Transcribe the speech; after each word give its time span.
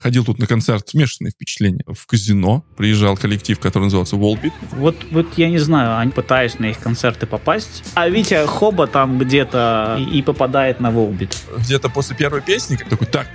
Ходил 0.00 0.24
тут 0.24 0.38
на 0.38 0.46
концерт, 0.46 0.88
смешанные 0.88 1.30
впечатления. 1.30 1.84
В 1.86 2.06
казино 2.06 2.64
приезжал 2.76 3.18
коллектив, 3.18 3.60
который 3.60 3.84
назывался 3.84 4.16
Волбит. 4.16 4.54
Вот, 4.72 4.96
вот 5.10 5.26
я 5.36 5.50
не 5.50 5.58
знаю, 5.58 5.98
они 5.98 6.10
пытаюсь 6.10 6.58
на 6.58 6.66
их 6.66 6.78
концерты 6.78 7.26
попасть, 7.26 7.84
а 7.94 8.08
Витя 8.08 8.46
Хоба 8.46 8.86
там 8.86 9.18
где-то 9.18 9.98
и, 10.00 10.18
и 10.18 10.22
попадает 10.22 10.80
на 10.80 10.90
Волбит. 10.90 11.36
Где-то 11.58 11.90
после 11.90 12.16
первой 12.16 12.40
песни 12.40 12.76
такой, 12.76 13.06
так, 13.08 13.28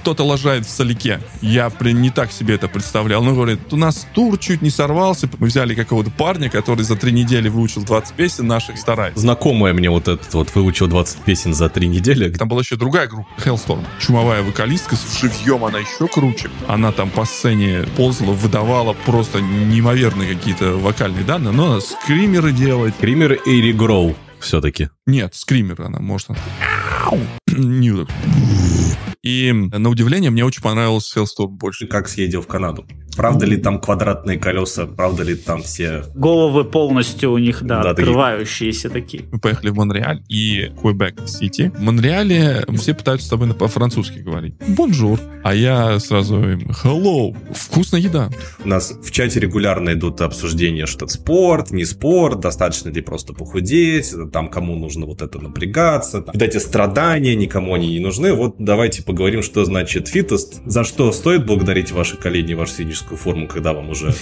кто-то 0.00 0.24
лажает 0.24 0.66
в 0.66 0.70
солике. 0.70 1.20
Я 1.42 1.70
при, 1.70 1.92
не 1.92 2.10
так 2.10 2.32
себе 2.32 2.54
это 2.54 2.68
представлял. 2.68 3.22
Ну, 3.22 3.34
говорит, 3.34 3.72
у 3.72 3.76
нас 3.76 4.06
тур 4.14 4.38
чуть 4.38 4.62
не 4.62 4.70
сорвался. 4.70 5.28
Мы 5.38 5.48
взяли 5.48 5.74
какого-то 5.74 6.10
парня, 6.10 6.48
который 6.48 6.84
за 6.84 6.96
три 6.96 7.12
недели 7.12 7.48
выучил 7.48 7.82
20 7.82 8.14
песен 8.14 8.46
наших 8.46 8.78
старается. 8.78 9.20
Знакомая 9.20 9.74
мне 9.74 9.90
вот 9.90 10.08
этот 10.08 10.32
вот 10.34 10.54
выучил 10.54 10.86
20 10.86 11.18
песен 11.18 11.54
за 11.54 11.68
три 11.68 11.86
недели. 11.86 12.30
Там 12.30 12.48
была 12.48 12.62
еще 12.62 12.76
другая 12.76 13.06
группа, 13.08 13.28
Hellstorm. 13.38 13.84
Чумовая 14.00 14.42
вокалистка, 14.42 14.96
с 14.96 15.20
живьем 15.20 15.64
она 15.64 15.78
еще 15.78 16.08
круче. 16.08 16.50
Она 16.66 16.92
там 16.92 17.10
по 17.10 17.24
сцене 17.24 17.84
ползала, 17.96 18.32
выдавала 18.32 18.94
просто 19.04 19.40
неимоверные 19.40 20.34
какие-то 20.34 20.72
вокальные 20.72 21.24
данные, 21.24 21.52
но 21.52 21.72
она 21.72 21.80
скримеры 21.80 22.52
делает. 22.52 22.94
Скример 22.96 23.38
Эйри 23.46 23.72
Гроу 23.72 24.16
все-таки. 24.40 24.88
Нет, 25.06 25.34
скример 25.34 25.82
она, 25.82 26.00
может, 26.00 26.30
она... 26.30 26.38
Не 27.46 27.92
так. 27.92 28.08
И 29.22 29.52
на 29.52 29.90
удивление 29.90 30.30
мне 30.30 30.44
очень 30.44 30.62
понравился 30.62 31.20
Hellstorm 31.20 31.48
больше. 31.48 31.86
Как 31.86 32.08
съездил 32.08 32.42
в 32.42 32.46
Канаду? 32.46 32.86
Правда 33.16 33.44
ли 33.46 33.56
там 33.56 33.80
квадратные 33.80 34.38
колеса? 34.38 34.86
Правда 34.86 35.22
ли 35.22 35.34
там 35.34 35.62
все... 35.62 36.04
Головы 36.14 36.64
полностью 36.64 37.32
у 37.32 37.38
них, 37.38 37.62
да, 37.62 37.82
Да, 37.82 37.90
такие. 37.94 38.02
открывающиеся 38.04 38.88
такие. 38.90 39.24
Мы 39.30 39.38
поехали 39.38 39.70
в 39.70 39.74
Монреаль 39.76 40.22
и 40.28 40.70
Квебек-Сити. 40.80 41.72
В 41.76 41.80
Монреале 41.80 42.64
все 42.78 42.94
пытаются 42.94 43.26
с 43.26 43.30
тобой 43.30 43.48
на- 43.48 43.54
по-французски 43.54 44.18
говорить. 44.18 44.54
Bonjour. 44.68 45.20
А 45.42 45.54
я 45.54 45.98
сразу 45.98 46.36
им 46.38 46.70
hello. 46.84 47.36
Вкусная 47.54 48.00
еда. 48.00 48.30
У 48.64 48.68
нас 48.68 48.92
в 49.02 49.10
чате 49.10 49.40
регулярно 49.40 49.92
идут 49.94 50.20
обсуждения, 50.20 50.86
что 50.86 51.06
это 51.06 51.14
спорт, 51.14 51.70
не 51.70 51.84
спорт, 51.84 52.40
достаточно 52.40 52.90
ли 52.90 53.00
просто 53.00 53.32
похудеть, 53.32 54.12
там 54.32 54.48
кому 54.48 54.76
нужно 54.76 55.06
вот 55.06 55.22
это 55.22 55.38
напрягаться. 55.38 56.22
Вот 56.26 56.40
эти 56.42 56.58
страдания 56.58 57.34
никому 57.34 57.74
они 57.74 57.88
не 57.88 58.00
нужны. 58.00 58.32
Вот 58.34 58.56
давайте 58.58 59.02
поговорим, 59.02 59.42
что 59.42 59.64
значит 59.64 60.08
фитост, 60.08 60.60
за 60.66 60.84
что 60.84 61.10
стоит 61.12 61.46
благодарить 61.46 61.90
ваши 61.92 62.16
колени 62.16 62.52
и 62.52 62.54
вашу 62.54 62.72
физическую 63.00 63.18
форму, 63.18 63.46
когда 63.48 63.72
вам 63.72 63.90
уже 63.90 64.14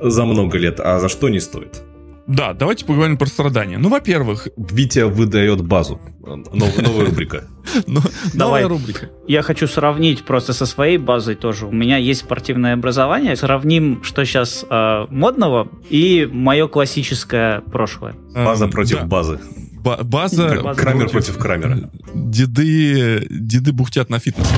за 0.00 0.24
много 0.24 0.58
лет, 0.58 0.80
а 0.80 0.98
за 0.98 1.08
что 1.08 1.28
не 1.28 1.40
стоит. 1.40 1.82
Да, 2.26 2.54
давайте 2.54 2.86
поговорим 2.86 3.18
про 3.18 3.26
страдания. 3.26 3.76
Ну, 3.78 3.90
во-первых, 3.90 4.48
Витя 4.56 5.04
выдает 5.04 5.60
базу. 5.62 6.00
Нов- 6.22 6.80
новая 6.82 7.04
рубрика. 7.06 7.44
ну, 7.86 8.00
новая 8.32 8.66
рубрика. 8.66 9.10
Я 9.28 9.42
хочу 9.42 9.66
сравнить 9.66 10.24
просто 10.24 10.54
со 10.54 10.64
своей 10.64 10.96
базой 10.96 11.34
тоже. 11.34 11.66
У 11.66 11.72
меня 11.72 11.98
есть 11.98 12.20
спортивное 12.20 12.72
образование. 12.72 13.36
Сравним, 13.36 14.02
что 14.02 14.24
сейчас 14.24 14.64
модного 15.10 15.68
и 15.90 16.26
мое 16.32 16.66
классическое 16.66 17.60
прошлое. 17.60 18.14
База 18.34 18.64
Эм, 18.64 18.70
против 18.70 19.00
да. 19.00 19.04
базы. 19.04 19.38
Ба- 19.84 20.00
база... 20.02 20.62
База 20.62 20.80
Крамер 20.80 21.10
против 21.10 21.36
Крамера. 21.36 21.90
Деды, 22.14 23.26
деды 23.28 23.72
бухтят 23.72 24.08
на 24.08 24.18
фитнес. 24.18 24.48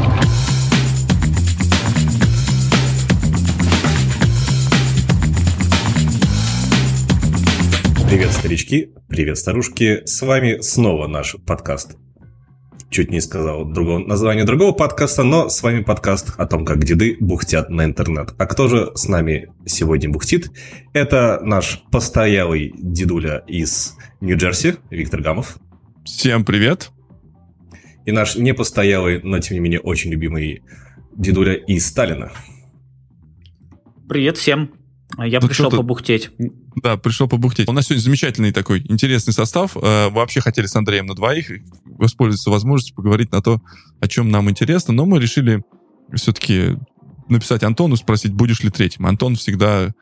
Привет, 8.09 8.31
старички, 8.31 8.93
привет, 9.09 9.37
старушки. 9.37 10.03
С 10.07 10.23
вами 10.23 10.61
снова 10.61 11.09
наш 11.09 11.35
подкаст. 11.45 11.97
Чуть 12.89 13.11
не 13.11 13.21
сказал 13.21 13.65
другого, 13.65 13.99
название 13.99 14.45
другого 14.45 14.71
подкаста, 14.71 15.25
но 15.25 15.49
с 15.49 15.61
вами 15.61 15.83
подкаст 15.83 16.35
о 16.39 16.47
том, 16.47 16.65
как 16.65 16.85
деды 16.85 17.17
бухтят 17.19 17.69
на 17.69 17.85
интернет. 17.85 18.33
А 18.39 18.47
кто 18.47 18.69
же 18.69 18.93
с 18.95 19.09
нами 19.09 19.49
сегодня 19.67 20.09
бухтит? 20.09 20.53
Это 20.93 21.41
наш 21.43 21.83
постоялый 21.91 22.73
дедуля 22.77 23.43
из 23.49 23.97
Нью-Джерси, 24.21 24.77
Виктор 24.89 25.21
Гамов. 25.21 25.59
Всем 26.05 26.45
привет. 26.45 26.93
И 28.05 28.13
наш 28.13 28.37
непостоялый, 28.37 29.21
но 29.25 29.41
тем 29.41 29.57
не 29.57 29.61
менее 29.61 29.81
очень 29.81 30.13
любимый 30.13 30.63
дедуля 31.17 31.55
из 31.55 31.85
Сталина. 31.89 32.31
Привет 34.09 34.37
всем. 34.37 34.76
Я 35.19 35.41
Ну, 35.41 35.47
пришел 35.47 35.71
побухтеть. 35.71 36.31
Да, 36.83 36.97
пришел 36.97 37.29
побухтеть. 37.29 37.69
У 37.69 37.73
нас 37.73 37.87
сегодня 37.87 38.03
замечательный 38.03 38.53
такой 38.53 38.81
интересный 38.89 39.33
состав. 39.33 39.77
Э, 39.77 40.09
Вообще 40.11 40.41
хотели 40.41 40.67
с 40.67 40.75
Андреем 40.75 41.07
на 41.07 41.15
двоих 41.15 41.51
воспользоваться 41.85 42.51
возможностью 42.51 42.95
поговорить 42.97 43.31
на 43.33 43.41
то, 43.41 43.61
о 44.01 44.09
чем 44.09 44.31
нам 44.31 44.51
интересно, 44.51 44.93
но 44.93 45.07
мы 45.07 45.21
решили 45.21 45.63
все-таки 46.15 46.77
написать 47.29 47.63
Антону, 47.63 47.97
спросить, 47.97 48.33
будешь 48.33 48.63
ли 48.63 48.71
третьим. 48.71 49.07
Антон 49.07 49.37
всегда, 49.37 49.93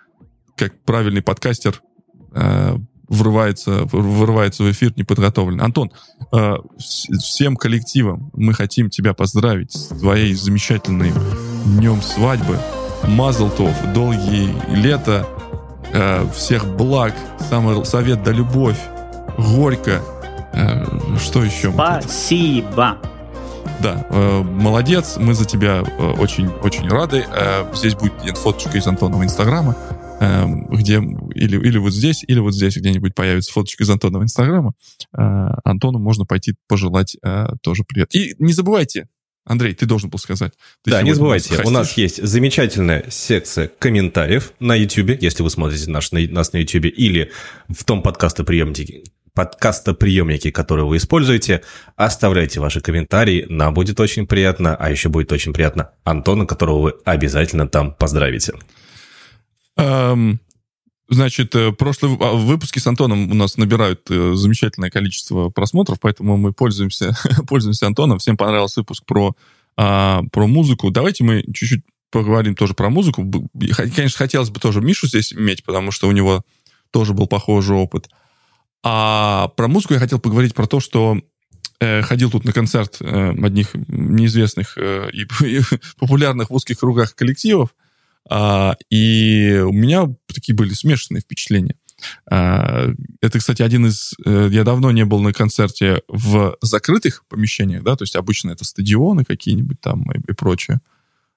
как 0.56 0.82
правильный 0.84 1.22
подкастер, 1.22 1.80
э, 2.32 2.76
врывается, 3.08 3.84
вырывается 3.92 4.64
в 4.64 4.70
эфир 4.70 4.92
неподготовленный. 4.96 5.62
Антон, 5.64 5.92
э, 6.32 6.36
вс- 6.36 7.14
всем 7.22 7.56
коллективам 7.56 8.30
мы 8.34 8.54
хотим 8.54 8.88
тебя 8.90 9.12
поздравить 9.12 9.72
с 9.72 9.88
твоей 9.88 10.32
замечательной 10.34 11.12
днем 11.66 12.00
свадьбы. 12.02 12.58
Мазлтов, 13.08 13.74
долгие 13.92 14.54
лета, 14.74 15.26
э, 15.92 16.26
всех 16.34 16.66
благ, 16.76 17.14
самый 17.48 17.84
совет 17.84 18.22
да 18.22 18.32
любовь, 18.32 18.78
горько, 19.38 20.00
э, 20.52 20.84
что 21.18 21.44
еще? 21.44 21.72
Спасибо. 21.72 22.98
Да, 23.82 24.06
э, 24.08 24.42
молодец, 24.42 25.16
мы 25.18 25.34
за 25.34 25.44
тебя 25.44 25.82
очень-очень 25.82 26.88
рады. 26.88 27.26
Э, 27.28 27.64
здесь 27.74 27.94
будет 27.94 28.38
фоточка 28.38 28.78
из 28.78 28.86
Антонова 28.86 29.22
инстаграма, 29.24 29.76
э, 30.20 30.46
где 30.70 30.94
или, 31.34 31.56
или 31.58 31.78
вот 31.78 31.92
здесь, 31.92 32.24
или 32.26 32.38
вот 32.38 32.54
здесь 32.54 32.76
где-нибудь 32.76 33.14
появится 33.14 33.52
фоточка 33.52 33.82
из 33.84 33.90
Антонова 33.90 34.22
инстаграма. 34.22 34.72
Э, 35.16 35.48
Антону 35.64 35.98
можно 35.98 36.24
пойти 36.24 36.54
пожелать 36.68 37.16
э, 37.22 37.48
тоже 37.62 37.84
привет. 37.86 38.14
И 38.14 38.34
не 38.38 38.52
забывайте, 38.52 39.08
Андрей, 39.44 39.74
ты 39.74 39.84
должен 39.84 40.08
был 40.08 40.18
сказать. 40.18 40.52
Ты 40.82 40.90
да, 40.90 41.02
не 41.02 41.12
забывайте, 41.12 41.60
у 41.64 41.70
нас 41.70 41.96
есть 41.98 42.22
замечательная 42.22 43.04
секция 43.10 43.68
комментариев 43.78 44.52
на 44.58 44.74
YouTube, 44.74 45.20
если 45.20 45.42
вы 45.42 45.50
смотрите 45.50 45.90
наш, 45.90 46.12
на- 46.12 46.26
нас 46.28 46.52
на 46.52 46.58
YouTube, 46.58 46.86
или 46.86 47.30
в 47.68 47.84
том 47.84 48.02
подкастоприемнике, 48.02 49.04
подкастоприемнике, 49.34 50.50
который 50.50 50.84
вы 50.84 50.96
используете. 50.96 51.62
Оставляйте 51.96 52.60
ваши 52.60 52.80
комментарии, 52.80 53.44
нам 53.48 53.74
будет 53.74 54.00
очень 54.00 54.26
приятно, 54.26 54.76
а 54.76 54.90
еще 54.90 55.08
будет 55.08 55.30
очень 55.32 55.52
приятно 55.52 55.90
Антона, 56.04 56.46
которого 56.46 56.78
вы 56.80 56.94
обязательно 57.04 57.68
там 57.68 57.92
поздравите. 57.92 58.54
Эм, 59.76 60.40
Значит, 61.08 61.54
э, 61.54 61.72
прошлые 61.72 62.16
а, 62.20 62.32
выпуски 62.32 62.78
с 62.78 62.86
Антоном 62.86 63.30
у 63.30 63.34
нас 63.34 63.58
набирают 63.58 64.10
э, 64.10 64.34
замечательное 64.34 64.90
количество 64.90 65.50
просмотров, 65.50 66.00
поэтому 66.00 66.36
мы 66.38 66.52
пользуемся, 66.52 67.14
пользуемся 67.48 67.86
Антоном. 67.86 68.18
Всем 68.18 68.36
понравился 68.36 68.80
выпуск 68.80 69.04
про, 69.04 69.34
а, 69.76 70.22
про 70.32 70.46
музыку. 70.46 70.90
Давайте 70.90 71.24
мы 71.24 71.42
чуть-чуть 71.42 71.84
поговорим 72.10 72.54
тоже 72.54 72.74
про 72.74 72.88
музыку. 72.88 73.28
Конечно, 73.94 74.16
хотелось 74.16 74.48
бы 74.48 74.60
тоже 74.60 74.80
Мишу 74.80 75.06
здесь 75.06 75.32
иметь, 75.32 75.64
потому 75.64 75.90
что 75.90 76.08
у 76.08 76.12
него 76.12 76.42
тоже 76.90 77.12
был 77.12 77.26
похожий 77.26 77.76
опыт. 77.76 78.08
А 78.82 79.48
про 79.56 79.68
музыку 79.68 79.94
я 79.94 80.00
хотел 80.00 80.20
поговорить 80.20 80.54
про 80.54 80.66
то, 80.66 80.78
что 80.78 81.18
э, 81.80 82.02
ходил 82.02 82.30
тут 82.30 82.44
на 82.44 82.52
концерт 82.52 82.98
э, 83.00 83.30
одних 83.30 83.74
неизвестных 83.88 84.78
э, 84.78 85.10
и, 85.12 85.26
и 85.44 85.60
популярных 85.98 86.50
в 86.50 86.54
узких 86.54 86.78
кругах 86.78 87.14
коллективов, 87.14 87.74
а, 88.28 88.76
и 88.90 89.62
у 89.64 89.72
меня 89.72 90.06
такие 90.26 90.54
были 90.54 90.72
смешанные 90.72 91.20
впечатления. 91.20 91.76
А, 92.30 92.88
это, 93.20 93.38
кстати, 93.38 93.62
один 93.62 93.86
из... 93.86 94.14
э, 94.24 94.48
Я 94.50 94.64
давно 94.64 94.90
не 94.90 95.04
был 95.04 95.20
на 95.20 95.32
концерте 95.32 96.02
в 96.08 96.56
закрытых 96.60 97.24
помещениях, 97.28 97.82
да, 97.82 97.96
то 97.96 98.02
есть 98.02 98.16
обычно 98.16 98.50
это 98.50 98.64
стадионы 98.64 99.24
какие-нибудь 99.24 99.80
там 99.80 100.10
и, 100.12 100.18
и 100.30 100.34
прочее. 100.34 100.80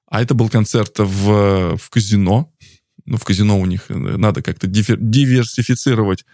А 0.09 0.21
это 0.21 0.33
был 0.33 0.49
концерт 0.49 0.99
в, 0.99 1.77
в 1.77 1.89
казино. 1.89 2.53
Ну, 3.05 3.17
в 3.17 3.23
казино 3.23 3.59
у 3.59 3.65
них 3.65 3.85
э, 3.89 3.95
надо 3.95 4.41
как-то 4.41 4.67
диверсифицировать 4.67 6.25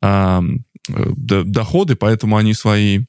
а, 0.00 0.42
э, 0.88 1.12
доходы, 1.44 1.96
поэтому 1.96 2.36
они 2.36 2.54
свои 2.54 3.06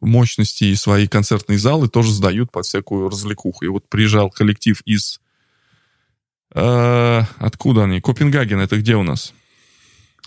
мощности 0.00 0.64
и 0.64 0.74
свои 0.74 1.06
концертные 1.08 1.58
залы 1.58 1.88
тоже 1.88 2.12
сдают 2.12 2.50
под 2.50 2.64
всякую 2.64 3.08
развлекуху. 3.10 3.64
И 3.64 3.68
вот 3.68 3.88
приезжал 3.88 4.30
коллектив 4.30 4.80
из... 4.84 5.20
э, 6.56 7.22
откуда 7.38 7.84
они? 7.84 8.00
Копенгаген, 8.00 8.58
это 8.60 8.76
где 8.78 8.96
у 8.96 9.02
нас? 9.02 9.32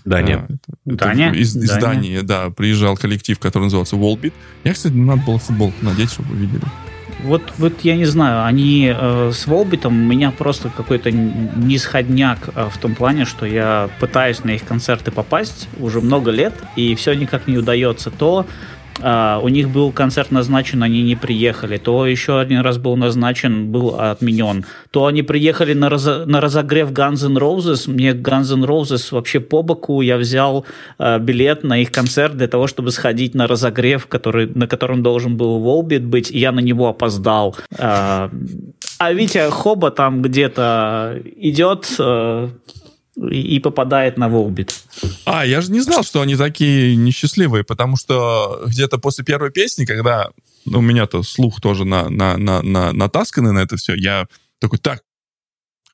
Даня. 0.06 0.48
А, 0.50 0.54
это- 0.54 0.58
это 0.86 1.06
Дания? 1.06 1.32
Из, 1.34 1.56
из 1.56 1.70
Дания. 1.70 1.82
Дании, 1.82 2.20
да, 2.22 2.50
приезжал 2.50 2.96
коллектив, 2.96 3.38
который 3.38 3.64
назывался 3.66 3.96
Wallbeat. 3.98 4.34
Я, 4.64 4.74
кстати, 4.74 4.94
надо 4.94 5.22
было 5.24 5.40
футболку 5.40 5.76
надеть, 5.84 6.12
чтобы 6.12 6.30
вы 6.30 6.38
видели. 6.38 6.64
Вот, 7.24 7.42
вот 7.58 7.82
я 7.82 7.98
не 7.98 8.06
знаю, 8.06 8.46
они 8.46 8.94
э, 8.96 9.32
с 9.34 9.46
Волбитом 9.46 9.92
у 10.02 10.06
меня 10.06 10.32
просто 10.32 10.70
какой-то 10.70 11.12
нисходняк 11.12 12.50
э, 12.56 12.70
в 12.72 12.78
том 12.78 12.96
плане, 12.96 13.26
что 13.26 13.46
я 13.46 13.90
пытаюсь 14.00 14.46
на 14.46 14.52
их 14.52 14.64
концерты 14.64 15.12
попасть 15.12 15.68
уже 15.80 16.00
много 16.00 16.32
лет, 16.32 16.54
и 16.78 16.96
все 16.96 17.14
никак 17.14 17.48
не 17.48 17.58
удается. 17.58 18.10
То 18.10 18.46
а, 18.46 18.46
у 19.02 19.48
них 19.48 19.70
был 19.70 19.92
концерт 19.92 20.32
назначен, 20.32 20.84
они 20.84 21.02
не 21.04 21.16
приехали, 21.16 21.78
то 21.78 22.06
еще 22.06 22.40
один 22.40 22.62
раз 22.62 22.78
был 22.78 22.96
назначен, 22.98 23.72
был 23.72 24.00
отменен, 24.00 24.66
то 24.92 25.06
они 25.06 25.24
приехали 25.24 25.74
на, 25.74 25.90
разо, 25.90 26.26
на 26.26 26.42
разогрев 26.42 26.92
Guns 26.92 27.26
N' 27.26 27.38
Roses, 27.38 27.90
мне 27.90 28.12
Guns 28.12 28.54
N' 28.54 28.66
Roses 28.66 29.08
вообще 29.12 29.40
по 29.40 29.62
боку, 29.62 30.02
я 30.02 30.18
взял 30.18 30.66
а, 30.98 31.20
билет 31.20 31.64
на 31.64 31.82
их 31.82 31.92
концерт 31.92 32.36
для 32.36 32.48
того, 32.48 32.68
чтобы 32.68 32.92
сходить 32.92 33.36
на 33.36 33.48
разогрев, 33.48 34.08
который, 34.08 34.48
на 34.48 34.68
котором 34.68 35.04
должен 35.04 35.38
был 35.38 35.60
Волбит 35.60 36.04
быть, 36.04 36.32
и 36.32 36.40
я 36.40 36.52
на 36.52 36.60
него 36.60 36.88
опоздал. 36.88 37.56
А, 37.78 38.30
а 39.00 39.14
Витя 39.14 39.50
Хоба 39.50 39.92
там 39.92 40.22
где-то 40.22 41.22
идет 41.38 41.88
э, 42.00 42.50
и 43.32 43.60
попадает 43.60 44.18
на 44.18 44.30
Волбит. 44.30 44.74
А, 45.26 45.46
я 45.46 45.62
же 45.62 45.72
не 45.72 45.82
знал, 45.82 46.04
что 46.04 46.22
они 46.22 46.36
такие 46.36 46.96
несчастливые, 46.96 47.64
потому 47.64 47.98
что 47.98 48.64
где-то 48.68 48.98
после 48.98 49.26
первой 49.26 49.52
песни, 49.52 49.86
когда 49.86 50.30
ну, 50.66 50.80
у 50.80 50.82
меня-то 50.82 51.24
слух 51.24 51.60
тоже 51.60 51.86
на, 51.86 52.10
на, 52.10 52.38
на, 52.38 52.62
на, 52.62 52.94
натасканный 52.94 53.52
на 53.52 53.60
это 53.60 53.76
все, 53.78 53.96
я 53.96 54.28
такой, 54.60 54.80
так, 54.80 55.04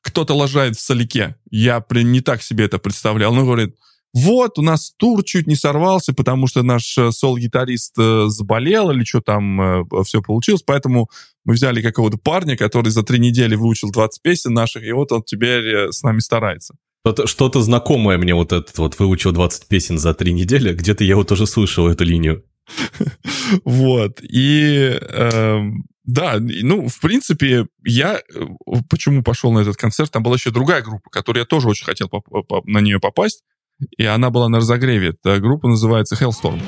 кто-то 0.02 0.34
лажает 0.34 0.76
в 0.76 0.80
солике. 0.80 1.36
Я 1.50 1.80
при, 1.80 2.02
не 2.02 2.20
так 2.20 2.42
себе 2.42 2.66
это 2.66 2.78
представлял. 2.78 3.34
Ну, 3.34 3.44
говорит, 3.44 3.74
вот, 4.14 4.58
у 4.58 4.62
нас 4.62 4.94
тур 4.96 5.22
чуть 5.24 5.46
не 5.46 5.56
сорвался, 5.56 6.14
потому 6.14 6.46
что 6.46 6.62
наш 6.62 6.96
э, 6.96 7.10
сол-гитарист 7.10 7.94
э, 7.98 8.24
заболел 8.28 8.90
или 8.90 9.04
что 9.04 9.20
там 9.20 9.60
э, 9.60 9.84
все 10.04 10.22
получилось, 10.22 10.62
поэтому 10.62 11.10
мы 11.44 11.52
взяли 11.54 11.82
какого-то 11.82 12.16
парня, 12.16 12.56
который 12.56 12.88
за 12.88 13.02
три 13.02 13.18
недели 13.18 13.56
выучил 13.56 13.90
20 13.90 14.22
песен 14.22 14.54
наших, 14.54 14.84
и 14.84 14.92
вот 14.92 15.12
он 15.12 15.22
теперь 15.22 15.92
с 15.92 16.02
нами 16.02 16.20
старается. 16.20 16.76
Что-то, 17.06 17.28
что-то 17.28 17.60
знакомое 17.60 18.18
мне 18.18 18.34
вот 18.34 18.52
этот 18.52 18.76
вот 18.78 18.98
выучил 18.98 19.30
20 19.30 19.68
песен 19.68 19.96
за 19.96 20.12
три 20.12 20.32
недели, 20.32 20.74
где-то 20.74 21.04
я 21.04 21.14
вот 21.14 21.30
уже 21.30 21.46
слышал 21.46 21.86
эту 21.86 22.02
линию. 22.02 22.42
Вот, 23.64 24.18
и 24.22 24.98
эм, 25.12 25.84
да, 26.02 26.38
ну, 26.40 26.88
в 26.88 27.00
принципе, 27.00 27.68
я 27.84 28.20
почему 28.90 29.22
пошел 29.22 29.52
на 29.52 29.60
этот 29.60 29.76
концерт, 29.76 30.10
там 30.10 30.24
была 30.24 30.34
еще 30.34 30.50
другая 30.50 30.82
группа, 30.82 31.08
которую 31.08 31.42
я 31.42 31.46
тоже 31.46 31.68
очень 31.68 31.84
хотел 31.84 32.10
на 32.64 32.80
нее 32.80 32.98
попасть, 32.98 33.44
и 33.96 34.04
она 34.04 34.30
была 34.30 34.48
на 34.48 34.58
разогреве. 34.58 35.10
Эта 35.10 35.38
группа 35.38 35.68
называется 35.68 36.16
Hellstorm. 36.16 36.60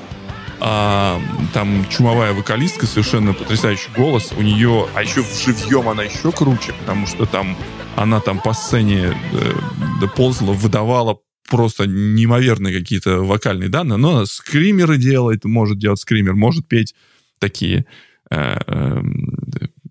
А, 0.61 1.21
там 1.55 1.87
чумовая 1.89 2.33
вокалистка, 2.33 2.87
совершенно 2.87 3.33
потрясающий 3.33 3.91
голос. 3.97 4.33
У 4.37 4.43
нее, 4.43 4.89
а 4.95 5.03
еще 5.03 5.23
в 5.23 5.33
живьем 5.41 5.89
она 5.89 6.03
еще 6.03 6.33
круче, 6.33 6.73
потому 6.81 7.07
что 7.07 7.27
там 7.27 7.57
она 7.97 8.21
там 8.21 8.41
по 8.41 8.53
сцене 8.53 9.17
э, 9.33 10.07
ползала, 10.17 10.53
выдавала 10.53 11.19
просто 11.49 11.87
неимоверные 11.87 12.79
какие-то 12.79 13.23
вокальные 13.23 13.69
данные, 13.69 13.97
но 13.97 14.17
она 14.17 14.27
скримеры 14.27 14.99
делает, 14.99 15.45
может 15.45 15.79
делать 15.79 16.01
скример, 16.01 16.35
может 16.35 16.69
петь 16.69 16.95
такие 17.39 17.87
э, 18.31 18.59
э, 18.67 19.03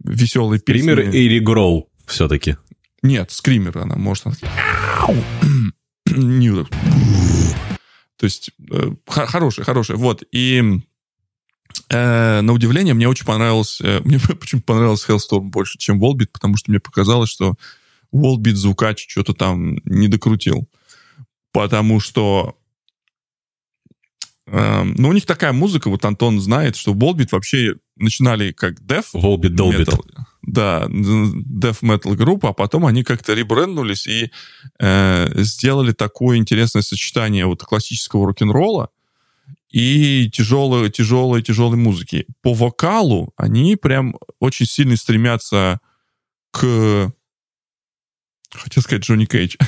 веселые 0.03 0.59
песни. 0.59 0.81
Скример 0.81 1.09
Эри 1.09 1.39
Гроу 1.39 1.89
все-таки. 2.05 2.57
Нет, 3.01 3.31
скример 3.31 3.77
она 3.77 3.95
может. 3.95 4.25
не 6.05 6.49
то 8.17 8.25
есть 8.25 8.51
э, 8.71 8.91
хорошая, 9.07 9.65
хорошая. 9.65 9.97
Вот. 9.97 10.23
И 10.31 10.61
э, 11.89 12.41
на 12.41 12.53
удивление 12.53 12.93
мне 12.93 13.07
очень 13.07 13.25
понравилось, 13.25 13.79
э, 13.81 14.01
мне 14.05 14.19
почему 14.19 14.61
понравился 14.61 15.11
Hellstorm 15.11 15.49
больше, 15.49 15.77
чем 15.77 16.03
Volbeat, 16.03 16.29
потому 16.33 16.57
что 16.57 16.71
мне 16.71 16.79
показалось, 16.79 17.29
что 17.29 17.55
Volbeat 18.13 18.55
звукач 18.55 19.05
что-то 19.07 19.33
там 19.33 19.77
не 19.85 20.07
докрутил. 20.07 20.67
Потому 21.51 21.99
что 21.99 22.57
э, 24.47 24.83
ну, 24.83 25.09
у 25.09 25.13
них 25.13 25.25
такая 25.25 25.53
музыка, 25.53 25.89
вот 25.89 26.03
Антон 26.03 26.39
знает, 26.39 26.75
что 26.75 26.93
Volbeat 26.93 27.29
вообще 27.31 27.75
начинали 27.95 28.51
как 28.51 28.79
Def 28.81 29.05
Volbeat 29.13 29.55
Dolbeat 29.55 29.99
да, 30.47 30.87
death 30.87 31.81
metal 31.83 32.15
группа, 32.15 32.49
а 32.49 32.53
потом 32.53 32.85
они 32.85 33.03
как-то 33.03 33.33
ребренднулись 33.33 34.07
и 34.07 34.31
э, 34.79 35.43
сделали 35.43 35.91
такое 35.91 36.37
интересное 36.37 36.81
сочетание 36.81 37.45
вот 37.45 37.63
классического 37.63 38.25
рок-н-ролла 38.25 38.89
и 39.69 40.29
тяжелой, 40.31 40.89
тяжелой, 40.89 41.43
тяжелой 41.43 41.77
музыки. 41.77 42.25
По 42.41 42.53
вокалу 42.53 43.33
они 43.35 43.75
прям 43.75 44.15
очень 44.39 44.65
сильно 44.65 44.95
стремятся 44.95 45.81
к... 46.51 47.11
Хотел 48.53 48.81
сказать 48.81 49.03
Джонни 49.03 49.25
Кейдж. 49.25 49.57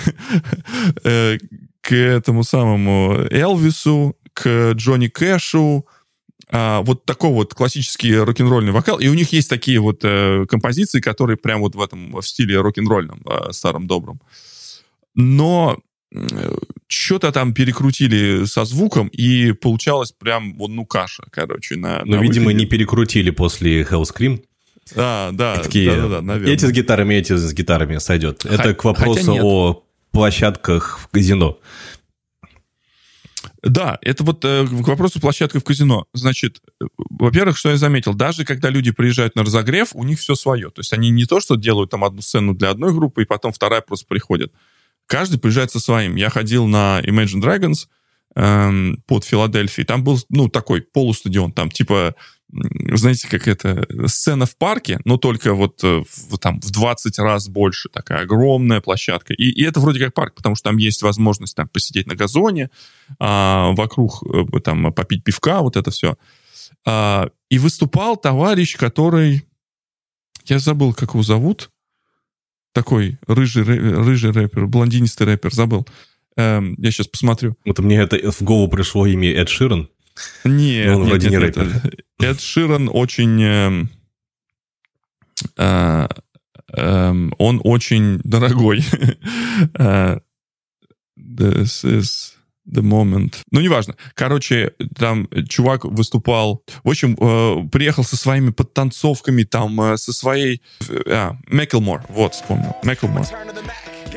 Э, 1.04 1.38
к 1.82 1.94
этому 1.94 2.44
самому 2.44 3.28
Элвису, 3.32 4.16
к 4.34 4.72
Джонни 4.74 5.08
Кэшу, 5.08 5.86
а, 6.52 6.82
вот 6.82 7.06
такой 7.06 7.30
вот 7.32 7.54
классический 7.54 8.16
рок-н-ролльный 8.16 8.72
вокал. 8.72 8.98
И 9.00 9.08
у 9.08 9.14
них 9.14 9.32
есть 9.34 9.50
такие 9.50 9.80
вот 9.80 10.00
э, 10.04 10.46
композиции, 10.48 11.00
которые 11.00 11.38
прям 11.38 11.62
вот 11.62 11.76
в 11.76 11.82
этом 11.82 12.14
в 12.20 12.22
стиле 12.24 12.60
рок-н-ролльном, 12.60 13.22
э, 13.26 13.52
старом 13.52 13.86
добром. 13.88 14.20
Но 15.16 15.78
э, 16.14 16.56
что-то 16.88 17.32
там 17.32 17.54
перекрутили 17.54 18.46
со 18.46 18.66
звуком, 18.66 19.08
и 19.10 19.52
получалось 19.52 20.12
прям 20.12 20.56
вот, 20.58 20.70
ну, 20.70 20.86
каша, 20.86 21.24
короче. 21.32 21.76
На, 21.76 22.02
Но, 22.06 22.16
на 22.18 22.22
видимо, 22.22 22.46
выходе. 22.46 22.60
не 22.60 22.66
перекрутили 22.66 23.30
после 23.32 23.84
Hellscream. 23.84 24.42
Да, 24.96 25.30
да, 25.34 25.58
такие, 25.58 25.92
да, 25.96 26.02
да, 26.02 26.08
да, 26.08 26.22
наверное. 26.22 26.54
Эти 26.54 26.66
с 26.66 26.72
гитарами, 26.72 27.14
эти 27.14 27.34
с 27.36 27.54
гитарами 27.54 27.98
сойдет. 28.00 28.42
Х- 28.42 28.50
Это 28.50 28.74
к 28.74 28.84
вопросу 28.86 29.38
о 29.40 29.84
площадках 30.12 31.00
в 31.00 31.08
казино. 31.10 31.60
Да, 33.62 33.98
это 34.02 34.24
вот 34.24 34.46
э, 34.46 34.66
к 34.66 34.88
вопросу 34.88 35.20
площадка 35.20 35.60
в 35.60 35.64
казино. 35.64 36.06
Значит, 36.14 36.62
э, 36.82 36.86
во-первых, 37.10 37.58
что 37.58 37.70
я 37.70 37.78
заметил, 37.78 38.14
даже 38.14 38.46
когда 38.46 38.70
люди 38.70 38.92
приезжают 38.92 39.36
на 39.36 39.44
разогрев, 39.44 39.90
у 39.94 40.04
них 40.04 40.20
все 40.20 40.36
свое. 40.36 40.70
То 40.70 40.80
есть 40.80 40.94
они 40.94 41.10
не 41.10 41.26
то, 41.26 41.42
что 41.42 41.56
делают 41.56 41.92
там 41.92 42.06
одну 42.06 42.22
сцену 42.22 42.54
для 42.54 42.70
одной 42.70 42.94
группы, 42.94 43.24
и 43.24 43.26
потом 43.26 43.52
вторая 43.52 43.82
просто 43.82 44.06
приходит. 44.08 44.54
Каждый 45.08 45.40
приезжает 45.40 45.72
со 45.72 45.80
своим. 45.80 46.16
Я 46.16 46.30
ходил 46.30 46.68
на 46.68 47.02
Imagine 47.02 47.42
Dragons 47.42 47.88
эм, 48.36 49.04
под 49.08 49.26
Филадельфией. 49.26 49.86
Там 49.86 50.04
был, 50.04 50.20
ну, 50.30 50.48
такой 50.48 50.82
полустадион. 50.82 51.52
Там 51.52 51.70
типа 51.70 52.16
знаете, 52.52 53.28
как 53.28 53.48
это, 53.48 53.88
сцена 54.08 54.46
в 54.46 54.58
парке, 54.58 55.00
но 55.06 55.18
только 55.18 55.54
вот 55.54 55.84
э, 55.84 56.04
в, 56.10 56.38
там 56.38 56.60
в 56.60 56.72
20 56.72 57.20
раз 57.20 57.48
больше, 57.48 57.90
такая 57.90 58.24
огромная 58.24 58.82
площадка. 58.82 59.34
И, 59.34 59.50
и 59.50 59.64
это 59.64 59.80
вроде 59.80 60.00
как 60.00 60.14
парк, 60.14 60.36
потому 60.36 60.56
что 60.56 60.70
там 60.70 60.78
есть 60.78 61.02
возможность 61.02 61.56
там 61.56 61.68
посидеть 61.68 62.08
на 62.08 62.16
газоне, 62.16 62.70
а, 63.20 63.72
вокруг 63.74 64.24
э, 64.24 64.60
там 64.62 64.92
попить 64.94 65.24
пивка, 65.24 65.62
вот 65.62 65.78
это 65.78 65.92
все. 65.92 66.18
А, 66.86 67.30
и 67.50 67.60
выступал 67.60 68.18
товарищ, 68.18 68.78
который, 68.78 69.46
я 70.46 70.60
забыл, 70.60 70.94
как 70.94 71.10
его 71.10 71.24
зовут, 71.24 71.70
такой 72.74 73.20
рыжий, 73.28 73.64
рыжий 73.64 74.32
рэпер, 74.32 74.68
блондинистый 74.68 75.28
рэпер, 75.28 75.54
забыл. 75.54 75.88
Эм, 76.36 76.76
я 76.78 76.92
сейчас 76.92 77.08
посмотрю. 77.08 77.56
Вот 77.66 77.80
мне 77.80 77.98
это 77.98 78.32
в 78.32 78.42
голову 78.42 78.70
пришло 78.70 79.06
имя 79.06 79.32
Эд 79.34 79.50
Ширен. 79.50 79.90
Нет, 80.44 80.96
он 80.96 81.02
нет, 81.02 81.10
вроде 81.10 81.30
нет, 81.30 81.32
не 81.32 81.38
рэпер. 81.38 82.06
Эд 82.20 82.42
Ширан 82.42 82.90
очень... 82.92 83.42
Э, 83.42 83.86
э, 85.58 86.08
э, 86.74 87.30
он 87.38 87.62
очень 87.64 88.20
дорогой. 88.24 88.84
Э, 89.78 90.20
this 91.18 91.84
is 91.84 92.34
the 92.66 92.82
moment. 92.82 93.36
Ну, 93.52 93.60
неважно. 93.60 93.96
Короче, 94.14 94.74
там 94.96 95.28
чувак 95.50 95.86
выступал... 95.86 96.64
В 96.84 96.90
общем, 96.90 97.18
э, 97.20 97.68
приехал 97.70 98.04
со 98.04 98.16
своими 98.16 98.52
подтанцовками, 98.52 99.44
там, 99.44 99.80
э, 99.82 99.98
со 99.98 100.14
своей... 100.14 100.62
А, 101.08 101.38
Мэклмор, 101.48 102.06
вот, 102.10 102.36
вспомнил. 102.36 102.76
Мэклмор. 102.84 103.26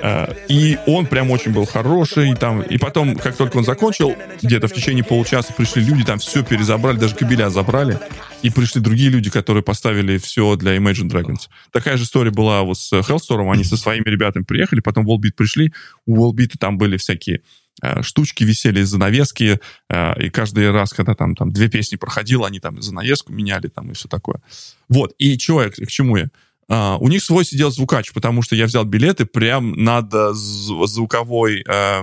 Э, 0.03 0.33
и 0.49 0.79
он 0.87 1.07
прям 1.07 1.31
очень 1.31 1.53
был 1.53 1.65
хороший. 1.65 2.35
Там, 2.35 2.63
и 2.63 2.79
потом, 2.79 3.17
как 3.17 3.37
только 3.37 3.57
он 3.57 3.65
закончил, 3.65 4.15
где-то 4.43 4.69
в 4.69 4.73
течение 4.73 5.05
получаса 5.05 5.53
пришли 5.53 5.83
люди, 5.85 6.05
там 6.05 6.19
все 6.19 6.45
перезабрали, 6.45 6.99
даже 6.99 7.15
кабеля 7.15 7.51
забрали. 7.51 7.99
И 8.43 8.51
пришли 8.51 8.81
другие 8.81 9.11
люди, 9.11 9.31
которые 9.31 9.63
поставили 9.63 10.19
все 10.19 10.57
для 10.57 10.77
Imagine 10.77 11.09
Dragons. 11.09 11.49
Такая 11.71 11.97
же 11.97 12.05
история 12.05 12.31
была 12.31 12.63
вот 12.63 12.79
с 12.79 12.93
Hellstorm. 12.93 13.53
Они 13.53 13.65
со 13.65 13.77
своими 13.77 14.05
ребятами 14.05 14.43
приехали, 14.43 14.81
потом 14.81 15.09
Wallbeat 15.09 15.33
пришли. 15.37 15.73
У 16.07 16.17
Wallbeat 16.17 16.55
там 16.59 16.79
были 16.79 16.97
всякие 16.97 17.43
э, 17.81 18.03
штучки 18.03 18.45
висели, 18.45 18.83
занавески, 18.83 19.61
э, 19.89 20.23
и 20.25 20.31
каждый 20.31 20.71
раз, 20.71 20.93
когда 20.93 21.15
там, 21.15 21.37
там 21.37 21.53
две 21.53 21.69
песни 21.69 21.97
проходило, 21.97 22.47
они 22.47 22.59
там 22.59 22.83
занавеску 22.83 23.33
меняли 23.33 23.69
там 23.69 23.91
и 23.91 23.95
все 23.95 24.09
такое. 24.09 24.43
Вот, 24.89 25.15
и 25.19 25.39
чего 25.39 25.63
я, 25.63 25.71
к 25.71 25.87
чему 25.87 26.17
я? 26.17 26.29
Uh, 26.73 26.97
у 27.01 27.09
них 27.09 27.23
свой 27.23 27.45
сидел 27.45 27.71
звукач, 27.71 28.13
потому 28.15 28.41
что 28.41 28.57
я 28.57 28.65
взял 28.65 28.85
билеты 28.85 29.27
прям 29.27 29.73
над 29.73 30.11
звуковой, 30.33 31.63
uh, 31.65 32.03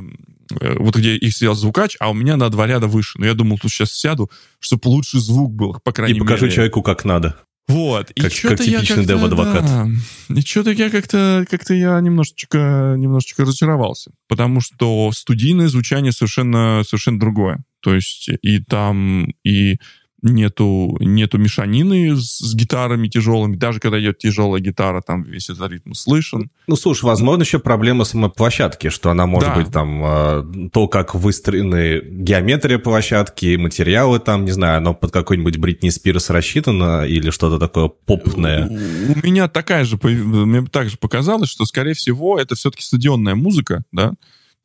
вот 0.78 0.96
где 0.96 1.16
их 1.16 1.34
сидел 1.34 1.56
звукач, 1.56 1.96
а 2.00 2.12
у 2.12 2.14
меня 2.14 2.38
на 2.38 2.50
два 2.50 2.68
ряда 2.68 2.86
выше. 2.86 3.18
Но 3.18 3.26
я 3.26 3.34
думал, 3.34 3.58
тут 3.58 3.72
сейчас 3.72 3.92
сяду, 3.92 4.30
чтобы 4.60 4.90
лучший 4.90 5.22
звук 5.22 5.54
был, 5.54 5.78
по 5.84 5.92
крайней 5.92 6.14
мере. 6.14 6.24
И 6.24 6.28
покажу 6.28 6.50
человеку, 6.50 6.84
как 6.84 7.04
надо. 7.04 7.36
Вот. 7.68 8.12
Как, 8.16 8.34
и 8.34 8.42
как 8.42 8.60
типичный 8.60 9.06
дев-адвокат. 9.06 9.64
Да, 9.64 9.88
и 10.36 10.42
что-то 10.42 10.72
я 10.72 10.90
как-то, 10.90 11.46
как-то 11.50 11.76
я 11.76 12.00
немножечко, 12.00 12.96
немножечко 12.98 13.44
разочаровался. 13.44 14.12
Потому 14.28 14.60
что 14.60 15.12
студийное 15.14 15.68
звучание 15.68 16.12
совершенно, 16.12 16.84
совершенно 16.84 17.20
другое. 17.20 17.64
То 17.82 17.94
есть 17.94 18.30
и 18.42 18.60
там, 18.60 19.28
и 19.44 19.78
нету, 20.22 20.98
нету 21.00 21.38
мешанины 21.38 22.16
с, 22.16 22.38
с 22.38 22.56
гитарами 22.56 23.08
тяжелыми. 23.08 23.56
Даже 23.56 23.80
когда 23.80 24.00
идет 24.00 24.18
тяжелая 24.18 24.62
гитара, 24.62 25.02
там 25.02 25.24
весь 25.24 25.50
этот 25.50 25.72
ритм 25.72 25.94
слышен. 25.94 26.50
Ну, 26.68 26.76
слушай, 26.76 27.06
возможно, 27.06 27.44
еще 27.44 27.60
проблема 27.60 28.04
самой 28.04 28.30
площадки, 28.30 28.90
что 28.90 29.10
она 29.12 29.26
может 29.26 29.50
да. 29.50 29.56
быть 29.56 29.72
там 29.72 30.04
э, 30.04 30.70
то, 30.72 30.88
как 30.88 31.16
выстроены 31.16 32.02
геометрия 32.04 32.80
площадки, 32.80 33.56
материалы 33.56 34.20
там, 34.20 34.46
не 34.46 34.52
знаю, 34.52 34.78
оно 34.78 34.94
под 34.94 35.12
какой-нибудь 35.12 35.58
Бритни 35.58 35.90
Спирс 35.90 36.30
рассчитано 36.30 37.06
или 37.06 37.30
что-то 37.30 37.60
такое 37.60 37.88
попное. 37.88 38.68
У 38.68 39.26
меня 39.26 39.48
такая 39.48 39.86
же, 39.86 39.98
мне 40.04 40.66
также 40.66 40.98
показалось, 40.98 41.50
что, 41.50 41.66
скорее 41.66 41.94
всего, 41.94 42.40
это 42.40 42.56
все-таки 42.56 42.84
стадионная 42.84 43.36
музыка, 43.36 43.84
да, 43.92 44.14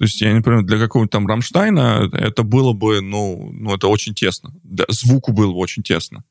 то 0.04 0.06
есть, 0.06 0.20
я 0.20 0.34
не 0.34 0.42
понимаю, 0.42 0.66
для 0.66 0.78
какого-нибудь 0.78 1.12
там 1.12 1.26
Рамштайна 1.26 2.10
это 2.12 2.42
было 2.42 2.74
бы, 2.74 3.00
ну, 3.00 3.48
ну 3.54 3.74
это 3.74 3.88
очень 3.88 4.12
тесно. 4.12 4.52
Да, 4.62 4.84
звуку 4.90 5.32
было 5.32 5.50
бы 5.50 5.58
очень 5.58 5.82
тесно. 5.82 6.24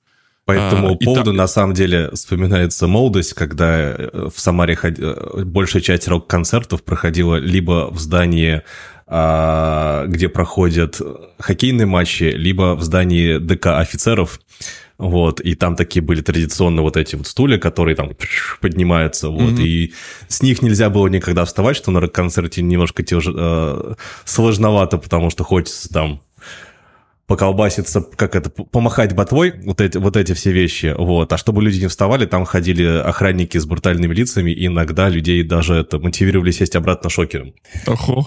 По 0.46 0.52
этому 0.52 0.94
а, 0.94 0.96
поводу, 0.96 1.32
там... 1.32 1.38
на 1.38 1.48
самом 1.48 1.74
деле, 1.74 2.12
вспоминается 2.14 2.86
молодость, 2.86 3.34
когда 3.34 3.80
э, 3.80 4.30
в 4.32 4.40
Самаре 4.40 4.76
ход... 4.76 4.94
Э, 5.00 5.44
большая 5.44 5.82
часть 5.82 6.08
рок-концертов 6.08 6.84
проходила 6.84 7.38
либо 7.38 7.90
в 7.90 7.98
здании, 7.98 8.62
а, 9.08 10.06
где 10.06 10.30
проходят 10.30 11.02
хоккейные 11.40 11.88
матчи, 11.88 12.26
либо 12.26 12.76
в 12.76 12.84
здании 12.84 13.40
ДК 13.40 13.80
офицеров. 13.80 14.40
Вот, 15.04 15.42
и 15.42 15.54
там 15.54 15.76
такие 15.76 16.02
были 16.02 16.22
традиционные 16.22 16.82
вот 16.82 16.96
эти 16.96 17.18
вот 17.18 17.28
стулья, 17.28 17.58
которые 17.58 17.94
там 17.94 18.12
поднимаются, 18.62 19.28
вот, 19.28 19.60
mm-hmm. 19.60 19.68
и 19.68 19.94
с 20.30 20.42
них 20.42 20.62
нельзя 20.62 20.90
было 20.90 21.08
никогда 21.08 21.44
вставать, 21.44 21.76
что 21.76 21.92
на 21.92 22.08
концерте 22.08 22.62
немножко 22.62 23.04
тяж... 23.04 23.26
э, 23.28 23.96
сложновато, 24.24 24.98
потому 24.98 25.30
что 25.30 25.44
хочется 25.44 25.90
там 25.90 26.22
поколбаситься, 27.28 28.02
как 28.16 28.38
это, 28.38 28.50
помахать 28.50 29.14
ботвой, 29.14 29.54
вот 29.66 29.82
эти, 29.82 29.98
вот 29.98 30.16
эти 30.16 30.34
все 30.34 30.54
вещи, 30.54 30.96
вот. 30.98 31.34
А 31.34 31.38
чтобы 31.38 31.62
люди 31.62 31.82
не 31.82 31.88
вставали, 31.88 32.26
там 32.26 32.46
ходили 32.46 32.86
охранники 32.86 33.58
с 33.58 33.66
брутальными 33.66 34.14
лицами, 34.14 34.52
и 34.52 34.68
иногда 34.68 35.10
людей 35.10 35.44
даже 35.44 35.76
это 35.76 36.00
мотивировали 36.00 36.52
сесть 36.52 36.78
обратно 36.78 37.10
шокером. 37.10 37.54
Охо. 37.88 38.26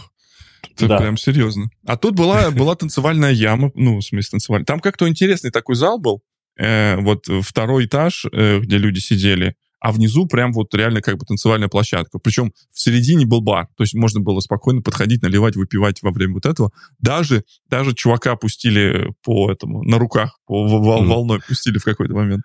Это 0.77 0.89
да. 0.89 0.99
прям 0.99 1.17
серьезно. 1.17 1.71
А 1.87 1.97
тут 1.97 2.15
была, 2.15 2.51
была 2.51 2.75
танцевальная 2.75 3.33
яма, 3.33 3.71
ну, 3.75 3.97
в 3.97 4.03
смысле 4.03 4.33
танцевальная. 4.33 4.67
Там 4.67 4.81
как-то 4.81 5.09
интересный 5.09 5.51
такой 5.51 5.75
зал 5.75 5.99
был, 5.99 6.23
э, 6.57 6.97
вот 6.97 7.27
второй 7.43 7.87
этаж, 7.87 8.27
э, 8.33 8.61
где 8.61 8.79
люди 8.79 8.99
сидели, 8.99 9.57
а 9.81 9.93
внизу 9.93 10.27
прям 10.27 10.53
вот 10.53 10.75
реально 10.75 11.01
как 11.01 11.19
бы 11.19 11.27
танцевальная 11.27 11.69
площадка. 11.69 12.19
Причем 12.19 12.53
в 12.73 12.81
середине 12.81 13.27
был 13.27 13.41
бар, 13.41 13.69
то 13.77 13.85
есть 13.85 13.95
можно 13.95 14.21
было 14.21 14.41
спокойно 14.41 14.83
подходить, 14.83 15.23
наливать, 15.23 15.57
выпивать 15.57 16.03
во 16.03 16.11
время 16.11 16.35
вот 16.35 16.47
этого. 16.47 16.73
Даже, 16.99 17.45
даже 17.69 17.95
чувака 17.95 18.37
пустили 18.37 19.13
по 19.23 19.51
этому, 19.51 19.83
на 19.83 19.99
руках, 19.99 20.39
по 20.47 20.67
волной 20.67 21.41
пустили 21.47 21.79
в 21.79 21.85
какой-то 21.85 22.15
момент. 22.15 22.43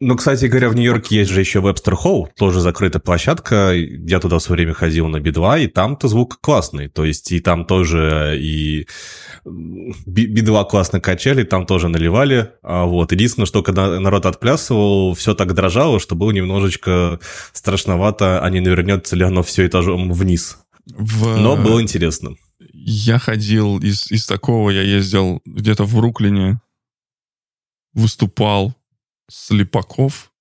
Ну, 0.00 0.14
кстати 0.16 0.44
говоря, 0.44 0.68
в 0.68 0.76
Нью-Йорке 0.76 1.16
есть 1.16 1.30
же 1.30 1.40
еще 1.40 1.58
Webster 1.58 1.96
Hall, 2.04 2.28
тоже 2.36 2.60
закрытая 2.60 3.02
площадка. 3.02 3.72
Я 3.74 4.20
туда 4.20 4.38
в 4.38 4.42
свое 4.42 4.58
время 4.58 4.72
ходил 4.72 5.08
на 5.08 5.18
Би-2, 5.18 5.64
и 5.64 5.66
там-то 5.66 6.06
звук 6.06 6.38
классный. 6.40 6.88
То 6.88 7.04
есть 7.04 7.32
и 7.32 7.40
там 7.40 7.64
тоже 7.64 8.38
и 8.40 8.86
Би-2 9.44 10.68
классно 10.68 11.00
качали, 11.00 11.44
там 11.44 11.66
тоже 11.66 11.88
наливали. 11.88 12.52
А 12.62 12.84
вот. 12.84 13.12
Единственное, 13.12 13.46
что 13.46 13.62
когда 13.62 13.98
народ 14.00 14.26
отплясывал, 14.26 15.14
все 15.14 15.34
так 15.34 15.54
дрожало, 15.54 16.00
что 16.00 16.14
было 16.14 16.30
немножечко 16.30 17.20
страшновато, 17.52 18.42
а 18.42 18.50
не 18.50 18.60
навернется 18.60 19.16
ли 19.16 19.24
оно 19.24 19.42
все 19.42 19.66
этажом 19.66 20.12
вниз. 20.12 20.58
В... 20.86 21.36
Но 21.36 21.56
было 21.56 21.82
интересно. 21.82 22.36
Я 22.72 23.18
ходил 23.18 23.78
из, 23.78 24.10
из 24.10 24.26
такого, 24.26 24.70
я 24.70 24.82
ездил 24.82 25.40
где-то 25.44 25.84
в 25.84 25.94
Бруклине, 25.96 26.60
выступал 27.92 28.74
Слепаков 29.30 30.32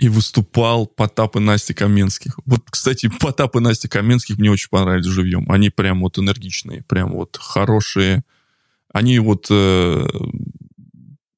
и 0.00 0.08
выступал 0.08 0.86
Потап 0.86 1.36
и 1.36 1.40
Настя 1.40 1.74
Каменских. 1.74 2.38
Вот, 2.46 2.62
кстати, 2.70 3.10
Потап 3.20 3.54
и 3.56 3.60
Настя 3.60 3.86
Каменских 3.86 4.38
мне 4.38 4.50
очень 4.50 4.70
понравились 4.70 5.04
живьем. 5.04 5.44
Они 5.50 5.68
прям 5.68 6.00
вот 6.00 6.18
энергичные, 6.18 6.82
прям 6.84 7.12
вот 7.12 7.36
хорошие. 7.38 8.24
Они 8.94 9.18
вот 9.18 9.48
э, 9.50 10.08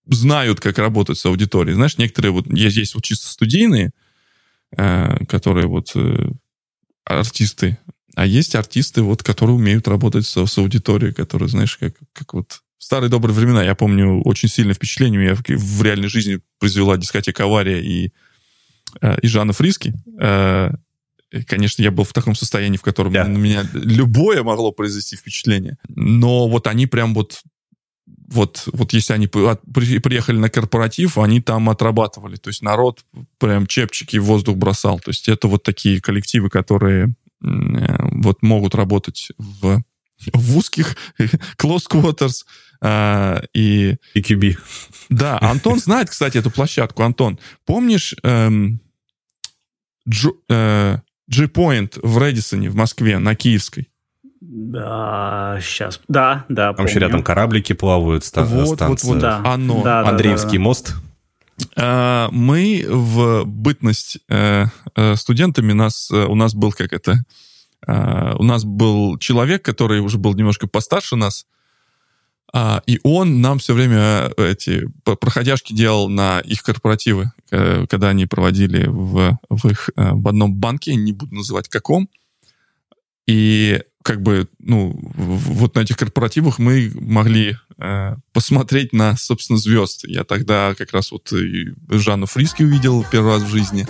знают, 0.07 0.61
как 0.61 0.79
работать 0.79 1.19
с 1.19 1.27
аудиторией. 1.27 1.75
Знаешь, 1.75 1.99
некоторые 1.99 2.31
вот 2.31 2.47
есть, 2.47 2.77
есть 2.77 2.95
вот 2.95 3.03
чисто 3.03 3.27
студийные, 3.27 3.91
э, 4.77 5.25
которые 5.27 5.67
вот 5.67 5.91
э, 5.97 6.31
артисты, 7.05 7.79
а 8.15 8.27
есть 8.27 8.55
артисты, 8.55 9.03
вот, 9.03 9.25
которые 9.25 9.57
умеют 9.57 9.89
работать 9.89 10.25
с, 10.25 10.47
с 10.47 10.59
аудиторией, 10.59 11.13
которые, 11.13 11.49
знаешь, 11.49 11.77
как, 11.79 11.97
как 12.13 12.33
вот 12.35 12.63
старые 12.79 13.11
добрые 13.11 13.35
времена. 13.35 13.65
Я 13.65 13.75
помню, 13.75 14.23
очень 14.23 14.49
сильное 14.49 14.75
впечатление 14.75 15.21
меня 15.21 15.35
в, 15.35 15.43
в 15.43 15.83
реальной 15.83 16.09
жизни 16.09 16.39
произвела 16.61 16.97
дискотека 16.97 17.43
«Авария» 17.43 17.83
и, 17.83 18.13
и 19.01 19.27
Жанна 19.27 19.53
Фриски. 19.53 19.95
Э, 20.21 20.73
конечно, 21.47 21.83
я 21.83 21.91
был 21.91 22.05
в 22.05 22.13
таком 22.13 22.35
состоянии, 22.35 22.77
в 22.77 22.83
котором 22.83 23.13
yeah. 23.13 23.27
на 23.27 23.39
меня 23.39 23.65
любое 23.73 24.43
могло 24.43 24.73
произвести 24.73 25.17
впечатление. 25.17 25.79
Но 25.89 26.49
вот 26.49 26.67
они 26.67 26.87
прям 26.87 27.15
вот 27.15 27.43
вот, 28.07 28.69
вот 28.73 28.93
если 28.93 29.13
они 29.13 29.27
приехали 29.27 30.39
на 30.39 30.49
корпоратив, 30.49 31.19
они 31.19 31.41
там 31.41 31.69
отрабатывали. 31.69 32.37
То 32.37 32.49
есть 32.49 32.63
народ 32.63 33.05
прям 33.39 33.67
чепчики 33.67 34.17
в 34.17 34.25
воздух 34.25 34.57
бросал. 34.57 34.99
То 35.01 35.11
есть 35.11 35.29
это 35.29 35.49
вот 35.49 35.63
такие 35.63 36.01
коллективы, 36.01 36.49
которые 36.49 37.15
э, 37.45 37.47
вот 38.13 38.43
могут 38.43 38.75
работать 38.75 39.29
в, 39.39 39.83
в 40.33 40.57
узких 40.57 40.97
close 41.59 41.89
quarters, 41.91 42.45
а, 42.85 43.43
и... 43.55 43.97
EQB. 44.17 44.59
Да, 45.09 45.39
Антон 45.41 45.79
знает, 45.79 46.11
кстати, 46.11 46.39
эту 46.39 46.51
площадку. 46.51 47.05
Антон, 47.05 47.39
помнишь 47.65 48.17
эм, 48.25 48.81
э, 50.49 50.99
G-Point 51.29 52.01
в 52.03 52.19
Редисоне 52.19 52.71
в 52.71 52.75
Москве, 52.75 53.19
на 53.19 53.37
Киевской? 53.37 53.89
Да, 54.41 55.61
сейчас. 55.63 56.01
Да, 56.09 56.45
да. 56.49 56.69
Там 56.69 56.77
помню. 56.77 56.91
еще 56.91 56.99
рядом 56.99 57.23
кораблики 57.23 57.73
плавают, 57.73 58.25
ста- 58.25 58.43
вот, 58.43 58.75
станция. 58.75 58.89
Вот, 58.89 59.15
вот, 59.15 59.19
да. 59.21 59.41
Оно. 59.45 59.83
Да, 59.85 60.01
Андреевский 60.09 60.59
да, 60.59 60.59
да, 60.59 60.61
мост. 60.61 60.95
А, 61.77 62.29
мы 62.33 62.85
в 62.89 63.45
бытность 63.45 64.19
э, 64.29 64.65
э, 64.97 65.15
студентами 65.15 65.73
нас, 65.73 66.11
у 66.11 66.35
нас 66.35 66.55
был 66.55 66.73
как 66.73 66.93
это, 66.93 67.23
у 67.85 68.45
нас 68.45 68.65
был 68.65 69.19
человек, 69.19 69.65
который 69.65 69.99
уже 69.99 70.17
был 70.17 70.35
немножко 70.35 70.69
постарше 70.69 71.17
нас, 71.17 71.47
и 72.87 73.01
он 73.03 73.41
нам 73.41 73.59
все 73.59 73.73
время 73.73 74.31
э, 74.37 74.51
эти 74.51 74.87
проходяшки 75.05 75.73
делал 75.73 76.09
на 76.09 76.41
их 76.41 76.63
корпоративы, 76.63 77.33
когда 77.49 78.11
они 78.11 78.27
проводили 78.27 78.87
в, 78.87 79.39
в 79.49 79.69
их 79.69 79.91
э, 79.97 80.11
в 80.13 80.29
одном 80.29 80.55
банке, 80.55 80.95
не 80.95 81.13
буду 81.13 81.35
называть 81.35 81.69
каком. 81.69 82.09
И 83.27 83.81
как 84.03 84.21
бы, 84.21 84.49
ну, 84.59 84.99
вот 85.15 85.75
на 85.77 85.81
этих 85.81 85.97
корпоративах 85.97 86.59
мы 86.59 86.93
могли 86.95 87.57
э, 87.79 88.17
посмотреть 88.33 88.93
на, 88.93 89.17
собственно, 89.17 89.59
звезд. 89.59 90.05
Я 90.05 90.25
тогда 90.25 90.75
как 90.75 90.93
раз 90.93 91.13
вот 91.13 91.33
и 91.33 91.69
Жанну 91.89 92.27
Фриски 92.27 92.63
увидел 92.63 93.05
первый 93.11 93.35
раз 93.35 93.43
в 93.43 93.49
жизни, 93.49 93.87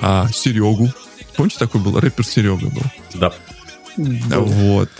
а 0.00 0.28
Серегу. 0.32 0.88
Помните, 1.36 1.58
такой 1.58 1.80
был 1.80 1.98
рэпер 1.98 2.24
Серега 2.24 2.68
был? 2.68 2.82
Да. 3.96 4.40
Вот. 4.40 4.90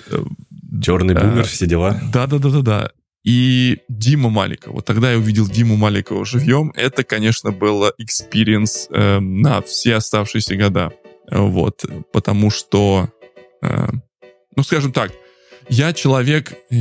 Черный 0.82 1.14
бумер, 1.14 1.44
все 1.44 1.66
дела. 1.66 2.00
Да-да-да-да-да. 2.12 2.90
И 3.22 3.78
Диму 3.88 4.30
Маликова. 4.30 4.74
Вот 4.74 4.86
тогда 4.86 5.12
я 5.12 5.18
увидел 5.18 5.46
Диму 5.46 5.76
Маликова 5.76 6.24
живьем. 6.24 6.72
Это, 6.74 7.04
конечно, 7.04 7.52
было 7.52 7.92
experience 7.98 8.88
э, 8.90 9.18
на 9.20 9.60
все 9.60 9.96
оставшиеся 9.96 10.56
года. 10.56 10.92
Вот. 11.30 11.84
Потому 12.12 12.50
что, 12.50 13.10
э, 13.62 13.88
ну, 14.56 14.62
скажем 14.62 14.92
так, 14.92 15.12
я 15.68 15.92
человек 15.92 16.54
э, 16.70 16.76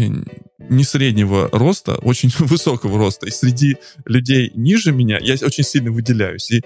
не 0.57 0.83
среднего 0.83 1.49
роста, 1.51 1.95
очень 1.95 2.31
высокого 2.39 2.97
роста. 2.97 3.27
И 3.27 3.31
среди 3.31 3.77
людей 4.05 4.51
ниже 4.55 4.93
меня 4.93 5.19
я 5.21 5.33
очень 5.33 5.63
сильно 5.63 5.91
выделяюсь. 5.91 6.49
И 6.51 6.61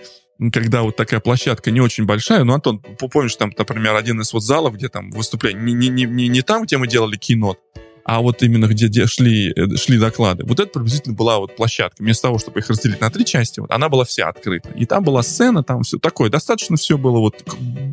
когда 0.51 0.81
вот 0.81 0.95
такая 0.95 1.19
площадка 1.19 1.71
не 1.71 1.81
очень 1.81 2.05
большая, 2.05 2.43
ну, 2.43 2.53
Антон, 2.53 2.79
помнишь, 2.79 3.35
там, 3.35 3.51
например, 3.57 3.95
один 3.95 4.21
из 4.21 4.33
вот 4.33 4.43
залов, 4.43 4.75
где 4.75 4.89
там 4.89 5.11
выступление, 5.11 5.61
не, 5.61 5.89
не, 5.89 6.05
не, 6.05 6.27
не, 6.27 6.41
там, 6.41 6.63
где 6.63 6.77
мы 6.77 6.87
делали 6.87 7.15
кино, 7.17 7.57
а 8.05 8.21
вот 8.21 8.43
именно 8.43 8.67
где, 8.67 8.87
где 8.87 9.07
шли, 9.07 9.53
э, 9.55 9.75
шли 9.77 9.97
доклады, 9.97 10.43
вот 10.45 10.59
это 10.59 10.69
приблизительно 10.69 11.15
была 11.15 11.39
вот 11.39 11.55
площадка. 11.55 12.01
Вместо 12.01 12.23
того, 12.23 12.37
чтобы 12.37 12.59
их 12.59 12.69
разделить 12.69 12.99
на 12.99 13.09
три 13.09 13.25
части, 13.25 13.59
вот, 13.59 13.71
она 13.71 13.89
была 13.89 14.03
вся 14.03 14.27
открыта. 14.27 14.69
И 14.71 14.85
там 14.85 15.03
была 15.03 15.23
сцена, 15.23 15.63
там 15.63 15.83
все 15.83 15.97
такое. 15.99 16.29
Достаточно 16.29 16.75
все 16.75 16.97
было 16.97 17.19
вот 17.19 17.43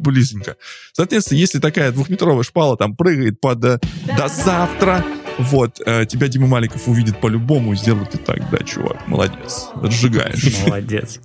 близенько. 0.03 0.57
Соответственно, 0.93 1.39
если 1.39 1.61
такая 1.61 1.93
двухметровая 1.93 2.43
шпала 2.43 2.77
там 2.77 2.97
прыгает 2.97 3.41
под 3.41 3.65
э, 3.65 3.79
«до 4.17 4.29
завтра», 4.29 5.05
вот, 5.39 5.81
э, 5.87 6.07
тебя 6.07 6.29
Дима 6.29 6.47
Маликов 6.47 6.87
увидит 6.89 7.21
по-любому 7.21 7.75
сделает 7.75 8.15
и 8.15 8.19
так, 8.19 8.51
да, 8.51 8.59
чувак, 8.59 9.07
молодец, 9.07 9.69
сжигаешь. 9.85 10.67
Молодец. 10.67 11.21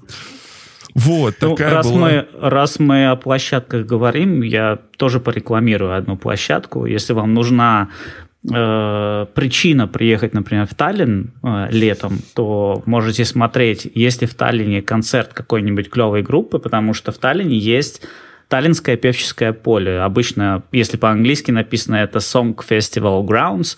Вот, 0.95 1.35
ну, 1.41 1.55
такая 1.55 1.73
раз 1.75 1.91
была... 1.91 1.99
Мы, 1.99 2.27
раз 2.39 2.79
мы 2.79 3.07
о 3.07 3.17
площадках 3.17 3.85
говорим, 3.85 4.41
я 4.41 4.79
тоже 4.97 5.19
порекламирую 5.19 5.95
одну 5.95 6.15
площадку. 6.15 6.85
Если 6.85 7.11
вам 7.11 7.33
нужна 7.33 7.89
э, 8.49 9.25
причина 9.33 9.89
приехать, 9.89 10.33
например, 10.33 10.65
в 10.67 10.73
Таллин 10.73 11.33
э, 11.43 11.67
летом, 11.69 12.19
то 12.33 12.81
можете 12.85 13.25
смотреть, 13.25 13.91
есть 13.93 14.21
ли 14.21 14.27
в 14.27 14.35
Таллине 14.35 14.81
концерт 14.81 15.33
какой-нибудь 15.33 15.89
клевой 15.89 16.23
группы, 16.23 16.59
потому 16.59 16.93
что 16.93 17.11
в 17.11 17.17
Таллине 17.17 17.57
есть 17.57 18.01
Таллинское 18.47 18.95
певческое 18.95 19.51
поле. 19.51 19.99
Обычно, 19.99 20.63
если 20.71 20.95
по-английски 20.95 21.51
написано, 21.51 21.97
это 21.97 22.19
Song 22.19 22.55
Festival 22.55 23.25
Grounds. 23.25 23.77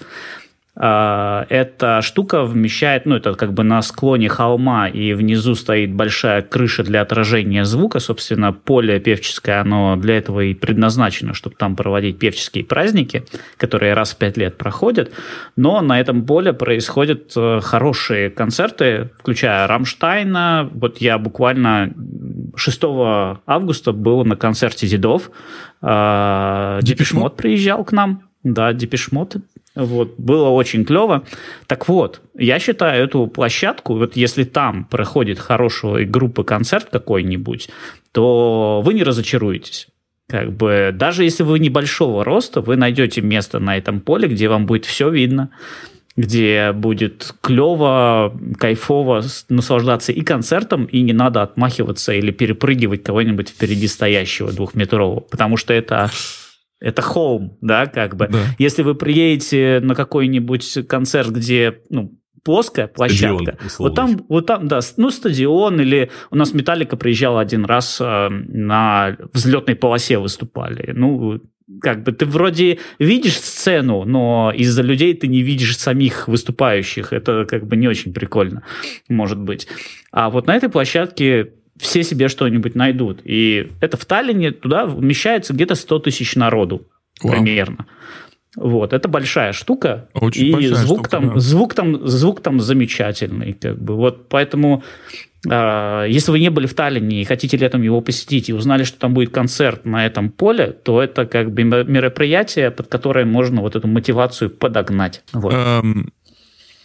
А, 0.80 1.48
эта 1.50 2.04
штука 2.04 2.44
вмещает, 2.44 3.08
ну, 3.08 3.16
это 3.16 3.34
как 3.34 3.54
бы 3.54 3.64
на 3.64 3.82
склоне 3.82 4.30
холма, 4.30 4.88
и 4.88 5.14
внизу 5.14 5.56
стоит 5.56 5.92
большая 5.94 6.44
крыша 6.44 6.84
для 6.84 7.02
отражения 7.02 7.66
звука. 7.66 8.00
Собственно, 8.00 8.54
поле 8.54 9.00
певческое, 9.00 9.62
оно 9.62 9.96
для 9.96 10.18
этого 10.18 10.42
и 10.42 10.54
предназначено, 10.54 11.34
чтобы 11.34 11.56
там 11.56 11.76
проводить 11.76 12.20
певческие 12.20 12.64
праздники, 12.64 13.26
которые 13.58 13.96
раз 13.96 14.14
в 14.14 14.18
пять 14.18 14.38
лет 14.38 14.58
проходят. 14.58 15.12
Но 15.56 15.82
на 15.82 16.00
этом 16.00 16.26
поле 16.26 16.54
происходят 16.54 17.34
э, 17.36 17.60
хорошие 17.64 18.30
концерты, 18.30 19.10
включая 19.18 19.66
Рамштайна. 19.66 20.70
Вот 20.72 21.00
я 21.00 21.18
буквально 21.18 21.92
6 22.56 22.82
августа 23.48 23.94
был 23.94 24.24
на 24.26 24.36
концерте 24.36 24.88
Дедов. 24.88 25.32
А, 25.82 26.80
Депешмот 26.84 27.36
приезжал 27.36 27.84
к 27.84 27.92
нам. 27.94 28.22
Да, 28.44 28.74
Депешмот 28.74 29.38
вот, 29.78 30.16
было 30.18 30.50
очень 30.50 30.86
клево. 30.86 31.24
Так 31.68 31.88
вот, 31.88 32.22
я 32.36 32.60
считаю 32.60 33.04
эту 33.04 33.28
площадку, 33.28 33.96
вот 33.96 34.16
если 34.16 34.44
там 34.44 34.86
проходит 34.86 35.40
хорошая 35.40 36.06
группа 36.06 36.44
концерт 36.44 36.88
какой-нибудь, 36.92 37.70
то 38.12 38.82
вы 38.84 38.94
не 38.94 39.04
разочаруетесь. 39.04 39.88
Как 40.28 40.52
бы, 40.52 40.92
даже 40.94 41.24
если 41.24 41.44
вы 41.44 41.60
небольшого 41.60 42.24
роста, 42.26 42.60
вы 42.60 42.76
найдете 42.76 43.22
место 43.22 43.60
на 43.60 43.78
этом 43.78 44.02
поле, 44.02 44.28
где 44.28 44.50
вам 44.50 44.66
будет 44.66 44.86
все 44.86 45.10
видно, 45.10 45.52
где 46.18 46.74
будет 46.74 47.34
клево, 47.42 48.38
кайфово 48.58 49.24
наслаждаться 49.48 50.12
и 50.12 50.22
концертом, 50.22 50.86
и 50.86 51.02
не 51.02 51.14
надо 51.14 51.44
отмахиваться 51.44 52.12
или 52.12 52.32
перепрыгивать 52.32 53.04
кого-нибудь 53.04 53.50
впереди 53.50 53.88
стоящего 53.88 54.52
двухметрового, 54.52 55.22
потому 55.22 55.56
что 55.56 55.74
это 55.74 56.10
это 56.80 57.02
home, 57.02 57.58
да, 57.62 57.86
как 57.88 58.16
бы. 58.16 58.28
Да. 58.30 58.40
Если 58.58 58.84
вы 58.84 58.96
приедете 58.96 59.80
на 59.82 59.96
какой-нибудь 59.96 60.88
концерт, 60.88 61.30
где, 61.30 61.82
ну, 61.90 62.18
плоская 62.44 62.88
площадка. 62.88 63.58
Стадион, 63.60 63.78
вот 63.80 63.96
там, 63.96 64.26
вот 64.30 64.46
там, 64.46 64.68
да, 64.68 64.80
ну, 64.96 65.10
стадион, 65.10 65.82
или 65.82 66.10
у 66.32 66.36
нас 66.38 66.54
Металлика 66.54 66.96
приезжала 66.96 67.42
один 67.42 67.66
раз 67.66 68.00
э, 68.00 68.30
на 68.30 69.18
взлетной 69.34 69.76
полосе 69.76 70.18
выступали. 70.18 70.94
Ну, 70.94 71.42
как 71.82 72.04
бы 72.04 72.14
ты 72.14 72.26
вроде 72.26 72.80
видишь 73.00 73.40
сцену, 73.40 74.06
но 74.06 74.54
из-за 74.56 74.82
людей 74.82 75.14
ты 75.14 75.28
не 75.28 75.42
видишь 75.42 75.78
самих 75.78 76.30
выступающих. 76.30 77.12
Это 77.12 77.46
как 77.46 77.68
бы 77.68 77.76
не 77.76 77.90
очень 77.90 78.14
прикольно, 78.14 78.64
может 79.10 79.40
быть. 79.40 79.68
А 80.12 80.30
вот 80.30 80.48
на 80.48 80.56
этой 80.56 80.70
площадке 80.70 81.52
все 81.80 82.04
себе 82.04 82.28
что-нибудь 82.28 82.76
найдут. 82.76 83.22
И 83.24 83.72
это 83.82 83.98
в 83.98 84.06
Таллине 84.06 84.52
туда 84.52 84.86
вмещается 84.86 85.54
где-то 85.54 85.76
100 85.76 86.00
тысяч 86.00 86.36
народу 86.36 86.88
Вау. 87.22 87.34
примерно. 87.34 87.86
Вот, 88.56 88.92
это 88.92 89.08
большая 89.08 89.54
штука, 89.54 90.10
Очень 90.16 90.60
и 90.60 90.68
звук 90.70 91.00
штука, 91.00 91.10
там, 91.12 91.34
да. 91.36 91.40
звук 91.40 91.74
там, 91.76 92.08
звук 92.08 92.42
там 92.42 92.60
замечательный, 92.60 93.54
как 93.54 93.80
бы. 93.80 93.96
Вот, 93.96 94.30
поэтому, 94.30 94.84
э, 95.48 96.06
если 96.10 96.32
вы 96.32 96.40
не 96.40 96.50
были 96.50 96.66
в 96.66 96.74
Таллине 96.74 97.22
и 97.22 97.24
хотите 97.24 97.56
летом 97.56 97.84
его 97.84 98.02
посетить 98.02 98.50
и 98.50 98.54
узнали, 98.54 98.84
что 98.84 98.98
там 98.98 99.14
будет 99.14 99.30
концерт 99.30 99.86
на 99.86 100.08
этом 100.08 100.32
поле, 100.32 100.72
то 100.72 101.04
это 101.04 101.28
как 101.28 101.52
бы 101.52 101.64
мероприятие, 101.64 102.72
под 102.72 102.88
которое 102.88 103.26
можно 103.26 103.62
вот 103.62 103.76
эту 103.76 103.88
мотивацию 103.88 104.50
подогнать. 104.50 105.22
Вот. 105.34 105.54
Эм, 105.54 106.12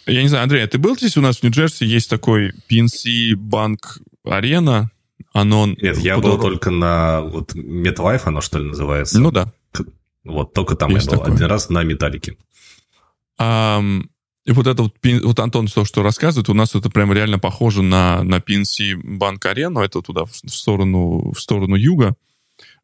я 0.05 0.21
не 0.21 0.27
знаю, 0.27 0.43
Андрей, 0.43 0.63
а 0.63 0.67
ты 0.67 0.77
был 0.77 0.95
здесь 0.95 1.17
у 1.17 1.21
нас 1.21 1.37
в 1.37 1.43
Нью-Джерси? 1.43 1.85
Есть 1.85 2.09
такой 2.09 2.51
PNC 2.69 3.35
банк 3.35 3.97
арена, 4.25 4.91
оно... 5.33 5.67
Нет, 5.67 5.97
я 5.99 6.17
был 6.17 6.39
только 6.39 6.69
на 6.69 7.21
вот 7.21 7.55
MetLife, 7.55 8.21
оно 8.25 8.41
что 8.41 8.59
ли 8.59 8.65
называется? 8.65 9.19
Ну 9.19 9.31
да. 9.31 9.51
Вот, 10.23 10.53
только 10.53 10.75
там 10.75 10.89
Есть 10.91 11.05
я 11.05 11.11
был 11.11 11.19
такое. 11.19 11.35
один 11.35 11.47
раз 11.47 11.69
на 11.69 11.83
металлике. 11.83 12.37
А, 13.37 13.81
и 14.45 14.51
вот 14.51 14.67
это 14.67 14.83
вот, 14.83 14.95
вот 15.23 15.39
Антон 15.39 15.67
то, 15.67 15.85
что 15.85 16.03
рассказывает, 16.03 16.49
у 16.49 16.53
нас 16.53 16.75
это 16.75 16.89
прям 16.89 17.11
реально 17.11 17.39
похоже 17.39 17.81
на, 17.81 18.23
на 18.23 18.37
PNC 18.37 18.95
Банк 19.17 19.45
Арену, 19.45 19.81
это 19.81 20.01
туда, 20.01 20.25
в 20.25 20.33
сторону, 20.49 21.31
в 21.31 21.39
сторону 21.39 21.75
юга. 21.75 22.15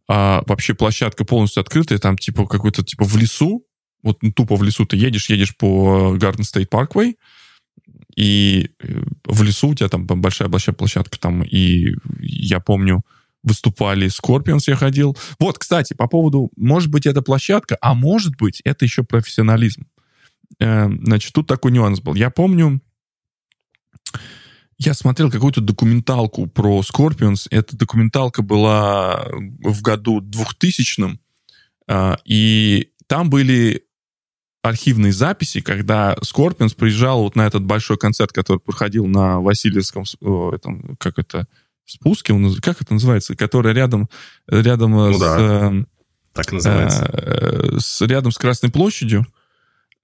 А, 0.07 0.43
вообще 0.47 0.73
площадка 0.73 1.23
полностью 1.23 1.61
открытая, 1.61 1.99
там 1.99 2.17
типа 2.17 2.45
какой-то 2.47 2.83
типа 2.83 3.05
в 3.05 3.15
лесу, 3.15 3.63
вот 4.01 4.23
ну, 4.23 4.31
тупо 4.31 4.55
в 4.55 4.63
лесу 4.63 4.85
ты 4.85 4.97
едешь, 4.97 5.29
едешь 5.29 5.55
по 5.55 6.15
Garden 6.17 6.41
State 6.41 6.69
Parkway, 6.69 7.15
и 8.19 8.71
э, 8.79 9.01
в 9.23 9.43
лесу 9.43 9.69
у 9.69 9.75
тебя 9.75 9.87
там 9.87 10.05
большая 10.05 10.49
большая 10.49 10.75
площадка 10.75 11.17
там, 11.17 11.41
и 11.41 11.95
я 12.19 12.59
помню, 12.59 13.01
выступали 13.43 14.09
Scorpions, 14.09 14.63
я 14.67 14.75
ходил. 14.75 15.17
Вот, 15.39 15.57
кстати, 15.57 15.93
по 15.93 16.07
поводу, 16.07 16.51
может 16.57 16.91
быть, 16.91 17.05
это 17.05 17.21
площадка, 17.21 17.77
а 17.79 17.93
может 17.93 18.35
быть, 18.35 18.59
это 18.65 18.83
еще 18.83 19.03
профессионализм. 19.03 19.87
Э, 20.59 20.89
значит, 20.89 21.31
тут 21.31 21.47
такой 21.47 21.71
нюанс 21.71 22.01
был. 22.01 22.13
Я 22.13 22.29
помню, 22.29 22.81
я 24.77 24.93
смотрел 24.93 25.31
какую-то 25.31 25.61
документалку 25.61 26.47
про 26.47 26.81
Scorpions. 26.81 27.47
Эта 27.51 27.77
документалка 27.77 28.41
была 28.41 29.27
в 29.63 29.81
году 29.81 30.19
2000 30.19 31.17
э, 31.87 32.15
и 32.25 32.91
там 33.07 33.29
были 33.29 33.85
архивные 34.61 35.13
записи, 35.13 35.61
когда 35.61 36.17
Скорпионс 36.21 36.73
приезжал 36.73 37.23
вот 37.23 37.35
на 37.35 37.47
этот 37.47 37.63
большой 37.63 37.97
концерт, 37.97 38.31
который 38.31 38.59
проходил 38.59 39.05
на 39.05 39.39
Васильевском, 39.39 40.03
этом, 40.53 40.95
как 40.97 41.17
это, 41.17 41.47
спуске, 41.85 42.33
он, 42.33 42.55
как 42.61 42.81
это 42.81 42.93
называется, 42.93 43.35
который 43.35 43.73
рядом, 43.73 44.09
рядом 44.47 44.91
ну, 44.91 45.13
с... 45.13 45.19
Да. 45.19 45.37
Э, 45.39 45.83
так 46.33 46.51
называется. 46.51 47.09
Э, 47.11 47.79
с, 47.79 48.01
рядом 48.01 48.31
с 48.31 48.37
Красной 48.37 48.69
площадью, 48.69 49.25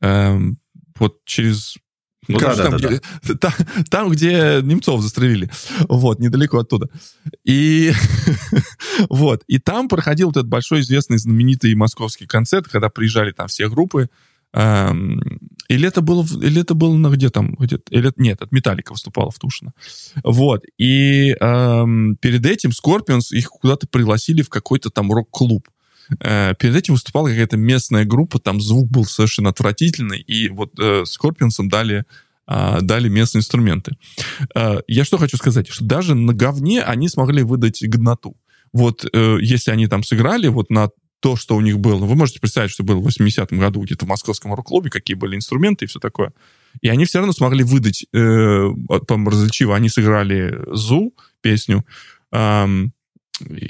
э, 0.02 0.38
вот 0.98 1.24
через 1.26 1.78
ну, 2.28 2.40
Короче, 2.40 2.58
да, 2.58 2.70
там, 2.70 2.80
да, 2.80 2.88
где, 2.88 3.02
да. 3.24 3.36
Там, 3.36 3.54
там, 3.90 4.10
где 4.10 4.60
немцов 4.64 5.02
застрелили. 5.02 5.50
Вот, 5.88 6.20
недалеко 6.20 6.58
оттуда. 6.58 6.90
И 7.44 7.94
вот. 9.10 9.44
И 9.46 9.60
там 9.60 9.88
проходил 9.88 10.28
вот 10.28 10.38
этот 10.38 10.50
большой 10.50 10.82
известный 10.82 11.20
знаменитый 11.20 11.76
московский 11.76 12.26
концерт, 12.26 12.68
когда 12.68 12.90
приезжали 12.90 13.32
там 13.32 13.48
все 13.48 13.70
группы. 13.70 14.10
Эм, 14.56 15.22
или 15.68 15.88
это 15.88 16.02
было, 16.02 16.26
или 16.42 16.62
это 16.62 16.76
было 16.76 16.96
на 16.96 17.10
где 17.10 17.30
там, 17.30 17.56
где 17.56 17.78
или 17.90 18.12
нет, 18.16 18.42
от 18.42 18.52
Металлика 18.54 18.94
выступала 18.94 19.30
в 19.30 19.38
Тушино. 19.38 19.74
Вот. 20.24 20.64
И 20.78 21.36
эм, 21.40 22.16
перед 22.22 22.46
этим 22.46 22.70
Scorpions 22.70 23.32
их 23.32 23.50
куда-то 23.50 23.88
пригласили 23.88 24.42
в 24.42 24.50
какой-то 24.50 24.90
там 24.90 25.12
рок-клуб. 25.12 25.68
Э, 26.22 26.54
перед 26.58 26.76
этим 26.76 26.94
выступала 26.94 27.28
какая-то 27.28 27.58
местная 27.58 28.06
группа, 28.06 28.40
там 28.40 28.62
звук 28.62 28.90
был 28.90 29.04
совершенно 29.06 29.50
отвратительный, 29.50 30.22
и 30.22 30.48
вот 30.50 30.80
э, 30.80 31.04
Scorpions 31.04 31.58
дали 31.60 32.06
э, 32.48 32.78
дали 32.82 33.10
местные 33.10 33.40
инструменты. 33.40 33.98
Э, 34.56 34.78
я 34.88 35.04
что 35.04 35.18
хочу 35.18 35.36
сказать, 35.36 35.68
что 35.68 35.84
даже 35.84 36.16
на 36.16 36.34
говне 36.34 36.82
они 36.82 37.10
смогли 37.10 37.44
выдать 37.44 37.84
годноту. 37.84 38.38
Вот 38.72 39.06
э, 39.12 39.38
если 39.42 39.72
они 39.72 39.88
там 39.88 40.04
сыграли 40.04 40.48
вот 40.48 40.70
на 40.70 40.90
то, 41.26 41.36
что 41.36 41.56
у 41.56 41.62
них 41.62 41.80
было. 41.80 42.06
Вы 42.06 42.16
можете 42.16 42.40
представить, 42.40 42.70
что 42.70 42.84
было 42.84 43.00
в 43.00 43.08
80-м 43.08 43.58
году 43.58 43.82
где-то 43.82 44.06
в 44.06 44.08
московском 44.08 44.54
рок-клубе, 44.54 44.92
какие 44.92 45.18
были 45.18 45.36
инструменты 45.36 45.86
и 45.86 45.88
все 45.88 46.00
такое. 46.00 46.34
И 46.82 46.88
они 46.88 47.06
все 47.06 47.18
равно 47.18 47.34
смогли 47.34 47.64
выдать, 47.64 48.06
э, 48.14 48.70
по-моему, 49.08 49.32
различиво, 49.32 49.76
они 49.76 49.90
сыграли 49.90 50.56
«Зу» 50.68 51.16
песню, 51.42 51.84
э, 52.32 52.68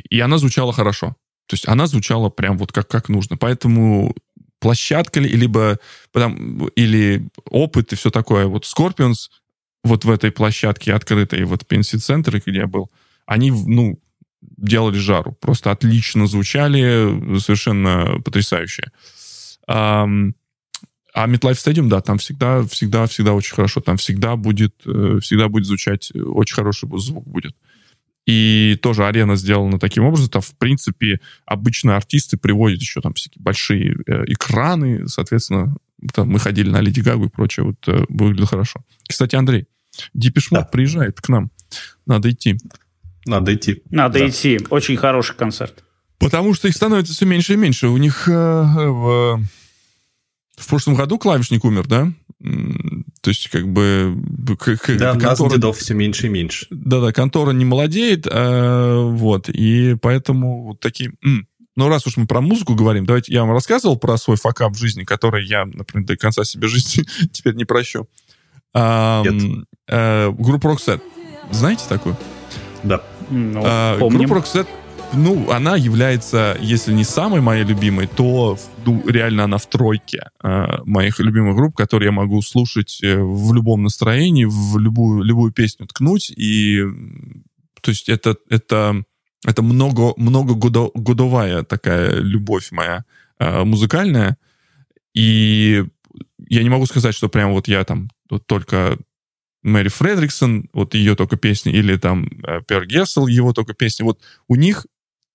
и 0.09 0.19
она 0.19 0.37
звучала 0.37 0.73
хорошо. 0.73 1.15
То 1.47 1.53
есть 1.53 1.65
она 1.65 1.87
звучала 1.87 2.29
прям 2.29 2.57
вот 2.57 2.73
как, 2.73 2.89
как 2.89 3.07
нужно. 3.07 3.37
Поэтому 3.37 4.13
площадка 4.59 5.21
либо 5.21 5.79
потом, 6.11 6.67
или 6.75 7.25
опыт 7.49 7.93
и 7.93 7.95
все 7.95 8.09
такое. 8.09 8.47
Вот 8.47 8.65
Scorpions 8.65 9.29
вот 9.85 10.03
в 10.03 10.11
этой 10.11 10.31
площадке 10.31 10.93
открытой, 10.93 11.45
вот 11.45 11.65
Пенси 11.65 11.99
Центр, 11.99 12.41
где 12.45 12.57
я 12.57 12.67
был, 12.67 12.91
они, 13.25 13.51
ну, 13.51 13.97
делали 14.57 14.97
жару. 14.97 15.37
Просто 15.39 15.71
отлично 15.71 16.27
звучали, 16.27 17.39
совершенно 17.39 18.19
потрясающе. 18.23 18.91
А, 19.67 20.07
а 21.13 21.27
MetLife 21.27 21.53
Stadium, 21.53 21.87
да, 21.87 22.01
там 22.01 22.17
всегда, 22.17 22.63
всегда, 22.63 23.07
всегда 23.07 23.33
очень 23.33 23.55
хорошо. 23.55 23.81
Там 23.81 23.97
всегда 23.97 24.35
будет, 24.35 24.75
э, 24.85 25.19
всегда 25.21 25.47
будет 25.47 25.65
звучать, 25.65 26.11
очень 26.13 26.55
хороший 26.55 26.89
звук 26.99 27.25
будет. 27.27 27.55
И 28.25 28.77
тоже 28.81 29.05
арена 29.05 29.35
сделана 29.35 29.79
таким 29.79 30.03
образом. 30.03 30.29
Там, 30.29 30.41
в 30.41 30.57
принципе, 30.57 31.19
обычно 31.45 31.95
артисты 31.95 32.37
приводят 32.37 32.81
еще 32.81 32.99
там 33.01 33.13
всякие 33.13 33.41
большие 33.41 33.95
э, 34.07 34.23
экраны. 34.25 35.07
Соответственно, 35.07 35.75
там 36.13 36.29
мы 36.29 36.39
ходили 36.39 36.69
на 36.69 36.81
Леди 36.81 37.01
Гагу 37.01 37.25
и 37.25 37.29
прочее. 37.29 37.67
Вот 37.67 37.87
э, 37.87 38.05
выглядело 38.09 38.47
хорошо. 38.47 38.81
Кстати, 39.07 39.35
Андрей, 39.35 39.67
Дипишмот 40.13 40.61
да. 40.61 40.67
приезжает 40.67 41.21
к 41.21 41.29
нам. 41.29 41.51
Надо 42.05 42.31
идти. 42.31 42.57
Надо 43.25 43.53
идти. 43.53 43.81
Надо 43.89 44.19
да. 44.19 44.29
идти. 44.29 44.59
Очень 44.69 44.97
хороший 44.97 45.35
концерт. 45.35 45.83
Потому 46.19 46.53
что 46.53 46.67
их 46.67 46.75
становится 46.75 47.13
все 47.13 47.25
меньше 47.25 47.53
и 47.53 47.57
меньше. 47.57 47.87
У 47.87 47.97
них 47.97 48.27
э, 48.27 48.31
в, 48.31 49.41
в 50.57 50.67
прошлом 50.67 50.95
году 50.95 51.17
клавишник 51.17 51.65
умер, 51.65 51.87
да? 51.87 52.11
То 53.21 53.29
есть, 53.29 53.49
как 53.49 53.67
бы... 53.67 54.15
Да, 54.97 55.13
контора, 55.13 55.49
нас 55.49 55.53
дедов 55.53 55.77
все 55.77 55.93
меньше 55.93 56.27
и 56.27 56.29
меньше. 56.29 56.67
Да-да, 56.69 57.11
контора 57.11 57.51
не 57.51 57.65
молодеет, 57.65 58.27
а, 58.29 59.03
вот, 59.03 59.49
и 59.49 59.95
поэтому 60.01 60.63
вот 60.63 60.79
такие... 60.79 61.13
Ну, 61.77 61.89
раз 61.89 62.07
уж 62.07 62.17
мы 62.17 62.27
про 62.27 62.39
музыку 62.41 62.75
говорим, 62.75 63.05
давайте 63.05 63.33
я 63.33 63.41
вам 63.41 63.51
рассказывал 63.51 63.97
про 63.97 64.17
свой 64.17 64.37
факап 64.37 64.73
в 64.73 64.77
жизни, 64.77 65.03
который 65.03 65.45
я, 65.45 65.65
например, 65.65 66.07
до 66.07 66.15
конца 66.17 66.43
себе 66.43 66.67
жизни 66.69 67.03
теперь 67.31 67.55
не 67.55 67.65
прощу. 67.65 68.07
А, 68.73 69.23
Нет. 69.23 69.65
А, 69.89 70.31
группа 70.31 70.67
Roxette. 70.67 71.01
Знаете 71.51 71.83
такую? 71.89 72.15
Да. 72.83 73.03
Ну, 73.29 73.61
а, 73.63 73.97
группа 73.97 74.35
Roxette 74.35 74.67
ну, 75.13 75.49
она 75.51 75.75
является, 75.75 76.57
если 76.59 76.91
не 76.93 77.03
самой 77.03 77.41
моей 77.41 77.63
любимой, 77.63 78.07
то 78.07 78.57
ну, 78.85 79.03
реально 79.07 79.45
она 79.45 79.57
в 79.57 79.65
тройке 79.67 80.29
э, 80.43 80.83
моих 80.83 81.19
любимых 81.19 81.55
групп, 81.55 81.75
которые 81.75 82.07
я 82.07 82.11
могу 82.11 82.41
слушать 82.41 82.99
э, 83.03 83.17
в 83.17 83.53
любом 83.53 83.83
настроении, 83.83 84.45
в 84.45 84.77
любую, 84.77 85.23
любую 85.23 85.51
песню 85.51 85.87
ткнуть. 85.87 86.31
И, 86.35 86.81
то 87.81 87.91
есть 87.91 88.09
это, 88.09 88.35
это, 88.49 89.03
это 89.45 89.61
много, 89.61 90.13
много 90.17 90.53
годо, 90.53 90.91
годовая 90.93 91.63
такая 91.63 92.15
любовь 92.15 92.71
моя 92.71 93.05
э, 93.39 93.63
музыкальная. 93.63 94.37
И 95.13 95.85
я 96.49 96.63
не 96.63 96.69
могу 96.69 96.85
сказать, 96.85 97.15
что 97.15 97.29
прям 97.29 97.53
вот 97.53 97.67
я 97.67 97.83
там 97.83 98.09
вот 98.29 98.45
только 98.47 98.97
Мэри 99.65 99.87
Фредриксон, 99.87 100.69
вот 100.73 100.93
ее 100.93 101.15
только 101.15 101.37
песни, 101.37 101.73
или 101.73 101.97
там 101.97 102.27
э, 102.43 102.61
Пер 102.67 102.85
Гессел, 102.85 103.25
его 103.25 103.51
только 103.51 103.73
песни. 103.73 104.03
Вот 104.03 104.21
у 104.47 104.55
них 104.55 104.85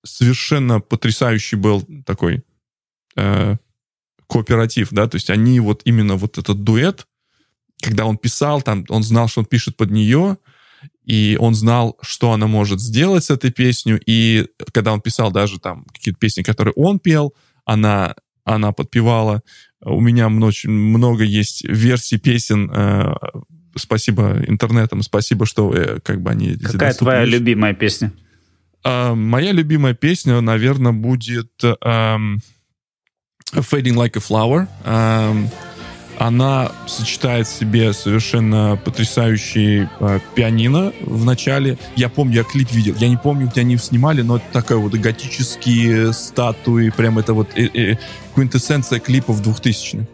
совершенно 0.05 0.79
потрясающий 0.79 1.57
был 1.57 1.85
такой 2.07 2.45
э, 3.17 3.57
кооператив, 4.29 4.91
да, 4.93 5.09
то 5.09 5.17
есть 5.17 5.31
они 5.31 5.59
вот 5.59 5.83
именно 5.85 6.15
вот 6.15 6.39
этот 6.39 6.63
дуэт, 6.63 7.09
когда 7.83 8.07
он 8.07 8.19
писал, 8.19 8.63
там, 8.63 8.85
он 8.89 9.03
знал, 9.03 9.27
что 9.27 9.41
он 9.41 9.47
пишет 9.47 9.77
под 9.77 9.91
нее, 9.91 10.39
и 11.05 11.37
он 11.41 11.57
знал, 11.57 11.99
что 12.01 12.31
она 12.31 12.47
может 12.47 12.81
сделать 12.81 13.25
с 13.25 13.31
этой 13.31 13.51
песней, 13.51 13.99
и 14.07 14.47
когда 14.73 14.93
он 14.93 15.01
писал 15.01 15.33
даже 15.33 15.59
там 15.59 15.87
какие-то 15.93 16.21
песни, 16.21 16.43
которые 16.43 16.75
он 16.75 17.01
пел, 17.01 17.35
она, 17.65 18.15
она 18.45 18.71
подпевала. 18.71 19.43
У 19.81 20.01
меня 20.01 20.29
очень 20.29 20.71
много 20.71 21.25
есть 21.25 21.65
версий 21.65 22.19
песен, 22.19 22.71
э, 22.71 23.13
спасибо 23.77 24.43
интернетам, 24.47 25.03
спасибо, 25.03 25.47
что 25.47 25.73
э, 25.73 26.01
как 26.01 26.21
бы 26.21 26.31
они... 26.31 26.57
Какая 26.57 26.95
твоя 26.95 27.25
любимая 27.25 27.75
песня? 27.75 28.13
Uh, 28.83 29.15
моя 29.15 29.53
любимая 29.53 29.93
песня, 29.93 30.41
наверное, 30.41 30.93
будет 30.93 31.53
um, 31.63 32.39
Fading 33.53 33.95
Like 33.95 34.17
a 34.17 34.21
Flower. 34.21 34.69
Um, 34.87 35.49
она 36.21 36.71
сочетает 36.87 37.47
в 37.47 37.51
себе 37.51 37.95
совершенно 37.95 38.79
потрясающий 38.85 39.89
uh, 40.01 40.21
пианино 40.35 40.93
в 41.01 41.25
начале. 41.25 41.79
Я 41.97 42.11
помню, 42.11 42.37
я 42.37 42.45
клип 42.45 42.71
видел. 42.73 42.95
Я 42.99 43.09
не 43.09 43.17
помню, 43.17 43.49
где 43.49 43.63
они 43.63 43.79
снимали, 43.79 44.21
но 44.23 44.37
это 44.37 44.45
такая 44.53 44.79
вот 44.79 44.93
готические 44.93 46.13
статуи. 46.13 46.91
Прям 46.91 47.19
это 47.19 47.33
вот 47.33 47.49
э, 47.57 47.69
э, 47.73 47.97
квинтэссенция 48.35 49.01
клипов 49.01 49.41
2000-х. 49.41 50.07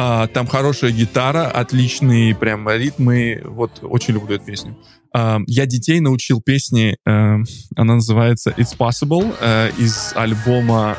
А, 0.00 0.28
там 0.28 0.46
хорошая 0.46 0.92
гитара, 0.92 1.48
отличные 1.48 2.32
прям 2.32 2.70
ритмы. 2.70 3.42
Вот 3.44 3.80
очень 3.82 4.14
люблю 4.14 4.36
эту 4.36 4.44
песню. 4.44 4.78
Uh, 5.16 5.42
я 5.46 5.64
детей 5.64 6.00
научил 6.00 6.42
песни, 6.42 6.98
uh, 7.08 7.42
она 7.76 7.94
называется 7.94 8.50
It's 8.50 8.76
Possible 8.76 9.34
uh, 9.40 9.72
из 9.76 10.12
альбома 10.14 10.96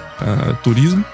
Туризм. 0.63 1.05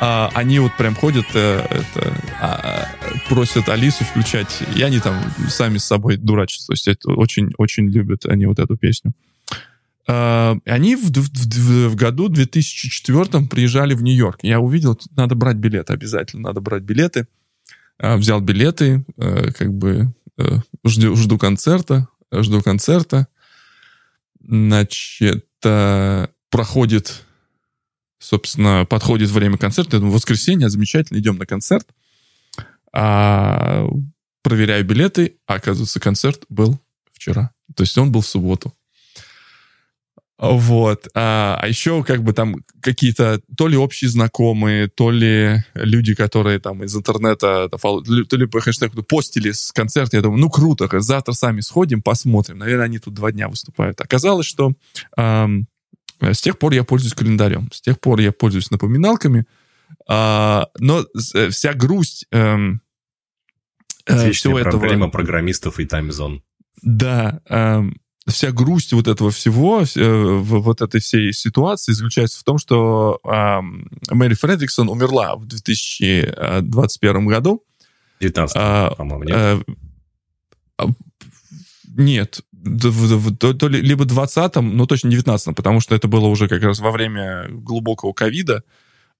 Они 0.00 0.58
вот 0.58 0.72
прям 0.76 0.94
ходят, 0.96 1.24
э, 1.34 1.64
это, 1.70 2.14
а, 2.40 2.88
просят 3.28 3.68
Алису 3.70 4.04
включать, 4.04 4.62
и 4.76 4.82
они 4.82 4.98
там 4.98 5.14
сами 5.48 5.78
с 5.78 5.84
собой 5.84 6.16
дурачатся. 6.16 6.66
То 6.66 6.72
есть 6.72 6.88
это 6.88 7.12
очень, 7.12 7.52
очень 7.56 7.88
любят 7.88 8.26
они 8.26 8.44
вот 8.44 8.58
эту 8.58 8.76
песню. 8.76 9.12
Они 10.06 10.96
в, 10.96 11.10
в, 11.10 11.88
в, 11.88 11.94
году 11.96 12.28
2004 12.28 13.46
приезжали 13.46 13.94
в 13.94 14.02
Нью-Йорк. 14.02 14.40
Я 14.42 14.60
увидел, 14.60 14.98
надо 15.16 15.34
брать 15.34 15.56
билеты, 15.56 15.92
обязательно 15.94 16.42
надо 16.42 16.60
брать 16.60 16.82
билеты. 16.82 17.26
Взял 17.98 18.40
билеты, 18.40 19.04
э, 19.16 19.52
как 19.52 19.72
бы 19.72 20.12
э, 20.36 20.58
жду, 20.84 21.14
жду 21.14 21.38
концерта, 21.38 22.08
жду 22.32 22.60
концерта. 22.60 23.28
Значит, 24.40 25.46
э, 25.64 26.26
проходит, 26.50 27.24
собственно, 28.18 28.86
подходит 28.88 29.30
время 29.30 29.58
концерта. 29.58 29.96
Я 29.96 30.00
думаю, 30.00 30.14
воскресенье, 30.14 30.68
замечательно, 30.68 31.18
идем 31.18 31.36
на 31.36 31.46
концерт. 31.46 31.88
А, 32.92 33.86
проверяю 34.42 34.84
билеты, 34.84 35.38
а 35.46 35.54
оказывается, 35.54 35.98
концерт 35.98 36.44
был 36.48 36.78
вчера. 37.12 37.50
То 37.74 37.82
есть 37.82 37.96
он 37.98 38.12
был 38.12 38.20
в 38.20 38.26
субботу. 38.26 38.72
Вот. 40.38 41.08
А, 41.14 41.58
а 41.60 41.68
еще 41.68 42.02
как 42.02 42.22
бы 42.24 42.32
там 42.32 42.56
какие-то 42.80 43.40
то 43.56 43.68
ли 43.68 43.76
общие 43.76 44.10
знакомые, 44.10 44.88
то 44.88 45.10
ли 45.10 45.62
люди, 45.74 46.14
которые 46.14 46.58
там 46.58 46.82
из 46.82 46.94
интернета, 46.96 47.68
то 47.68 48.36
ли 48.36 48.46
по 48.46 48.60
хэштегу 48.60 49.02
постили 49.04 49.52
с 49.52 49.70
концерта. 49.70 50.16
Я 50.16 50.22
думаю, 50.22 50.40
ну 50.40 50.50
круто, 50.50 50.88
завтра 51.00 51.32
сами 51.32 51.60
сходим, 51.60 52.02
посмотрим. 52.02 52.58
Наверное, 52.58 52.86
они 52.86 52.98
тут 52.98 53.14
два 53.14 53.30
дня 53.30 53.48
выступают. 53.48 54.00
Оказалось, 54.00 54.46
что 54.46 54.72
эм, 55.16 55.68
с 56.20 56.40
тех 56.40 56.58
пор 56.58 56.72
я 56.72 56.82
пользуюсь 56.82 57.14
календарем. 57.14 57.70
С 57.72 57.80
тех 57.80 58.00
пор 58.00 58.18
я 58.20 58.32
пользуюсь 58.32 58.70
напоминалками. 58.72 59.46
А, 60.08 60.66
но 60.78 61.06
э, 61.34 61.50
вся 61.50 61.74
грусть 61.74 62.26
эм, 62.32 62.80
э, 64.06 64.32
всего 64.32 64.58
этого... 64.58 64.80
проблема 64.80 65.10
программистов 65.10 65.78
и 65.78 65.84
таймзон. 65.84 66.42
Да, 66.82 67.40
эм, 67.48 67.96
вся 68.26 68.52
грусть 68.52 68.92
вот 68.92 69.08
этого 69.08 69.30
всего, 69.30 69.82
э, 69.82 70.36
вот 70.38 70.80
этой 70.80 71.00
всей 71.00 71.32
ситуации 71.32 71.92
заключается 71.92 72.40
в 72.40 72.44
том, 72.44 72.58
что 72.58 73.20
э, 73.24 73.60
Мэри 74.10 74.34
Фредриксон 74.34 74.88
умерла 74.88 75.36
в 75.36 75.46
2021 75.46 77.26
году. 77.26 77.62
19 78.20 78.56
а, 78.58 78.94
по-моему, 78.94 79.24
нет? 79.24 79.36
Э, 79.36 79.60
а, 80.78 80.86
нет, 81.96 82.40
то, 83.38 83.52
то 83.52 83.68
ли, 83.68 83.80
либо 83.80 84.04
20-м, 84.04 84.76
но 84.76 84.86
точно 84.86 85.08
19-м, 85.08 85.54
потому 85.54 85.80
что 85.80 85.94
это 85.94 86.08
было 86.08 86.26
уже 86.26 86.48
как 86.48 86.62
раз 86.62 86.78
во 86.78 86.90
время 86.90 87.46
глубокого 87.50 88.12
ковида. 88.12 88.62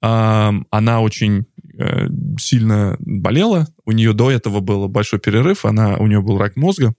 Она 0.01 1.01
очень 1.01 1.47
э, 1.79 2.09
сильно 2.39 2.97
болела, 2.99 3.69
у 3.87 3.93
нее 3.93 4.13
до 4.13 4.31
этого 4.31 4.61
был 4.61 4.87
большой 4.89 5.19
перерыв, 5.19 5.65
она, 5.65 5.97
у 5.97 6.07
нее 6.07 6.21
был 6.21 6.37
рак 6.37 6.57
мозга, 6.57 6.95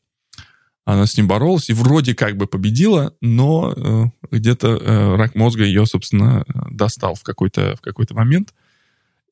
она 0.86 1.08
с 1.08 1.18
ним 1.18 1.28
боролась 1.28 1.70
и 1.70 1.74
вроде 1.74 2.14
как 2.14 2.38
бы 2.38 2.46
победила, 2.46 3.14
но 3.20 3.74
э, 3.76 4.06
где-то 4.32 4.68
э, 4.68 5.16
рак 5.16 5.34
мозга 5.34 5.64
ее, 5.64 5.86
собственно, 5.88 6.46
достал 6.70 7.16
в 7.16 7.24
какой-то 7.24 7.76
в 7.76 7.82
какой-то 7.82 8.14
момент. 8.14 8.54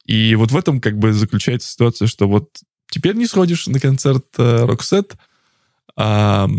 И 0.06 0.36
вот 0.36 0.52
в 0.52 0.58
этом 0.58 0.82
как 0.82 0.98
бы 0.98 1.14
заключается 1.14 1.72
ситуация, 1.72 2.08
что 2.08 2.28
вот 2.28 2.50
теперь 2.90 3.16
не 3.16 3.28
сходишь 3.28 3.68
на 3.68 3.80
концерт 3.80 4.26
э, 4.38 4.66
Roxette, 4.66 5.16
а, 5.96 6.50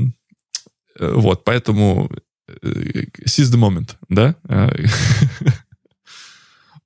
э, 0.98 1.12
вот, 1.12 1.44
поэтому 1.44 2.10
э, 2.48 3.04
seize 3.26 3.52
the 3.52 3.58
moment, 3.58 3.96
да? 4.08 4.36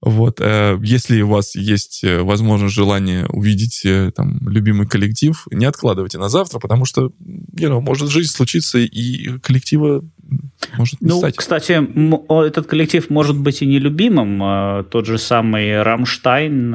Вот. 0.01 0.41
Э, 0.41 0.79
если 0.81 1.23
у 1.23 1.29
вас 1.29 1.57
есть, 1.57 2.05
э, 2.05 2.23
возможно, 2.23 2.69
желание 2.69 3.27
увидеть 3.27 3.85
э, 3.85 4.13
там 4.15 4.39
любимый 4.49 4.87
коллектив, 4.87 5.47
не 5.51 5.65
откладывайте 5.65 6.19
на 6.19 6.29
завтра, 6.29 6.61
потому 6.61 6.85
что, 6.85 7.07
you 7.07 7.69
know, 7.69 7.81
может 7.81 8.09
жизнь 8.09 8.31
случиться, 8.31 8.79
и 8.79 9.39
коллектива 9.39 10.05
может 10.77 11.01
не 11.01 11.09
ну, 11.09 11.19
стать. 11.19 11.37
кстати, 11.37 11.73
этот 12.47 12.67
коллектив 12.67 13.11
может 13.11 13.37
быть 13.39 13.63
и 13.63 13.67
нелюбимым. 13.67 14.41
А 14.43 14.83
тот 14.85 15.07
же 15.07 15.19
самый 15.19 15.83
Рамштайн, 15.83 16.71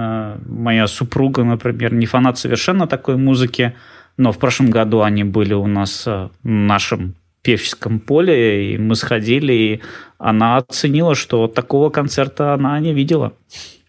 моя 0.45 0.87
супруга, 0.87 1.43
например, 1.45 1.93
не 1.93 2.05
фанат 2.05 2.37
совершенно 2.37 2.87
такой 2.87 3.15
музыки, 3.15 3.73
но 4.17 4.33
в 4.33 4.37
прошлом 4.37 4.69
году 4.69 5.01
они 5.01 5.23
были 5.23 5.53
у 5.53 5.67
нас 5.67 6.05
в 6.05 6.31
нашем 6.43 7.15
певческом 7.43 7.99
поле, 7.99 8.73
и 8.73 8.77
мы 8.77 8.95
сходили, 8.95 9.53
и 9.53 9.81
она 10.17 10.57
оценила, 10.57 11.13
что 11.13 11.47
такого 11.47 11.89
концерта 11.89 12.53
она 12.53 12.79
не 12.79 12.93
видела. 12.93 13.33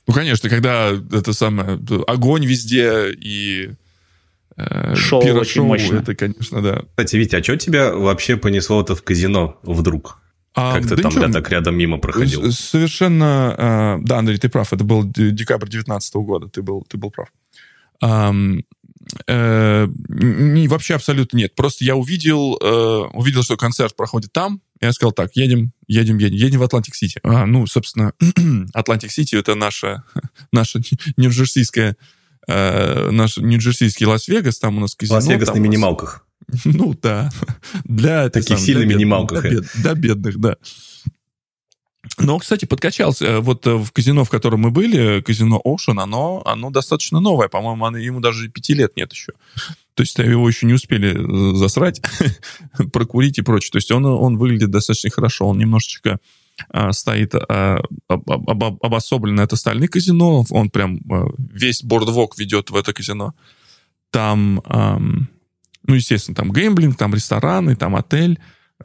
Ну, 0.06 0.12
конечно, 0.12 0.50
когда 0.50 0.90
это 0.90 1.32
самое, 1.32 1.80
огонь 2.06 2.44
везде 2.44 3.12
и 3.12 3.70
э, 4.56 4.94
шоу 4.96 5.20
очень 5.20 5.44
шоу, 5.44 5.66
мощно. 5.66 5.96
Это, 5.98 6.14
конечно, 6.14 6.60
да. 6.60 6.82
Кстати, 6.90 7.16
Витя, 7.16 7.36
а 7.36 7.42
что 7.42 7.56
тебя 7.56 7.94
вообще 7.94 8.36
понесло-то 8.36 8.94
в 8.96 9.02
казино 9.02 9.58
вдруг? 9.62 10.20
А, 10.56 10.74
как 10.74 10.82
ты 10.82 10.96
да 10.96 11.02
там 11.02 11.12
ничего, 11.12 11.32
так 11.32 11.50
рядом 11.50 11.76
мимо 11.76 11.98
проходил? 11.98 12.52
Совершенно... 12.52 13.98
Э, 13.98 14.04
да, 14.04 14.18
Андрей, 14.18 14.38
ты 14.38 14.48
прав. 14.48 14.72
Это 14.72 14.84
был 14.84 15.04
декабрь 15.04 15.68
2019 15.68 16.14
года. 16.16 16.48
Ты 16.48 16.62
был, 16.62 16.84
ты 16.88 16.96
был 16.98 17.10
прав. 17.10 17.28
Э, 19.26 19.86
не, 20.08 20.68
вообще 20.68 20.94
абсолютно 20.94 21.36
нет. 21.38 21.54
Просто 21.54 21.84
я 21.84 21.96
увидел, 21.96 22.58
э, 22.60 23.08
увидел, 23.12 23.42
что 23.42 23.56
концерт 23.56 23.96
проходит 23.96 24.32
там. 24.32 24.60
Я 24.80 24.92
сказал, 24.92 25.12
так, 25.12 25.34
едем, 25.36 25.72
едем, 25.86 26.18
едем, 26.18 26.36
едем 26.36 26.60
в 26.60 26.62
Атлантик-Сити. 26.62 27.20
А, 27.22 27.46
ну, 27.46 27.66
собственно, 27.66 28.12
Атлантик-Сити— 28.74 29.34
это 29.36 29.54
наша, 29.54 30.04
наша 30.52 30.80
нью-джерсийская 31.16 31.96
э, 32.46 33.10
наш 33.10 33.38
нью-джерсийский 33.38 34.06
Лас-Вегас, 34.06 34.58
там 34.58 34.76
у 34.76 34.80
нас 34.80 34.94
казино. 34.94 35.16
Лас-Вегас 35.16 35.54
на 35.54 35.58
минималках. 35.58 36.26
Ну 36.64 36.94
да, 37.00 37.30
для 37.84 38.28
таких 38.28 38.58
сильных 38.58 38.86
минималках. 38.86 39.42
Для, 39.42 39.50
бед, 39.50 39.64
для 39.74 39.94
бедных, 39.94 40.38
да. 40.38 40.56
Но, 42.18 42.38
кстати, 42.38 42.64
подкачался. 42.64 43.24
Э, 43.24 43.40
вот 43.40 43.66
э, 43.66 43.74
в 43.74 43.90
казино, 43.92 44.24
в 44.24 44.30
котором 44.30 44.60
мы 44.60 44.70
были, 44.70 45.20
казино 45.22 45.60
Ocean, 45.64 46.00
оно, 46.00 46.42
оно 46.44 46.70
достаточно 46.70 47.20
новое. 47.20 47.48
По-моему, 47.48 47.84
оно, 47.84 47.98
ему 47.98 48.20
даже 48.20 48.48
пяти 48.48 48.74
лет 48.74 48.96
нет 48.96 49.12
еще. 49.12 49.32
То 49.94 50.02
есть 50.02 50.18
его 50.18 50.48
еще 50.48 50.66
не 50.66 50.74
успели 50.74 51.14
э, 51.14 51.56
засрать, 51.56 52.00
прокурить 52.92 53.38
и 53.38 53.42
прочее. 53.42 53.70
То 53.72 53.78
есть 53.78 53.90
он, 53.90 54.04
он 54.04 54.36
выглядит 54.36 54.70
достаточно 54.70 55.10
хорошо. 55.10 55.46
Он 55.46 55.58
немножечко 55.58 56.18
а, 56.68 56.92
стоит 56.92 57.34
а, 57.34 57.80
об, 58.08 58.30
об, 58.30 58.64
обособленно 58.84 59.42
от 59.42 59.52
остальных 59.52 59.90
казино. 59.90 60.44
Он 60.50 60.70
прям 60.70 61.00
а, 61.10 61.26
весь 61.38 61.82
бордвок 61.82 62.38
ведет 62.38 62.70
в 62.70 62.76
это 62.76 62.92
казино. 62.92 63.34
Там, 64.10 64.62
а, 64.66 64.98
ну, 64.98 65.94
естественно, 65.94 66.34
там 66.34 66.52
геймблинг, 66.52 66.96
там 66.96 67.14
рестораны, 67.14 67.76
там 67.76 67.96
отель 67.96 68.38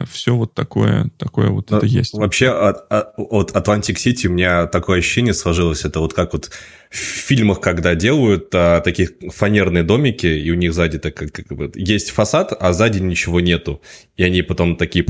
все 0.06 0.36
вот 0.36 0.54
такое, 0.54 1.10
такое 1.18 1.50
вот 1.50 1.72
Но 1.72 1.78
это 1.78 1.86
есть. 1.86 2.14
Вообще 2.14 2.50
от, 2.50 2.86
от 2.90 3.52
Atlantic 3.52 3.96
City 3.96 4.28
у 4.28 4.32
меня 4.32 4.68
такое 4.68 5.00
ощущение 5.00 5.34
сложилось, 5.34 5.86
это 5.86 6.00
вот 6.00 6.14
как 6.14 6.34
вот 6.34 6.52
в 6.90 6.96
фильмах, 6.96 7.62
когда 7.62 7.96
делают 7.96 8.50
а, 8.54 8.82
такие 8.82 9.10
фанерные 9.30 9.84
домики, 9.84 10.26
и 10.26 10.50
у 10.52 10.56
них 10.56 10.74
сзади 10.74 11.00
так, 11.00 11.14
как, 11.14 11.32
как 11.32 11.48
бы, 11.56 11.72
есть 11.76 12.12
фасад, 12.12 12.54
а 12.60 12.74
сзади 12.74 13.00
ничего 13.00 13.40
нету, 13.40 13.82
и 14.18 14.24
они 14.24 14.42
потом 14.42 14.76
такие 14.76 15.06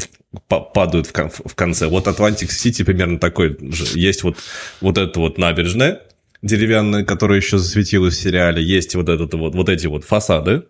падают 0.48 1.08
в, 1.08 1.14
в 1.14 1.56
конце. 1.56 1.88
Вот 1.88 2.08
Atlantic 2.08 2.50
City 2.50 2.84
примерно 2.84 3.18
такой 3.20 3.58
же. 3.72 3.98
Есть 3.98 4.24
вот, 4.24 4.38
вот 4.82 4.98
это 4.98 5.20
вот 5.20 5.38
набережная 5.38 6.02
деревянная, 6.42 7.04
которая 7.04 7.38
еще 7.40 7.58
засветилась 7.58 8.16
в 8.16 8.22
сериале, 8.22 8.64
есть 8.64 8.96
вот, 8.96 9.10
этот, 9.10 9.34
вот, 9.34 9.56
вот 9.56 9.70
эти 9.70 9.88
вот 9.88 10.06
фасады, 10.06 10.64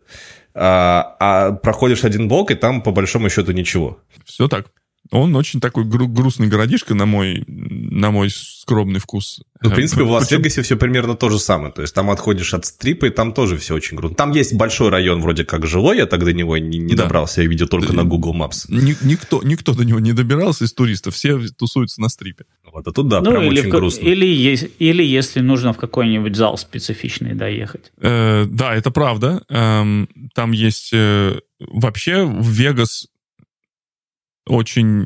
а, 0.61 1.15
а 1.19 1.51
проходишь 1.53 2.03
один 2.03 2.27
блок, 2.27 2.51
и 2.51 2.55
там 2.55 2.81
по 2.81 2.91
большому 2.91 3.29
счету 3.29 3.53
ничего. 3.53 3.99
Все 4.25 4.49
так. 4.49 4.67
Он 5.11 5.35
очень 5.35 5.59
такой 5.59 5.85
гру- 5.85 6.07
грустный 6.07 6.47
городишко, 6.47 6.93
на 6.93 7.05
мой, 7.05 7.43
на 7.47 8.11
мой 8.11 8.29
скромный 8.29 8.99
вкус. 8.99 9.41
Ну, 9.61 9.71
в 9.71 9.73
принципе, 9.73 10.03
в 10.03 10.11
Лас-Вегасе 10.11 10.61
все 10.61 10.77
примерно 10.77 11.15
то 11.15 11.29
же 11.29 11.39
самое. 11.39 11.73
То 11.73 11.81
есть 11.81 11.93
там 11.95 12.11
отходишь 12.11 12.53
от 12.53 12.65
стрипа, 12.65 13.07
и 13.07 13.09
там 13.09 13.33
тоже 13.33 13.57
все 13.57 13.73
очень 13.73 13.97
грустно. 13.97 14.15
Там 14.15 14.31
есть 14.31 14.53
большой 14.53 14.89
район 14.89 15.21
вроде 15.21 15.45
как 15.45 15.65
жилой, 15.65 15.97
я 15.97 16.05
так 16.05 16.23
до 16.23 16.31
него 16.31 16.57
не, 16.57 16.77
не 16.77 16.95
да. 16.95 17.03
добрался, 17.03 17.41
я 17.41 17.47
видел 17.47 17.67
только 17.67 17.93
на 17.93 18.03
Google 18.03 18.35
Maps. 18.35 18.65
Ни, 18.69 18.95
никто, 19.01 19.41
никто 19.43 19.73
до 19.73 19.83
него 19.83 19.99
не 19.99 20.13
добирался 20.13 20.65
из 20.65 20.73
туристов, 20.73 21.15
все 21.15 21.39
тусуются 21.57 22.01
на 22.01 22.09
стрипе. 22.09 22.45
Вот, 22.71 22.87
а 22.87 22.91
тут, 22.91 23.07
да, 23.07 23.21
ну, 23.21 23.31
прям 23.31 23.43
или 23.43 23.59
очень 23.59 23.69
в, 23.69 23.71
грустно. 23.71 24.05
Или, 24.05 24.27
или 24.77 25.03
если 25.03 25.39
нужно 25.39 25.73
в 25.73 25.77
какой-нибудь 25.77 26.35
зал 26.35 26.57
специфичный 26.57 27.33
доехать. 27.33 27.91
Э, 27.99 28.45
да, 28.45 28.75
это 28.75 28.91
правда. 28.91 29.43
Эм, 29.49 30.07
там 30.35 30.51
есть... 30.51 30.91
Э, 30.93 31.39
вообще 31.59 32.23
в 32.23 32.47
Вегас 32.47 33.07
очень... 34.45 35.05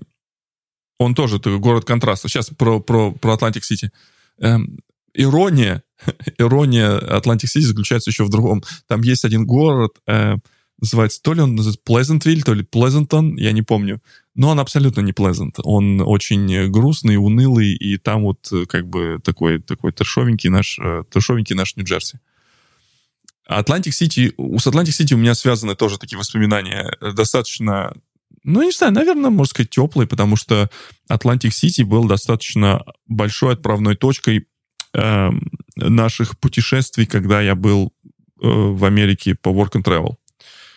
Он 0.99 1.15
тоже 1.15 1.39
такой 1.39 1.59
город 1.59 1.85
контраста. 1.85 2.29
Сейчас 2.29 2.49
про, 2.49 2.79
про, 2.79 3.11
про 3.11 3.33
Атлантик-Сити. 3.33 3.91
Эм, 4.39 4.77
ирония, 5.13 5.83
ирония 6.37 6.97
Атлантик-Сити 6.97 7.65
заключается 7.65 8.09
еще 8.09 8.23
в 8.23 8.29
другом. 8.29 8.63
Там 8.87 9.01
есть 9.01 9.25
один 9.25 9.45
город, 9.45 9.97
э, 10.07 10.35
называется, 10.79 11.21
то 11.21 11.33
ли 11.33 11.41
он 11.41 11.55
называется 11.55 11.81
Плезентвиль, 11.83 12.43
то 12.43 12.53
ли 12.53 12.63
Плезентон, 12.63 13.35
я 13.35 13.51
не 13.51 13.61
помню. 13.61 14.01
Но 14.35 14.49
он 14.49 14.59
абсолютно 14.59 15.01
не 15.01 15.13
pleasant. 15.13 15.55
Он 15.63 16.01
очень 16.01 16.69
грустный, 16.69 17.17
унылый, 17.17 17.73
и 17.73 17.97
там 17.97 18.23
вот 18.23 18.51
э, 18.51 18.65
как 18.65 18.87
бы 18.87 19.19
такой, 19.23 19.59
такой 19.59 19.91
трешовенький 19.91 20.49
наш, 20.49 20.79
э, 20.79 21.03
трешовенький 21.09 21.55
наш 21.55 21.75
Нью-Джерси. 21.75 22.19
Атлантик-Сити, 23.45 24.33
с 24.37 24.67
Атлантик-Сити 24.67 25.13
у 25.13 25.17
меня 25.17 25.35
связаны 25.35 25.75
тоже 25.75 25.97
такие 25.97 26.17
воспоминания 26.17 26.95
достаточно 27.01 27.93
ну, 28.43 28.61
не 28.63 28.71
знаю, 28.71 28.93
наверное, 28.93 29.29
можно 29.29 29.49
сказать, 29.49 29.69
теплый, 29.69 30.07
потому 30.07 30.35
что 30.35 30.69
Атлантик-Сити 31.07 31.83
был 31.83 32.05
достаточно 32.05 32.83
большой 33.07 33.53
отправной 33.53 33.95
точкой 33.95 34.47
э, 34.93 35.29
наших 35.75 36.37
путешествий, 36.39 37.05
когда 37.05 37.41
я 37.41 37.55
был 37.55 37.93
э, 38.41 38.47
в 38.47 38.83
Америке 38.83 39.35
по 39.35 39.49
work 39.49 39.73
and 39.73 39.83
travel. 39.83 40.15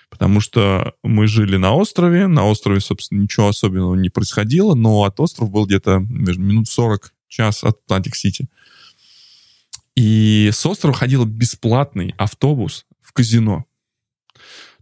Потому 0.08 0.40
что 0.40 0.94
мы 1.02 1.26
жили 1.26 1.56
на 1.56 1.74
острове, 1.74 2.28
на 2.28 2.46
острове, 2.46 2.80
собственно, 2.80 3.22
ничего 3.22 3.48
особенного 3.48 3.96
не 3.96 4.08
происходило, 4.08 4.74
но 4.74 5.02
от 5.02 5.18
острова 5.18 5.50
был 5.50 5.66
где-то 5.66 5.98
минут 5.98 6.68
40 6.68 7.12
час 7.28 7.64
от 7.64 7.80
Атлантик-Сити. 7.84 8.48
И 9.96 10.50
с 10.52 10.64
острова 10.64 10.94
ходил 10.94 11.24
бесплатный 11.24 12.14
автобус 12.18 12.86
в 13.02 13.12
казино. 13.12 13.64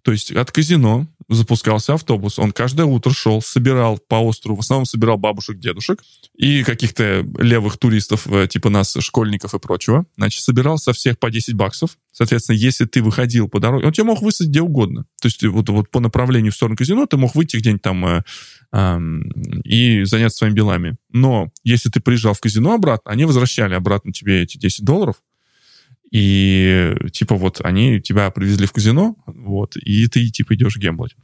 То 0.02 0.12
есть 0.12 0.32
от 0.32 0.52
казино 0.52 1.06
запускался 1.28 1.94
автобус. 1.94 2.38
Он 2.38 2.52
каждое 2.52 2.86
утро 2.86 3.10
шел, 3.12 3.42
собирал 3.42 3.98
по 3.98 4.16
острову, 4.16 4.56
в 4.56 4.60
основном 4.60 4.86
собирал 4.86 5.18
бабушек, 5.18 5.58
дедушек 5.58 6.02
и 6.36 6.62
каких-то 6.64 7.26
левых 7.38 7.78
туристов, 7.78 8.26
э, 8.26 8.48
типа 8.48 8.70
нас, 8.70 8.96
школьников 9.00 9.54
и 9.54 9.58
прочего. 9.58 10.06
Значит, 10.16 10.42
собирал 10.42 10.78
со 10.78 10.92
всех 10.92 11.18
по 11.18 11.30
10 11.30 11.54
баксов. 11.54 11.96
Соответственно, 12.12 12.56
если 12.56 12.84
ты 12.84 13.02
выходил 13.02 13.48
по 13.48 13.60
дороге, 13.60 13.86
он 13.86 13.92
тебя 13.92 14.04
мог 14.04 14.22
высадить 14.22 14.50
где 14.50 14.60
угодно. 14.60 15.04
То 15.20 15.26
есть 15.26 15.42
вот, 15.44 15.68
вот 15.68 15.90
по 15.90 16.00
направлению 16.00 16.52
в 16.52 16.56
сторону 16.56 16.76
казино 16.76 17.06
ты 17.06 17.16
мог 17.16 17.34
выйти 17.34 17.56
где-нибудь 17.56 17.82
там 17.82 18.06
э, 18.06 18.22
э, 18.72 18.98
и 19.64 20.04
заняться 20.04 20.38
своими 20.38 20.56
делами. 20.56 20.96
Но 21.10 21.50
если 21.62 21.90
ты 21.90 22.00
приезжал 22.00 22.34
в 22.34 22.40
казино 22.40 22.74
обратно, 22.74 23.10
они 23.10 23.24
возвращали 23.24 23.74
обратно 23.74 24.12
тебе 24.12 24.42
эти 24.42 24.58
10 24.58 24.84
долларов, 24.84 25.16
и, 26.14 26.94
типа, 27.10 27.34
вот 27.34 27.60
они 27.64 28.00
тебя 28.00 28.30
привезли 28.30 28.66
в 28.66 28.72
казино, 28.72 29.16
вот, 29.26 29.76
и 29.76 30.06
ты, 30.06 30.28
типа, 30.28 30.54
идешь 30.54 30.76
гемблать. 30.76 31.16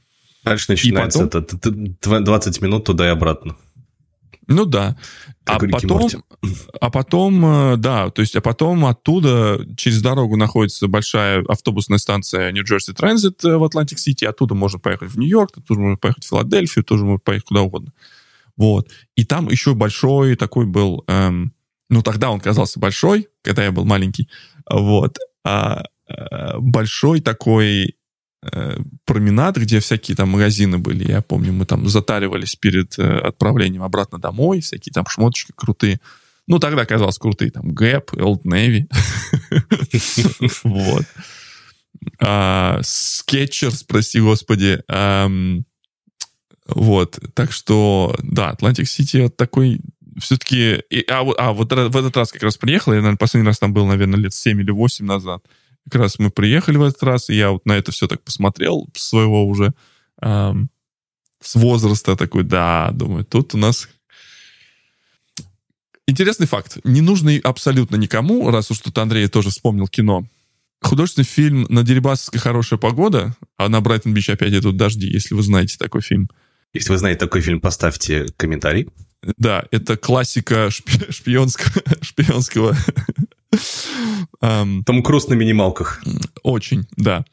Дальше 0.43 0.67
начинается 0.69 1.29
потом... 1.29 1.45
это 2.01 2.21
20 2.21 2.61
минут 2.61 2.87
туда 2.87 3.07
и 3.07 3.11
обратно. 3.11 3.57
Ну 4.49 4.65
да. 4.65 4.97
Как 5.45 5.63
а 5.63 5.69
потом, 5.69 6.11
а 6.81 6.91
потом, 6.91 7.47
э, 7.47 7.77
да, 7.77 8.11
то 8.11 8.21
есть, 8.21 8.35
а 8.35 8.41
потом 8.41 8.85
оттуда 8.85 9.65
через 9.77 10.03
дорогу 10.03 10.37
находится 10.37 10.89
большая 10.89 11.45
автобусная 11.47 11.99
станция 11.99 12.51
New 12.51 12.65
Jersey 12.65 12.93
Transit 12.93 13.49
э, 13.49 13.59
в 13.59 13.63
Атлантик-Сити, 13.63 14.25
оттуда 14.25 14.55
можно 14.55 14.81
поехать 14.81 15.13
в 15.13 15.19
Нью-Йорк, 15.21 15.59
оттуда 15.59 15.81
можно 15.81 15.99
поехать 15.99 16.25
в 16.25 16.29
Филадельфию, 16.29 16.85
тоже 16.85 17.05
можно 17.05 17.21
поехать 17.21 17.47
куда 17.47 17.63
угодно. 17.63 17.93
Вот. 18.57 18.89
И 19.15 19.25
там 19.25 19.49
еще 19.49 19.75
большой 19.75 20.35
такой 20.35 20.67
был, 20.67 21.05
эм, 21.07 21.55
ну 21.89 22.03
тогда 22.03 22.31
он 22.31 22.41
казался 22.41 22.81
большой, 22.81 23.29
когда 23.43 23.63
я 23.63 23.71
был 23.71 23.85
маленький, 23.85 24.29
вот. 24.71 25.19
А, 25.45 25.85
а 26.09 26.59
большой 26.59 27.21
такой 27.21 27.97
э, 28.43 28.77
променад, 29.05 29.57
где 29.57 29.81
всякие 29.81 30.17
там 30.17 30.31
магазины 30.31 30.79
были. 30.79 31.11
Я 31.11 31.23
помню, 31.23 31.53
мы 31.53 31.67
там 31.67 31.89
затаривались 31.89 32.57
перед 32.57 32.99
э, 32.99 33.19
отправлением 33.19 33.83
обратно 33.83 34.19
домой, 34.19 34.61
всякие 34.61 34.93
там 34.93 35.07
шмоточки 35.07 35.53
крутые. 35.55 36.01
Ну, 36.47 36.59
тогда 36.59 36.85
казалось 36.85 37.19
крутые, 37.19 37.51
там, 37.51 37.71
Gap, 37.71 38.11
Old 38.15 38.43
Navy. 38.45 38.87
Вот. 40.65 41.05
Sketchers, 42.21 43.85
прости 43.87 44.21
господи. 44.21 44.83
Вот. 46.67 47.19
Так 47.35 47.53
что, 47.53 48.17
да, 48.23 48.53
Atlantic 48.53 48.85
City 48.85 49.29
такой 49.29 49.81
все-таки... 50.19 50.83
А, 51.09 51.21
а 51.39 51.53
вот 51.53 51.73
в 51.73 51.97
этот 51.97 52.17
раз 52.17 52.33
как 52.33 52.43
раз 52.43 52.57
приехал, 52.57 52.93
я, 52.93 52.99
наверное, 52.99 53.17
последний 53.17 53.47
раз 53.47 53.59
там 53.59 53.73
был, 53.73 53.87
наверное, 53.87 54.19
лет 54.19 54.35
7 54.35 54.61
или 54.61 54.71
8 54.71 55.05
назад. 55.05 55.45
Как 55.91 56.01
раз 56.01 56.19
мы 56.19 56.31
приехали 56.31 56.77
в 56.77 56.83
этот 56.83 57.03
раз, 57.03 57.31
и 57.31 57.35
я 57.35 57.51
вот 57.51 57.67
на 57.67 57.73
это 57.73 57.93
все 57.93 58.07
так 58.07 58.23
посмотрел, 58.23 58.89
своего 58.95 59.47
уже 59.47 59.73
эм, 60.21 60.71
с 61.41 61.55
возраста 61.55 62.17
такой, 62.17 62.45
да, 62.45 62.91
думаю, 62.93 63.25
тут 63.25 63.55
у 63.55 63.59
нас... 63.59 63.89
Интересный 66.07 66.47
факт, 66.47 66.79
не 66.83 67.01
нужный 67.01 67.39
абсолютно 67.39 67.97
никому, 67.97 68.51
раз 68.51 68.71
уж 68.71 68.81
тут 68.81 68.99
Андрей 68.99 69.29
тоже 69.29 69.51
вспомнил 69.51 69.87
кино. 69.87 70.27
Художественный 70.83 71.25
фильм 71.25 71.67
«На 71.69 71.83
Дерибасовской 71.83 72.41
хорошая 72.41 72.79
погода», 72.79 73.37
а 73.57 73.69
на 73.69 73.81
Брайтон-Бич 73.81 74.31
опять 74.31 74.53
идут 74.55 74.77
дожди, 74.77 75.07
если 75.07 75.35
вы 75.35 75.43
знаете 75.43 75.77
такой 75.79 76.01
фильм. 76.01 76.29
Если 76.73 76.91
вы 76.91 76.99
знаете 76.99 77.21
такой 77.21 77.43
фильм, 77.43 77.61
поставьте 77.61 78.27
комментарий. 78.37 78.89
Да, 79.23 79.65
это 79.71 79.97
классика 79.97 80.69
шпи- 80.69 81.11
шпионского, 81.13 81.83
шпионского 82.01 82.77
Том 84.41 85.03
Круз 85.03 85.29
на 85.29 85.35
минималках. 85.35 86.03
Очень, 86.43 86.87
да. 86.97 87.25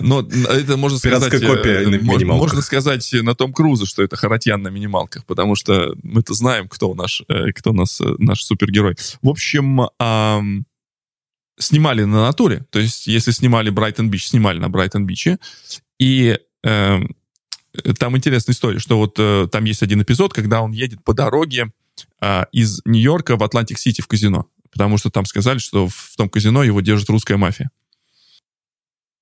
Но 0.00 0.20
это 0.20 0.76
можно 0.76 0.98
сказать... 0.98 1.32
копия 1.44 1.80
на 1.88 1.96
минималках. 1.96 2.48
Можно 2.48 2.62
сказать 2.62 3.10
на 3.12 3.34
Том 3.34 3.52
Круза, 3.52 3.86
что 3.86 4.02
это 4.02 4.16
Харатьян 4.16 4.62
на 4.62 4.68
минималках, 4.68 5.26
потому 5.26 5.56
что 5.56 5.94
мы-то 6.02 6.32
знаем, 6.34 6.68
кто 6.68 6.94
наш, 6.94 7.22
э, 7.28 7.50
кто 7.52 7.70
у 7.70 7.74
нас, 7.74 8.00
э, 8.00 8.14
наш 8.18 8.44
супергерой. 8.44 8.94
В 9.20 9.28
общем, 9.28 9.80
эм, 9.98 10.64
снимали 11.58 12.04
на 12.04 12.22
натуре. 12.22 12.64
То 12.70 12.78
есть, 12.78 13.08
если 13.08 13.32
снимали 13.32 13.70
Брайтон-Бич, 13.70 14.28
снимали 14.28 14.60
на 14.60 14.68
Брайтон-Биче. 14.68 15.38
И 15.98 16.38
эм, 16.62 17.16
там 17.98 18.16
интересная 18.16 18.54
история, 18.54 18.78
что 18.78 18.98
вот 18.98 19.16
э, 19.18 19.48
там 19.50 19.64
есть 19.64 19.82
один 19.82 20.02
эпизод, 20.02 20.32
когда 20.32 20.60
он 20.62 20.72
едет 20.72 21.02
по 21.04 21.14
дороге 21.14 21.72
э, 22.20 22.44
из 22.52 22.80
Нью-Йорка 22.84 23.36
в 23.36 23.42
Атлантик-Сити 23.42 24.00
в 24.00 24.06
казино, 24.06 24.46
потому 24.72 24.98
что 24.98 25.10
там 25.10 25.24
сказали, 25.24 25.58
что 25.58 25.88
в 25.88 26.14
том 26.16 26.28
казино 26.28 26.62
его 26.62 26.80
держит 26.80 27.08
русская 27.10 27.36
мафия. 27.36 27.70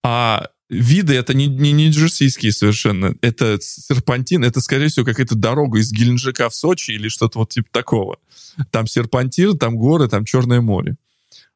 А 0.03 0.49
виды 0.71 1.15
это 1.15 1.35
не, 1.35 1.47
не, 1.47 1.73
не 1.73 1.91
джерсийские 1.91 2.53
совершенно. 2.53 3.15
Это 3.21 3.59
серпантин, 3.61 4.45
это, 4.45 4.61
скорее 4.61 4.89
всего, 4.89 5.05
какая-то 5.05 5.35
дорога 5.35 5.79
из 5.79 5.93
Геленджика 5.93 6.49
в 6.49 6.55
Сочи 6.55 6.93
или 6.93 7.09
что-то 7.09 7.41
вот 7.41 7.51
типа 7.51 7.69
такого. 7.73 8.19
Там 8.71 8.87
серпантин, 8.87 9.59
там 9.59 9.77
горы, 9.77 10.09
там 10.09 10.25
Черное 10.25 10.61
море. 10.61 10.97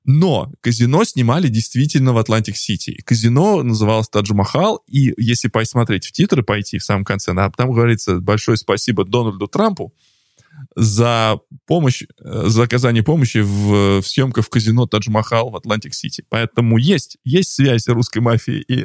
Но 0.05 0.53
казино 0.61 1.05
снимали 1.05 1.49
действительно 1.49 2.13
в 2.13 2.19
Атлантик-Сити. 2.19 3.01
Казино 3.05 3.63
называлось 3.63 4.09
Тадж 4.09 4.33
Махал, 4.33 4.83
и 4.89 5.13
если 5.17 5.49
посмотреть 5.49 6.07
в 6.07 6.13
титры, 6.13 6.43
пойти 6.43 6.79
в 6.79 6.85
самом 6.85 7.05
конце, 7.05 7.33
там 7.57 7.71
говорится 7.73 8.19
большое 8.19 8.57
спасибо 8.57 9.05
Дональду 9.05 9.47
Трампу, 9.47 9.95
за 10.75 11.39
помощь, 11.67 12.03
э, 12.03 12.43
за 12.47 12.63
оказание 12.63 13.03
помощи 13.03 13.39
в, 13.39 14.01
в 14.01 14.07
съемках 14.07 14.47
в 14.47 14.49
казино 14.49 14.87
Тадж 14.87 15.11
Махал 15.11 15.51
в 15.51 15.57
Атлантик-Сити. 15.57 16.25
Поэтому 16.29 16.79
есть, 16.79 17.19
есть 17.25 17.55
связь 17.55 17.87
русской 17.89 18.19
мафии 18.19 18.65
и 18.69 18.85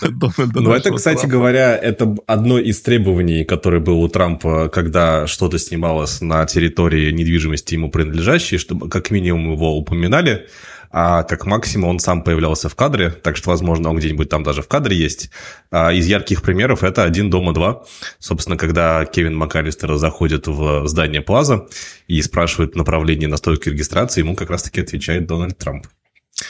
Дональда 0.00 0.60
Ну, 0.60 0.72
это, 0.72 0.92
кстати 0.92 1.26
говоря, 1.26 1.76
это 1.76 2.14
одно 2.26 2.58
из 2.58 2.80
требований, 2.82 3.44
которое 3.44 3.80
было 3.80 3.96
у 3.96 4.08
Трампа, 4.08 4.68
когда 4.68 5.26
что-то 5.26 5.58
снималось 5.58 6.20
на 6.20 6.44
территории 6.46 7.10
недвижимости 7.12 7.74
ему 7.74 7.90
принадлежащей, 7.90 8.58
чтобы 8.58 8.88
как 8.88 9.10
минимум 9.10 9.52
его 9.52 9.76
упоминали 9.76 10.46
а 10.92 11.22
как 11.22 11.46
максимум 11.46 11.90
он 11.90 11.98
сам 11.98 12.22
появлялся 12.22 12.68
в 12.68 12.74
кадре, 12.74 13.10
так 13.10 13.36
что, 13.38 13.48
возможно, 13.48 13.88
он 13.88 13.96
где-нибудь 13.96 14.28
там 14.28 14.42
даже 14.42 14.60
в 14.60 14.68
кадре 14.68 14.94
есть. 14.96 15.30
А 15.70 15.90
из 15.90 16.06
ярких 16.06 16.42
примеров 16.42 16.84
это 16.84 17.02
«Один 17.02 17.30
дома 17.30 17.54
два». 17.54 17.82
Собственно, 18.18 18.58
когда 18.58 19.06
Кевин 19.06 19.34
МакАлистер 19.34 19.96
заходит 19.96 20.46
в 20.46 20.86
здание 20.86 21.22
Плаза 21.22 21.66
и 22.08 22.20
спрашивает 22.20 22.76
направление 22.76 23.28
на 23.28 23.38
стойку 23.38 23.70
регистрации, 23.70 24.20
ему 24.20 24.36
как 24.36 24.50
раз-таки 24.50 24.82
отвечает 24.82 25.26
Дональд 25.26 25.56
Трамп. 25.56 25.86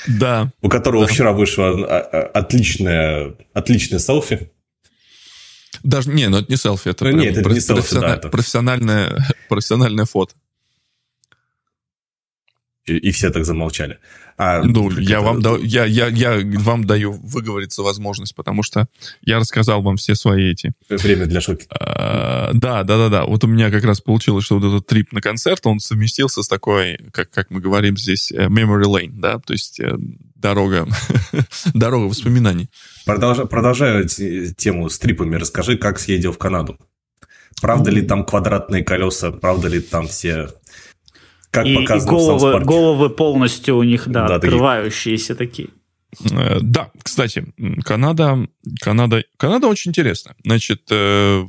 Да. 0.09 0.50
У 0.61 0.68
которого 0.68 1.07
да. 1.07 1.12
вчера 1.12 1.33
вышло 1.33 1.68
а, 1.68 1.98
а, 2.00 2.22
отличное, 2.35 3.37
отличное 3.52 4.00
селфи. 4.00 4.50
Даже 5.85 6.11
не, 6.11 6.28
ну 6.28 6.38
это 6.38 6.50
не 6.50 6.57
селфи, 6.57 6.88
это, 6.88 7.05
ну, 7.05 7.12
нет, 7.12 7.37
это 7.37 7.48
не 7.48 7.61
селфи, 7.61 7.98
да, 7.98 8.16
это... 8.16 8.28
профессиональное, 8.28 9.24
профессиональное 9.48 10.05
фото. 10.05 10.35
И, 12.87 12.96
и 12.96 13.11
все 13.12 13.31
так 13.31 13.44
замолчали. 13.44 13.98
А, 14.37 14.62
ну, 14.62 14.90
я 14.90 15.18
это... 15.18 15.27
вам, 15.27 15.42
да, 15.42 15.57
я, 15.62 15.85
я, 15.85 16.09
я 16.09 16.40
вам 16.61 16.85
даю 16.85 17.12
выговориться 17.12 17.83
возможность, 17.83 18.35
потому 18.35 18.62
что 18.62 18.87
я 19.23 19.38
рассказал 19.38 19.83
вам 19.83 19.97
все 19.97 20.14
свои 20.14 20.53
эти... 20.53 20.73
Время 20.88 21.27
для 21.27 21.40
шутки. 21.40 21.66
А, 21.71 22.51
да, 22.55 22.83
да, 22.83 22.97
да, 22.97 23.09
да. 23.09 23.25
Вот 23.25 23.45
у 23.45 23.47
меня 23.47 23.71
как 23.71 23.85
раз 23.85 24.01
получилось, 24.01 24.45
что 24.45 24.59
вот 24.59 24.66
этот 24.66 24.87
трип 24.87 25.12
на 25.12 25.21
концерт, 25.21 25.66
он 25.66 25.81
совместился 25.81 26.42
с 26.42 26.49
такой, 26.49 26.99
как, 27.12 27.31
как 27.31 27.51
мы 27.51 27.61
говорим 27.61 27.97
здесь, 27.97 28.33
э, 28.33 28.47
memory 28.47 28.85
lane, 28.85 29.12
да, 29.14 29.38
то 29.38 29.53
есть 29.53 29.81
э, 29.81 29.95
дорога, 30.42 30.87
дорога 31.75 32.05
воспоминаний. 32.05 32.68
Продолжаю, 33.07 33.49
продолжаю 33.49 34.09
тему 34.09 34.90
с 34.90 34.99
трипами. 34.99 35.37
Расскажи, 35.37 35.79
как 35.79 35.99
съездил 35.99 36.33
в 36.33 36.38
Канаду. 36.38 36.79
Правда 37.61 37.90
ли 37.90 38.03
там 38.03 38.25
квадратные 38.25 38.83
колеса, 38.83 39.31
правда 39.31 39.68
ли 39.68 39.81
там 39.81 40.09
все 40.09 40.49
как 41.52 41.66
и, 41.66 41.76
показано 41.76 42.08
и 42.08 42.10
головы, 42.10 42.58
в 42.58 42.64
головы 42.64 43.10
полностью 43.10 43.76
у 43.76 43.82
них, 43.82 44.08
да, 44.08 44.26
да 44.26 44.34
открывающиеся 44.36 45.34
такие. 45.36 45.68
Э, 46.30 46.58
да, 46.60 46.90
кстати, 47.02 47.46
Канада, 47.84 48.48
Канада, 48.80 49.22
Канада 49.36 49.68
очень 49.68 49.90
интересная. 49.90 50.34
Значит, 50.44 50.82
э, 50.90 51.44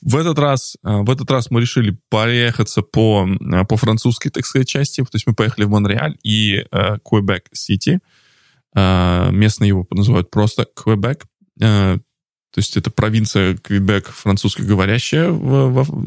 в 0.00 0.16
этот 0.16 0.38
раз, 0.38 0.76
э, 0.82 0.88
в 0.88 1.10
этот 1.10 1.30
раз 1.30 1.50
мы 1.50 1.60
решили 1.60 1.98
поехаться 2.08 2.80
по, 2.80 3.28
по 3.68 3.76
французской, 3.76 4.30
так 4.30 4.46
сказать, 4.46 4.68
части. 4.68 5.02
То 5.02 5.10
есть 5.14 5.26
мы 5.26 5.34
поехали 5.34 5.64
в 5.64 5.70
Монреаль 5.70 6.16
и 6.22 6.64
Квебек-Сити. 7.04 8.00
Местные 8.74 9.68
его 9.68 9.86
называют 9.90 10.30
просто 10.30 10.66
Квебек. 10.74 11.26
То 11.58 12.00
есть 12.56 12.76
это 12.76 12.90
провинция 12.90 13.56
Квебек 13.56 14.08
французскоговорящая. 14.08 15.32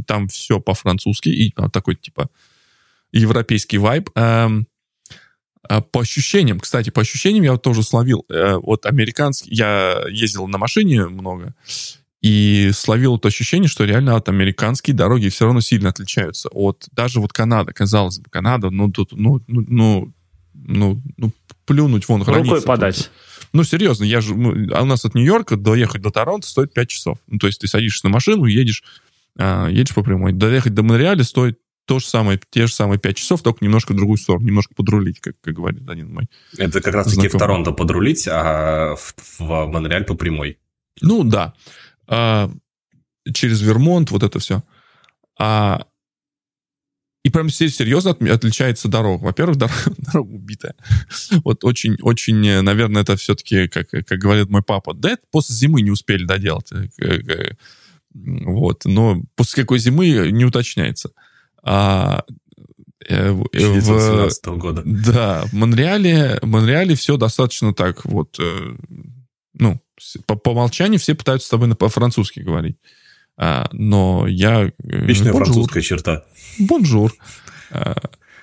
Там 0.08 0.28
все 0.30 0.60
по-французски. 0.60 1.30
И 1.30 1.54
такой 1.74 1.96
типа 1.96 2.30
европейский 3.12 3.78
вайб. 3.78 4.10
Эм, 4.16 4.68
а 5.68 5.82
по 5.82 6.02
ощущениям, 6.02 6.60
кстати, 6.60 6.90
по 6.90 7.02
ощущениям 7.02 7.44
я 7.44 7.52
вот 7.54 7.62
тоже 7.62 7.84
словил. 7.84 8.26
Э, 8.30 8.56
вот 8.56 8.86
американский, 8.86 9.54
я 9.54 10.04
ездил 10.10 10.48
на 10.48 10.58
машине 10.58 11.08
много, 11.08 11.54
и 12.22 12.72
словил 12.74 13.18
это 13.18 13.28
ощущение, 13.28 13.68
что 13.68 13.84
реально 13.84 14.16
от 14.16 14.30
американские 14.30 14.96
дороги 14.96 15.30
все 15.30 15.46
равно 15.46 15.62
сильно 15.62 15.90
отличаются 15.90 16.50
от 16.50 16.88
даже 16.92 17.20
вот 17.20 17.34
Канады, 17.34 17.74
казалось 17.74 18.20
бы, 18.20 18.30
Канада, 18.30 18.70
ну 18.70 18.92
тут, 18.92 19.12
ну, 19.14 19.42
ну, 19.48 19.66
ну, 19.68 20.14
ну, 20.54 21.02
ну 21.18 21.32
плюнуть 21.66 22.08
вон 22.08 22.24
границы. 22.24 22.50
Рукой 22.50 22.62
подать. 22.62 22.98
Тут. 22.98 23.12
Ну, 23.54 23.64
серьезно, 23.64 24.04
я 24.04 24.22
же, 24.22 24.34
а 24.74 24.84
у 24.84 24.86
нас 24.86 25.04
от 25.04 25.14
Нью-Йорка 25.14 25.58
доехать 25.58 26.02
до 26.02 26.10
Торонто 26.10 26.48
стоит 26.48 26.74
5 26.74 26.90
часов. 26.90 27.18
Ну, 27.28 27.38
то 27.38 27.48
есть 27.48 27.60
ты 27.60 27.68
садишься 27.68 28.06
на 28.06 28.12
машину 28.12 28.46
едешь, 28.46 28.84
а, 29.38 29.68
едешь 29.68 29.94
по 29.94 30.04
прямой. 30.04 30.32
Доехать 30.32 30.74
до 30.74 30.84
Монреаля 30.84 31.24
стоит 31.24 31.60
то 31.92 32.00
же 32.00 32.06
самое, 32.06 32.40
те 32.50 32.68
же 32.68 32.74
самые 32.74 33.00
5 33.00 33.18
часов, 33.18 33.42
только 33.42 33.66
немножко 33.66 33.92
в 33.92 33.98
другую 33.98 34.16
сторону, 34.16 34.46
немножко 34.46 34.74
подрулить, 34.74 35.20
как, 35.20 35.36
как 35.42 35.54
говорит 35.54 35.90
один 35.90 36.14
мой. 36.14 36.30
Это 36.58 36.80
как 36.80 36.94
раз-таки 36.94 37.28
в 37.28 37.34
Торонто 37.34 37.74
подрулить, 37.74 38.30
а 38.32 38.96
в, 38.96 39.14
в 39.40 39.66
Монреаль 39.68 40.06
по 40.06 40.16
прямой. 40.16 40.58
Ну, 41.02 41.26
да. 41.26 41.54
А, 42.08 42.50
через 43.34 43.62
Вермонт, 43.62 44.10
вот 44.10 44.24
это 44.24 44.40
все. 44.40 44.64
А, 45.38 45.86
и 47.26 47.30
прям 47.30 47.50
серьезно 47.50 48.12
отличается 48.12 48.88
дорога. 48.88 49.26
Во-первых, 49.26 49.58
дорога, 49.58 49.82
дорога 49.98 50.32
убитая. 50.32 50.76
Вот 51.44 51.66
очень, 51.66 51.98
очень, 52.02 52.62
наверное, 52.62 53.02
это 53.02 53.18
все-таки, 53.18 53.68
как, 53.68 53.90
как 53.90 54.18
говорит 54.18 54.48
мой 54.48 54.64
папа, 54.64 54.94
да 54.94 55.10
это 55.10 55.24
после 55.30 55.56
зимы 55.56 55.82
не 55.82 55.92
успели 55.92 56.24
доделать. 56.24 56.72
Э, 56.72 57.18
э, 57.18 57.52
вот. 58.14 58.86
Но 58.86 59.24
после 59.36 59.64
какой 59.64 59.80
зимы 59.80 60.32
не 60.32 60.46
уточняется. 60.46 61.12
А, 61.64 62.24
э, 63.08 63.32
в, 63.32 64.58
года. 64.58 64.82
Да, 64.86 65.44
в 65.46 65.54
Монреале, 65.54 66.40
в 66.42 66.48
Монреале 66.48 66.96
все 66.96 67.18
достаточно 67.18 67.74
так 67.74 68.06
вот, 68.06 68.38
э, 68.40 68.76
ну, 69.54 69.80
по, 70.26 70.36
по 70.36 70.50
умолчанию 70.50 71.00
все 71.00 71.16
пытаются 71.16 71.48
с 71.48 71.50
тобой 71.50 71.74
по-французски 71.76 72.40
говорить. 72.40 72.78
А, 73.38 73.68
но 73.72 74.28
я... 74.28 74.72
Вечная 74.80 75.34
bonjour, 75.34 75.46
французская 75.46 75.82
черта. 75.82 76.26
Bonjour. 76.60 77.14
А, 77.72 77.96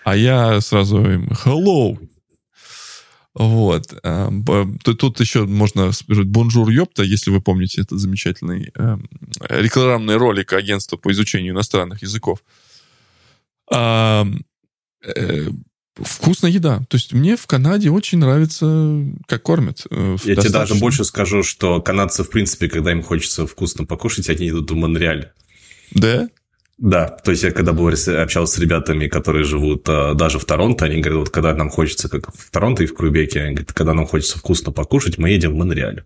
а 0.05 0.17
я 0.17 0.61
сразу 0.61 0.99
им 0.99 1.29
hello. 1.29 1.99
Вот. 3.35 3.95
А, 4.03 4.33
тут 4.83 5.21
еще 5.21 5.45
можно 5.45 5.93
сказать 5.93 6.27
bonjour 6.27 6.69
ёпта, 6.71 7.05
если 7.05 7.31
вы 7.31 7.41
помните 7.41 7.83
этот 7.83 8.01
замечательный 8.01 8.73
э, 8.75 8.97
рекламный 9.49 10.17
ролик 10.17 10.53
агентства 10.53 10.97
по 10.97 11.13
изучению 11.13 11.53
иностранных 11.53 12.03
языков. 12.03 12.43
А, 13.71 14.27
э, 15.05 15.49
вкусная 15.97 16.51
еда. 16.51 16.81
То 16.89 16.97
есть 16.97 17.13
мне 17.13 17.37
в 17.37 17.47
Канаде 17.47 17.91
очень 17.91 18.19
нравится, 18.19 19.05
как 19.27 19.43
кормят. 19.43 19.87
Э, 19.91 20.17
Я 20.25 20.35
достаточно. 20.35 20.43
тебе 20.43 20.53
даже 20.53 20.75
больше 20.77 21.05
скажу, 21.05 21.43
что 21.43 21.81
канадцы, 21.81 22.25
в 22.25 22.31
принципе, 22.31 22.69
когда 22.69 22.93
им 22.93 23.03
хочется 23.03 23.47
вкусно 23.47 23.85
покушать, 23.85 24.29
они 24.29 24.49
идут 24.49 24.71
в 24.71 24.75
Монреаль. 24.75 25.33
Да? 25.93 26.29
Да, 26.79 27.09
то 27.09 27.33
есть 27.33 27.43
я 27.43 27.51
когда 27.51 27.73
был, 27.73 27.89
общался 27.89 28.55
с 28.55 28.59
ребятами, 28.59 29.09
которые 29.09 29.43
живут 29.43 29.89
а, 29.89 30.15
даже 30.15 30.39
в 30.39 30.45
Торонто, 30.45 30.85
они 30.85 31.01
говорят, 31.01 31.19
вот 31.19 31.31
когда 31.31 31.53
нам 31.53 31.71
хочется, 31.71 32.09
как 32.09 32.33
в 32.33 32.51
Торонто 32.53 32.85
и 32.85 32.87
в 32.87 32.95
Квебеке, 32.95 33.41
они 33.41 33.55
говорят, 33.55 33.73
когда 33.73 33.95
нам 33.95 34.07
хочется 34.07 34.39
вкусно 34.39 34.71
покушать, 34.71 35.19
мы 35.19 35.31
едем 35.31 35.55
в 35.55 35.57
Монреаль. 35.57 36.05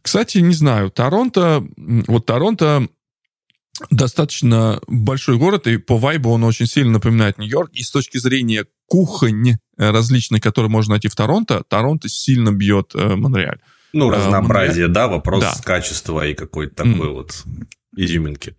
Кстати, 0.00 0.38
не 0.38 0.54
знаю, 0.54 0.90
Торонто, 0.90 1.62
вот 1.76 2.24
Торонто 2.24 2.88
достаточно 3.90 4.80
большой 4.86 5.38
город, 5.38 5.66
и 5.66 5.76
по 5.76 5.96
вайбу 5.96 6.30
он 6.30 6.44
очень 6.44 6.66
сильно 6.66 6.92
напоминает 6.92 7.38
Нью-Йорк. 7.38 7.70
И 7.72 7.82
с 7.82 7.90
точки 7.90 8.18
зрения 8.18 8.66
кухонь 8.86 9.50
э, 9.50 9.56
различных, 9.90 10.42
которые 10.42 10.70
можно 10.70 10.92
найти 10.92 11.08
в 11.08 11.14
Торонто, 11.14 11.62
Торонто 11.68 12.08
сильно 12.08 12.52
бьет 12.52 12.92
э, 12.94 13.16
Монреаль. 13.16 13.60
Ну, 13.92 14.10
э, 14.10 14.16
разнообразие, 14.16 14.86
Монреаль... 14.86 14.92
да, 14.92 15.08
вопрос 15.08 15.42
да. 15.42 15.54
качества 15.62 16.26
и 16.26 16.34
какой-то 16.34 16.74
такой 16.74 17.08
mm. 17.08 17.12
вот 17.12 17.44
изюминки. 17.96 18.54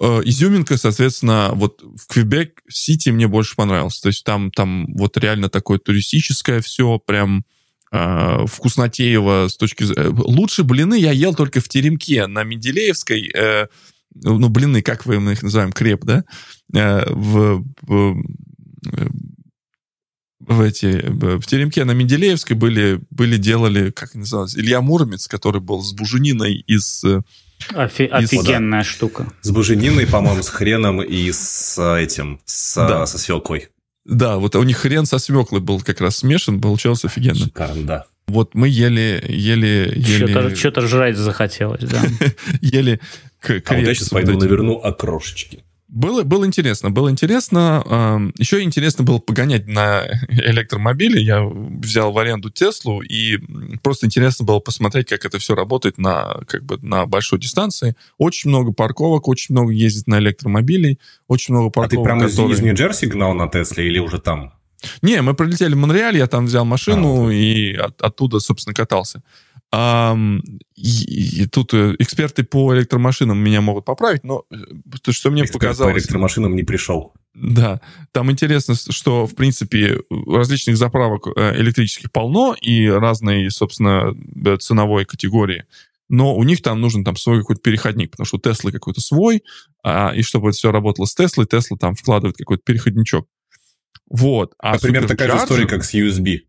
Э, 0.00 0.20
изюминка, 0.24 0.76
соответственно, 0.76 1.50
вот 1.54 1.82
в 1.82 2.06
Квебек-Сити 2.08 3.10
мне 3.10 3.28
больше 3.28 3.56
понравилось. 3.56 4.00
То 4.00 4.08
есть 4.08 4.24
там, 4.24 4.50
там 4.50 4.86
вот 4.94 5.16
реально 5.16 5.48
такое 5.48 5.78
туристическое 5.78 6.60
все, 6.60 6.98
прям 6.98 7.44
э, 7.92 8.46
вкуснотеево 8.46 9.48
с 9.48 9.56
точки 9.56 9.84
зрения... 9.84 10.10
Лучше 10.10 10.64
блины 10.64 10.98
я 10.98 11.12
ел 11.12 11.34
только 11.34 11.60
в 11.60 11.68
Теремке 11.68 12.26
на 12.26 12.44
Менделеевской, 12.44 13.30
э, 13.34 13.66
ну, 14.14 14.48
блины, 14.48 14.82
как 14.82 15.06
вы 15.06 15.16
их 15.32 15.42
называем, 15.42 15.72
креп, 15.72 16.04
да, 16.04 16.24
э, 16.74 17.04
в, 17.10 17.64
в, 17.82 18.22
в 20.40 20.60
эти 20.60 21.02
в 21.06 21.46
теремке 21.46 21.84
на 21.84 21.92
Менделеевской 21.92 22.56
были 22.56 23.00
были 23.10 23.36
делали 23.36 23.90
как 23.90 24.14
называлось 24.14 24.56
Илья 24.56 24.80
Муромец, 24.80 25.26
который 25.26 25.60
был 25.60 25.82
с 25.82 25.92
бужениной 25.92 26.54
из 26.66 27.04
Офи- 27.72 28.08
офигенная 28.08 28.82
из, 28.82 28.86
штука. 28.86 29.32
С 29.42 29.50
бужениной, 29.50 30.06
по-моему, 30.06 30.42
с 30.42 30.48
хреном 30.48 31.02
и 31.02 31.32
с 31.32 31.78
этим, 31.98 32.40
с, 32.44 32.74
да. 32.74 33.06
со 33.06 33.18
свеклой. 33.18 33.68
Да, 34.04 34.36
вот 34.36 34.54
у 34.56 34.62
них 34.62 34.78
хрен 34.78 35.06
со 35.06 35.18
свеклой 35.18 35.60
был 35.60 35.80
как 35.80 36.00
раз 36.00 36.18
смешан, 36.18 36.60
получалось 36.60 37.04
офигенно. 37.04 37.36
Шикарно, 37.36 37.86
да. 37.86 38.06
Вот 38.26 38.54
мы 38.54 38.68
ели, 38.68 39.22
ели, 39.28 39.92
ели... 39.94 40.26
Что-то, 40.26 40.56
что-то 40.56 40.80
жрать 40.86 41.16
захотелось, 41.16 41.82
да. 41.82 42.02
ели 42.60 43.00
а 43.48 43.74
вот 43.74 43.86
я 43.86 43.94
сейчас 43.94 44.08
пойду 44.08 44.38
наверну 44.38 44.76
окрошечки. 44.76 45.64
Было, 45.86 46.24
было 46.24 46.44
интересно, 46.44 46.90
было 46.90 47.08
интересно. 47.08 48.32
Еще 48.36 48.62
интересно 48.62 49.04
было 49.04 49.18
погонять 49.18 49.68
на 49.68 50.04
электромобиле. 50.28 51.22
Я 51.22 51.44
взял 51.44 52.10
в 52.10 52.18
аренду 52.18 52.50
Теслу, 52.50 53.00
и 53.02 53.38
просто 53.80 54.06
интересно 54.06 54.44
было 54.44 54.58
посмотреть, 54.58 55.08
как 55.08 55.24
это 55.24 55.38
все 55.38 55.54
работает 55.54 55.98
на, 55.98 56.40
как 56.48 56.64
бы, 56.64 56.78
на 56.82 57.06
большой 57.06 57.38
дистанции. 57.38 57.94
Очень 58.18 58.50
много 58.50 58.72
парковок, 58.72 59.28
очень 59.28 59.54
много 59.54 59.72
ездит 59.72 60.08
на 60.08 60.18
электромобиле, 60.18 60.98
очень 61.28 61.54
много 61.54 61.70
парковок. 61.70 61.92
А 61.92 61.96
ты 61.96 62.02
прямо 62.02 62.28
которые... 62.28 62.54
из 62.56 62.60
Нью-Джерси 62.60 63.06
гнал 63.06 63.34
на 63.34 63.48
Тесле 63.48 63.86
или 63.86 64.00
уже 64.00 64.18
там? 64.18 64.52
Не, 65.02 65.22
мы 65.22 65.34
прилетели 65.34 65.74
в 65.74 65.78
Монреаль, 65.78 66.16
я 66.16 66.26
там 66.26 66.46
взял 66.46 66.64
машину 66.64 67.28
а, 67.28 67.32
и 67.32 67.74
от, 67.74 68.00
оттуда, 68.02 68.40
собственно, 68.40 68.74
катался. 68.74 69.22
А, 69.72 70.16
и, 70.76 71.42
и 71.42 71.46
тут 71.46 71.74
э, 71.74 71.96
эксперты 71.98 72.44
по 72.44 72.74
электромашинам 72.76 73.36
меня 73.36 73.60
могут 73.60 73.84
поправить, 73.84 74.22
но 74.22 74.44
э, 74.50 74.56
то, 75.02 75.12
что 75.12 75.30
мне 75.30 75.42
Эксперт 75.42 75.62
показалось... 75.62 75.94
по 75.94 75.98
электромашинам 75.98 76.54
не 76.54 76.62
пришел. 76.62 77.12
Да, 77.34 77.80
там 78.12 78.30
интересно, 78.30 78.74
что, 78.74 79.26
в 79.26 79.34
принципе, 79.34 79.98
различных 80.28 80.76
заправок 80.76 81.26
э, 81.26 81.60
электрических 81.60 82.12
полно 82.12 82.54
и 82.60 82.86
разные, 82.86 83.50
собственно, 83.50 84.14
ценовой 84.58 85.04
категории. 85.06 85.64
Но 86.08 86.36
у 86.36 86.44
них 86.44 86.62
там 86.62 86.80
нужен 86.80 87.02
там 87.02 87.16
свой 87.16 87.40
какой-то 87.40 87.62
переходник, 87.62 88.12
потому 88.12 88.26
что 88.26 88.36
у 88.36 88.40
Теслы 88.40 88.70
какой-то 88.70 89.00
свой, 89.00 89.42
а, 89.82 90.12
и 90.14 90.22
чтобы 90.22 90.50
это 90.50 90.56
все 90.56 90.70
работало 90.70 91.06
с 91.06 91.14
Теслой, 91.14 91.46
Тесла 91.46 91.76
там 91.78 91.94
вкладывает 91.94 92.36
какой-то 92.36 92.62
переходничок. 92.64 93.26
Вот. 94.14 94.52
А 94.60 94.74
Например, 94.74 95.08
такая 95.08 95.28
же 95.28 95.38
история, 95.38 95.66
как 95.66 95.82
с 95.82 95.92
USB. 95.92 96.42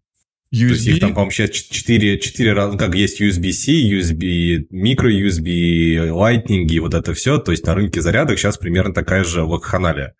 USB. 0.54 0.68
То 0.68 0.74
есть 0.74 0.88
их 0.88 1.00
там, 1.00 1.14
по-моему, 1.16 1.32
сейчас 1.32 1.50
4, 1.50 2.20
4 2.20 2.54
раза, 2.54 2.74
ну, 2.74 2.78
как 2.78 2.94
есть 2.94 3.20
USB-C, 3.20 3.72
USB, 3.72 4.68
micro 4.72 5.10
USB, 5.10 6.12
Lightning 6.12 6.68
и 6.68 6.80
вот 6.80 6.94
это 6.94 7.16
все. 7.16 7.40
То 7.40 7.52
есть 7.52 7.66
на 7.66 7.74
рынке 7.74 8.02
зарядок 8.02 8.38
сейчас 8.38 8.60
примерно 8.60 8.94
такая 8.94 9.24
же 9.24 9.46
вакханалия. 9.46 10.14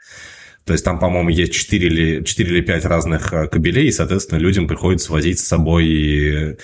То 0.66 0.74
есть 0.74 0.84
там, 0.84 0.98
по-моему, 0.98 1.30
есть 1.30 1.54
4 1.54 1.86
или, 1.86 2.24
4 2.24 2.50
или 2.50 2.62
5 2.62 2.86
разных 2.86 3.32
э, 3.32 3.48
кабелей, 3.48 3.90
и, 3.90 3.92
соответственно, 3.92 4.40
людям 4.40 4.68
приходится 4.68 5.12
возить 5.12 5.40
с 5.40 5.46
собой 5.46 6.54
э, 6.54 6.58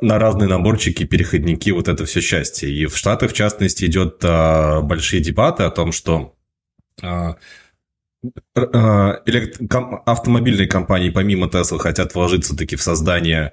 на 0.00 0.18
разные 0.18 0.48
наборчики, 0.48 1.04
переходники, 1.04 1.70
вот 1.70 1.86
это 1.86 2.04
все 2.04 2.20
счастье. 2.20 2.68
И 2.68 2.86
в 2.86 2.96
Штатах, 2.96 3.30
в 3.30 3.34
частности, 3.34 3.84
идет 3.84 4.16
а, 4.24 4.80
большие 4.80 5.22
дебаты 5.22 5.62
о 5.62 5.70
том, 5.70 5.92
что 5.92 6.34
а, 7.00 7.36
автомобильные 8.54 10.66
компании 10.66 11.10
помимо 11.10 11.46
Tesla 11.46 11.78
хотят 11.78 12.14
вложиться 12.14 12.56
таки 12.56 12.76
в 12.76 12.82
создание 12.82 13.52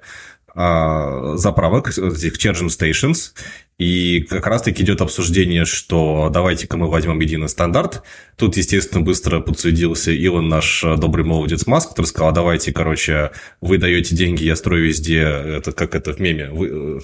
а, 0.56 1.36
заправок, 1.36 1.88
этих 1.88 2.38
charging 2.38 2.68
stations, 2.68 3.32
и 3.76 4.20
как 4.20 4.46
раз-таки 4.46 4.84
идет 4.84 5.00
обсуждение, 5.00 5.64
что 5.64 6.30
давайте-ка 6.32 6.76
мы 6.76 6.88
возьмем 6.88 7.18
единый 7.18 7.48
стандарт. 7.48 8.04
Тут, 8.36 8.56
естественно, 8.56 9.00
быстро 9.00 9.40
подсудился 9.40 10.12
Илон, 10.12 10.48
наш 10.48 10.82
добрый 10.82 11.24
молодец 11.24 11.66
Маск, 11.66 11.88
который 11.88 12.06
сказал, 12.06 12.32
давайте, 12.32 12.72
короче, 12.72 13.32
вы 13.60 13.78
даете 13.78 14.14
деньги, 14.14 14.44
я 14.44 14.54
строю 14.54 14.86
везде, 14.86 15.22
это 15.22 15.72
как 15.72 15.96
это 15.96 16.12
в 16.12 16.20
меме, 16.20 16.48
вы, 16.50 17.00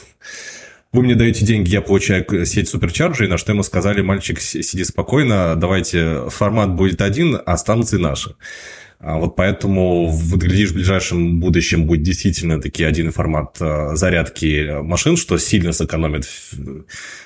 вы 0.92 1.02
мне 1.02 1.14
даете 1.14 1.44
деньги, 1.44 1.70
я 1.70 1.82
получаю 1.82 2.24
сеть 2.46 2.68
суперчарджей, 2.68 3.28
на 3.28 3.38
что 3.38 3.52
ему 3.52 3.62
сказали, 3.62 4.00
мальчик, 4.00 4.40
сиди 4.40 4.84
спокойно, 4.84 5.54
давайте, 5.56 6.28
формат 6.30 6.74
будет 6.74 7.00
один, 7.00 7.38
а 7.44 7.56
станции 7.56 7.96
наши. 7.96 8.34
А 8.98 9.18
вот 9.18 9.34
поэтому, 9.34 10.08
вот, 10.08 10.40
глядишь, 10.40 10.70
в 10.70 10.74
ближайшем 10.74 11.40
будущем 11.40 11.86
будет 11.86 12.02
действительно 12.02 12.60
таки 12.60 12.84
один 12.84 13.12
формат 13.12 13.56
а, 13.58 13.96
зарядки 13.96 14.82
машин, 14.82 15.16
что 15.16 15.38
сильно 15.38 15.72
сэкономит 15.72 16.28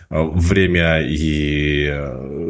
а, 0.08 0.22
время 0.22 1.00
и 1.02 1.92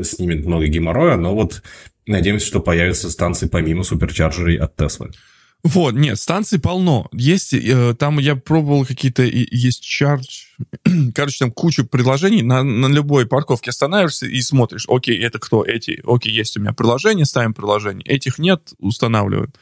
снимет 0.03 0.45
много 0.45 0.67
геморроя, 0.67 1.17
но 1.17 1.35
вот 1.35 1.62
надеемся, 2.07 2.47
что 2.47 2.61
появятся 2.61 3.11
станции 3.11 3.49
помимо 3.49 3.83
суперчарджерей 3.83 4.59
от 4.59 4.79
Tesla. 4.79 5.11
Вот, 5.65 5.95
нет, 5.95 6.21
станций 6.21 6.61
полно. 6.61 7.09
Есть, 7.12 7.55
э, 7.55 7.95
там 7.99 8.19
я 8.19 8.37
пробовал 8.37 8.85
какие-то, 8.85 9.23
есть 9.23 9.83
чардж, 9.83 10.45
короче, 11.15 11.39
там 11.39 11.51
куча 11.51 11.85
предложений, 11.85 12.43
на, 12.43 12.62
на 12.62 12.87
любой 12.87 13.27
парковке 13.27 13.71
останавливаешься 13.71 14.27
и 14.27 14.43
смотришь, 14.43 14.85
окей, 14.89 15.19
это 15.19 15.39
кто, 15.39 15.65
эти, 15.65 16.03
окей, 16.07 16.35
есть 16.35 16.59
у 16.59 16.61
меня 16.61 16.75
приложение, 16.75 17.25
ставим 17.25 17.55
приложение, 17.55 18.05
этих 18.05 18.39
нет, 18.39 18.75
устанавливаем. 18.79 19.55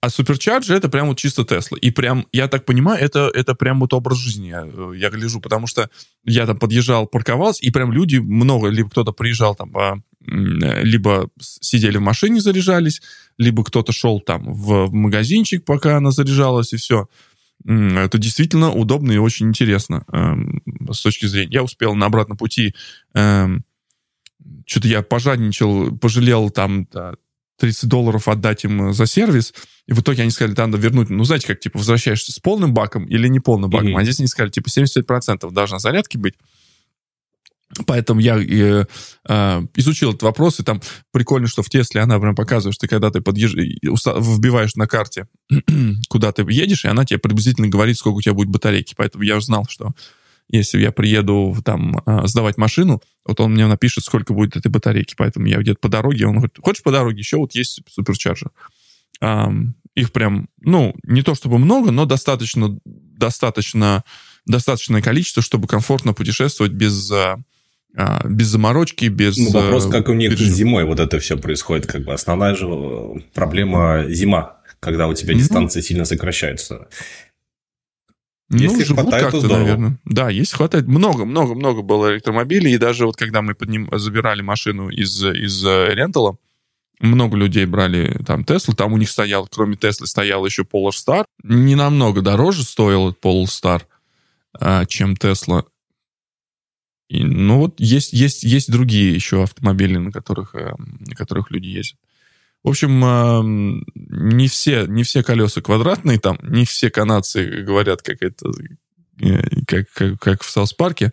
А 0.00 0.08
суперчарджер 0.08 0.76
это 0.76 0.88
прям 0.88 1.08
вот 1.08 1.18
чисто 1.18 1.44
Тесла. 1.44 1.76
И 1.78 1.90
прям, 1.90 2.28
я 2.30 2.46
так 2.46 2.64
понимаю, 2.64 3.02
это, 3.02 3.28
это 3.34 3.56
прям 3.56 3.80
вот 3.80 3.92
образ 3.92 4.18
жизни, 4.18 4.48
я, 4.50 4.64
э, 4.64 4.92
я 4.96 5.10
гляжу, 5.10 5.40
потому 5.40 5.66
что 5.66 5.90
я 6.24 6.46
там 6.46 6.60
подъезжал, 6.60 7.08
парковался, 7.08 7.60
и 7.64 7.72
прям 7.72 7.90
люди 7.90 8.18
много, 8.18 8.68
либо 8.68 8.88
кто-то 8.88 9.10
приезжал 9.10 9.56
там, 9.56 9.76
а, 9.76 9.98
либо 10.28 11.28
сидели 11.40 11.98
в 11.98 12.02
машине, 12.02 12.40
заряжались, 12.40 13.02
либо 13.38 13.64
кто-то 13.64 13.92
шел 13.92 14.20
там 14.20 14.52
в, 14.52 14.92
магазинчик, 14.92 15.64
пока 15.64 15.96
она 15.96 16.10
заряжалась, 16.10 16.72
и 16.72 16.76
все. 16.76 17.08
Это 17.64 18.18
действительно 18.18 18.70
удобно 18.70 19.12
и 19.12 19.16
очень 19.16 19.48
интересно 19.48 20.04
эм, 20.12 20.62
с 20.90 21.00
точки 21.02 21.26
зрения. 21.26 21.52
Я 21.52 21.62
успел 21.62 21.94
на 21.94 22.06
обратном 22.06 22.36
пути, 22.36 22.74
эм, 23.14 23.64
что-то 24.66 24.88
я 24.88 25.02
пожадничал, 25.02 25.96
пожалел 25.96 26.50
там 26.50 26.86
да, 26.92 27.14
30 27.58 27.88
долларов 27.88 28.28
отдать 28.28 28.64
им 28.64 28.92
за 28.92 29.06
сервис, 29.06 29.54
и 29.86 29.92
в 29.92 30.00
итоге 30.00 30.22
они 30.22 30.30
сказали, 30.30 30.54
да, 30.54 30.66
надо 30.66 30.78
вернуть. 30.78 31.08
Ну, 31.10 31.24
знаете, 31.24 31.46
как, 31.46 31.60
типа, 31.60 31.78
возвращаешься 31.78 32.32
с 32.32 32.38
полным 32.38 32.74
баком 32.74 33.06
или 33.06 33.28
не 33.28 33.40
полным 33.40 33.70
баком. 33.70 33.96
Mm-hmm. 33.96 34.00
А 34.00 34.04
здесь 34.04 34.20
они 34.20 34.28
сказали, 34.28 34.50
типа, 34.50 34.68
75% 34.68 35.50
должна 35.50 35.78
зарядки 35.78 36.16
быть. 36.16 36.34
Поэтому 37.84 38.20
я 38.20 38.36
э, 38.38 38.86
э, 39.28 39.62
изучил 39.74 40.10
этот 40.10 40.22
вопрос, 40.22 40.60
и 40.60 40.62
там 40.62 40.80
прикольно, 41.12 41.46
что 41.46 41.62
в 41.62 41.68
Тесле 41.68 42.00
она 42.00 42.18
прям 42.18 42.34
показывает, 42.34 42.74
что 42.74 42.88
когда 42.88 43.10
ты 43.10 43.20
подъезж... 43.20 43.54
вбиваешь 43.54 44.76
на 44.76 44.86
карте, 44.86 45.26
куда 46.08 46.32
ты 46.32 46.42
едешь, 46.48 46.84
и 46.84 46.88
она 46.88 47.04
тебе 47.04 47.18
приблизительно 47.18 47.68
говорит, 47.68 47.98
сколько 47.98 48.16
у 48.16 48.22
тебя 48.22 48.34
будет 48.34 48.48
батарейки. 48.48 48.94
Поэтому 48.96 49.24
я 49.24 49.40
знал, 49.40 49.66
что 49.68 49.92
если 50.48 50.80
я 50.80 50.92
приеду 50.92 51.56
там 51.64 51.98
э, 52.06 52.26
сдавать 52.26 52.56
машину, 52.56 53.02
вот 53.24 53.40
он 53.40 53.52
мне 53.52 53.66
напишет, 53.66 54.04
сколько 54.04 54.32
будет 54.32 54.56
этой 54.56 54.68
батарейки. 54.68 55.14
Поэтому 55.16 55.46
я 55.46 55.58
где-то 55.58 55.80
по 55.80 55.88
дороге, 55.88 56.26
он 56.26 56.36
говорит, 56.36 56.58
хочешь 56.62 56.82
по 56.82 56.92
дороге? 56.92 57.18
Еще 57.18 57.36
вот 57.36 57.54
есть 57.54 57.80
суперчарджер. 57.90 58.50
Э, 59.20 59.48
их 59.94 60.12
прям, 60.12 60.48
ну, 60.60 60.94
не 61.04 61.22
то 61.22 61.34
чтобы 61.34 61.58
много, 61.58 61.90
но 61.90 62.04
достаточно, 62.04 62.78
достаточно, 62.84 64.04
достаточное 64.44 65.02
количество, 65.02 65.42
чтобы 65.42 65.66
комфортно 65.66 66.12
путешествовать 66.12 66.72
без 66.72 67.10
а, 67.96 68.20
без 68.28 68.48
заморочки, 68.48 69.06
без... 69.06 69.38
Ну, 69.38 69.50
вопрос, 69.50 69.86
э, 69.86 69.90
как 69.90 70.10
у 70.10 70.12
них 70.12 70.32
режим. 70.32 70.52
зимой 70.52 70.84
вот 70.84 71.00
это 71.00 71.18
все 71.18 71.38
происходит. 71.38 71.86
Как 71.86 72.04
бы 72.04 72.12
основная 72.12 72.54
же 72.54 72.66
э, 72.68 73.14
проблема 73.32 74.04
зима, 74.08 74.58
когда 74.80 75.08
у 75.08 75.14
тебя 75.14 75.32
ну, 75.32 75.40
дистанции 75.40 75.80
сильно 75.80 76.04
сокращаются. 76.04 76.88
Ну, 78.50 78.58
если 78.58 78.84
живут 78.84 79.08
хватает, 79.08 79.32
как-то, 79.32 79.48
наверное. 79.48 79.98
Да, 80.04 80.28
если 80.28 80.56
хватает. 80.56 80.86
Много-много-много 80.86 81.80
было 81.80 82.12
электромобилей, 82.12 82.74
и 82.74 82.78
даже 82.78 83.06
вот 83.06 83.16
когда 83.16 83.40
мы 83.40 83.54
под 83.54 83.70
ним 83.70 83.88
забирали 83.90 84.42
машину 84.42 84.90
из, 84.90 85.24
из 85.24 85.64
э, 85.64 85.94
рентала, 85.94 86.36
много 87.00 87.36
людей 87.38 87.64
брали 87.64 88.20
там 88.26 88.44
Теслу, 88.44 88.74
там 88.74 88.92
у 88.92 88.98
них 88.98 89.08
стоял, 89.08 89.48
кроме 89.50 89.76
Теслы, 89.76 90.06
стоял 90.06 90.44
еще 90.44 90.64
Polestar. 90.64 91.24
Не 91.42 91.76
намного 91.76 92.20
дороже 92.20 92.62
стоил 92.62 93.12
Polestar, 93.12 93.82
а, 94.58 94.84
чем 94.84 95.16
Тесла. 95.16 95.64
И, 97.08 97.22
ну 97.22 97.58
вот 97.58 97.78
есть, 97.78 98.12
есть, 98.12 98.42
есть 98.42 98.70
другие 98.70 99.14
еще 99.14 99.42
автомобили, 99.42 99.96
на 99.96 100.10
которых, 100.10 100.54
э, 100.54 100.74
на 100.78 101.14
которых 101.14 101.50
люди 101.50 101.68
ездят. 101.68 101.98
В 102.64 102.68
общем, 102.68 103.04
э, 103.04 103.82
не 103.94 104.48
все, 104.48 104.86
не 104.86 105.04
все 105.04 105.22
колеса 105.22 105.60
квадратные 105.60 106.18
там, 106.18 106.38
не 106.42 106.64
все 106.64 106.90
канадцы 106.90 107.62
говорят, 107.62 108.02
как 108.02 108.22
это, 108.22 108.50
э, 109.20 109.42
как, 109.66 109.88
как, 109.92 110.18
как 110.20 110.42
в 110.42 110.50
Саус-парке. 110.50 111.12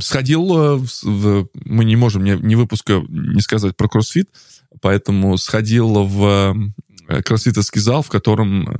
Сходил 0.00 0.78
в, 1.02 1.48
мы 1.54 1.84
не 1.84 1.96
можем 1.96 2.24
ни, 2.24 2.32
ни 2.32 2.54
выпуска 2.56 3.02
не 3.08 3.40
сказать 3.40 3.74
про 3.74 3.88
кроссфит, 3.88 4.28
поэтому 4.82 5.38
сходил 5.38 6.04
в 6.04 6.72
кроссфитовский 7.24 7.80
зал, 7.80 8.02
в 8.02 8.10
котором 8.10 8.76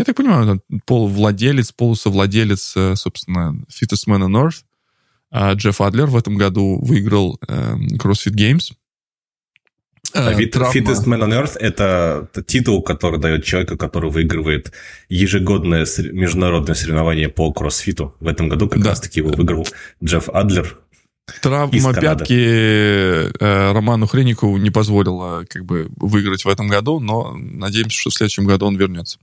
я 0.00 0.04
так 0.04 0.16
понимаю, 0.16 0.62
полувладелец, 0.86 1.72
полусовладелец, 1.72 2.74
э, 2.76 2.96
собственно, 2.96 3.54
фитнесмена 3.68 4.24
North, 4.24 4.64
а 5.30 5.52
Джефф 5.52 5.80
Адлер 5.80 6.06
в 6.06 6.16
этом 6.16 6.36
году 6.36 6.80
выиграл 6.82 7.38
э, 7.46 7.74
CrossFit 7.98 8.34
Games. 8.34 8.72
А 10.12 10.32
Fit, 10.32 10.52
Fittest 10.52 11.04
Man 11.06 11.20
on 11.20 11.30
Earth– 11.30 11.56
это 11.60 12.28
титул, 12.46 12.82
который 12.82 13.20
дает 13.20 13.44
человеку, 13.44 13.76
который 13.76 14.10
выигрывает 14.10 14.72
ежегодное 15.08 15.86
международное 16.12 16.74
соревнование 16.74 17.28
по 17.28 17.52
кроссфиту. 17.52 18.16
В 18.18 18.26
этом 18.26 18.48
году 18.48 18.68
как 18.68 18.82
да. 18.82 18.90
раз-таки 18.90 19.20
его 19.20 19.30
выиграл 19.30 19.66
Джефф 20.02 20.30
Адлер. 20.30 20.78
Травма 21.42 21.94
пятки 21.94 22.34
э, 22.34 23.72
Роману 23.72 24.06
Хренникову 24.06 24.56
не 24.56 24.70
позволила 24.70 25.44
как 25.48 25.64
бы 25.64 25.88
выиграть 25.96 26.44
в 26.44 26.48
этом 26.48 26.68
году, 26.68 26.98
но 26.98 27.36
надеемся, 27.36 28.00
что 28.00 28.10
в 28.10 28.14
следующем 28.14 28.46
году 28.46 28.66
он 28.66 28.76
вернется. 28.76 29.18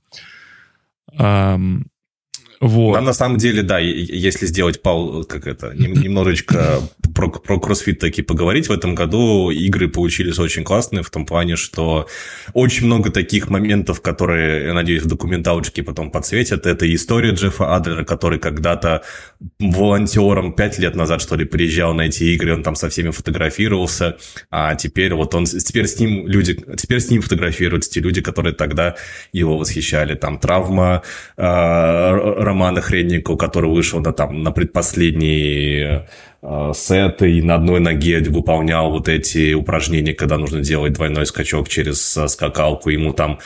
um, 1.20 1.90
Вот. 2.60 2.94
Нам 2.96 3.06
на 3.06 3.14
самом 3.14 3.38
деле, 3.38 3.62
да, 3.62 3.78
если 3.80 4.46
сделать 4.46 4.82
пау, 4.82 5.24
как 5.24 5.46
это, 5.48 5.74
немножечко 5.76 6.82
про, 7.14 7.30
про 7.30 7.60
кроссфит 7.60 8.00
таки 8.00 8.22
поговорить, 8.22 8.68
в 8.70 8.72
этом 8.72 8.96
году 8.96 9.50
игры 9.50 9.88
получились 9.88 10.40
очень 10.40 10.64
классные 10.64 11.04
в 11.04 11.10
том 11.10 11.26
плане, 11.26 11.56
что 11.56 12.08
очень 12.54 12.86
много 12.86 13.12
таких 13.12 13.50
моментов, 13.50 14.02
которые, 14.02 14.68
я 14.68 14.74
надеюсь, 14.74 15.04
в 15.04 15.08
документалочке 15.08 15.84
потом 15.84 16.12
подсветят. 16.12 16.66
Это 16.66 16.94
история 16.94 17.32
Джеффа 17.32 17.76
Адлера, 17.76 18.04
который 18.04 18.40
когда-то 18.40 19.04
волонтером 19.60 20.54
пять 20.54 20.80
лет 20.80 20.96
назад, 20.96 21.22
что 21.22 21.36
ли, 21.36 21.46
приезжал 21.46 21.94
на 21.94 22.04
эти 22.04 22.24
игры, 22.24 22.56
он 22.56 22.64
там 22.64 22.76
со 22.76 22.90
всеми 22.90 23.12
фотографировался, 23.12 24.18
а 24.50 24.76
теперь 24.76 25.14
вот 25.14 25.36
он, 25.36 25.46
теперь 25.46 25.88
с 25.88 26.00
ним 26.00 26.28
люди, 26.28 26.60
теперь 26.78 27.00
с 27.00 27.10
ним 27.10 27.22
фотографируются 27.22 27.92
те 27.92 28.00
люди, 28.00 28.22
которые 28.22 28.54
тогда 28.54 28.96
его 29.32 29.58
восхищали. 29.58 30.16
Там 30.16 30.40
травма 30.40 31.04
э, 31.38 32.44
Романа 32.48 32.82
Хренникова, 32.82 33.38
который 33.38 33.70
вышел 33.70 34.00
на, 34.00 34.14
там, 34.14 34.42
на 34.42 34.52
предпоследний 34.52 36.04
э, 36.42 36.72
сет 36.74 37.22
и 37.22 37.42
на 37.42 37.56
одной 37.56 37.80
ноге 37.80 38.22
выполнял 38.22 38.90
вот 38.90 39.10
эти 39.10 39.54
упражнения, 39.54 40.14
когда 40.14 40.38
нужно 40.38 40.62
делать 40.62 40.94
двойной 40.94 41.26
скачок 41.26 41.70
через 41.70 42.18
э, 42.18 42.28
скакалку. 42.28 42.90
Ему 42.90 43.14
там 43.14 43.40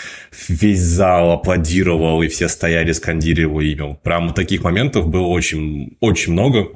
весь 0.47 0.79
зал 0.79 1.31
аплодировал, 1.31 2.21
и 2.21 2.27
все 2.27 2.47
стояли, 2.47 2.91
скандировали 2.91 3.41
его 3.41 3.61
имя. 3.61 3.95
Прям 4.03 4.33
таких 4.33 4.63
моментов 4.63 5.07
было 5.07 5.27
очень, 5.27 5.97
очень 5.99 6.33
много. 6.33 6.67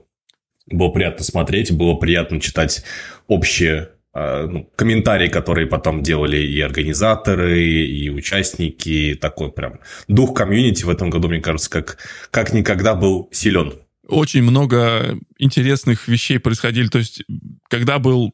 Было 0.68 0.90
приятно 0.90 1.24
смотреть, 1.24 1.72
было 1.72 1.94
приятно 1.94 2.42
читать 2.42 2.84
общие 3.28 3.82
э, 3.84 3.95
ну, 4.16 4.72
комментарии, 4.78 5.28
которые 5.28 5.68
потом 5.68 6.02
делали 6.02 6.38
и 6.38 6.62
организаторы, 6.62 7.62
и 7.62 8.10
участники. 8.10 9.18
Такой 9.20 9.52
прям 9.52 9.80
дух 10.08 10.34
комьюнити 10.34 10.86
в 10.86 10.90
этом 10.90 11.10
году, 11.10 11.28
мне 11.28 11.42
кажется, 11.42 11.70
как, 11.70 11.98
как 12.32 12.54
никогда 12.54 12.96
был 12.96 13.28
силен. 13.34 13.74
Очень 14.08 14.44
много 14.44 15.18
интересных 15.38 16.08
вещей 16.08 16.40
происходили. 16.40 16.88
То 16.88 17.00
есть, 17.00 17.24
когда 17.70 18.00
был, 18.00 18.34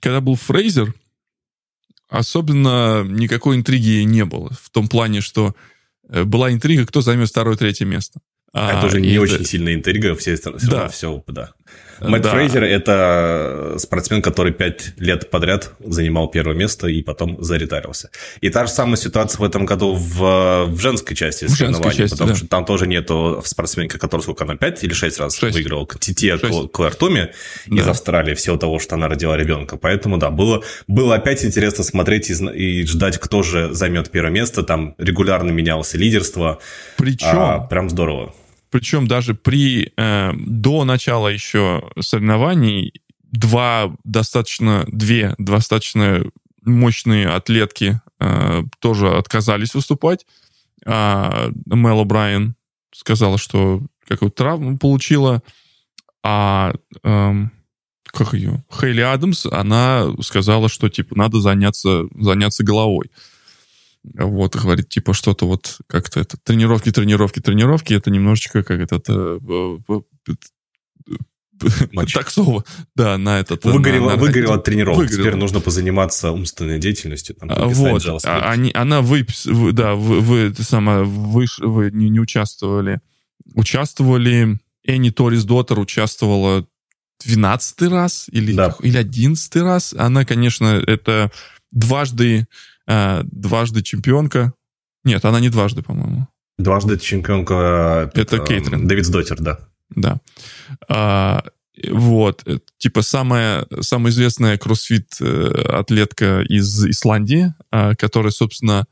когда 0.00 0.22
был 0.22 0.36
Фрейзер, 0.36 0.94
особенно 2.08 3.04
никакой 3.04 3.56
интриги 3.56 4.04
не 4.04 4.24
было. 4.24 4.50
В 4.58 4.70
том 4.70 4.88
плане, 4.88 5.20
что 5.20 5.54
э, 6.08 6.24
была 6.24 6.50
интрига, 6.50 6.86
кто 6.86 7.02
займет 7.02 7.28
второе-третье 7.28 7.84
место. 7.84 8.20
А, 8.52 8.78
это 8.78 8.86
уже 8.86 9.02
не 9.02 9.10
это... 9.12 9.20
очень 9.20 9.44
сильная 9.44 9.74
интрига, 9.74 10.14
все, 10.14 10.36
все 10.36 10.50
да. 10.50 10.76
равно 10.76 10.88
все, 10.88 11.24
да. 11.26 11.52
Мэтт 12.00 12.24
да. 12.24 12.30
Фрейзер– 12.30 12.64
это 12.64 13.74
спортсмен, 13.78 14.22
который 14.22 14.52
пять 14.52 14.92
лет 14.98 15.30
подряд 15.30 15.72
занимал 15.80 16.28
первое 16.28 16.54
место 16.54 16.88
и 16.88 17.02
потом 17.02 17.42
заретарился. 17.42 18.10
И 18.40 18.50
та 18.50 18.66
же 18.66 18.72
самая 18.72 18.96
ситуация 18.96 19.40
в 19.40 19.44
этом 19.44 19.64
году 19.64 19.94
в, 19.94 20.66
в 20.66 20.78
женской 20.78 21.16
части 21.16 21.46
в 21.46 21.50
соревнований, 21.50 21.96
части, 21.96 22.14
потому 22.14 22.30
да. 22.30 22.36
что 22.36 22.46
там 22.48 22.64
тоже 22.64 22.86
нету 22.86 23.42
спортсменки, 23.44 23.96
которая 23.96 24.22
сколько 24.22 24.44
она, 24.44 24.56
пять 24.56 24.82
или 24.84 24.92
шесть 24.92 25.18
раз 25.18 25.36
6. 25.36 25.54
выиграла 25.54 25.86
Тития 25.98 26.38
Клэр 26.38 26.94
Туми 26.94 27.30
да. 27.66 27.76
из 27.76 27.88
Австралии 27.88 28.34
в 28.34 28.40
силу 28.40 28.58
того, 28.58 28.78
что 28.78 28.94
она 28.96 29.08
родила 29.08 29.36
ребенка. 29.36 29.76
Поэтому, 29.76 30.18
да, 30.18 30.30
было, 30.30 30.62
было 30.86 31.14
опять 31.14 31.44
интересно 31.44 31.84
смотреть 31.84 32.30
и, 32.30 32.34
и 32.34 32.86
ждать, 32.86 33.18
кто 33.18 33.42
же 33.42 33.72
займет 33.72 34.10
первое 34.10 34.30
место. 34.30 34.62
Там 34.62 34.94
регулярно 34.98 35.50
менялось 35.50 35.94
лидерство. 35.94 36.58
Причем... 36.96 37.28
А, 37.32 37.58
прям 37.60 37.88
здорово 37.88 38.34
причем 38.76 39.06
даже 39.06 39.32
при 39.34 39.90
э, 39.96 40.32
до 40.36 40.84
начала 40.84 41.28
еще 41.28 41.90
соревнований 41.98 42.92
два 43.22 43.96
достаточно 44.04 44.84
две 44.86 45.34
достаточно 45.38 46.26
мощные 46.60 47.28
атлетки 47.28 48.02
э, 48.20 48.64
тоже 48.78 49.16
отказались 49.16 49.72
выступать. 49.72 50.26
А 50.84 51.48
Мел 51.64 52.04
Брайан 52.04 52.54
сказала, 52.92 53.38
что 53.38 53.80
какую-то 54.06 54.36
травму 54.36 54.76
получила, 54.76 55.42
а 56.22 56.74
эм, 57.02 57.52
как 58.04 58.34
ее 58.34 58.62
Хейли 58.70 59.00
Адамс, 59.00 59.46
она 59.46 60.06
сказала, 60.20 60.68
что 60.68 60.90
типа 60.90 61.16
надо 61.16 61.40
заняться 61.40 62.02
заняться 62.14 62.62
головой. 62.62 63.10
Вот, 64.14 64.56
говорит, 64.56 64.88
типа, 64.88 65.14
что-то 65.14 65.46
вот 65.46 65.78
как-то 65.86 66.20
это 66.20 66.36
тренировки, 66.36 66.90
тренировки, 66.92 67.40
тренировки, 67.40 67.94
это 67.94 68.10
немножечко 68.10 68.62
как 68.62 68.80
это... 68.80 68.96
это 68.96 69.40
Таксово, 72.12 72.64
да, 72.94 73.16
на 73.16 73.40
этот... 73.40 73.64
Выгорел, 73.64 74.04
на, 74.04 74.10
на, 74.10 74.16
выгорел 74.16 74.52
от 74.52 74.64
тренировок, 74.64 74.98
выгорел. 74.98 75.24
теперь 75.24 75.36
нужно 75.36 75.60
позаниматься 75.60 76.30
умственной 76.30 76.78
деятельностью. 76.78 77.34
Там, 77.34 77.50
а, 77.50 77.66
вот, 77.66 78.04
а, 78.24 78.50
они, 78.50 78.70
она 78.74 79.00
выпис... 79.00 79.46
Вы, 79.46 79.72
да, 79.72 79.94
вы, 79.94 80.20
вы, 80.20 80.50
ты 80.52 80.62
сама, 80.62 81.02
вы, 81.02 81.46
вы 81.58 81.90
не, 81.92 82.10
не 82.10 82.20
участвовали. 82.20 83.00
Участвовали, 83.54 84.58
Энни 84.84 85.10
Торис 85.10 85.44
Доттер 85.44 85.78
участвовала 85.78 86.66
12 87.24 87.82
раз 87.82 88.26
или, 88.30 88.52
да. 88.52 88.76
или 88.82 88.98
11 88.98 89.56
раз. 89.56 89.94
Она, 89.96 90.24
конечно, 90.24 90.82
это 90.86 91.30
дважды 91.72 92.46
а, 92.86 93.22
дважды 93.24 93.82
чемпионка. 93.82 94.52
Нет, 95.04 95.24
она 95.24 95.40
не 95.40 95.48
дважды, 95.48 95.82
по-моему. 95.82 96.28
Дважды 96.58 96.98
чемпионка... 96.98 98.10
Это, 98.14 98.36
это 98.36 98.38
Кейтрин. 98.38 98.86
Дэвид 98.86 99.10
Дотер, 99.10 99.40
да. 99.40 99.58
Да. 99.90 100.20
А, 100.88 101.44
вот. 101.90 102.42
Э, 102.46 102.58
типа 102.78 103.02
самая, 103.02 103.66
самая 103.80 104.12
известная 104.12 104.56
кроссфит-атлетка 104.56 106.24
э, 106.24 106.44
из 106.46 106.86
Исландии, 106.86 107.54
а, 107.70 107.94
которая, 107.94 108.30
собственно, 108.30 108.86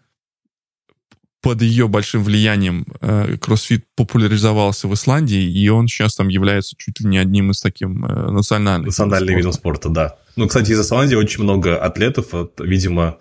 под 1.41 1.63
ее 1.63 1.89
большим 1.89 2.23
влиянием 2.25 2.87
э, 3.01 3.37
кроссфит 3.39 3.85
популяризовался 3.97 4.89
в 4.89 4.95
Исландии, 4.95 5.43
и 5.43 5.69
он 5.69 5.89
сейчас 5.89 6.17
там 6.17 6.29
является 6.29 6.75
чуть 6.79 7.01
ли 7.01 7.07
не 7.07 7.19
одним 7.19 7.51
из 7.51 7.61
таких 7.61 7.89
национальных 7.89 8.87
Национальных 8.87 9.37
видов 9.37 9.55
спорта, 9.55 9.91
да. 9.91 10.17
Ну, 10.37 10.49
кстати, 10.49 10.73
из 10.73 10.81
Исландии 10.81 11.15
очень 11.15 11.43
много 11.43 11.77
атлетов, 11.77 12.29
видимо, 12.59 13.19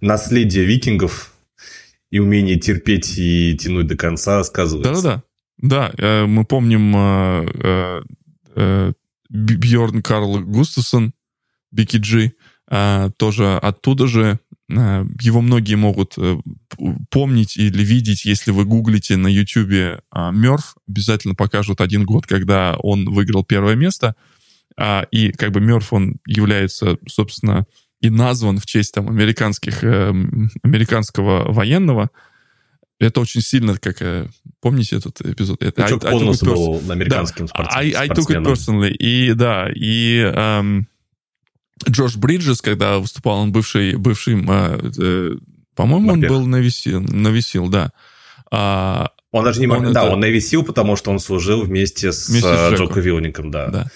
наследие 0.00 0.64
викингов 0.64 1.32
и 2.10 2.18
умение 2.18 2.58
терпеть 2.58 3.18
и 3.18 3.56
тянуть 3.56 3.86
до 3.86 3.96
конца 3.96 4.42
сказывается. 4.44 5.02
Да-да-да. 5.02 5.22
Да, 5.58 5.92
э, 5.98 6.26
мы 6.26 6.44
помним 6.44 6.94
э, 6.96 8.02
э, 8.54 8.92
Бьорн 9.28 10.02
Карл 10.02 10.40
Густасон, 10.40 11.12
Бики 11.70 11.96
Джи, 11.96 12.32
тоже 13.18 13.56
оттуда 13.56 14.06
же. 14.06 14.38
Его 14.68 15.40
многие 15.40 15.74
могут 15.74 16.16
помнить 17.10 17.56
или 17.56 17.82
видеть, 17.82 18.24
если 18.24 18.52
вы 18.52 18.64
гуглите 18.64 19.16
на 19.16 19.28
YouTube 19.28 20.00
Мерф, 20.32 20.76
обязательно 20.86 21.34
покажут 21.34 21.80
один 21.82 22.04
год, 22.04 22.26
когда 22.26 22.76
он 22.78 23.06
выиграл 23.06 23.44
первое 23.44 23.74
место. 23.74 24.16
И 25.10 25.32
как 25.32 25.52
бы 25.52 25.60
Мерф, 25.60 25.92
он 25.92 26.16
является, 26.26 26.98
собственно, 27.06 27.66
и 28.00 28.10
назван 28.10 28.58
в 28.58 28.66
честь 28.66 28.92
там 28.94 29.08
американских, 29.08 29.82
э, 29.82 30.12
американского 30.62 31.52
военного. 31.52 32.10
Это 33.00 33.20
очень 33.20 33.40
сильно, 33.40 33.76
как... 33.76 34.02
Э, 34.02 34.28
помните 34.60 34.96
этот 34.96 35.20
эпизод? 35.20 35.62
Это, 35.62 35.84
I, 35.84 35.92
I 35.92 35.98
took 35.98 36.44
был 36.44 36.76
pers- 36.78 36.90
американским 36.92 37.46
да, 37.46 37.48
спортсменом. 37.48 38.00
I, 38.00 38.06
I 38.06 38.08
took 38.08 38.28
it 38.28 38.44
personally. 38.44 38.90
И 38.90 39.32
да, 39.34 39.68
и 39.74 40.18
эм, 40.18 40.88
Джош 41.88 42.16
Бриджес, 42.16 42.60
когда 42.60 42.98
выступал, 42.98 43.38
он 43.38 43.52
бывший, 43.52 43.96
бывшим... 43.96 44.50
Э, 44.50 44.90
э, 44.98 45.30
по-моему, 45.74 46.12
он 46.12 46.20
был 46.20 46.46
нависил, 46.46 47.00
нависил, 47.00 47.68
да. 47.68 47.92
А, 48.50 49.10
он 49.30 49.44
даже 49.44 49.60
не... 49.60 49.68
Он 49.68 49.92
да, 49.92 50.04
это... 50.04 50.12
он 50.12 50.20
нависил, 50.20 50.64
потому 50.64 50.96
что 50.96 51.10
он 51.10 51.18
служил 51.20 51.62
вместе 51.62 52.12
с, 52.12 52.28
вместе 52.28 52.48
с 52.48 52.72
Джоко 52.72 53.00
Вилником, 53.00 53.50
да. 53.50 53.68
да. 53.68 53.86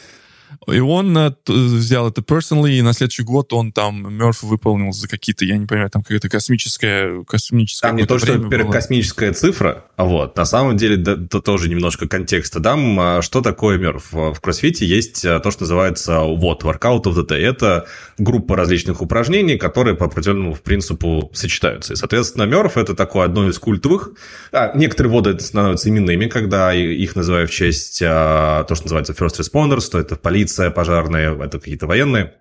И 0.67 0.79
он 0.79 1.17
э, 1.17 1.33
взял 1.47 2.09
это 2.09 2.21
personally, 2.21 2.73
и 2.73 2.83
на 2.83 2.93
следующий 2.93 3.23
год 3.23 3.53
он 3.53 3.73
там 3.73 4.15
Мерф 4.15 4.43
выполнил 4.43 4.93
за 4.93 5.09
какие-то, 5.09 5.45
я 5.45 5.57
не 5.57 5.67
понимаю, 5.67 5.91
там 5.91 6.03
какая-то 6.03 6.29
космическая... 6.29 7.25
космическая 7.25 7.89
там 7.89 7.97
не 7.97 8.07
то, 8.07 8.19
что 8.19 8.39
космическая 8.71 9.33
цифра, 9.33 9.85
а 9.97 10.05
вот, 10.05 10.37
на 10.37 10.45
самом 10.45 10.77
деле, 10.77 10.97
да, 10.97 11.17
то 11.17 11.41
тоже 11.41 11.69
немножко 11.69 12.09
контекста 12.09 12.61
дам. 12.61 12.99
А 12.99 13.23
что 13.23 13.41
такое 13.41 13.79
Мерф? 13.79 14.13
В 14.13 14.41
кроссфите 14.41 14.87
есть 14.87 15.25
э, 15.25 15.39
то, 15.41 15.51
что 15.51 15.63
называется 15.63 16.21
вот, 16.21 16.65
workout 16.65 17.05
of 17.05 17.15
the 17.15 17.27
day. 17.27 17.39
Это 17.39 17.87
группа 18.19 18.57
различных 18.57 19.01
упражнений, 19.01 19.57
которые 19.57 19.97
по 19.97 20.07
определенному 20.07 20.57
принципу 20.57 21.31
сочетаются. 21.35 21.93
И, 21.93 21.97
соответственно, 21.97 22.45
Мерф 22.45 22.77
это 22.77 22.95
такое 22.95 23.27
одно 23.27 23.49
из 23.49 23.59
культовых. 23.59 24.11
А, 24.53 24.73
некоторые 24.77 25.13
воды 25.13 25.39
становятся 25.39 25.89
именными, 25.89 26.27
когда 26.27 26.75
их 26.75 27.15
называют 27.15 27.51
в 27.51 27.55
честь 27.55 28.03
а, 28.05 28.65
то, 28.65 28.75
что 28.75 28.85
называется 28.85 29.13
first 29.13 29.39
responders, 29.39 29.91
то 29.91 29.99
это 29.99 30.17
полиция, 30.17 30.42
полиция, 30.43 30.71
пожарные, 30.71 31.39
это 31.41 31.59
какие-то 31.61 31.87
военные. 31.87 32.35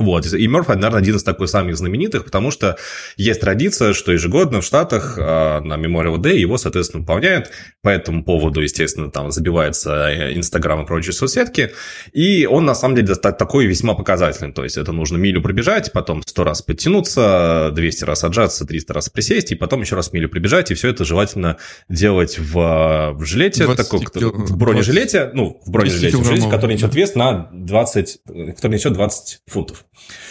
Вот. 0.00 0.24
И 0.32 0.46
Murphy, 0.46 0.74
наверное, 0.76 0.98
один 0.98 1.16
из 1.16 1.22
такой 1.22 1.46
самых 1.46 1.76
знаменитых, 1.76 2.24
потому 2.24 2.50
что 2.50 2.78
есть 3.18 3.40
традиция, 3.42 3.92
что 3.92 4.12
ежегодно 4.12 4.62
в 4.62 4.64
Штатах 4.64 5.18
э, 5.18 5.60
на 5.60 5.74
Memorial 5.74 6.16
Day 6.16 6.38
его, 6.38 6.56
соответственно, 6.56 7.02
выполняют. 7.02 7.50
По 7.82 7.90
этому 7.90 8.24
поводу, 8.24 8.62
естественно, 8.62 9.10
там 9.10 9.30
забивается 9.30 10.34
Инстаграм 10.34 10.82
и 10.82 10.86
прочие 10.86 11.12
соцсетки. 11.12 11.72
И 12.14 12.46
он, 12.46 12.64
на 12.64 12.74
самом 12.74 12.96
деле, 12.96 13.14
такой 13.14 13.66
весьма 13.66 13.92
показательный. 13.92 14.52
То 14.52 14.64
есть 14.64 14.78
это 14.78 14.92
нужно 14.92 15.18
милю 15.18 15.42
пробежать, 15.42 15.92
потом 15.92 16.22
100 16.26 16.44
раз 16.44 16.62
подтянуться, 16.62 17.70
200 17.74 18.04
раз 18.04 18.24
отжаться, 18.24 18.64
300 18.64 18.94
раз 18.94 19.10
присесть, 19.10 19.52
и 19.52 19.54
потом 19.54 19.82
еще 19.82 19.96
раз 19.96 20.14
милю 20.14 20.30
пробежать. 20.30 20.70
И 20.70 20.74
все 20.74 20.88
это 20.88 21.04
желательно 21.04 21.58
делать 21.90 22.38
в, 22.38 23.12
в 23.12 23.24
жилете, 23.26 23.66
такой, 23.74 24.00
в 24.00 24.56
бронежилете, 24.56 25.18
20, 25.24 25.34
ну, 25.34 25.60
в 25.66 25.70
бронежилете, 25.70 26.16
в 26.16 26.24
жилете, 26.24 26.48
который 26.48 26.76
несет 26.76 26.94
вес 26.94 27.14
на 27.14 27.50
20, 27.52 28.20
который 28.56 28.72
несет 28.72 28.94
20 28.94 29.40
фунтов. 29.46 29.84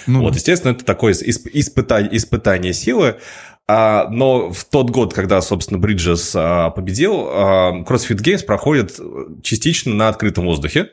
Ну, 0.08 0.22
вот, 0.22 0.36
естественно, 0.36 0.72
это 0.72 0.86
такое 0.86 1.14
испытание, 1.14 2.16
испытание 2.16 2.74
силы. 2.74 3.18
А, 3.68 4.08
но 4.10 4.52
в 4.52 4.66
тот 4.66 4.90
год, 4.90 5.14
когда, 5.14 5.42
собственно, 5.42 5.80
Бриджес 5.80 6.34
а, 6.36 6.72
победил, 6.72 7.28
а, 7.30 7.84
CrossFit 7.84 8.18
Games 8.18 8.44
проходит 8.44 9.00
частично 9.44 9.94
на 9.94 10.10
открытом 10.10 10.46
воздухе. 10.46 10.90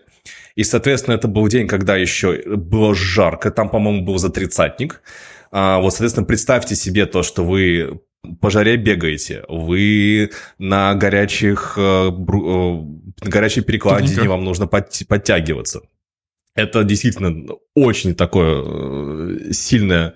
И, 0.56 0.64
соответственно, 0.64 1.14
это 1.14 1.28
был 1.28 1.48
день, 1.48 1.68
когда 1.68 1.96
еще 1.96 2.42
было 2.56 2.94
жарко. 2.94 3.50
Там, 3.50 3.70
по-моему, 3.70 4.04
был 4.04 4.18
за 4.18 4.28
тридцатник. 4.28 5.02
А, 5.50 5.78
вот, 5.80 5.90
соответственно, 5.90 6.26
представьте 6.26 6.76
себе 6.76 7.06
то, 7.06 7.22
что 7.22 7.44
вы 7.44 8.00
по 8.40 8.50
жаре 8.50 8.76
бегаете, 8.76 9.44
вы 9.48 10.30
на 10.58 10.94
горячих, 10.94 11.74
э, 11.78 12.10
на 12.10 13.30
горячей 13.30 13.60
перекладине, 13.60 14.28
вам 14.28 14.44
нужно 14.44 14.66
подтягиваться. 14.66 15.82
Это 16.56 16.84
действительно 16.84 17.54
очень 17.74 18.14
такое 18.14 18.62
э, 18.64 19.52
сильное 19.52 20.14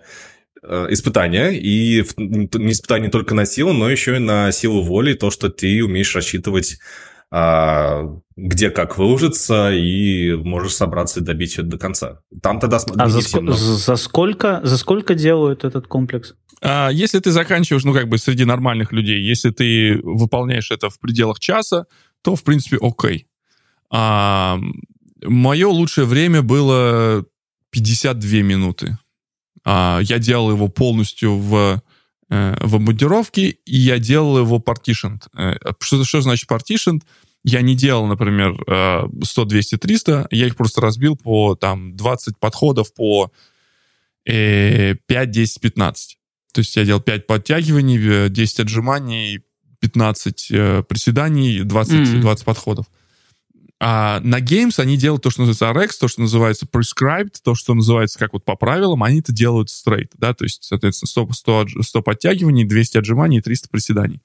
э, 0.62 0.86
испытание. 0.90 1.56
И 1.56 2.04
не 2.16 2.72
испытание 2.72 3.06
не 3.06 3.12
только 3.12 3.34
на 3.34 3.44
силу, 3.44 3.72
но 3.72 3.88
еще 3.88 4.16
и 4.16 4.20
на 4.20 4.50
силу 4.50 4.82
воли, 4.82 5.14
то, 5.14 5.30
что 5.30 5.50
ты 5.50 5.84
умеешь 5.84 6.14
рассчитывать 6.14 6.78
а, 7.32 8.06
где 8.36 8.70
как 8.70 8.98
выложиться, 8.98 9.70
и 9.70 10.34
можешь 10.34 10.74
собраться 10.74 11.20
и 11.20 11.22
добить 11.22 11.54
это 11.54 11.62
до 11.68 11.78
конца. 11.78 12.20
Там 12.42 12.58
тогда... 12.58 12.78
А 12.96 13.08
за, 13.08 13.20
ск- 13.20 13.52
за, 13.52 13.96
сколько, 13.96 14.60
за 14.64 14.76
сколько 14.76 15.14
делают 15.14 15.64
этот 15.64 15.86
комплекс? 15.86 16.34
А, 16.60 16.88
если 16.88 17.20
ты 17.20 17.30
заканчиваешь, 17.30 17.84
ну, 17.84 17.92
как 17.92 18.08
бы 18.08 18.18
среди 18.18 18.44
нормальных 18.44 18.90
людей, 18.90 19.22
если 19.22 19.50
ты 19.50 20.00
выполняешь 20.02 20.72
это 20.72 20.90
в 20.90 20.98
пределах 20.98 21.38
часа, 21.38 21.86
то, 22.22 22.34
в 22.34 22.42
принципе, 22.42 22.78
окей. 22.80 23.28
А, 23.92 24.58
Мое 25.22 25.68
лучшее 25.68 26.06
время 26.06 26.42
было 26.42 27.24
52 27.70 28.42
минуты. 28.42 28.98
А, 29.64 30.00
я 30.02 30.18
делал 30.18 30.50
его 30.50 30.68
полностью 30.68 31.36
в, 31.36 31.82
э, 32.30 32.56
в 32.60 32.76
обмундировке, 32.76 33.50
и 33.50 33.76
я 33.76 33.98
делал 33.98 34.38
его 34.38 34.58
partitioned. 34.58 35.22
Э, 35.36 35.56
что, 35.80 36.04
что 36.04 36.20
значит 36.20 36.50
partitioned? 36.50 37.02
Я 37.42 37.62
не 37.62 37.74
делал, 37.74 38.06
например, 38.06 38.54
100, 39.24 39.44
200, 39.46 39.78
300, 39.78 40.28
я 40.30 40.46
их 40.46 40.56
просто 40.56 40.82
разбил 40.82 41.16
по 41.16 41.54
там 41.54 41.96
20 41.96 42.38
подходов 42.38 42.92
по 42.92 43.32
5, 44.24 45.00
10, 45.06 45.60
15. 45.60 46.18
То 46.52 46.58
есть 46.58 46.76
я 46.76 46.84
делал 46.84 47.00
5 47.00 47.26
подтягиваний, 47.26 48.28
10 48.28 48.60
отжиманий, 48.60 49.40
15 49.80 50.48
э, 50.50 50.82
приседаний, 50.88 51.60
20, 51.62 51.92
mm-hmm. 51.94 52.20
20 52.20 52.44
подходов. 52.44 52.86
А 53.82 54.20
на 54.20 54.40
Games 54.40 54.74
они 54.76 54.98
делают 54.98 55.22
то, 55.22 55.30
что 55.30 55.42
называется 55.42 55.80
RX, 55.80 55.98
то, 55.98 56.08
что 56.08 56.20
называется 56.20 56.66
prescribed, 56.70 57.36
то, 57.42 57.54
что 57.54 57.72
называется 57.72 58.18
как 58.18 58.34
вот 58.34 58.44
по 58.44 58.54
правилам, 58.54 59.02
они 59.02 59.20
это 59.20 59.32
делают 59.32 59.70
straight, 59.70 60.10
да, 60.18 60.34
то 60.34 60.44
есть, 60.44 60.64
соответственно, 60.64 61.08
100, 61.08 61.32
100, 61.32 61.82
100 61.82 62.02
подтягиваний, 62.02 62.64
200 62.64 62.98
отжиманий 62.98 63.38
и 63.38 63.40
300 63.40 63.68
приседаний. 63.70 64.20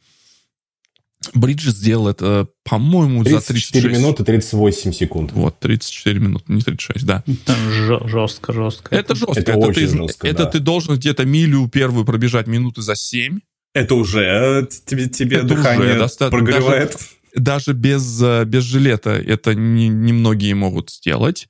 Бриджи 1.33 1.71
сделал 1.71 2.09
это, 2.09 2.49
по-моему, 2.63 3.23
за 3.23 3.39
34 3.39 3.89
минуты 3.97 4.25
38 4.25 4.91
секунд. 4.91 5.31
Вот, 5.31 5.57
34 5.59 6.19
минуты, 6.19 6.51
не 6.51 6.61
36, 6.61 7.05
да. 7.05 7.23
Жестко, 7.71 8.53
жестко. 8.53 8.93
Это 8.93 9.15
жестко. 9.15 9.39
Это, 9.39 9.53
это, 9.53 9.73
ты, 9.73 9.87
жестко, 9.87 10.27
это 10.27 10.43
да. 10.43 10.49
ты 10.49 10.59
должен 10.59 10.95
где-то 10.95 11.25
милю 11.25 11.67
первую 11.69 12.05
пробежать 12.05 12.47
минуты 12.47 12.81
за 12.81 12.95
7. 12.95 13.39
Это 13.73 13.95
уже 13.95 14.21
э, 14.21 14.67
тебе, 14.85 15.09
тебе 15.09 15.37
это 15.37 15.47
дыхание 15.47 16.01
уже 16.03 16.29
прогревает. 16.29 16.93
Даже, 16.93 17.05
даже 17.35 17.73
без, 17.73 18.21
э, 18.21 18.45
без 18.45 18.63
жилета 18.63 19.11
это 19.11 19.53
не, 19.55 19.87
немногие 19.87 20.55
могут 20.55 20.89
сделать. 20.89 21.47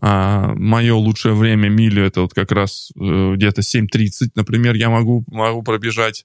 А, 0.00 0.54
мое 0.56 0.94
лучшее 0.94 1.34
время 1.34 1.68
милю 1.68 2.04
это 2.04 2.22
вот 2.22 2.34
как 2.34 2.50
раз 2.50 2.90
э, 2.98 3.32
где-то 3.34 3.60
7.30, 3.60 4.30
например, 4.34 4.74
я 4.74 4.90
могу, 4.90 5.24
могу 5.28 5.62
пробежать. 5.62 6.24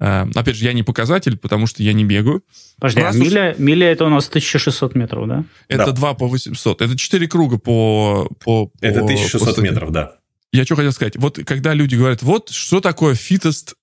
А, 0.00 0.26
опять 0.34 0.56
же, 0.56 0.64
я 0.64 0.72
не 0.72 0.82
показатель, 0.82 1.36
потому 1.36 1.66
что 1.66 1.82
я 1.82 1.92
не 1.92 2.04
бегаю. 2.04 2.42
Подожди, 2.78 3.02
а 3.02 3.12
миля, 3.12 3.52
уж... 3.52 3.58
миля 3.58 3.92
это 3.92 4.06
у 4.06 4.08
нас 4.08 4.28
1600 4.28 4.94
метров, 4.94 5.28
да? 5.28 5.44
Это 5.68 5.86
да. 5.86 5.92
2 5.92 6.14
по 6.14 6.26
800. 6.26 6.82
Это 6.82 6.96
4 6.96 7.28
круга 7.28 7.58
по... 7.58 8.28
по 8.42 8.72
это 8.80 9.04
1600 9.04 9.56
по... 9.56 9.60
метров, 9.60 9.92
да. 9.92 10.16
Я 10.52 10.64
что 10.64 10.74
хотел 10.74 10.92
сказать. 10.92 11.16
Вот 11.16 11.38
когда 11.44 11.74
люди 11.74 11.94
говорят, 11.94 12.22
вот 12.22 12.48
что 12.50 12.80
такое 12.80 13.14
fittest 13.14 13.74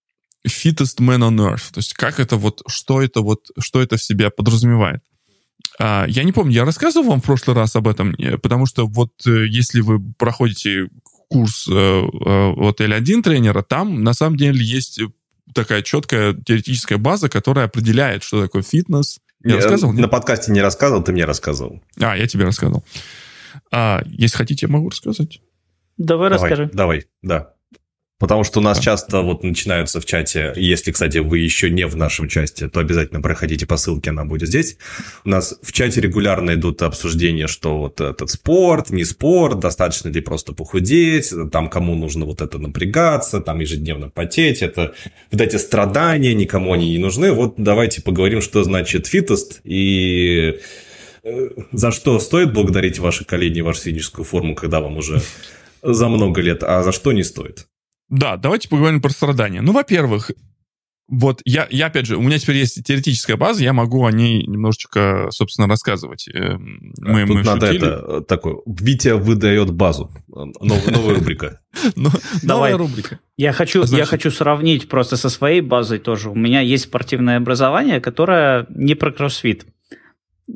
fittest 0.47 0.99
man 0.99 1.19
on 1.19 1.37
earth. 1.37 1.73
То 1.73 1.79
есть 1.79 1.93
как 1.93 2.19
это 2.19 2.37
вот, 2.37 2.61
что 2.67 3.01
это 3.01 3.21
вот, 3.21 3.47
что 3.59 3.81
это 3.81 3.97
в 3.97 4.03
себя 4.03 4.29
подразумевает. 4.29 5.01
А, 5.79 6.05
я 6.07 6.23
не 6.23 6.31
помню, 6.31 6.53
я 6.53 6.65
рассказывал 6.65 7.09
вам 7.09 7.21
в 7.21 7.25
прошлый 7.25 7.55
раз 7.55 7.75
об 7.75 7.87
этом, 7.87 8.15
потому 8.41 8.65
что 8.65 8.87
вот 8.87 9.11
э, 9.25 9.47
если 9.47 9.81
вы 9.81 9.99
проходите 10.17 10.89
курс 11.29 11.67
э, 11.69 11.73
э, 11.73 12.53
вот 12.55 12.81
L1 12.81 13.21
тренера, 13.21 13.61
там 13.61 14.03
на 14.03 14.13
самом 14.13 14.37
деле 14.37 14.63
есть 14.63 14.99
такая 15.53 15.81
четкая 15.81 16.33
теоретическая 16.33 16.97
база, 16.97 17.29
которая 17.29 17.65
определяет, 17.65 18.23
что 18.23 18.41
такое 18.41 18.61
фитнес. 18.61 19.19
Я, 19.43 19.51
я 19.51 19.55
рассказывал? 19.57 19.93
На 19.93 20.07
подкасте 20.07 20.51
не 20.51 20.61
рассказывал, 20.61 21.03
ты 21.03 21.11
мне 21.11 21.25
рассказывал. 21.25 21.81
А, 21.99 22.17
я 22.17 22.27
тебе 22.27 22.45
рассказывал. 22.45 22.83
А, 23.71 24.01
если 24.05 24.37
хотите, 24.37 24.65
я 24.67 24.73
могу 24.73 24.89
рассказать. 24.89 25.41
Давай, 25.97 26.29
давай 26.29 26.49
расскажи. 26.49 26.69
Давай, 26.73 27.05
да. 27.21 27.53
Потому 28.19 28.43
что 28.43 28.59
у 28.59 28.63
нас 28.63 28.79
часто 28.79 29.21
вот 29.21 29.43
начинаются 29.43 30.01
в 30.01 30.05
чате, 30.05 30.51
если, 30.55 30.91
кстати, 30.91 31.19
вы 31.19 31.37
еще 31.37 31.69
не 31.69 31.85
в 31.85 31.95
нашем 31.95 32.27
чате, 32.27 32.67
то 32.67 32.79
обязательно 32.79 33.21
проходите 33.21 33.67
по 33.67 33.77
ссылке, 33.77 34.09
она 34.09 34.25
будет 34.25 34.47
здесь. 34.47 34.77
У 35.23 35.29
нас 35.29 35.59
в 35.61 35.71
чате 35.71 36.01
регулярно 36.01 36.55
идут 36.55 36.81
обсуждения, 36.81 37.45
что 37.45 37.77
вот 37.77 38.01
этот 38.01 38.31
спорт, 38.31 38.89
не 38.89 39.03
спорт, 39.03 39.59
достаточно 39.59 40.09
ли 40.09 40.19
просто 40.21 40.53
похудеть, 40.53 41.31
там 41.51 41.69
кому 41.69 41.93
нужно 41.93 42.25
вот 42.25 42.41
это 42.41 42.57
напрягаться, 42.57 43.39
там 43.39 43.59
ежедневно 43.59 44.09
потеть, 44.09 44.63
это 44.63 44.95
вот 45.31 45.39
эти 45.39 45.57
страдания 45.57 46.33
никому 46.33 46.73
они 46.73 46.89
не 46.89 46.97
нужны. 46.97 47.31
Вот 47.31 47.53
давайте 47.57 48.01
поговорим, 48.01 48.41
что 48.41 48.63
значит 48.63 49.05
фитост 49.05 49.61
и 49.63 50.59
э, 51.23 51.49
за 51.71 51.91
что 51.91 52.19
стоит 52.19 52.51
благодарить 52.51 52.97
ваши 52.97 53.25
колени 53.25 53.61
вашу 53.61 53.81
физическую 53.81 54.25
форму, 54.25 54.55
когда 54.55 54.81
вам 54.81 54.97
уже 54.97 55.21
за 55.83 56.07
много 56.07 56.41
лет, 56.41 56.63
а 56.63 56.81
за 56.81 56.91
что 56.91 57.11
не 57.11 57.21
стоит. 57.21 57.67
Да, 58.09 58.37
давайте 58.37 58.69
поговорим 58.69 59.01
про 59.01 59.09
страдания. 59.09 59.61
Ну, 59.61 59.73
во-первых, 59.73 60.31
вот 61.09 61.41
я, 61.45 61.67
я, 61.69 61.85
опять 61.85 62.05
же, 62.05 62.17
у 62.17 62.21
меня 62.21 62.37
теперь 62.37 62.57
есть 62.57 62.83
теоретическая 62.83 63.37
база, 63.37 63.63
я 63.63 63.71
могу 63.71 64.05
о 64.05 64.11
ней 64.11 64.45
немножечко, 64.45 65.27
собственно, 65.31 65.67
рассказывать. 65.67 66.27
Э, 66.27 66.57
мы, 66.57 67.25
Тут 67.25 67.35
мы 67.35 67.43
надо 67.43 67.67
шутили. 67.67 67.87
это 67.87 68.05
э, 68.07 68.21
такое. 68.27 68.57
Витя 68.65 69.15
выдает 69.15 69.71
базу. 69.71 70.11
Новая, 70.27 70.91
новая 70.91 71.15
рубрика. 71.15 71.61
Ну, 71.95 72.09
новая 72.43 72.75
рубрика. 72.75 73.19
Я 73.37 73.53
хочу, 73.53 73.83
я 73.83 74.05
хочу 74.05 74.31
сравнить 74.31 74.89
просто 74.89 75.15
со 75.15 75.29
своей 75.29 75.61
базой 75.61 75.99
тоже. 75.99 76.29
У 76.29 76.35
меня 76.35 76.59
есть 76.59 76.85
спортивное 76.85 77.37
образование, 77.37 78.01
которое 78.01 78.65
не 78.69 78.95
про 78.95 79.11
кроссфит. 79.11 79.65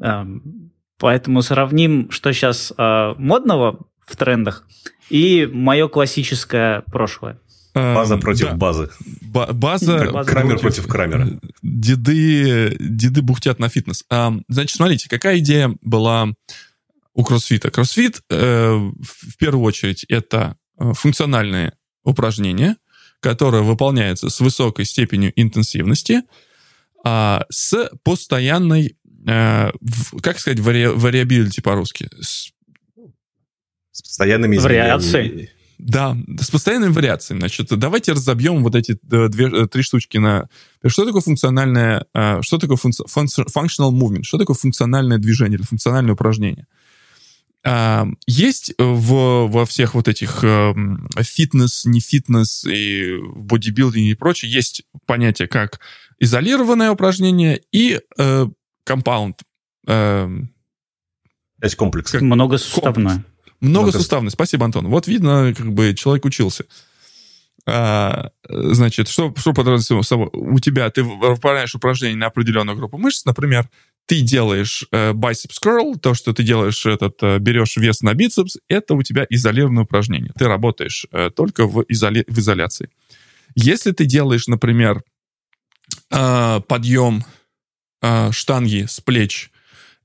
Эм, 0.01 0.71
поэтому 0.97 1.43
сравним, 1.43 2.09
что 2.09 2.33
сейчас 2.33 2.73
э, 2.75 3.13
модного 3.17 3.79
в 4.05 4.17
трендах, 4.17 4.67
и 5.11 5.45
мое 5.45 5.87
классическое 5.89 6.81
прошлое. 6.91 7.37
Эм, 7.73 7.95
база 7.95 8.17
против 8.17 8.47
да. 8.47 8.55
базы. 8.55 8.89
Ба- 9.21 9.49
база, 9.51 10.09
база 10.11 10.29
Крамер 10.29 10.59
против, 10.59 10.61
против 10.61 10.87
Крамера. 10.87 11.39
Деды, 11.61 12.75
деды 12.79 13.21
бухтят 13.21 13.59
на 13.59 13.69
фитнес. 13.69 14.05
А, 14.09 14.33
значит, 14.47 14.75
смотрите, 14.75 15.09
какая 15.09 15.39
идея 15.39 15.75
была 15.81 16.29
у 17.13 17.23
кроссфита? 17.23 17.71
Кроссфит, 17.71 18.21
э, 18.29 18.73
в 18.73 19.37
первую 19.37 19.63
очередь, 19.65 20.05
это 20.05 20.55
э, 20.79 20.93
функциональные 20.93 21.73
упражнения, 22.03 22.77
которые 23.19 23.63
выполняются 23.63 24.29
с 24.29 24.39
высокой 24.39 24.85
степенью 24.85 25.31
интенсивности, 25.35 26.23
а, 27.03 27.45
с 27.49 27.89
постоянной, 28.03 28.95
э, 29.27 29.71
в, 29.79 30.21
как 30.21 30.39
сказать, 30.39 30.59
вари, 30.59 30.87
вариабилити 30.87 31.61
по-русски? 31.61 32.09
С, 32.19 32.51
с 34.01 34.07
постоянными 34.07 34.55
изменениями. 34.55 35.49
Да, 35.77 36.15
с 36.39 36.51
постоянными 36.51 36.91
вариациями. 36.91 37.39
Значит, 37.39 37.67
давайте 37.69 38.11
разобьем 38.11 38.61
вот 38.63 38.75
эти 38.75 38.91
э, 38.91 39.27
две, 39.29 39.45
э, 39.47 39.67
три 39.67 39.81
штучки 39.81 40.17
на... 40.19 40.47
Что 40.85 41.05
такое 41.05 41.21
функциональное... 41.21 42.05
Э, 42.13 42.41
что 42.41 42.59
такое 42.59 42.77
функци... 42.77 43.03
functional 43.03 43.91
movement? 43.91 44.21
Что 44.23 44.37
такое 44.37 44.55
функциональное 44.55 45.17
движение 45.17 45.57
или 45.57 45.65
функциональное 45.65 46.13
упражнение? 46.13 46.67
А, 47.63 48.07
есть 48.27 48.75
в, 48.77 49.47
во 49.47 49.65
всех 49.65 49.95
вот 49.95 50.07
этих 50.07 50.43
фитнес, 51.21 51.85
не 51.85 51.99
фитнес 51.99 52.63
и 52.65 53.17
бодибилдинге 53.35 54.11
и 54.11 54.15
прочее, 54.15 54.51
есть 54.51 54.83
понятие 55.07 55.47
как 55.47 55.79
изолированное 56.21 56.91
упражнение 56.91 57.61
и 57.71 57.99
э, 58.17 58.47
компаунд. 58.83 59.41
Э, 59.87 60.29
есть 61.61 61.75
комплекс. 61.75 62.11
Как, 62.11 62.21
Многосуставное. 62.21 63.25
Многосуставное. 63.61 64.31
Спасибо, 64.31 64.65
Антон. 64.65 64.87
Вот 64.87 65.07
видно, 65.07 65.53
как 65.55 65.71
бы 65.71 65.93
человек 65.93 66.25
учился. 66.25 66.65
А, 67.67 68.31
значит, 68.49 69.07
что, 69.07 69.33
что 69.37 69.53
подразумевается? 69.53 70.15
У 70.15 70.59
тебя 70.59 70.89
ты 70.89 71.03
выполняешь 71.03 71.75
упражнение 71.75 72.17
на 72.17 72.27
определенную 72.27 72.75
группу 72.75 72.97
мышц, 72.97 73.23
например, 73.25 73.69
ты 74.07 74.21
делаешь 74.21 74.85
э, 74.91 75.13
biceps 75.13 75.57
curl, 75.63 75.97
то, 75.97 76.13
что 76.13 76.33
ты 76.33 76.43
делаешь 76.43 76.85
этот, 76.85 77.21
э, 77.21 77.37
берешь 77.37 77.77
вес 77.77 78.01
на 78.01 78.13
бицепс, 78.13 78.57
это 78.67 78.95
у 78.95 79.03
тебя 79.03 79.25
изолированное 79.29 79.83
упражнение. 79.83 80.33
Ты 80.37 80.47
работаешь 80.47 81.05
э, 81.11 81.29
только 81.29 81.67
в, 81.67 81.85
изоли, 81.87 82.25
в 82.27 82.39
изоляции. 82.39 82.89
Если 83.55 83.91
ты 83.91 84.05
делаешь, 84.05 84.47
например, 84.47 85.03
э, 86.09 86.61
подъем 86.67 87.23
э, 88.01 88.31
штанги 88.31 88.85
с 88.89 88.99
плеч 88.99 89.51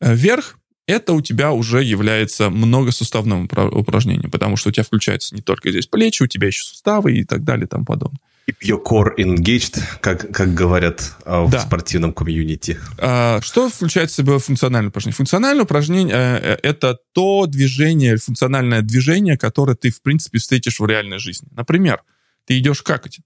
э, 0.00 0.14
вверх, 0.14 0.58
это 0.86 1.12
у 1.12 1.20
тебя 1.20 1.52
уже 1.52 1.82
является 1.82 2.50
многосуставным 2.50 3.48
упражнением, 3.72 4.30
потому 4.30 4.56
что 4.56 4.68
у 4.68 4.72
тебя 4.72 4.84
включаются 4.84 5.34
не 5.34 5.42
только 5.42 5.70
здесь 5.70 5.86
плечи, 5.86 6.22
у 6.22 6.26
тебя 6.26 6.46
еще 6.46 6.62
суставы 6.62 7.14
и 7.14 7.24
так 7.24 7.44
далее 7.44 7.66
и 7.66 7.68
тому 7.68 7.84
подобное. 7.84 8.20
Keep 8.48 8.62
your 8.62 8.80
core 8.80 9.16
engaged, 9.18 9.80
как, 10.00 10.30
как 10.32 10.54
говорят 10.54 11.16
а, 11.24 11.42
в 11.42 11.50
да. 11.50 11.58
спортивном 11.58 12.12
комьюнити. 12.12 12.78
А, 12.96 13.40
что 13.42 13.68
включает 13.68 14.12
в 14.12 14.14
себя 14.14 14.38
функциональное 14.38 14.90
упражнение? 14.90 15.16
Функциональное 15.16 15.64
упражнение 15.64 16.14
э,— 16.14 16.58
это 16.62 16.96
то 17.12 17.46
движение, 17.46 18.16
функциональное 18.18 18.82
движение, 18.82 19.36
которое 19.36 19.74
ты, 19.74 19.90
в 19.90 20.00
принципе, 20.00 20.38
встретишь 20.38 20.78
в 20.78 20.86
реальной 20.86 21.18
жизни. 21.18 21.48
Например, 21.50 22.02
ты 22.44 22.56
идешь 22.56 22.82
какать. 22.82 23.18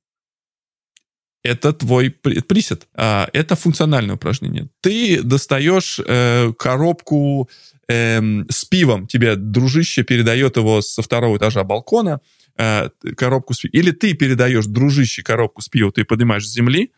Это 1.43 1.73
твой 1.73 2.11
присед. 2.11 2.87
А, 2.95 3.29
это 3.33 3.57
функциональное 3.57 4.17
упражнение. 4.17 4.69
Ты 4.81 5.23
достаешь 5.23 5.99
э, 6.07 6.53
коробку 6.59 7.49
э, 7.89 8.21
с 8.51 8.65
пивом. 8.65 9.07
Тебе 9.07 9.37
дружище 9.37 10.03
передает 10.03 10.57
его 10.57 10.83
со 10.83 11.03
второго 11.03 11.39
этажа 11.39 11.65
балкона— 11.65 12.21
Э, 12.61 12.91
коробку 13.17 13.55
с 13.55 13.65
Или 13.65 13.91
ты 13.91 14.13
передаешь 14.13 14.67
дружище 14.67 15.23
коробку 15.23 15.63
с 15.63 15.69
пивом, 15.69 15.93
ты 15.93 16.05
поднимаешь 16.05 16.47
с 16.47 16.53
земли, 16.53 16.93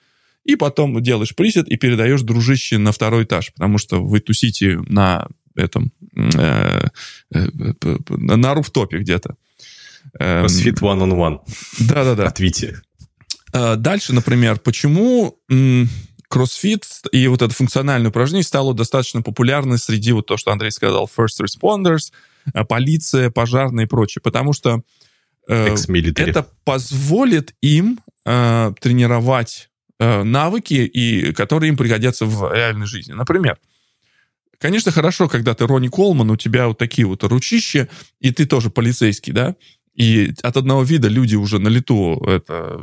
и 0.44 0.56
потом 0.56 1.00
делаешь 1.00 1.36
присед 1.36 1.68
и 1.68 1.76
передаешь 1.76 2.22
дружище 2.22 2.78
на 2.78 2.90
второй 2.90 3.24
этаж, 3.24 3.52
потому 3.54 3.78
что 3.78 4.04
вы 4.04 4.18
тусите 4.18 4.80
на 4.88 5.28
этом, 5.54 5.92
э, 6.16 6.88
э, 7.32 7.46
на 8.08 8.54
руфтопе 8.54 8.98
где-то. 8.98 9.36
CrossFit 10.18 10.80
эм, 10.80 11.12
one-on-one. 11.12 11.40
Да-да-да. 11.78 12.26
От 12.26 12.40
Вити. 12.40 12.76
Э, 13.52 13.76
дальше, 13.76 14.12
например, 14.12 14.58
почему 14.58 15.38
кроссфит 16.28 16.86
и 17.12 17.28
вот 17.28 17.42
это 17.42 17.54
функциональное 17.54 18.08
упражнение 18.08 18.44
стало 18.44 18.74
достаточно 18.74 19.20
популярно 19.20 19.76
среди 19.76 20.12
вот 20.12 20.26
то, 20.26 20.38
что 20.38 20.50
Андрей 20.50 20.70
сказал, 20.70 21.10
first 21.14 21.44
responders, 21.44 22.10
полиция, 22.68 23.30
пожарные 23.30 23.84
и 23.84 23.88
прочее. 23.88 24.22
Потому 24.22 24.54
что 24.54 24.82
Э, 25.48 25.74
это 26.16 26.46
позволит 26.64 27.54
им 27.60 28.00
э, 28.24 28.72
тренировать 28.80 29.70
э, 29.98 30.22
навыки, 30.22 30.74
и, 30.74 31.32
которые 31.32 31.70
им 31.70 31.76
пригодятся 31.76 32.26
в 32.26 32.52
реальной 32.52 32.86
жизни. 32.86 33.12
Например, 33.12 33.58
конечно, 34.58 34.92
хорошо, 34.92 35.28
когда 35.28 35.54
ты 35.54 35.66
Ронни 35.66 35.88
Колман, 35.88 36.30
у 36.30 36.36
тебя 36.36 36.68
вот 36.68 36.78
такие 36.78 37.06
вот 37.06 37.24
ручища, 37.24 37.88
и 38.20 38.30
ты 38.30 38.46
тоже 38.46 38.70
полицейский, 38.70 39.32
да, 39.32 39.56
и 39.94 40.32
от 40.42 40.56
одного 40.56 40.82
вида 40.82 41.08
люди 41.08 41.36
уже 41.36 41.58
на 41.58 41.68
лету 41.68 42.22
это, 42.26 42.80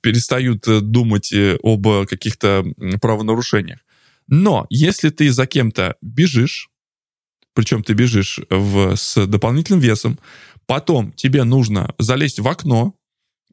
перестают 0.00 0.64
думать 0.66 1.32
об 1.62 2.06
каких-то 2.06 2.64
правонарушениях. 3.00 3.80
Но 4.28 4.66
если 4.70 5.10
ты 5.10 5.30
за 5.30 5.46
кем-то 5.46 5.96
бежишь, 6.00 6.70
причем 7.54 7.82
ты 7.82 7.92
бежишь 7.92 8.40
в, 8.50 8.96
с 8.96 9.26
дополнительным 9.26 9.80
весом, 9.80 10.18
Потом 10.66 11.12
тебе 11.12 11.44
нужно 11.44 11.94
залезть 11.98 12.38
в 12.38 12.48
окно, 12.48 12.94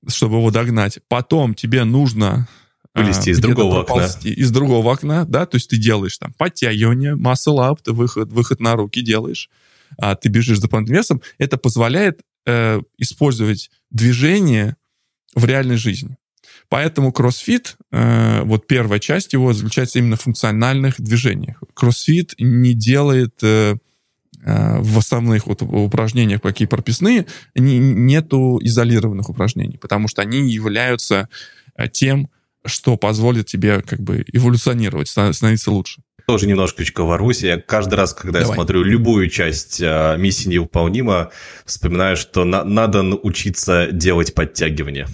чтобы 0.08 0.38
его 0.38 0.52
догнать. 0.52 1.00
Потом 1.08 1.54
тебе 1.54 1.84
нужно 1.84 2.48
а, 2.94 3.02
вылезти 3.02 3.30
из 3.30 3.40
другого 3.40 3.82
окна. 3.82 4.08
Из 4.24 4.52
другого 4.52 4.92
окна, 4.92 5.26
да, 5.26 5.46
то 5.46 5.58
есть 5.58 5.70
ты 5.70 5.78
делаешь 5.78 6.18
там 6.18 6.34
подтягивание, 6.38 7.16
muscle 7.16 7.58
up, 7.58 7.80
ты 7.84 7.92
выход, 7.92 8.32
выход 8.32 8.60
на 8.60 8.76
руки 8.76 9.02
делаешь, 9.02 9.50
а 9.98 10.16
ты 10.16 10.30
бежишь 10.30 10.58
за 10.58 10.64
дополнительным 10.64 11.00
весом. 11.00 11.22
Это 11.38 11.58
позволяет 11.58 12.22
э, 12.46 12.82
использовать 12.98 13.70
движение 13.90 14.76
в 15.36 15.46
реальной 15.46 15.78
жизни. 15.78 16.18
Поэтому 16.70 17.12
кроссфит, 17.12 17.78
э, 17.92 18.42
вот 18.44 18.68
первая 18.68 19.00
часть 19.00 19.34
его 19.34 19.54
заключается 19.54 20.00
именно 20.00 20.16
в 20.16 20.22
функциональных 20.22 21.00
движениях. 21.00 21.62
Кроссфит 21.74 22.36
не 22.40 22.74
делает... 22.74 23.36
Э, 23.42 23.76
Э, 24.44 24.80
в 24.80 24.98
основных 24.98 25.46
вот 25.46 25.62
упражнениях, 25.62 26.42
какие 26.42 26.68
прописные, 26.68 27.28
не, 27.54 27.78
нету 27.78 28.60
изолированных 28.62 29.30
упражнений, 29.30 29.78
потому 29.78 30.08
что 30.08 30.24
они 30.24 30.52
являются 30.52 31.30
э, 31.76 31.88
тем, 31.88 32.28
что 32.66 32.98
позволит 32.98 33.46
тебе 33.46 33.82
как 33.82 34.02
бы 34.02 34.26
эволюционировать, 34.32 35.10
становиться 35.10 35.72
лучше. 35.72 36.02
Тоже 36.28 36.48
немножечко 36.48 37.04
ворвусь. 37.04 37.44
Я 37.44 37.60
каждый 37.60 37.96
раз, 37.96 38.14
когда 38.14 38.40
Давай. 38.40 38.50
я 38.50 38.56
смотрю 38.56 38.84
любую 38.84 39.30
часть 39.30 39.82
э, 39.82 40.16
миссии 40.18 40.50
невыполнима, 40.50 41.32
вспоминаю, 41.66 42.18
что 42.18 42.46
на- 42.46 42.64
надо 42.64 43.02
научиться 43.02 43.88
делать 43.92 44.34
подтягивания. 44.34 45.08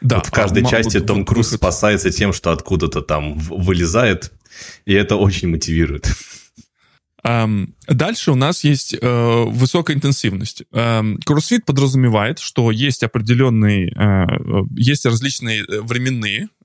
Да, 0.00 0.16
вот 0.16 0.26
в 0.26 0.30
каждой 0.30 0.62
а, 0.62 0.66
части 0.66 1.00
Том 1.00 1.24
Круз 1.24 1.50
спасается 1.50 2.10
тем, 2.10 2.32
что 2.32 2.52
откуда-то 2.52 3.00
там 3.00 3.38
вылезает, 3.38 4.32
и 4.84 4.92
это 4.92 5.16
очень 5.16 5.48
мотивирует. 5.48 6.12
Дальше 7.88 8.30
у 8.30 8.36
нас 8.36 8.62
есть 8.62 8.94
э, 8.94 9.44
высокая 9.48 9.96
интенсивность. 9.96 10.62
Кроссфит 11.24 11.64
подразумевает, 11.64 12.38
что 12.38 12.70
есть 12.70 13.02
определенные, 13.02 13.88
э, 13.88 14.26
есть 14.76 15.06
различные 15.06 15.64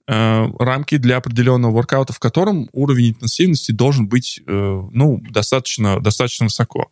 э, 0.08 0.48
рамки 0.60 0.98
для 0.98 1.18
определенного 1.18 1.74
воркаута, 1.74 2.14
в 2.14 2.20
котором 2.20 2.70
уровень 2.72 3.10
интенсивности 3.10 3.72
должен 3.72 4.08
быть 4.08 4.42
ну, 4.46 5.22
достаточно, 5.30 6.00
достаточно 6.00 6.46
высоко. 6.46 6.92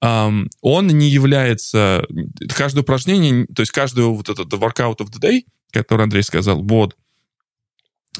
Он 0.00 0.86
не 0.86 1.08
является... 1.08 2.06
Каждое 2.54 2.82
упражнение, 2.82 3.46
то 3.46 3.62
есть 3.62 3.72
каждый 3.72 4.04
вот 4.04 4.28
этот 4.28 4.52
workout 4.52 4.98
of 4.98 5.10
the 5.10 5.20
day, 5.20 5.44
который 5.70 6.02
Андрей 6.02 6.22
сказал, 6.22 6.62
вот, 6.62 6.96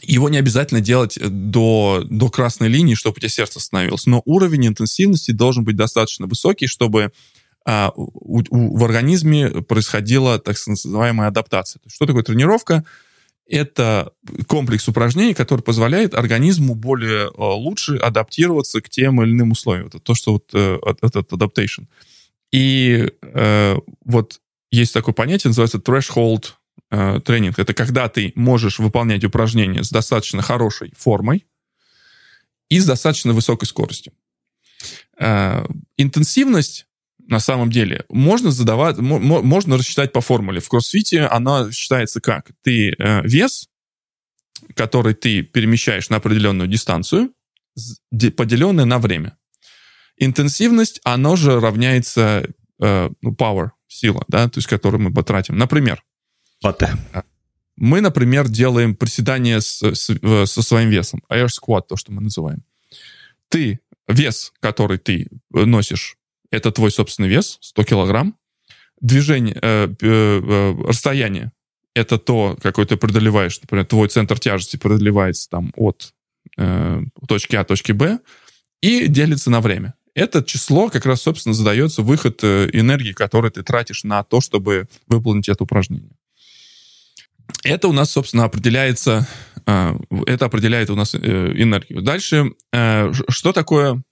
его 0.02 0.28
не 0.28 0.38
обязательно 0.38 0.80
делать 0.80 1.16
э, 1.16 1.28
до, 1.28 2.04
до 2.08 2.28
красной 2.28 2.68
линии, 2.68 2.94
чтобы 2.94 3.16
у 3.16 3.20
тебя 3.20 3.28
сердце 3.28 3.58
остановилось. 3.58 4.06
Но 4.06 4.22
уровень 4.24 4.66
интенсивности 4.66 5.30
должен 5.30 5.64
быть 5.64 5.76
достаточно 5.76 6.26
высокий, 6.26 6.66
чтобы 6.66 7.12
а, 7.64 7.92
у, 7.94 8.42
у, 8.50 8.76
в 8.76 8.84
организме 8.84 9.48
происходила 9.48 10.38
так 10.38 10.56
называемая 10.66 11.28
адаптация. 11.28 11.80
Что 11.86 12.06
такое 12.06 12.22
тренировка? 12.22 12.84
Это 13.47 14.12
комплекс 14.47 14.88
упражнений, 14.88 15.34
который 15.34 15.61
позволяет 15.61 16.14
организму 16.14 16.74
более 16.74 17.30
а, 17.36 17.55
лучше 17.55 17.97
адаптироваться 17.97 18.80
к 18.80 18.88
тем 18.88 19.22
или 19.22 19.30
иным 19.30 19.53
условиям. 19.53 19.88
Это 19.88 19.99
то, 19.99 20.14
что 20.14 20.32
вот 20.32 20.51
э, 20.55 20.78
этот 21.03 21.30
adaptation. 21.30 21.86
И 22.53 23.11
э, 23.20 23.76
вот 24.05 24.40
есть 24.70 24.95
такое 24.95 25.12
понятие, 25.12 25.51
называется 25.51 25.78
threshold 25.78 26.53
э, 26.90 27.20
тренинг. 27.24 27.59
Это 27.59 27.74
когда 27.74 28.09
ты 28.09 28.32
можешь 28.34 28.78
выполнять 28.78 29.24
упражнения 29.24 29.84
с 29.84 29.90
достаточно 29.90 30.40
хорошей 30.40 30.92
формой 30.97 31.47
и 32.70 32.80
с 32.80 32.86
достаточно 32.86 33.34
высокой 33.34 33.66
скоростью. 33.66 34.12
Э, 35.18 35.66
интенсивность 35.97 36.86
на 37.26 37.40
самом 37.40 37.70
деле 37.70 38.04
можно 38.08 38.50
задавать, 38.50 38.98
можно 38.98 39.76
рассчитать 39.76 40.12
по 40.12 40.20
формуле. 40.20 40.60
В 40.60 40.68
кроссфите 40.68 41.22
она 41.22 41.70
считается 41.72 42.20
как? 42.20 42.50
Ты 42.62 42.90
э, 42.90 43.22
вес, 43.22 43.68
который 44.74 45.14
ты 45.14 45.42
перемещаешь 45.42 46.10
на 46.10 46.16
определенную 46.16 46.68
дистанцию, 46.68 47.32
поделенный 48.36 48.84
на 48.84 48.98
время. 48.98 49.36
Интенсивность, 50.16 51.00
оно 51.04 51.36
же 51.36 51.58
равняется 51.60 52.48
э, 52.80 53.10
ну, 53.20 53.32
power, 53.32 53.70
сила, 53.88 54.24
да, 54.28 54.48
то 54.48 54.58
есть, 54.58 54.68
которую 54.68 55.02
мы 55.02 55.12
потратим. 55.12 55.56
Например, 55.56 56.02
Пате. 56.60 56.96
Мы, 57.76 58.00
например, 58.00 58.48
делаем 58.48 58.94
приседания 58.94 59.60
с, 59.60 59.82
с, 59.82 60.06
со 60.46 60.62
своим 60.62 60.90
весом. 60.90 61.22
Air 61.30 61.48
squat, 61.48 61.82
то, 61.88 61.96
что 61.96 62.12
мы 62.12 62.22
называем. 62.22 62.64
Ты, 63.48 63.80
вес, 64.08 64.52
который 64.60 64.98
ты 64.98 65.28
носишь, 65.50 66.16
это 66.55 66.70
твой 66.70 66.90
собственный 66.90 67.28
вес, 67.28 67.59
100 67.61 67.84
килограмм. 67.84 68.36
Движение, 69.00 69.59
э, 69.61 69.88
э, 69.88 69.96
э, 70.00 70.74
расстояние, 70.86 71.52
это 71.94 72.18
то, 72.18 72.57
какое 72.62 72.86
ты 72.86 72.96
преодолеваешь. 72.96 73.61
Например, 73.61 73.84
твой 73.84 74.09
центр 74.09 74.38
тяжести 74.38 74.76
преодолевается 74.76 75.50
там 75.50 75.72
от 75.76 76.12
э, 76.57 77.02
точки 77.28 77.57
А 77.57 77.64
точки 77.64 77.92
Б 77.92 78.20
и 78.80 79.07
делится 79.09 79.50
на 79.50 79.61
время. 79.61 79.94
это 80.14 80.44
число 80.44 80.90
как 80.90 81.07
раз, 81.07 81.22
собственно, 81.22 81.55
задается 81.55 82.02
выход 82.02 82.40
э, 82.44 82.70
энергии, 82.72 83.12
которую 83.12 83.50
ты 83.50 83.62
тратишь 83.62 84.05
на 84.05 84.22
то, 84.22 84.40
чтобы 84.40 84.88
выполнить 85.09 85.48
это 85.48 85.64
упражнение. 85.64 86.12
Это 87.64 87.88
у 87.88 87.92
нас, 87.92 88.11
собственно, 88.12 88.44
определяется, 88.44 89.26
э, 89.66 89.94
это 90.26 90.46
определяет 90.46 90.90
у 90.90 90.94
нас 90.94 91.14
энергию. 91.14 92.02
Дальше, 92.02 92.52
что 93.28 93.52
такое 93.52 94.02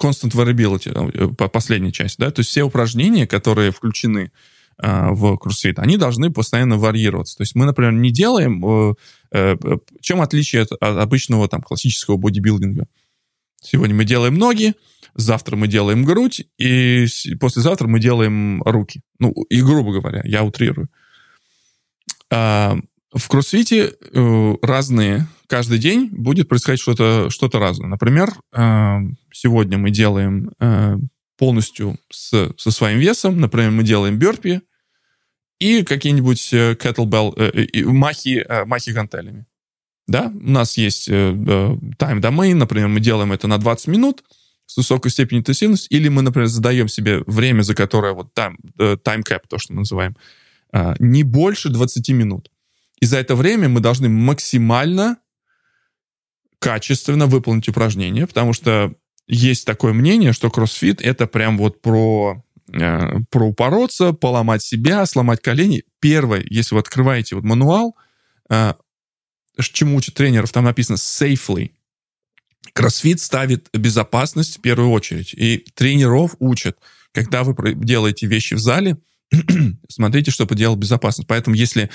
constant 0.00 0.32
variability, 0.32 1.34
последняя 1.48 1.92
часть, 1.92 2.18
да, 2.18 2.30
то 2.30 2.40
есть 2.40 2.50
все 2.50 2.62
упражнения, 2.62 3.26
которые 3.26 3.70
включены 3.70 4.32
в 4.78 5.34
CrossFit, 5.34 5.74
они 5.76 5.98
должны 5.98 6.30
постоянно 6.30 6.78
варьироваться. 6.78 7.36
То 7.36 7.42
есть 7.42 7.54
мы, 7.54 7.66
например, 7.66 7.92
не 7.92 8.10
делаем... 8.10 8.96
Чем 10.00 10.22
отличие 10.22 10.62
от 10.62 10.72
обычного 10.80 11.48
там 11.48 11.60
классического 11.60 12.16
бодибилдинга? 12.16 12.86
Сегодня 13.62 13.94
мы 13.94 14.04
делаем 14.06 14.36
ноги, 14.36 14.72
завтра 15.14 15.54
мы 15.54 15.68
делаем 15.68 16.02
грудь, 16.04 16.46
и 16.56 17.06
послезавтра 17.38 17.86
мы 17.88 18.00
делаем 18.00 18.62
руки. 18.62 19.02
Ну, 19.18 19.32
и 19.50 19.60
грубо 19.60 19.92
говоря, 19.92 20.22
я 20.24 20.42
утрирую. 20.44 20.88
В 23.12 23.26
кроссфите 23.26 23.96
э, 24.00 24.54
разные, 24.62 25.26
каждый 25.48 25.78
день 25.78 26.08
будет 26.12 26.48
происходить 26.48 26.80
что-то 26.80 27.28
что 27.28 27.48
разное. 27.58 27.88
Например, 27.88 28.32
э, 28.52 28.98
сегодня 29.32 29.78
мы 29.78 29.90
делаем 29.90 30.52
э, 30.60 30.96
полностью 31.36 31.98
с, 32.08 32.52
со 32.56 32.70
своим 32.70 33.00
весом, 33.00 33.40
например, 33.40 33.72
мы 33.72 33.82
делаем 33.82 34.16
бёрпи 34.16 34.60
и 35.58 35.82
какие-нибудь 35.82 36.52
kettlebell, 36.52 37.84
махи, 37.84 38.46
махи 38.66 38.90
гантелями. 38.90 39.46
Да, 40.06 40.32
у 40.32 40.50
нас 40.50 40.76
есть 40.76 41.06
тайм-домен, 41.06 42.58
например, 42.58 42.88
мы 42.88 43.00
делаем 43.00 43.32
это 43.32 43.46
на 43.46 43.58
20 43.58 43.88
минут, 43.88 44.24
с 44.66 44.76
высокой 44.76 45.10
степенью 45.10 45.40
интенсивности, 45.40 45.88
или 45.90 46.08
мы, 46.08 46.22
например, 46.22 46.48
задаем 46.48 46.88
себе 46.88 47.22
время, 47.26 47.62
за 47.62 47.74
которое 47.74 48.14
вот 48.14 48.32
там, 48.34 48.56
cap, 48.78 49.42
то, 49.48 49.58
что 49.58 49.74
мы 49.74 49.80
называем, 49.80 50.16
не 50.98 51.24
больше 51.24 51.68
20 51.68 52.08
минут. 52.10 52.50
И 53.00 53.06
за 53.06 53.18
это 53.18 53.34
время 53.34 53.68
мы 53.68 53.80
должны 53.80 54.08
максимально 54.08 55.16
качественно 56.58 57.26
выполнить 57.26 57.68
упражнение, 57.68 58.26
потому 58.26 58.52
что 58.52 58.94
есть 59.26 59.64
такое 59.64 59.92
мнение, 59.92 60.32
что 60.32 60.50
кроссфит— 60.50 61.00
это 61.02 61.26
прям 61.26 61.56
вот 61.56 61.80
про, 61.80 62.44
э, 62.72 63.20
про 63.30 63.46
упороться, 63.46 64.12
поломать 64.12 64.62
себя, 64.62 65.06
сломать 65.06 65.40
колени. 65.40 65.84
Первое, 66.00 66.44
если 66.50 66.74
вы 66.74 66.80
открываете 66.80 67.36
вот 67.36 67.44
мануал, 67.44 67.96
э, 68.50 68.74
чему 69.58 69.96
учат 69.96 70.14
тренеров, 70.14 70.52
там 70.52 70.64
написано 70.64 70.96
«safely», 70.96 71.70
Кроссфит 72.72 73.20
ставит 73.20 73.68
безопасность 73.72 74.58
в 74.58 74.60
первую 74.60 74.90
очередь. 74.90 75.34
И 75.34 75.64
тренеров 75.74 76.36
учат, 76.38 76.78
когда 77.12 77.42
вы 77.42 77.54
делаете 77.74 78.26
вещи 78.26 78.54
в 78.54 78.58
зале, 78.58 78.98
смотрите, 79.88 80.30
чтобы 80.30 80.54
делал 80.54 80.76
безопасность. 80.76 81.28
Поэтому 81.28 81.56
если 81.56 81.90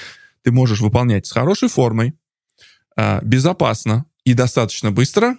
ты 0.46 0.52
можешь 0.52 0.80
выполнять 0.80 1.26
с 1.26 1.32
хорошей 1.32 1.70
формой, 1.70 2.14
а, 2.96 3.20
безопасно 3.24 4.06
и 4.26 4.36
достаточно 4.36 4.92
быстро, 4.92 5.38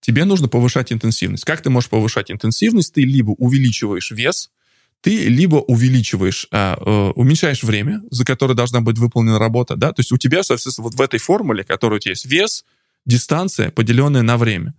тебе 0.00 0.26
нужно 0.26 0.46
повышать 0.46 0.92
интенсивность. 0.92 1.44
Как 1.44 1.62
ты 1.62 1.70
можешь 1.70 1.88
повышать 1.88 2.30
интенсивность? 2.30 2.92
Ты 2.92 3.00
либо 3.04 3.30
увеличиваешь 3.30 4.10
вес, 4.10 4.50
ты 5.00 5.28
либо 5.28 5.56
увеличиваешь, 5.56 6.48
а, 6.52 6.76
э, 6.78 7.12
уменьшаешь 7.16 7.62
время, 7.62 8.02
за 8.10 8.26
которое 8.26 8.52
должна 8.52 8.82
быть 8.82 8.98
выполнена 8.98 9.38
работа, 9.38 9.74
да, 9.74 9.94
то 9.94 10.00
есть 10.00 10.12
у 10.12 10.18
тебя, 10.18 10.42
соответственно, 10.42 10.84
вот 10.84 10.94
в 10.96 11.00
этой 11.00 11.18
формуле, 11.18 11.64
которая 11.64 11.96
у 11.96 12.00
тебя 12.00 12.12
есть 12.12 12.26
вес, 12.26 12.66
дистанция, 13.06 13.70
поделенная 13.70 14.22
на 14.22 14.36
время. 14.36 14.74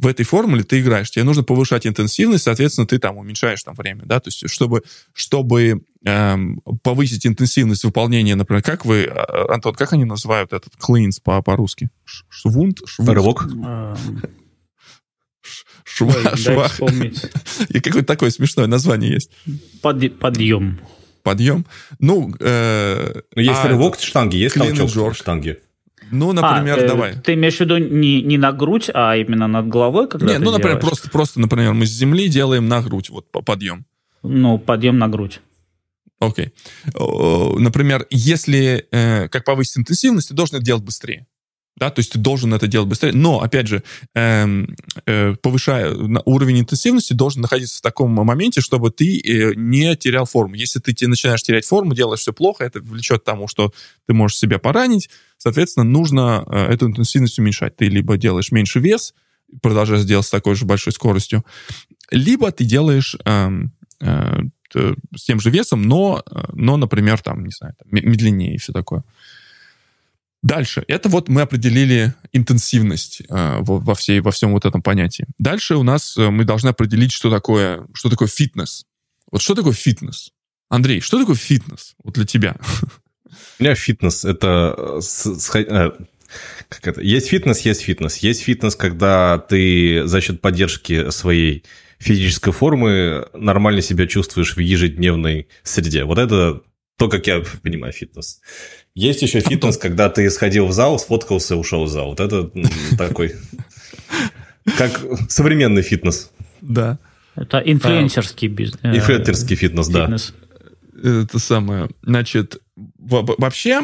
В 0.00 0.06
этой 0.06 0.24
формуле 0.24 0.62
ты 0.62 0.80
играешь, 0.80 1.10
тебе 1.10 1.24
нужно 1.24 1.42
повышать 1.42 1.86
интенсивность, 1.86 2.44
соответственно, 2.44 2.86
ты 2.86 2.98
там 2.98 3.18
уменьшаешь 3.18 3.62
там 3.62 3.74
время, 3.74 4.04
да, 4.06 4.18
то 4.18 4.28
есть 4.28 4.48
чтобы, 4.48 4.82
чтобы 5.12 5.82
эм, 6.06 6.62
повысить 6.82 7.26
интенсивность 7.26 7.84
выполнения, 7.84 8.34
например, 8.34 8.62
как 8.62 8.86
вы, 8.86 9.04
а, 9.04 9.52
Антон, 9.52 9.74
как 9.74 9.92
они 9.92 10.06
называют 10.06 10.54
этот 10.54 10.74
клинс 10.78 11.20
по- 11.20 11.42
по-русски? 11.42 11.90
Швунд? 12.30 12.78
Швунд? 12.86 13.10
Рывок? 13.10 13.46
Шва, 15.84 16.36
шва. 16.36 16.70
И 17.68 17.80
какое-то 17.80 18.06
такое 18.06 18.30
смешное 18.30 18.66
название 18.66 19.12
есть. 19.12 19.30
Под, 19.82 20.18
подъем. 20.18 20.80
Подъем. 21.22 21.66
Ну, 21.98 22.34
э, 22.40 23.20
есть 23.36 23.60
а, 23.64 23.68
рывок 23.68 24.00
штанги, 24.00 24.36
есть 24.36 24.54
толчок 24.54 25.14
штанги. 25.14 25.58
Ну, 26.10 26.32
например, 26.32 26.78
а, 26.78 26.82
э, 26.82 26.88
давай. 26.88 27.14
Ты 27.14 27.34
имеешь 27.34 27.56
в 27.56 27.60
виду 27.60 27.78
не, 27.78 28.22
не 28.22 28.38
на 28.38 28.52
грудь, 28.52 28.90
а 28.92 29.16
именно 29.16 29.46
над 29.46 29.68
головой? 29.68 30.08
Когда 30.08 30.26
Не, 30.26 30.38
ну, 30.38 30.50
например, 30.50 30.78
просто, 30.80 31.10
просто, 31.10 31.40
например, 31.40 31.72
мы 31.72 31.86
с 31.86 31.90
земли 31.90 32.28
делаем 32.28 32.68
на 32.68 32.82
грудь, 32.82 33.10
вот 33.10 33.30
подъем. 33.30 33.86
Ну, 34.22 34.58
подъем 34.58 34.98
на 34.98 35.08
грудь. 35.08 35.40
Окей. 36.18 36.52
Okay. 36.94 37.58
Например, 37.58 38.06
если 38.10 38.86
э, 38.90 39.28
как 39.28 39.44
повысить 39.44 39.78
интенсивность, 39.78 40.28
ты 40.28 40.34
должен 40.34 40.56
это 40.56 40.64
делать 40.64 40.84
быстрее 40.84 41.26
да, 41.80 41.90
то 41.90 42.00
есть 42.00 42.12
ты 42.12 42.18
должен 42.18 42.52
это 42.52 42.66
делать 42.66 42.88
быстрее. 42.88 43.12
Но, 43.12 43.40
опять 43.40 43.66
же, 43.66 43.82
э, 44.14 44.66
э, 45.06 45.34
повышая 45.42 45.94
уровень 46.26 46.60
интенсивности, 46.60 47.14
должен 47.14 47.40
находиться 47.40 47.78
в 47.78 47.80
таком 47.80 48.10
моменте, 48.10 48.60
чтобы 48.60 48.90
ты 48.90 49.18
э, 49.18 49.54
не 49.54 49.96
терял 49.96 50.26
форму. 50.26 50.54
Если 50.54 50.78
ты 50.78 51.08
начинаешь 51.08 51.42
терять 51.42 51.64
форму, 51.64 51.94
делаешь 51.94 52.20
все 52.20 52.34
плохо, 52.34 52.64
это 52.64 52.80
влечет 52.80 53.22
к 53.22 53.24
тому, 53.24 53.48
что 53.48 53.72
ты 54.06 54.12
можешь 54.12 54.36
себя 54.36 54.58
поранить. 54.58 55.08
Соответственно, 55.38 55.84
нужно 55.84 56.44
э, 56.46 56.66
эту 56.66 56.86
интенсивность 56.86 57.38
уменьшать. 57.38 57.76
Ты 57.76 57.86
либо 57.86 58.18
делаешь 58.18 58.52
меньше 58.52 58.78
вес, 58.78 59.14
продолжаешь 59.62 60.04
делать 60.04 60.26
с 60.26 60.30
такой 60.30 60.56
же 60.56 60.66
большой 60.66 60.92
скоростью, 60.92 61.46
либо 62.10 62.52
ты 62.52 62.64
делаешь 62.64 63.16
э, 63.24 63.50
э, 64.02 64.40
с 65.16 65.24
тем 65.24 65.40
же 65.40 65.48
весом, 65.48 65.80
но, 65.80 66.22
э, 66.30 66.42
но 66.52 66.76
например, 66.76 67.22
там, 67.22 67.42
не 67.42 67.52
знаю, 67.52 67.74
медленнее 67.86 68.54
и 68.54 68.58
все 68.58 68.74
такое. 68.74 69.02
Дальше. 70.42 70.84
Это 70.88 71.08
вот 71.08 71.28
мы 71.28 71.42
определили 71.42 72.14
интенсивность 72.32 73.22
э, 73.28 73.58
во, 73.60 73.94
всей, 73.94 74.20
во 74.20 74.30
всем 74.30 74.52
вот 74.52 74.64
этом 74.64 74.82
понятии. 74.82 75.26
Дальше 75.38 75.76
у 75.76 75.82
нас 75.82 76.16
э, 76.16 76.30
мы 76.30 76.44
должны 76.44 76.68
определить, 76.68 77.12
что 77.12 77.30
такое, 77.30 77.86
что 77.92 78.08
такое 78.08 78.28
фитнес. 78.28 78.86
Вот 79.30 79.42
что 79.42 79.54
такое 79.54 79.74
фитнес? 79.74 80.30
Андрей, 80.70 81.00
что 81.00 81.18
такое 81.18 81.36
фитнес 81.36 81.94
вот 82.02 82.14
для 82.14 82.24
тебя? 82.24 82.56
У 83.58 83.62
меня 83.62 83.74
фитнес— 83.74 84.24
это... 84.26 85.00
Э, 85.54 85.58
э, 85.58 85.90
как 86.68 86.86
это? 86.86 87.02
Есть 87.02 87.28
фитнес, 87.28 87.60
есть 87.60 87.82
фитнес. 87.82 88.16
Есть 88.18 88.42
фитнес, 88.42 88.76
когда 88.76 89.38
ты 89.38 90.06
за 90.06 90.20
счет 90.22 90.40
поддержки 90.40 91.10
своей 91.10 91.64
физической 91.98 92.52
формы 92.52 93.26
нормально 93.34 93.82
себя 93.82 94.06
чувствуешь 94.06 94.56
в 94.56 94.60
ежедневной 94.60 95.48
среде. 95.62 96.04
Вот 96.04 96.18
это 96.18 96.62
то, 97.00 97.08
как 97.08 97.26
я 97.26 97.42
понимаю 97.62 97.94
фитнес. 97.94 98.42
Есть 98.94 99.22
еще 99.22 99.40
фитнес, 99.40 99.78
когда 99.78 100.10
ты 100.10 100.28
сходил 100.28 100.66
в 100.66 100.72
зал, 100.72 100.98
сфоткался, 100.98 101.56
ушел 101.56 101.84
в 101.84 101.88
зал. 101.88 102.10
Вот 102.10 102.20
это 102.20 102.50
такой... 102.98 103.36
Как 104.76 105.00
современный 105.30 105.80
фитнес. 105.80 106.30
Да. 106.60 106.98
Это 107.36 107.56
инфлюенсерский 107.58 108.48
бизнес. 108.48 108.80
Э, 108.82 108.94
инфлюенсерский 108.94 109.56
фитнес, 109.56 109.88
да. 109.88 110.14
Это 111.02 111.38
самое. 111.38 111.88
Значит, 112.02 112.58
вообще, 112.98 113.80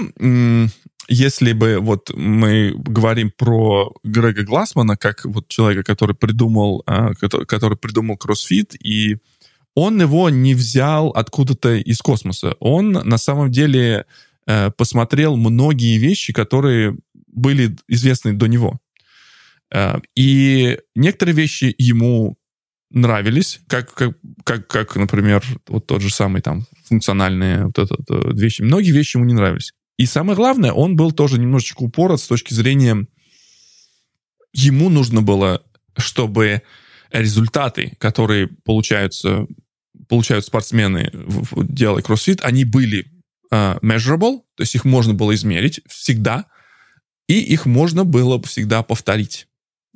если 1.09 1.53
бы 1.55 1.79
вот 1.81 2.11
мы 2.14 2.75
говорим 2.77 3.33
про 3.35 3.95
Грега 4.05 4.43
Глассмана, 4.43 4.99
как 4.99 5.25
вот 5.25 5.49
человека, 5.49 5.85
который 5.85 6.14
придумал, 6.14 6.83
а, 6.85 7.14
который 7.14 7.79
придумал 7.79 8.19
кроссфит, 8.19 8.75
и 8.79 9.17
он 9.77 10.01
его 10.01 10.29
не 10.31 10.55
взял 10.55 11.11
откуда-то 11.11 11.74
из 11.77 11.99
космоса. 12.01 12.57
Он 12.59 12.91
на 12.91 13.18
самом 13.18 13.53
деле 13.53 14.07
Э, 14.47 14.70
посмотрел 14.70 15.37
многие 15.37 15.99
вещи, 15.99 16.33
которые 16.33 16.97
были 17.27 17.77
известны 17.89 18.33
до 18.33 18.47
него. 18.47 18.79
Э, 19.74 19.99
и 20.14 20.79
некоторые 20.95 21.35
вещи 21.35 21.74
ему 21.79 22.39
нравились, 22.91 23.61
как, 23.66 23.93
как, 23.93 24.16
как, 24.45 24.68
как, 24.68 24.95
например, 24.95 25.43
вот 25.66 25.87
тот 25.87 26.01
же 26.01 26.11
самый 26.11 26.43
там 26.43 26.64
функциональные 26.85 27.66
вот 27.66 27.79
это, 27.79 27.97
это, 27.99 28.31
вещи. 28.33 28.62
Многие 28.62 28.93
вещи 28.93 29.16
ему 29.16 29.27
не 29.27 29.35
нравились. 29.35 29.72
И 29.97 30.07
самое 30.07 30.37
главное, 30.37 30.70
он 30.72 30.95
был 30.95 31.11
тоже 31.11 31.41
немножечко 31.41 31.83
упорот 31.83 32.20
с 32.20 32.29
точки 32.29 32.55
зрения... 32.55 33.07
Ему 34.59 34.89
нужно 34.89 35.20
было, 35.20 35.62
чтобы 35.99 36.62
результаты, 37.11 37.95
которые 37.99 38.49
получаются, 38.49 39.47
получают 40.09 40.45
спортсмены, 40.45 41.11
делая 41.57 42.03
кроссфит, 42.03 42.41
они 42.43 42.65
были 42.65 43.07
uh, 43.53 43.79
measurable, 43.81 44.43
то 44.57 44.63
есть 44.63 44.75
их 44.75 44.85
можно 44.85 45.15
было 45.15 45.35
измерить 45.35 45.81
всегда, 45.89 46.47
и 47.29 47.39
их 47.41 47.67
можно 47.67 48.05
было 48.05 48.41
всегда 48.43 48.83
повторить. 48.83 49.49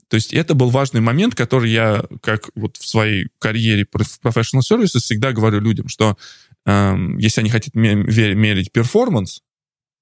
То 0.09 0.17
есть 0.17 0.35
это 0.35 0.55
был 0.55 0.71
важный 0.71 1.01
момент, 1.01 1.37
который 1.37 1.71
я, 1.71 2.03
как 2.23 2.51
вот 2.57 2.77
в 2.77 2.87
своей 2.87 3.29
карьере 3.39 3.85
professional 3.85 4.61
services, 4.69 4.99
всегда 4.99 5.33
говорю 5.33 5.61
людям, 5.61 5.87
что 5.87 6.19
эм, 6.67 7.17
если 7.19 7.43
они 7.43 7.51
хотят 7.51 7.75
мерить 7.75 8.73
перформанс, 8.73 9.43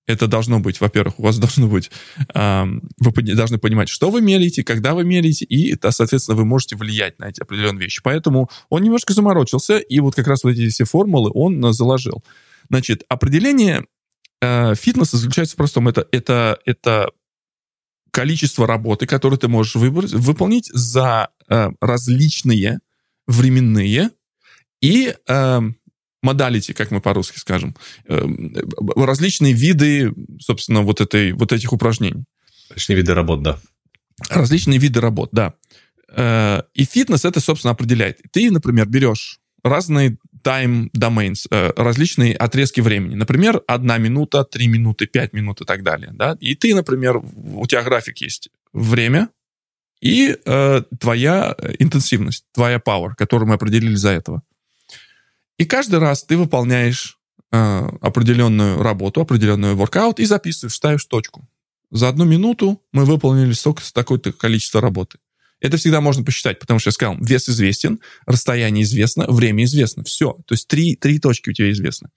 Это 0.09 0.27
должно 0.27 0.59
быть, 0.59 0.81
во-первых, 0.81 1.21
у 1.21 1.23
вас 1.23 1.39
должно 1.39 1.69
быть, 1.69 1.91
э, 2.35 2.65
вы 2.99 3.23
должны 3.23 3.59
понимать, 3.59 3.91
что 3.91 4.11
вы 4.11 4.23
меряете, 4.23 4.65
когда 4.65 4.95
вы 4.95 5.05
меряете, 5.05 5.45
и, 5.45 5.79
соответственно, 5.91 6.37
вы 6.37 6.47
можете 6.47 6.77
влиять 6.77 7.19
на 7.19 7.27
эти 7.27 7.43
определенные 7.43 7.85
вещи. 7.85 8.01
Поэтому 8.03 8.49
он 8.71 8.83
немножко 8.83 9.13
заморочился, 9.13 9.79
и 9.79 10.01
вот 10.01 10.15
как 10.15 10.27
раз 10.27 10.45
вот 10.45 10.51
эти 10.51 10.71
все 10.71 10.85
формулы 10.85 11.31
он 11.35 11.63
э, 11.63 11.73
заложил. 11.73 12.25
Значит, 12.71 13.05
определение 13.11 13.85
э, 14.41 14.75
фитнеса 14.75 15.19
заключается 15.19 15.55
в 15.55 15.59
простом. 15.59 15.89
Это, 15.89 16.09
это, 16.11 16.59
это 16.65 17.11
количество 18.11 18.67
работы, 18.67 19.07
которую 19.07 19.39
ты 19.39 19.49
можешь 19.49 19.75
выбрать, 19.75 20.13
выполнить 20.13 20.71
за 20.73 21.29
э, 21.51 21.69
различные 21.83 22.81
временные 23.27 24.11
и 24.81 25.15
э, 25.29 25.61
модалити, 26.29 26.75
как 26.75 26.91
мы 26.91 27.01
по-русски 27.01 27.39
скажем, 27.39 27.75
э, 28.09 28.27
различные 28.97 29.55
виды, 29.55 30.13
собственно, 30.41 30.83
вот, 30.83 31.01
этой, 31.01 31.33
вот 31.33 31.53
этих 31.53 31.73
упражнений. 31.73 32.25
Различные 32.69 32.97
виды 32.97 33.15
работ, 33.15 33.43
да. 33.43 33.59
Различные 34.29 34.79
виды 34.79 35.01
работ, 35.01 35.31
да. 35.33 35.55
Э, 36.17 36.63
и 36.75 36.85
фитнес 36.85 37.25
это, 37.25 37.41
собственно, 37.41 37.73
определяет. 37.73 38.21
Ты, 38.31 38.51
например, 38.51 38.87
берешь 38.87 39.41
разные 39.65 40.19
time 40.45 40.89
domains, 40.97 41.47
э, 41.51 41.73
различные 41.77 42.35
отрезки 42.35 42.83
времени. 42.83 43.15
Например, 43.15 43.63
одна 43.67 43.99
минута, 43.99 44.45
три 44.45 44.69
минуты, 44.69 45.07
пять 45.07 45.33
минут 45.33 45.61
и 45.61 45.65
так 45.65 45.83
далее. 45.83 46.11
Да? 46.13 46.37
И 46.41 46.55
ты, 46.55 46.75
например, 46.75 47.17
у 47.17 47.67
тебя 47.67 47.83
график 47.83 48.19
есть 48.19 48.51
время 48.73 49.29
и 50.01 50.37
э, 50.45 50.83
твоя 51.01 51.57
интенсивность, 51.79 52.45
твоя 52.53 52.79
power, 52.79 53.11
которую 53.17 53.49
мы 53.49 53.55
определили 53.55 53.97
за 53.97 54.11
этого. 54.11 54.43
И 55.59 55.65
каждый 55.65 55.99
раз 55.99 56.25
ты 56.25 56.37
выполняешь 56.37 57.19
э, 57.53 57.89
определенную 58.01 58.83
работу, 58.83 59.21
определенную 59.21 59.77
воркаут 59.77 60.21
и 60.21 60.25
записываешь, 60.25 60.75
ставишь 60.75 61.05
точку. 61.05 61.49
За 61.91 62.09
одну 62.09 62.25
минуту 62.25 62.83
мы 62.93 63.05
выполнили 63.05 63.53
столько, 63.53 63.83
такое-то 63.93 64.33
количество 64.33 64.81
работы. 64.81 65.19
Это 65.61 65.77
всегда 65.77 66.01
можно 66.01 66.23
посчитать, 66.23 66.61
потому 66.61 66.79
что 66.79 66.89
я 66.89 66.93
сказал, 66.93 67.17
вес 67.21 67.49
известен, 67.49 68.01
расстояние 68.27 68.85
известно, 68.85 69.27
время 69.27 69.65
известно. 69.65 70.05
Все. 70.05 70.35
То 70.47 70.55
есть 70.55 70.69
три, 70.69 70.95
три 70.95 71.19
точки 71.19 71.51
у 71.51 71.53
тебя 71.53 71.71
известны. 71.73 72.11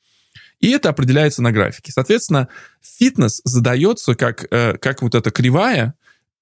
И 0.59 0.69
это 0.69 0.89
определяется 0.89 1.41
на 1.41 1.51
графике. 1.51 1.91
Соответственно, 1.91 2.47
фитнес 2.81 3.41
задается 3.43 4.13
как, 4.13 4.45
э, 4.51 4.77
как 4.77 5.01
вот 5.01 5.15
эта 5.15 5.31
кривая 5.31 5.95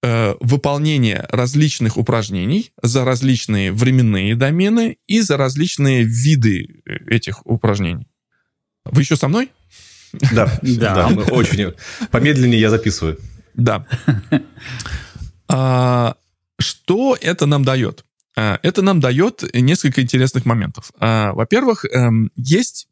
э, 0.04 0.36
выполнения 0.40 1.26
различных 1.30 1.98
упражнений 1.98 2.72
за 2.82 3.06
различные 3.06 3.72
временные 3.72 4.36
домены 4.36 4.98
и 5.08 5.22
за 5.22 5.38
различные 5.38 6.04
виды 6.04 6.82
э, 6.86 6.96
этих 7.08 7.46
упражнений. 7.46 8.08
Вы 8.86 9.02
еще 9.02 9.16
со 9.16 9.28
мной? 9.28 9.52
Да, 10.32 10.60
да, 10.62 11.10
мы 11.10 11.24
очень... 11.24 11.74
Помедленнее 12.12 12.60
я 12.60 12.70
записываю. 12.70 13.18
Да. 13.54 13.86
А, 15.52 16.16
что 16.60 17.18
это 17.20 17.48
нам 17.48 17.64
дает? 17.64 18.06
А, 18.38 18.60
это 18.62 18.84
нам 18.84 19.00
дает 19.00 19.44
несколько 19.56 20.02
интересных 20.02 20.46
моментов. 20.46 20.92
А, 21.00 21.34
во-первых, 21.34 21.86
эм, 21.86 22.32
есть 22.36 22.88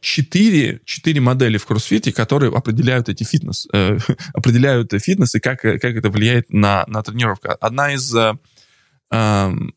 четыре, 0.00 0.80
четыре 0.84 1.20
модели 1.20 1.58
в 1.58 1.66
кроссфите, 1.66 2.12
которые 2.12 2.52
определяют 2.52 3.08
эти 3.08 3.24
фитнес, 3.24 3.66
э, 3.72 3.98
определяют 4.34 4.92
фитнес 4.92 5.34
и 5.34 5.40
как, 5.40 5.60
как 5.60 5.84
это 5.84 6.10
влияет 6.10 6.52
на, 6.52 6.84
на 6.86 7.02
тренировку. 7.02 7.48
Одна 7.60 7.94
из, 7.94 8.14
э, 8.14 8.34
эм, 9.10 9.74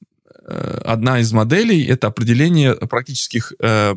э, 0.47 0.81
одна 0.85 1.19
из 1.19 1.31
моделей— 1.31 1.85
это 1.87 2.07
определение 2.07 2.75
практических 2.75 3.53
э, 3.59 3.95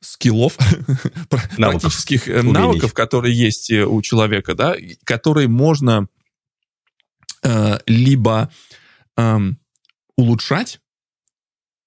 скиллов, 0.00 0.56
навыков. 1.58 1.82
практических 1.82 2.26
Умений. 2.28 2.52
навыков, 2.52 2.94
которые 2.94 3.36
есть 3.36 3.72
у 3.72 4.00
человека, 4.02 4.54
да, 4.54 4.76
которые 5.04 5.48
можно 5.48 6.06
Э, 7.46 7.78
либо 7.86 8.50
эм, 9.16 9.60
улучшать, 10.16 10.80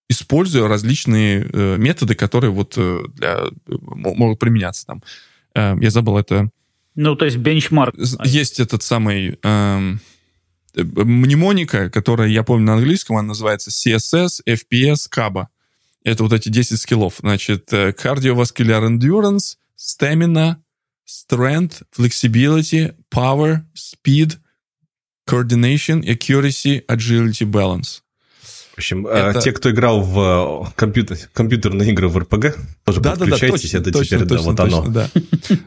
используя 0.10 0.68
различные 0.68 1.48
э, 1.52 1.78
методы, 1.78 2.16
которые 2.16 2.52
вот 2.52 2.74
э, 2.78 3.02
для, 3.14 3.46
могут 3.68 4.40
применяться 4.40 4.86
там. 4.86 5.04
я 5.56 5.90
забыл 5.90 6.18
это. 6.18 6.50
Ну, 6.96 7.16
то 7.16 7.26
есть 7.26 7.38
бенчмарк. 7.38 7.96
Есть 8.26 8.60
этот 8.60 8.84
самый 8.84 9.40
эм, 9.44 10.02
мнемоника, 10.76 11.90
которая, 11.90 12.28
я 12.28 12.44
помню 12.44 12.66
на 12.66 12.74
английском, 12.74 13.16
она 13.16 13.30
называется 13.30 13.70
CSS, 13.70 14.42
FPS, 14.46 15.08
CABA. 15.10 15.48
Это 16.04 16.24
вот 16.24 16.34
эти 16.34 16.50
10 16.50 16.80
скиллов. 16.80 17.18
Значит, 17.20 17.72
cardiovascular 17.72 18.84
endurance, 18.86 19.58
stamina, 19.78 20.58
strength, 21.08 21.84
flexibility, 21.96 22.94
power, 23.10 23.62
speed— 23.76 24.38
Coordination, 25.30 26.04
Accuracy, 26.08 26.82
Agility, 26.88 27.46
Balance. 27.46 28.02
В 28.80 28.82
общем, 28.82 29.06
э, 29.08 29.12
это... 29.12 29.42
те, 29.42 29.52
кто 29.52 29.70
играл 29.72 30.00
в 30.00 30.68
э, 30.70 30.72
компьютер, 30.78 31.18
компьютерные 31.34 31.92
игры 31.92 32.08
в 32.08 32.18
РПГ, 32.18 32.56
тоже 32.86 33.02
да, 33.02 33.12
подключайтесь, 33.12 33.74
да, 33.74 33.80
да, 33.80 33.84
точно, 33.84 33.90
это 33.90 33.92
точно, 33.92 34.18
теперь, 34.18 34.28
точно, 34.30 34.54
да, 34.54 34.64
вот 34.64 34.72
точно, 34.72 34.78
оно. 34.78 34.90
Да, 34.90 35.10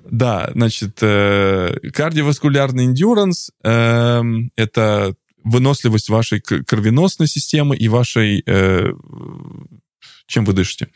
да 0.04 0.50
значит, 0.54 0.98
э, 1.02 1.90
кардиоваскулярный 1.92 2.86
эндюранс 2.86 3.50
эм, 3.64 4.50
это 4.56 5.14
выносливость 5.44 6.08
вашей 6.08 6.40
кровеносной 6.40 7.28
системы 7.28 7.76
и 7.76 7.86
вашей... 7.88 8.42
чем 10.26 10.44
вы 10.46 10.54
дышите. 10.54 10.88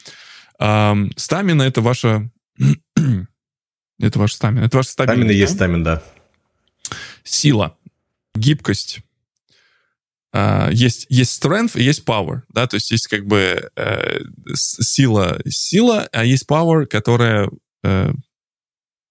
Стамина— 0.54 1.62
это 1.64 1.82
ваша... 1.82 2.30
это 4.00 4.18
ваша 4.18 4.34
стамина. 4.34 4.64
Это 4.64 4.78
ваша 4.78 4.88
стабильность. 4.88 5.20
Стамина 5.20 5.38
есть 5.38 5.54
стамин, 5.54 5.84
да. 5.84 6.02
Сила 7.24 7.76
гибкость, 8.34 9.00
Uh, 10.36 10.70
есть, 10.70 11.06
есть 11.08 11.42
strength 11.42 11.78
и 11.80 11.82
есть 11.82 12.04
power, 12.04 12.42
да, 12.50 12.66
то 12.66 12.74
есть 12.74 12.90
есть 12.90 13.06
как 13.06 13.26
бы 13.26 13.70
uh, 13.74 14.26
сила, 14.54 15.40
сила, 15.48 16.08
а 16.12 16.26
есть 16.26 16.44
power, 16.46 16.84
которая, 16.84 17.48
uh, 17.82 18.14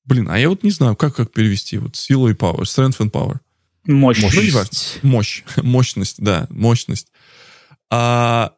блин, 0.04 0.30
а 0.30 0.38
я 0.38 0.50
вот 0.50 0.62
не 0.62 0.70
знаю, 0.70 0.96
как, 0.96 1.16
как 1.16 1.32
перевести, 1.32 1.80
вот 1.80 1.96
силу 1.96 2.30
и 2.30 2.34
power, 2.34 2.62
strength 2.62 3.00
and 3.00 3.10
power. 3.10 3.40
Мощность. 3.86 4.36
Ну, 4.36 4.42
не 4.44 4.52
важно. 4.52 4.78
Мощь, 5.02 5.44
мощность, 5.64 6.22
да, 6.22 6.46
мощность. 6.52 7.08
А 7.90 8.54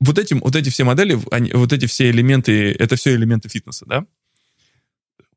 вот, 0.00 0.18
этим, 0.18 0.40
вот 0.40 0.56
эти 0.56 0.70
все 0.70 0.82
модели, 0.82 1.20
они, 1.30 1.52
вот 1.52 1.72
эти 1.72 1.86
все 1.86 2.10
элементы, 2.10 2.72
это 2.72 2.96
все 2.96 3.14
элементы 3.14 3.48
фитнеса, 3.48 3.86
да? 3.86 4.06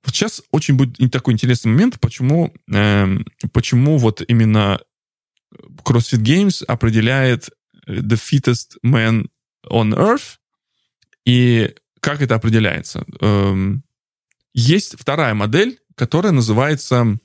Вот 0.04 0.16
сейчас 0.16 0.42
очень 0.50 0.76
будет 0.76 1.12
такой 1.12 1.34
интересный 1.34 1.72
момент, 1.72 2.00
почему, 2.00 2.52
э, 2.74 3.18
почему 3.52 3.98
вот 3.98 4.24
именно 4.28 4.80
CrossFit 5.84 6.22
Games 6.22 6.64
определяет 6.66 7.50
э, 7.88 7.96
the 7.96 8.20
fittest 8.20 8.78
man 8.84 9.28
on 9.70 9.94
earth, 9.94 10.38
и 11.26 11.74
как 12.00 12.22
это 12.22 12.36
определяется. 12.36 13.04
Эм, 13.20 13.84
есть 14.54 14.96
вторая 15.00 15.34
модель, 15.34 15.80
которая 15.96 16.32
называется 16.32 17.18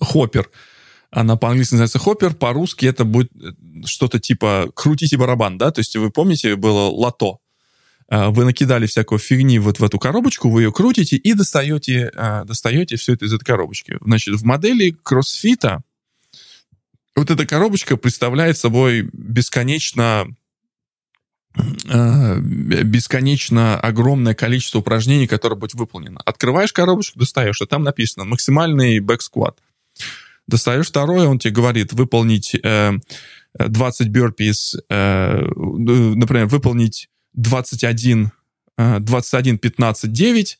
хоппер. 0.00 0.50
Она 1.10 1.36
по-английски 1.36 1.74
называется 1.74 1.98
хоппер, 1.98 2.34
по-русски 2.34 2.86
это 2.86 3.04
будет 3.04 3.30
э, 3.34 3.52
что-то 3.86 4.18
типа 4.18 4.70
крутите 4.74 5.16
барабан, 5.16 5.58
да, 5.58 5.70
то 5.70 5.80
есть 5.80 5.96
вы 5.96 6.10
помните, 6.10 6.56
было 6.56 6.88
лото. 6.88 7.40
А, 8.10 8.30
вы 8.30 8.44
накидали 8.44 8.86
всякую 8.86 9.18
фигни 9.18 9.58
вот 9.58 9.80
в 9.80 9.84
эту 9.84 9.98
коробочку, 9.98 10.50
вы 10.50 10.62
ее 10.62 10.72
крутите 10.72 11.16
и 11.16 11.34
достаете, 11.34 12.10
достаете 12.44 12.96
все 12.96 13.14
это 13.14 13.26
из 13.26 13.32
этой 13.32 13.44
коробочки. 13.44 13.98
Значит, 14.00 14.34
в 14.34 14.44
модели 14.44 14.96
кроссфита 15.02 15.82
вот 17.18 17.30
эта 17.30 17.46
коробочка 17.46 17.96
представляет 17.96 18.58
собой 18.58 19.08
бесконечно 19.12 20.28
а, 21.88 22.38
бесконечно 22.38 23.78
огромное 23.80 24.34
количество 24.34 24.78
упражнений, 24.78 25.26
которые 25.26 25.58
будет 25.58 25.74
выполнено. 25.74 26.20
Открываешь 26.24 26.72
коробочку, 26.72 27.18
достаешь, 27.18 27.60
и 27.60 27.66
там 27.66 27.82
написано 27.82 28.24
максимальный 28.24 29.00
бэк-скват. 29.00 29.58
Достаешь 30.46 30.86
второе, 30.86 31.26
он 31.26 31.38
тебе 31.38 31.52
говорит 31.52 31.92
выполнить 31.92 32.54
э, 32.54 32.92
20 33.58 34.08
бёрпис, 34.08 34.76
э, 34.88 35.40
например, 35.56 36.46
выполнить 36.46 37.08
21, 37.34 38.30
21, 38.76 39.58
15, 39.58 40.12
9, 40.12 40.58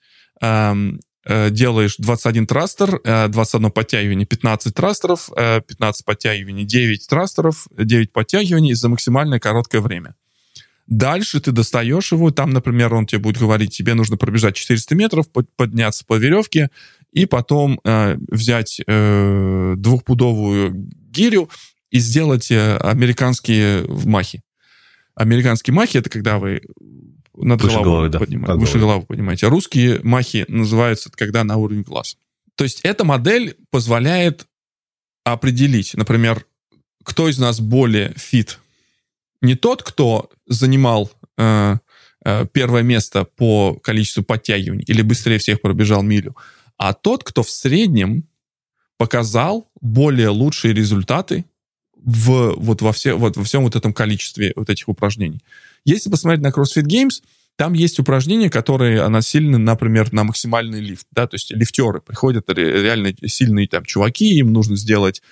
делаешь 1.51 1.97
21 1.99 2.47
трастер, 2.47 3.01
21 3.05 3.67
э, 3.67 3.71
подтягивание, 3.71 4.27
15 4.27 4.75
трастеров, 4.75 5.29
15 5.35 6.05
подтягиваний, 6.05 6.65
9 6.65 7.07
трастеров, 7.07 7.67
9 7.77 8.13
подтягиваний 8.13 8.75
за 8.75 8.89
максимальное 8.89 9.39
короткое 9.39 9.81
время. 9.81 10.15
Дальше 10.89 11.39
ты 11.41 11.53
достаешь 11.53 12.13
его, 12.13 12.31
там, 12.31 12.51
например, 12.51 12.95
он 12.95 13.07
тебе 13.07 13.19
будет 13.19 13.37
говорить, 13.37 13.77
тебе 13.77 13.93
нужно 13.93 14.17
пробежать 14.17 14.57
400 14.57 14.95
метров, 14.95 15.27
подняться 15.57 16.03
по 16.07 16.17
веревке, 16.17 16.71
и 17.13 17.27
потом 17.27 17.79
э, 17.85 18.17
взять 18.29 18.81
э, 18.87 19.75
двухпудовую 19.77 20.73
гирю 21.11 21.51
и 21.91 21.99
сделать 21.99 22.51
э, 22.51 22.77
американские 22.79 23.87
махи. 23.87 24.43
Американский 25.15 25.73
махи— 25.73 25.97
это 25.99 26.09
когда 26.09 26.39
вы 26.39 26.63
Над 27.41 27.63
выше 27.63 27.75
головой, 27.77 27.93
головы, 27.93 28.09
да. 28.11 28.19
поднимать. 28.19 28.57
Выше 28.57 28.79
головы 28.79 29.07
поднимаете. 29.07 29.47
А 29.47 29.51
русские 29.51 30.01
махи 30.03 30.45
называются, 30.49 31.11
когда 31.11 31.45
на 31.45 31.57
уровень 31.57 31.83
глаз. 31.83 32.17
То 32.55 32.65
есть 32.65 32.81
эта 32.83 33.05
модель 33.05 33.57
позволяет 33.71 34.47
определить, 35.25 35.95
например, 35.95 36.45
кто 37.05 37.29
из 37.29 37.39
нас 37.39 37.61
более 37.61 38.13
фит. 38.17 38.59
Не 39.41 39.55
тот, 39.55 39.83
кто 39.83 40.31
занимал 40.47 41.11
э, 41.37 41.77
э, 42.25 42.47
первое 42.53 42.83
место 42.83 43.25
по 43.25 43.75
количеству 43.75 44.23
подтягиваний 44.23 44.85
или 44.87 45.03
быстрее 45.03 45.39
всех 45.39 45.61
пробежал 45.61 46.03
милю, 46.03 46.37
а 46.77 46.93
тот, 46.93 47.25
кто 47.25 47.43
в 47.43 47.51
среднем 47.51 48.25
показал 48.97 49.71
более 49.81 50.29
лучшие 50.29 50.75
результаты 50.75 51.45
в, 51.97 52.55
вот 52.57 52.83
во, 52.83 52.93
все, 52.93 53.15
вот 53.15 53.37
во 53.37 53.45
всем 53.45 53.63
вот 53.63 53.77
этом 53.77 53.93
количестве 53.93 54.53
вот 54.57 54.69
этих 54.71 54.89
упражнений. 54.89 55.43
Если 55.85 56.11
посмотреть 56.11 56.43
на 56.43 56.49
CrossFit 56.49 56.85
Games, 56.85 57.23
там 57.57 57.73
есть 57.73 57.99
упражнения, 57.99 58.51
которые 58.51 59.09
нацелены, 59.09 59.59
например, 59.59 60.13
на 60.13 60.23
максимальный 60.23 60.81
лифт, 60.81 61.07
да, 61.11 61.27
то 61.27 61.35
есть 61.35 61.51
лифтеры 61.51 62.01
приходят 62.01 62.49
реально 62.49 63.13
сильные 63.27 63.67
там 63.67 63.85
чуваки, 63.85 64.39
им 64.39 64.53
нужно 64.53 64.77
сделать, 64.77 65.23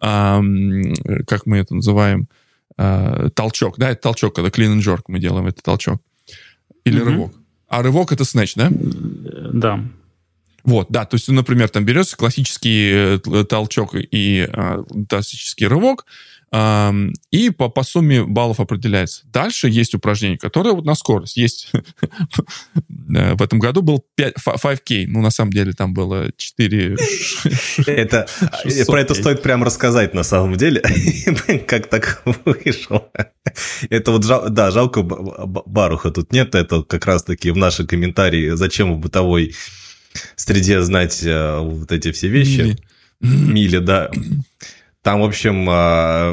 эм, 0.00 0.94
как 1.28 1.46
мы 1.46 1.58
это 1.58 1.76
называем, 1.76 2.28
э, 2.76 3.28
толчок, 3.34 3.78
да, 3.78 3.90
это 3.90 4.02
толчок, 4.02 4.34
когда 4.34 4.50
clean 4.50 4.76
and 4.76 4.80
jerk 4.80 5.02
мы 5.06 5.20
делаем, 5.20 5.46
это 5.46 5.62
толчок. 5.62 6.02
Или 6.84 7.00
mm-hmm. 7.00 7.04
рывок. 7.04 7.34
А 7.68 7.82
рывок 7.82 8.10
это 8.10 8.24
снэч, 8.24 8.54
да? 8.56 8.68
Да. 8.72 9.84
Вот, 10.64 10.88
да, 10.90 11.04
то 11.04 11.14
есть, 11.14 11.28
например, 11.28 11.68
там 11.68 11.84
берется 11.84 12.16
классический 12.16 13.18
э, 13.24 13.44
толчок 13.44 13.94
и 13.94 14.48
э, 14.52 14.84
классический 15.08 15.68
рывок, 15.68 16.04
и 16.52 17.50
по, 17.50 17.68
по 17.68 17.82
сумме 17.82 18.24
баллов 18.24 18.60
определяется. 18.60 19.22
Дальше 19.26 19.68
есть 19.68 19.94
упражнение, 19.94 20.38
которое 20.38 20.72
вот 20.72 20.84
на 20.84 20.94
скорость. 20.94 21.36
Есть 21.36 21.72
э, 21.72 23.34
в 23.34 23.42
этом 23.42 23.58
году 23.58 23.82
был 23.82 24.04
5, 24.14 24.34
5K, 24.36 25.06
ну, 25.08 25.22
на 25.22 25.30
самом 25.30 25.52
деле, 25.52 25.72
там 25.72 25.92
было 25.92 26.30
4... 26.36 26.96
Это, 27.86 28.26
про 28.86 29.00
это 29.00 29.14
стоит 29.14 29.42
прям 29.42 29.64
рассказать, 29.64 30.14
на 30.14 30.22
самом 30.22 30.56
деле, 30.56 30.80
как 31.66 31.88
так 31.88 32.22
вышло. 32.44 33.10
Это 33.90 34.12
вот, 34.12 34.24
да, 34.26 34.70
жалко, 34.70 35.02
Баруха 35.02 36.10
тут 36.10 36.32
нет, 36.32 36.54
это 36.54 36.82
как 36.82 37.06
раз-таки 37.06 37.50
в 37.50 37.56
наши 37.56 37.86
комментарии, 37.86 38.50
зачем 38.50 38.94
в 38.94 38.98
бытовой 38.98 39.54
среде 40.36 40.80
знать 40.82 41.22
э, 41.22 41.58
вот 41.60 41.90
эти 41.92 42.12
все 42.12 42.28
вещи. 42.28 42.78
Мили, 43.20 43.78
да. 43.78 44.10
Там, 45.06 45.20
в 45.20 45.24
общем, 45.24 45.70
э, 45.70 46.32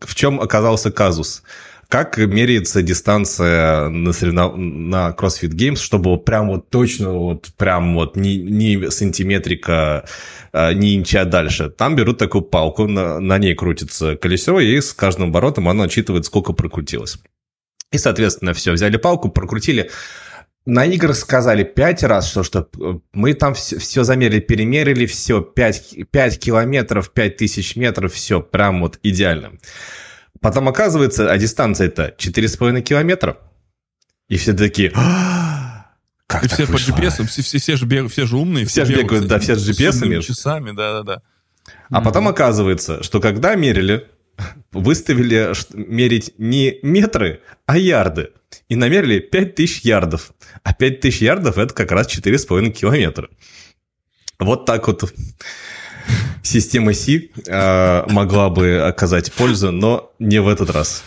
в 0.00 0.14
чем 0.14 0.40
оказался 0.40 0.90
казус? 0.90 1.42
Как 1.88 2.16
меряется 2.16 2.80
дистанция 2.80 3.90
на, 3.90 4.14
соревнов... 4.14 4.56
на 4.56 5.10
CrossFit 5.10 5.50
Games, 5.50 5.76
чтобы 5.76 6.16
прям 6.16 6.48
вот 6.48 6.70
точно, 6.70 7.12
вот 7.12 7.50
прям 7.58 7.96
вот 7.96 8.16
ни, 8.16 8.36
ни 8.36 8.88
сантиметрика, 8.88 10.06
э, 10.54 10.72
ни 10.72 10.96
инча 10.96 11.26
дальше. 11.26 11.68
Там 11.68 11.96
берут 11.96 12.16
такую 12.16 12.44
палку, 12.44 12.86
на, 12.88 13.20
на 13.20 13.36
ней 13.36 13.54
крутится 13.54 14.16
колесо, 14.16 14.58
и 14.58 14.80
с 14.80 14.94
каждым 14.94 15.28
оборотом 15.28 15.68
оно 15.68 15.82
отчитывает, 15.82 16.24
сколько 16.24 16.54
прокрутилось. 16.54 17.18
И, 17.90 17.98
соответственно, 17.98 18.54
все, 18.54 18.72
взяли 18.72 18.96
палку, 18.96 19.28
прокрутили 19.28 19.90
на 20.64 20.84
играх 20.84 21.16
сказали 21.16 21.64
пять 21.64 22.02
раз, 22.02 22.28
что, 22.28 22.42
что 22.42 22.68
э, 22.78 22.98
мы 23.12 23.34
там 23.34 23.54
все, 23.54 23.78
все 23.78 24.04
замерили, 24.04 24.40
перемерили, 24.40 25.06
все, 25.06 25.40
5, 25.40 26.10
5 26.10 26.38
километров, 26.38 27.10
5 27.10 27.36
тысяч 27.36 27.76
метров, 27.76 28.12
все, 28.12 28.40
прям 28.40 28.80
вот 28.80 28.98
идеально. 29.02 29.52
Потом 30.40 30.68
оказывается, 30.68 31.30
а 31.30 31.38
дистанция 31.38 31.88
это 31.88 32.14
4,5 32.16 32.80
километра. 32.82 33.38
И 34.28 34.36
все 34.36 34.54
такие, 34.54 34.92
«А, 34.94 35.86
как 36.26 36.44
и 36.44 36.48
все 36.48 36.64
вышло? 36.64 36.94
по 36.94 37.00
GPS, 37.00 37.26
все, 37.26 37.42
все, 37.42 37.58
все, 37.58 37.76
же 37.76 37.86
бег, 37.86 38.10
все 38.10 38.26
же 38.26 38.36
умные. 38.36 38.64
Все, 38.64 38.84
все 38.84 38.94
же 38.94 39.02
бегают, 39.02 39.26
да, 39.26 39.38
все 39.38 39.56
с 39.56 39.68
GPS. 39.68 40.22
часами, 40.22 40.72
да-да-да. 40.72 41.22
А 41.90 42.00
mm-hmm. 42.00 42.04
потом 42.04 42.28
оказывается, 42.28 43.02
что 43.02 43.20
когда 43.20 43.54
мерили, 43.54 44.08
выставили 44.72 45.52
мерить 45.74 46.34
не 46.38 46.78
метры, 46.82 47.40
а 47.66 47.76
ярды. 47.76 48.30
И 48.68 48.76
намерили 48.76 49.18
5000 49.18 49.80
ярдов. 49.84 50.32
А 50.62 50.74
5000 50.74 51.22
ярдов 51.22 51.58
это 51.58 51.74
как 51.74 51.92
раз 51.92 52.08
4,5 52.08 52.70
километра. 52.70 53.28
Вот 54.38 54.66
так 54.66 54.86
вот 54.88 55.12
система 56.42 56.92
Си 56.92 57.30
э, 57.46 58.02
могла 58.10 58.50
бы 58.50 58.80
оказать 58.80 59.32
пользу, 59.32 59.70
но 59.70 60.12
не 60.18 60.40
в 60.40 60.48
этот 60.48 60.70
раз. 60.70 61.04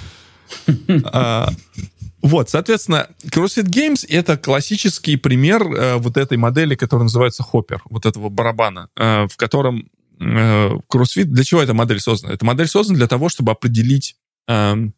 А, 1.06 1.50
вот, 2.22 2.50
соответственно, 2.50 3.08
CrossFit 3.26 3.66
Games— 3.66 4.06
это 4.10 4.38
классический 4.38 5.16
пример 5.16 5.62
э, 5.62 5.96
вот 5.98 6.18
этой 6.18 6.38
модели, 6.38 6.76
которая 6.76 7.04
называется 7.04 7.44
Hopper, 7.44 7.80
вот 7.90 8.08
этого 8.08 8.30
барабана, 8.30 8.90
э, 8.96 9.28
в 9.28 9.38
котором 9.38 9.90
CrossFit... 10.20 11.26
Для 11.26 11.44
чего 11.44 11.62
эта 11.62 11.74
модель 11.74 12.00
создана? 12.00 12.34
Эта 12.34 12.46
модель 12.46 12.68
создана 12.68 12.98
для 12.98 13.08
того, 13.08 13.30
чтобы 13.30 13.52
определить 13.52 14.16
эм, 14.48 14.94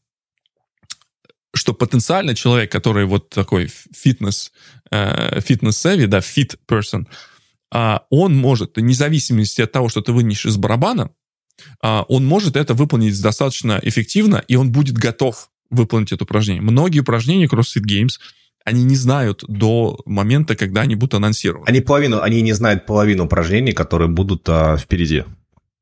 что 1.58 1.74
потенциально 1.74 2.36
человек, 2.36 2.72
который 2.72 3.06
вот 3.06 3.30
такой 3.30 3.68
фитнес, 3.68 4.52
э, 4.92 5.42
фитнес-севи, 5.42 6.06
да, 6.06 6.20
fit 6.20 6.58
person, 6.68 7.06
э, 7.74 8.00
он 8.10 8.36
может, 8.36 8.78
вне 8.78 8.94
зависимости 8.94 9.62
от 9.62 9.72
того, 9.72 9.90
что 9.90 10.02
ты 10.02 10.14
вынешь 10.14 10.46
из 10.46 10.56
барабана, 10.58 11.12
э, 11.84 12.04
он 12.08 12.26
может 12.26 12.56
это 12.56 12.74
выполнить 12.74 13.22
достаточно 13.22 13.80
эффективно, 13.82 14.44
и 14.48 14.56
он 14.56 14.72
будет 14.72 14.98
готов 14.98 15.50
выполнить 15.70 16.12
это 16.12 16.24
упражнение. 16.24 16.62
Многие 16.62 17.00
упражнения 17.00 17.48
CrossFit 17.48 17.84
Games, 17.84 18.20
они 18.68 18.84
не 18.84 18.98
знают 18.98 19.46
до 19.48 19.98
момента, 20.06 20.58
когда 20.58 20.82
они 20.82 20.96
будут 20.96 21.14
анонсированы. 21.14 21.66
Они 21.70 21.80
половину, 21.80 22.22
они 22.22 22.42
не 22.42 22.52
знают 22.52 22.86
половину 22.86 23.24
упражнений, 23.24 23.72
которые 23.72 24.10
будут 24.10 24.50
а, 24.50 24.76
впереди. 24.76 25.24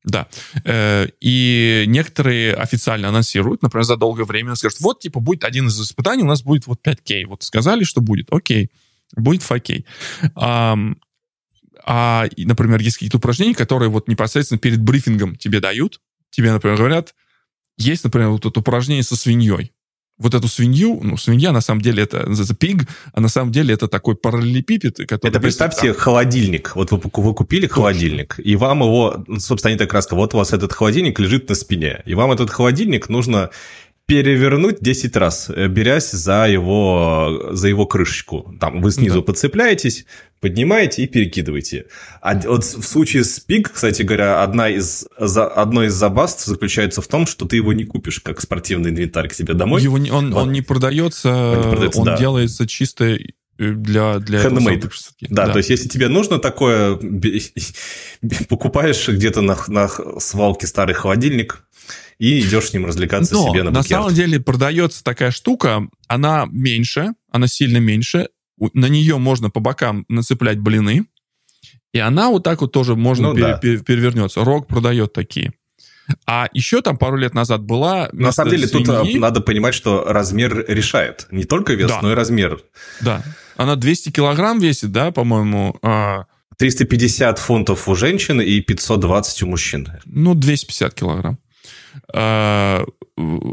Да. 0.03 0.27
Э, 0.65 1.07
и 1.19 1.85
некоторые 1.87 2.53
официально 2.53 3.09
анонсируют, 3.09 3.63
например, 3.63 3.85
за 3.85 3.97
долгое 3.97 4.25
время 4.25 4.53
скажут, 4.53 4.79
вот, 4.81 4.99
типа, 4.99 5.19
будет 5.19 5.43
один 5.43 5.65
из 5.65 5.81
испытаний, 5.81 6.21
у 6.21 6.27
нас 6.27 6.43
будет 6.43 6.67
вот 6.67 6.79
5К. 6.85 7.25
Вот 7.25 7.41
сказали, 7.41 7.83
что 7.83 8.01
будет, 8.01 8.31
окей, 8.31 8.69
будет 9.15 9.41
5К. 9.41 9.83
А, 10.35 10.77
а, 11.83 12.27
например, 12.37 12.81
есть 12.81 12.97
какие-то 12.97 13.17
упражнения, 13.17 13.55
которые 13.55 13.89
вот 13.89 14.07
непосредственно 14.07 14.59
перед 14.59 14.79
брифингом 14.79 15.35
тебе 15.37 15.59
дают. 15.59 16.01
Тебе, 16.29 16.51
например, 16.51 16.77
говорят, 16.77 17.15
есть, 17.77 18.03
например, 18.03 18.29
вот 18.29 18.45
это 18.45 18.59
упражнение 18.59 19.03
со 19.03 19.15
свиньей 19.15 19.71
вот 20.17 20.33
эту 20.33 20.47
свинью, 20.47 20.99
ну, 21.01 21.17
свинья 21.17 21.51
на 21.51 21.61
самом 21.61 21.81
деле 21.81 22.03
это 22.03 22.19
the 22.27 22.57
pig, 22.57 22.87
а 23.13 23.19
на 23.19 23.27
самом 23.27 23.51
деле 23.51 23.73
это 23.73 23.87
такой 23.87 24.15
параллелепипед, 24.15 24.97
который... 25.07 25.29
Это 25.29 25.39
представьте 25.39 25.91
там... 25.91 26.01
холодильник. 26.01 26.75
Вот 26.75 26.91
вы, 26.91 26.99
вы 27.01 27.33
купили 27.33 27.67
холодильник, 27.67 28.39
и 28.43 28.55
вам 28.55 28.79
его, 28.79 29.23
ну, 29.27 29.39
собственно, 29.39 29.71
они 29.71 29.77
так 29.77 29.93
раз, 29.93 30.09
вот 30.11 30.33
у 30.33 30.37
вас 30.37 30.53
этот 30.53 30.71
холодильник 30.71 31.19
лежит 31.19 31.49
на 31.49 31.55
спине, 31.55 32.01
и 32.05 32.13
вам 32.13 32.31
этот 32.31 32.49
холодильник 32.49 33.09
нужно 33.09 33.49
перевернуть 34.05 34.81
10 34.81 35.15
раз, 35.17 35.49
э, 35.49 35.67
берясь 35.67 36.11
за 36.11 36.47
его, 36.47 37.49
за 37.51 37.67
его 37.67 37.85
крышечку. 37.87 38.55
Там 38.59 38.81
вы 38.81 38.91
снизу 38.91 39.17
да. 39.17 39.21
подцепляетесь, 39.23 40.05
поднимаете 40.39 41.03
и 41.03 41.07
перекидываете. 41.07 41.85
А 42.21 42.39
вот 42.39 42.63
в 42.63 42.83
случае 42.83 43.23
с 43.23 43.39
пик, 43.39 43.71
кстати 43.71 44.03
говоря, 44.03 44.43
одна 44.43 44.69
из, 44.69 45.07
за, 45.17 45.47
одно 45.47 45.83
из 45.85 45.93
забаст 45.93 46.45
заключается 46.45 47.01
в 47.01 47.07
том, 47.07 47.25
что 47.25 47.45
ты 47.45 47.55
его 47.55 47.73
не 47.73 47.85
купишь 47.85 48.19
как 48.19 48.41
спортивный 48.41 48.91
инвентарь 48.91 49.27
к 49.27 49.33
себе 49.33 49.55
домой. 49.55 49.81
Его 49.81 49.97
не, 49.97 50.11
он, 50.11 50.31
вот. 50.31 50.43
он 50.43 50.51
не 50.51 50.61
продается, 50.61 51.33
он, 51.33 51.57
не 51.57 51.71
продается, 51.71 51.99
он 51.99 52.05
да. 52.05 52.17
делается 52.17 52.67
чисто 52.67 53.17
для, 53.57 54.19
для 54.19 54.43
Handmade. 54.43 54.91
Да, 55.29 55.47
да, 55.47 55.53
то 55.53 55.57
есть 55.57 55.69
если 55.69 55.87
тебе 55.87 56.09
нужно 56.09 56.39
такое, 56.39 56.95
покупаешь 58.49 59.07
где-то 59.07 59.41
на, 59.41 59.57
на 59.67 59.87
свалке 60.19 60.67
старый 60.67 60.93
холодильник, 60.93 61.65
и 62.17 62.39
идешь 62.39 62.69
с 62.69 62.73
ним 62.73 62.85
развлекаться 62.85 63.33
Но 63.33 63.49
себе 63.49 63.63
на 63.63 63.71
букет. 63.71 63.89
на 63.91 63.97
самом 63.97 64.13
деле 64.13 64.39
продается 64.39 65.03
такая 65.03 65.31
штука, 65.31 65.87
она 66.07 66.47
меньше, 66.49 67.13
она 67.31 67.47
сильно 67.47 67.77
меньше, 67.77 68.29
на 68.73 68.87
нее 68.87 69.17
можно 69.17 69.49
по 69.49 69.59
бокам 69.59 70.05
нацеплять 70.07 70.59
блины, 70.59 71.05
и 71.93 71.99
она 71.99 72.29
вот 72.29 72.43
так 72.43 72.61
вот 72.61 72.73
тоже 72.73 72.95
можно 72.95 73.29
ну, 73.29 73.35
пер, 73.35 73.43
да. 73.43 73.57
пер, 73.57 73.81
перевернется. 73.81 74.43
Рок 74.43 74.67
продает 74.67 75.13
такие. 75.13 75.53
А 76.27 76.49
еще 76.53 76.81
там 76.81 76.97
пару 76.97 77.15
лет 77.15 77.33
назад 77.33 77.63
была... 77.63 78.09
На 78.11 78.33
самом 78.33 78.51
деле 78.51 78.67
свиньи... 78.67 78.85
тут 78.85 79.21
надо 79.21 79.39
понимать, 79.39 79.73
что 79.73 80.03
размер 80.03 80.65
решает. 80.67 81.25
Не 81.31 81.45
только 81.45 81.73
вес, 81.73 81.89
да. 81.89 81.99
но 82.01 82.11
и 82.11 82.13
размер. 82.13 82.61
Да. 82.99 83.23
Она 83.55 83.77
200 83.77 84.11
килограмм 84.11 84.59
весит, 84.59 84.91
да, 84.91 85.11
по-моему. 85.11 85.79
350 86.57 87.37
а 87.37 87.41
фунтов 87.41 87.87
у 87.87 87.95
женщин 87.95 88.41
и 88.41 88.59
520 88.59 89.43
у 89.43 89.47
мужчин. 89.47 89.87
Ну, 90.05 90.35
250 90.35 90.93
килограмм. 90.93 91.39
А, 92.13 92.85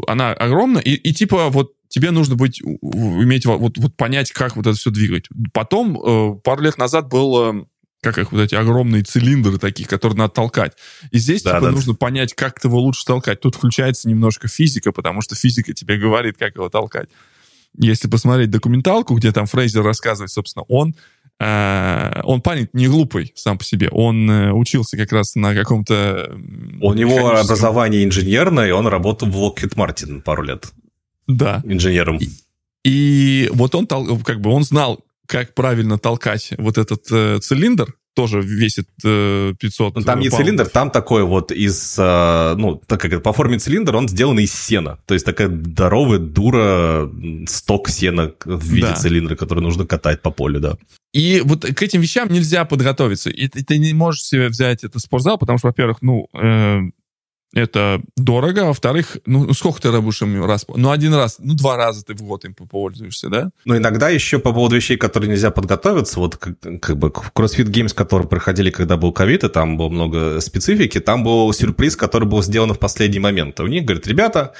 она 0.07 0.33
огромна, 0.33 0.79
и, 0.79 0.93
и 0.93 1.13
типа 1.13 1.49
вот 1.49 1.73
тебе 1.87 2.11
нужно 2.11 2.35
быть, 2.35 2.61
иметь 2.61 3.45
вот, 3.45 3.77
вот 3.77 3.95
понять, 3.95 4.31
как 4.31 4.55
вот 4.55 4.65
это 4.65 4.75
все 4.75 4.89
двигать. 4.89 5.27
Потом, 5.53 5.99
э, 6.03 6.39
пару 6.43 6.61
лет 6.61 6.77
назад 6.77 7.07
был 7.07 7.67
как 8.03 8.17
их 8.17 8.31
вот 8.31 8.41
эти 8.41 8.53
огромные 8.53 9.03
цилиндры 9.03 9.57
такие, 9.57 9.87
которые 9.87 10.17
надо 10.17 10.33
толкать. 10.33 10.73
И 11.11 11.17
здесь 11.17 11.41
да, 11.41 11.51
типа 11.51 11.67
да. 11.67 11.71
нужно 11.71 11.95
понять, 11.95 12.33
как 12.33 12.63
его 12.63 12.79
лучше 12.79 13.05
толкать. 13.05 13.39
Тут 13.39 13.55
включается 13.55 14.09
немножко 14.09 14.47
физика, 14.47 14.91
потому 14.91 15.21
что 15.21 15.35
физика 15.35 15.73
тебе 15.73 15.97
говорит, 15.97 16.37
как 16.37 16.55
его 16.55 16.69
толкать. 16.69 17.09
если 17.77 18.09
посмотреть 18.09 18.51
документалку, 18.51 19.15
где 19.15 19.31
там 19.31 19.45
Фрейзер 19.45 19.83
рассказывает, 19.83 20.31
собственно, 20.31 20.65
он 20.67 20.89
э, 20.89 20.93
он 21.39 22.41
парень 22.41 22.69
не 22.73 22.87
глупый 22.87 23.33
сам 23.35 23.57
по 23.57 23.63
себе. 23.63 23.89
Он 23.91 24.29
э, 24.29 24.51
учился 24.51 24.97
как 24.97 25.11
раз 25.11 25.35
на 25.35 25.53
каком-то... 25.53 26.37
У 26.81 26.93
него 26.93 27.31
образование 27.31 28.03
инженерное, 28.03 28.69
и 28.69 28.71
он 28.71 28.87
работал 28.87 29.27
в 29.27 29.35
Lockheed 29.35 29.75
Martin 29.75 30.21
пару 30.21 30.43
лет. 30.43 30.71
Да. 31.27 31.61
Инженером. 31.65 32.17
И, 32.17 32.29
и 32.83 33.49
вот 33.53 33.75
он 33.75 33.87
как 33.87 34.41
бы 34.41 34.51
он 34.51 34.63
знал, 34.63 35.03
как 35.25 35.53
правильно 35.53 35.97
толкать 35.97 36.53
вот 36.57 36.77
этот 36.77 37.05
э, 37.11 37.39
цилиндр, 37.39 37.95
тоже 38.13 38.41
весит 38.41 38.87
э, 39.03 39.53
500 39.59 39.95
Но 39.95 39.99
ну, 39.99 40.05
Там 40.05 40.19
не 40.19 40.29
паундов. 40.29 40.45
цилиндр, 40.45 40.69
там 40.69 40.91
такой 40.91 41.23
вот 41.23 41.51
из, 41.51 41.95
э, 41.97 42.55
ну, 42.57 42.81
так 42.87 43.01
как 43.01 43.23
по 43.23 43.33
форме 43.33 43.57
цилиндр, 43.59 43.95
он 43.95 44.07
сделан 44.07 44.39
из 44.39 44.53
сена. 44.53 44.99
То 45.05 45.13
есть 45.13 45.25
такая 45.25 45.47
здоровая 45.47 46.19
дура 46.19 47.09
сток 47.47 47.89
сена 47.89 48.31
в 48.45 48.65
виде 48.65 48.87
да. 48.87 48.93
цилиндра, 48.93 49.35
который 49.35 49.61
нужно 49.61 49.85
катать 49.85 50.21
по 50.21 50.31
полю, 50.31 50.59
да. 50.59 50.77
И 51.13 51.41
вот 51.43 51.65
к 51.65 51.81
этим 51.83 52.01
вещам 52.01 52.31
нельзя 52.31 52.65
подготовиться. 52.65 53.29
И 53.29 53.47
ты, 53.47 53.63
ты 53.63 53.77
не 53.77 53.93
можешь 53.93 54.23
себе 54.23 54.47
взять 54.49 54.83
это 54.83 54.99
спортзал, 54.99 55.37
потому 55.37 55.59
что, 55.59 55.67
во-первых, 55.67 56.01
ну, 56.01 56.27
э, 56.33 56.81
это 57.53 58.01
дорого, 58.17 58.63
а 58.63 58.65
во-вторых, 58.65 59.17
ну, 59.25 59.45
ну 59.45 59.53
сколько 59.53 59.81
ты 59.81 59.91
будешь 60.01 60.21
им 60.21 60.43
раз? 60.43 60.65
Ну, 60.67 60.89
один 60.91 61.13
раз, 61.13 61.37
ну, 61.39 61.53
два 61.53 61.77
раза 61.77 62.03
ты 62.03 62.13
в 62.13 62.21
год 62.21 62.45
им 62.45 62.53
попользуешься, 62.53 63.29
да? 63.29 63.51
Ну, 63.65 63.77
иногда 63.77 64.09
еще 64.09 64.39
по 64.39 64.51
поводу 64.51 64.75
вещей, 64.75 64.97
которые 64.97 65.29
нельзя 65.29 65.51
подготовиться, 65.51 66.19
вот 66.19 66.37
как, 66.37 66.59
как 66.59 66.97
бы 66.97 67.11
в 67.11 67.31
CrossFit 67.33 67.65
Games, 67.65 67.93
которые 67.93 68.27
проходили, 68.27 68.71
когда 68.71 68.97
был 68.97 69.11
ковид, 69.11 69.43
и 69.43 69.49
там 69.49 69.77
было 69.77 69.89
много 69.89 70.41
специфики, 70.41 70.99
там 70.99 71.23
был 71.23 71.53
сюрприз, 71.53 71.95
который 71.95 72.27
был 72.27 72.41
сделан 72.41 72.73
в 72.73 72.79
последний 72.79 73.19
момент. 73.19 73.59
У 73.59 73.67
них, 73.67 73.85
говорят, 73.85 74.07
ребята, 74.07 74.53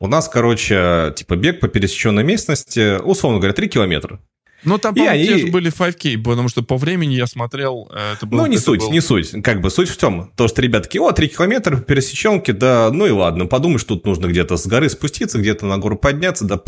у 0.00 0.06
нас, 0.06 0.28
короче, 0.28 1.12
типа 1.16 1.36
бег 1.36 1.60
по 1.60 1.68
пересеченной 1.68 2.24
местности, 2.24 3.00
условно 3.00 3.38
говоря, 3.38 3.54
3 3.54 3.68
километра. 3.68 4.20
Ну, 4.64 4.78
там, 4.78 4.94
по 4.94 5.00
те 5.00 5.38
же 5.38 5.46
были 5.48 5.72
5K, 5.72 6.22
потому 6.22 6.48
что 6.48 6.62
по 6.62 6.76
времени 6.76 7.14
я 7.14 7.26
смотрел... 7.26 7.90
Э, 7.92 8.14
это 8.14 8.26
было, 8.26 8.42
ну, 8.42 8.46
не 8.46 8.58
суть, 8.58 8.80
был... 8.80 8.90
не 8.90 9.00
суть. 9.00 9.42
Как 9.42 9.60
бы 9.60 9.70
суть 9.70 9.88
в 9.88 9.96
том, 9.96 10.30
то, 10.36 10.48
что 10.48 10.60
ребятки, 10.60 10.98
о, 10.98 11.12
3 11.12 11.28
километра 11.28 11.76
по 11.76 11.82
пересеченке, 11.82 12.52
да, 12.52 12.90
ну 12.92 13.06
и 13.06 13.10
ладно, 13.10 13.46
подумаешь, 13.46 13.84
тут 13.84 14.04
нужно 14.04 14.26
где-то 14.26 14.56
с 14.56 14.66
горы 14.66 14.88
спуститься, 14.90 15.38
где-то 15.38 15.66
на 15.66 15.78
гору 15.78 15.96
подняться, 15.96 16.44
да, 16.44 16.60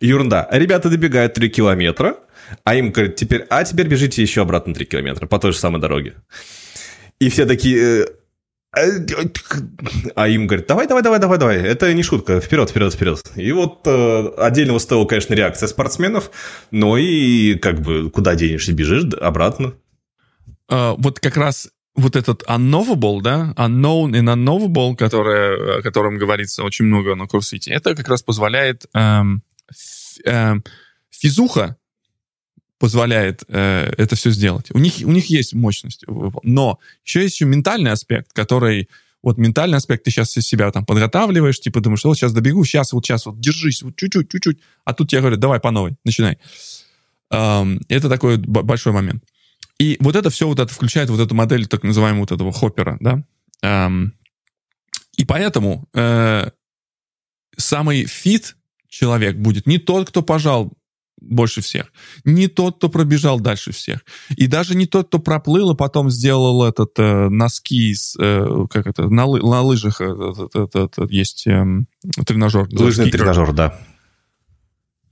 ерунда. 0.00 0.48
Ребята 0.50 0.90
добегают 0.90 1.34
3 1.34 1.48
километра, 1.48 2.16
а 2.64 2.74
им 2.74 2.90
говорят, 2.90 3.16
теперь, 3.16 3.46
а 3.48 3.64
теперь 3.64 3.88
бежите 3.88 4.22
еще 4.22 4.42
обратно 4.42 4.74
3 4.74 4.84
километра 4.84 5.26
по 5.26 5.38
той 5.38 5.52
же 5.52 5.58
самой 5.58 5.80
дороге. 5.80 6.14
И 7.18 7.30
все 7.30 7.46
такие, 7.46 8.02
э, 8.02 8.06
а 10.14 10.28
им 10.28 10.46
говорят, 10.46 10.66
давай, 10.66 10.86
давай, 10.86 11.02
давай, 11.02 11.18
давай, 11.18 11.38
давай. 11.38 11.56
Это 11.56 11.92
не 11.94 12.02
шутка, 12.02 12.40
вперед, 12.40 12.70
вперед, 12.70 12.92
вперед. 12.92 13.22
И 13.36 13.52
вот 13.52 13.86
э, 13.86 14.28
отдельно 14.36 14.78
стоила, 14.78 15.06
конечно, 15.06 15.34
реакция 15.34 15.66
спортсменов, 15.66 16.30
но 16.70 16.98
и 16.98 17.54
как 17.54 17.80
бы 17.80 18.10
куда 18.10 18.34
денешься, 18.34 18.72
бежишь 18.72 19.04
обратно. 19.20 19.74
Uh, 20.70 20.96
вот 20.98 21.20
как 21.20 21.36
раз 21.36 21.68
вот 21.94 22.16
этот 22.16 22.42
unknowable, 22.42 23.22
да, 23.22 23.54
unknown 23.56 24.10
and 24.12 24.34
unknowable, 24.34 24.94
который, 24.96 25.78
о 25.78 25.82
котором 25.82 26.18
говорится 26.18 26.62
очень 26.62 26.84
много 26.84 27.14
на 27.14 27.26
Курсите, 27.26 27.72
это 27.72 27.94
как 27.94 28.08
раз 28.08 28.22
позволяет 28.22 28.86
эм, 28.92 29.42
эм, 30.24 30.64
физуха 31.08 31.76
позволяет 32.78 33.44
э, 33.48 33.92
это 33.96 34.16
все 34.16 34.30
сделать. 34.30 34.70
У 34.72 34.78
них, 34.78 34.94
у 35.04 35.12
них 35.12 35.26
есть 35.26 35.54
мощность. 35.54 36.04
Но 36.42 36.78
еще 37.04 37.22
есть 37.22 37.34
еще 37.36 37.46
ментальный 37.46 37.92
аспект, 37.92 38.32
который... 38.32 38.88
Вот 39.22 39.38
ментальный 39.38 39.78
аспект 39.78 40.04
ты 40.04 40.10
сейчас 40.10 40.30
себя 40.30 40.70
там 40.70 40.84
подготавливаешь, 40.84 41.58
типа 41.58 41.80
думаешь, 41.80 42.04
вот 42.04 42.16
сейчас 42.16 42.32
добегу, 42.32 42.64
сейчас, 42.64 42.92
вот 42.92 43.04
сейчас, 43.04 43.26
вот 43.26 43.40
держись, 43.40 43.82
вот 43.82 43.96
чуть-чуть, 43.96 44.30
чуть-чуть. 44.30 44.58
А 44.84 44.94
тут 44.94 45.10
тебе 45.10 45.20
говорят, 45.20 45.40
давай 45.40 45.58
по 45.58 45.72
новой, 45.72 45.96
начинай. 46.04 46.38
Эм, 47.30 47.80
это 47.88 48.08
такой 48.08 48.36
большой 48.36 48.92
момент. 48.92 49.24
И 49.80 49.96
вот 50.00 50.14
это 50.14 50.30
все 50.30 50.46
вот 50.46 50.60
это 50.60 50.72
включает 50.72 51.10
вот 51.10 51.18
эту 51.18 51.34
модель 51.34 51.66
так 51.66 51.82
называемого 51.82 52.20
вот 52.20 52.32
этого 52.32 52.52
хоппера, 52.52 52.98
да. 53.00 53.24
Эм, 53.62 54.14
и 55.16 55.24
поэтому 55.24 55.88
э, 55.92 56.50
самый 57.56 58.04
фит 58.04 58.56
человек 58.88 59.36
будет 59.36 59.66
не 59.66 59.78
тот, 59.78 60.08
кто 60.08 60.22
пожал 60.22 60.72
больше 61.28 61.60
всех. 61.60 61.92
Не 62.24 62.48
тот, 62.48 62.76
кто 62.76 62.88
пробежал 62.88 63.40
дальше 63.40 63.72
всех. 63.72 64.00
И 64.36 64.46
даже 64.46 64.74
не 64.74 64.86
тот, 64.86 65.08
кто 65.08 65.18
проплыл, 65.18 65.70
а 65.70 65.74
потом 65.74 66.10
сделал 66.10 66.64
этот 66.64 66.98
э, 66.98 67.28
носки, 67.28 67.94
с, 67.94 68.16
э, 68.18 68.66
как 68.70 68.86
это, 68.86 69.08
на, 69.08 69.24
лы, 69.26 69.40
на 69.40 69.62
лыжах 69.62 70.00
этот, 70.00 70.54
этот, 70.54 70.74
этот, 70.74 71.10
есть 71.10 71.46
э, 71.46 71.64
тренажер. 72.26 72.68
Лыжный 72.72 73.10
тренажер, 73.10 73.52
да. 73.52 73.78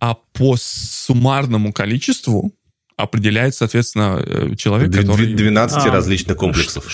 А 0.01 0.15
по 0.15 0.57
суммарному 0.59 1.73
количеству 1.73 2.53
определяет, 2.97 3.55
соответственно, 3.55 4.23
э, 4.25 4.55
человек, 4.57 4.91
12 4.91 5.11
который... 5.11 5.35
12 5.35 5.87
а, 5.87 5.91
различных 5.91 6.37
комплексов. 6.37 6.87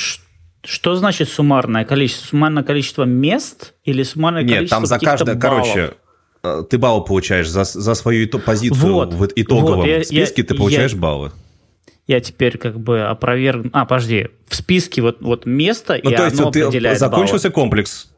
Что 0.64 0.94
значит 0.94 1.28
суммарное 1.28 1.84
количество? 1.84 2.26
Суммарное 2.26 2.62
количество 2.62 3.04
мест 3.04 3.74
или 3.84 4.02
суммарное 4.02 4.42
Нет, 4.42 4.54
количество 4.54 4.76
там 4.76 4.86
за 4.86 4.98
каждое, 4.98 5.34
баллов? 5.34 5.66
короче, 5.66 5.80
Э, 5.80 6.09
ты 6.42 6.78
балл 6.78 7.04
получаешь 7.04 7.48
за, 7.48 7.64
за 7.64 7.94
свою 7.94 8.26
ито- 8.26 8.38
позицию 8.38 8.92
вот, 8.92 9.14
в 9.14 9.28
итоговом 9.36 9.80
вот, 9.80 9.86
я, 9.86 10.04
списке, 10.04 10.42
я, 10.42 10.48
ты 10.48 10.54
получаешь 10.54 10.92
я, 10.92 10.98
баллы. 10.98 11.32
Я 12.06 12.20
теперь 12.20 12.58
как 12.58 12.80
бы 12.80 13.02
опровергну... 13.02 13.70
А, 13.72 13.84
подожди, 13.84 14.28
в 14.48 14.56
списке 14.56 15.02
вот, 15.02 15.20
вот 15.20 15.46
место, 15.46 16.00
ну, 16.02 16.10
и 16.10 16.14
то 16.14 16.24
есть 16.24 16.40
оно 16.40 16.50
ты 16.50 16.62
определяет 16.62 16.98
закончился 16.98 17.50
баллы. 17.50 17.54
комплекс, 17.54 18.10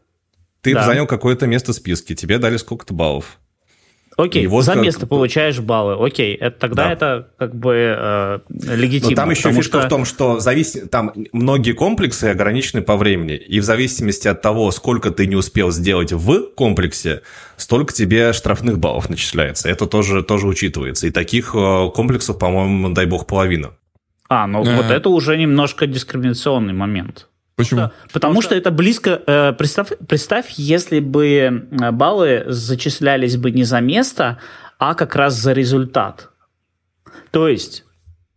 ты 0.60 0.74
да. 0.74 0.86
занял 0.86 1.06
какое-то 1.06 1.46
место 1.46 1.72
в 1.72 1.74
списке, 1.74 2.14
тебе 2.14 2.38
дали 2.38 2.56
сколько-то 2.56 2.94
баллов. 2.94 3.38
Окей, 4.22 4.46
вот 4.46 4.64
за 4.64 4.74
как... 4.74 4.82
место 4.82 5.06
получаешь 5.06 5.58
баллы. 5.60 6.04
Окей, 6.04 6.34
это, 6.34 6.58
тогда 6.58 6.84
да. 6.84 6.92
это 6.92 7.28
как 7.38 7.54
бы 7.54 7.74
э, 7.74 8.38
легитимно. 8.48 9.10
Но 9.10 9.16
там 9.16 9.30
еще 9.30 9.52
фишка 9.52 9.78
что... 9.78 9.86
в 9.86 9.88
том, 9.88 10.04
что 10.04 10.38
завис... 10.40 10.76
там 10.90 11.12
многие 11.32 11.72
комплексы 11.72 12.26
ограничены 12.26 12.82
по 12.82 12.96
времени, 12.96 13.34
и 13.34 13.60
в 13.60 13.64
зависимости 13.64 14.28
от 14.28 14.42
того, 14.42 14.70
сколько 14.70 15.10
ты 15.10 15.26
не 15.26 15.36
успел 15.36 15.70
сделать 15.70 16.12
в 16.12 16.50
комплексе, 16.54 17.22
столько 17.56 17.92
тебе 17.92 18.32
штрафных 18.32 18.78
баллов 18.78 19.08
начисляется. 19.10 19.68
Это 19.68 19.86
тоже, 19.86 20.22
тоже 20.22 20.46
учитывается. 20.46 21.06
И 21.06 21.10
таких 21.10 21.54
э, 21.54 21.90
комплексов, 21.94 22.38
по-моему, 22.38 22.90
дай 22.90 23.06
бог, 23.06 23.26
половина. 23.26 23.70
А, 24.28 24.46
ну 24.46 24.60
а... 24.60 24.76
вот 24.76 24.90
это 24.90 25.08
уже 25.08 25.36
немножко 25.36 25.86
дискриминационный 25.86 26.72
момент. 26.72 27.28
Почему? 27.56 27.80
Потому, 27.80 27.92
Потому 28.12 28.40
что... 28.40 28.50
что 28.50 28.54
это 28.56 28.70
близко. 28.70 29.22
Э, 29.26 29.52
представь, 29.52 29.92
представь, 30.08 30.50
если 30.50 31.00
бы 31.00 31.26
э, 31.28 31.90
баллы 31.90 32.44
зачислялись 32.46 33.36
бы 33.36 33.50
не 33.50 33.64
за 33.64 33.80
место, 33.80 34.38
а 34.78 34.94
как 34.94 35.14
раз 35.16 35.34
за 35.34 35.52
результат. 35.52 36.30
То 37.30 37.48
есть 37.48 37.84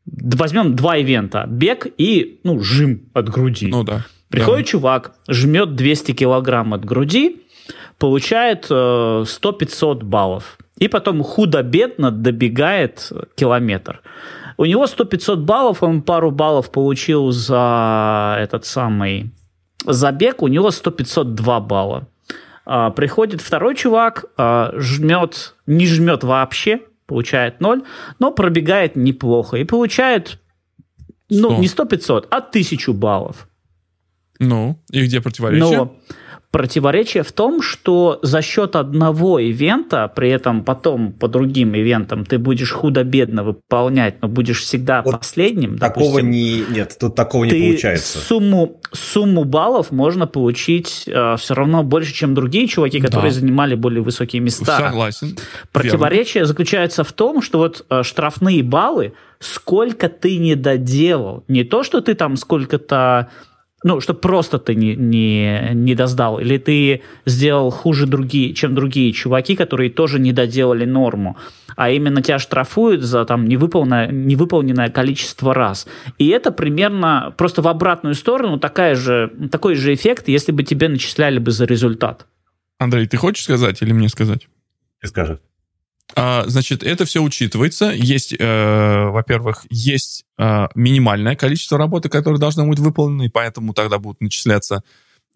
возьмем 0.05 0.75
два 0.75 0.97
ивента: 0.97 1.45
бег 1.47 1.87
и 1.97 2.39
ну 2.43 2.59
жим 2.59 3.09
от 3.13 3.29
груди. 3.29 3.67
Ну 3.67 3.83
да. 3.83 4.05
Приходит 4.29 4.65
да. 4.65 4.71
чувак, 4.71 5.13
жмет 5.29 5.75
200 5.75 6.11
килограмм 6.11 6.73
от 6.73 6.83
груди, 6.83 7.43
получает 7.97 8.67
э, 8.69 8.73
100-500 8.73 10.03
баллов. 10.03 10.57
И 10.77 10.89
потом 10.89 11.23
худо-бедно 11.23 12.11
добегает 12.11 13.11
километр. 13.35 14.01
У 14.57 14.65
него 14.65 14.85
100-500 14.85 15.37
баллов, 15.37 15.83
он 15.83 16.01
пару 16.01 16.31
баллов 16.31 16.71
получил 16.71 17.31
за 17.31 18.37
этот 18.39 18.65
самый 18.65 19.31
забег, 19.85 20.41
у 20.41 20.47
него 20.47 20.69
100-502 20.69 21.61
балла. 21.61 22.07
А, 22.65 22.89
приходит 22.91 23.41
второй 23.41 23.75
чувак, 23.75 24.25
а, 24.37 24.71
жмет, 24.75 25.55
не 25.67 25.85
жмет 25.85 26.23
вообще, 26.23 26.81
получает 27.05 27.59
0, 27.59 27.83
но 28.19 28.31
пробегает 28.31 28.95
неплохо 28.95 29.57
и 29.57 29.63
получает, 29.63 30.39
ну, 31.29 31.59
не 31.59 31.67
100-500, 31.67 32.27
а 32.31 32.37
1000 32.37 32.93
баллов. 32.93 33.47
Ну, 34.39 34.81
и 34.89 35.05
где 35.05 35.21
противоречие? 35.21 35.77
Но 35.77 35.95
Противоречие 36.55 37.23
в 37.23 37.33
том, 37.33 37.61
что 37.61 38.17
за 38.21 38.41
счет 38.41 38.77
одного 38.77 39.39
ивента, 39.39 40.07
при 40.07 40.29
этом 40.29 40.63
потом 40.63 41.11
по 41.11 41.27
другим 41.27 41.75
ивентам 41.75 42.23
ты 42.23 42.37
будешь 42.37 42.71
худо-бедно 42.71 43.43
выполнять, 43.43 44.21
но 44.21 44.29
будешь 44.29 44.61
всегда 44.61 45.01
вот 45.01 45.17
последним. 45.17 45.77
Такого 45.77 46.21
допустим, 46.21 46.31
не... 46.31 46.63
Нет, 46.69 46.95
тут 46.97 47.13
такого 47.13 47.43
не 47.43 47.51
получается. 47.51 48.19
Сумму, 48.19 48.79
сумму 48.93 49.43
баллов 49.43 49.91
можно 49.91 50.27
получить 50.27 51.03
э, 51.07 51.35
все 51.37 51.55
равно 51.55 51.83
больше, 51.83 52.13
чем 52.13 52.33
другие 52.33 52.69
чуваки, 52.69 53.01
которые 53.01 53.33
да. 53.33 53.39
занимали 53.41 53.75
более 53.75 54.01
высокие 54.01 54.41
места. 54.41 54.77
Согласен. 54.77 55.37
Противоречие 55.73 56.35
Верно. 56.35 56.47
заключается 56.47 57.03
в 57.03 57.11
том, 57.11 57.41
что 57.41 57.57
вот 57.57 57.85
э, 57.89 58.03
штрафные 58.03 58.63
баллы, 58.63 59.11
сколько 59.39 60.07
ты 60.07 60.37
не 60.37 60.55
доделал, 60.55 61.43
не 61.49 61.65
то, 61.65 61.83
что 61.83 61.99
ты 61.99 62.13
там 62.13 62.37
сколько-то 62.37 63.29
ну, 63.85 64.01
что 64.01 64.15
просто 64.15 64.57
ты 64.57 64.73
не, 64.73 64.95
не, 64.95 65.69
не 65.75 65.93
доздал, 65.93 66.39
или 66.39 66.57
ты 66.57 67.03
сделал 67.27 67.69
хуже, 67.69 68.07
другие, 68.07 68.51
чем 68.55 68.73
другие 68.73 69.13
чуваки, 69.13 69.55
которые 69.55 69.91
тоже 69.91 70.19
не 70.19 70.33
доделали 70.33 70.85
норму, 70.85 71.37
а 71.75 71.91
именно 71.91 72.23
тебя 72.23 72.39
штрафуют 72.39 73.03
за 73.03 73.25
там 73.25 73.45
невыполненное, 73.47 74.07
невыполненное 74.11 74.89
количество 74.89 75.53
раз. 75.53 75.87
И 76.17 76.29
это 76.29 76.51
примерно 76.51 77.31
просто 77.37 77.61
в 77.61 77.67
обратную 77.67 78.15
сторону 78.15 78.57
такая 78.57 78.95
же, 78.95 79.31
такой 79.51 79.75
же 79.75 79.93
эффект, 79.93 80.29
если 80.29 80.51
бы 80.51 80.63
тебе 80.63 80.89
начисляли 80.89 81.37
бы 81.37 81.51
за 81.51 81.65
результат. 81.65 82.25
Андрей, 82.79 83.05
ты 83.05 83.17
хочешь 83.17 83.43
сказать 83.43 83.83
или 83.83 83.93
мне 83.93 84.09
сказать? 84.09 84.47
Ты 84.99 85.09
скажи. 85.09 85.39
А, 86.13 86.43
значит, 86.47 86.83
это 86.83 87.05
все 87.05 87.21
учитывается. 87.21 87.91
Есть, 87.91 88.35
э, 88.37 89.05
во-первых, 89.09 89.65
есть 89.69 90.25
э, 90.37 90.67
минимальное 90.75 91.35
количество 91.35 91.77
работы, 91.77 92.09
которое 92.09 92.37
должно 92.37 92.65
быть 92.67 92.79
выполнено, 92.79 93.23
и 93.23 93.29
поэтому 93.29 93.73
тогда 93.73 93.97
будут 93.97 94.21
начисляться 94.21 94.83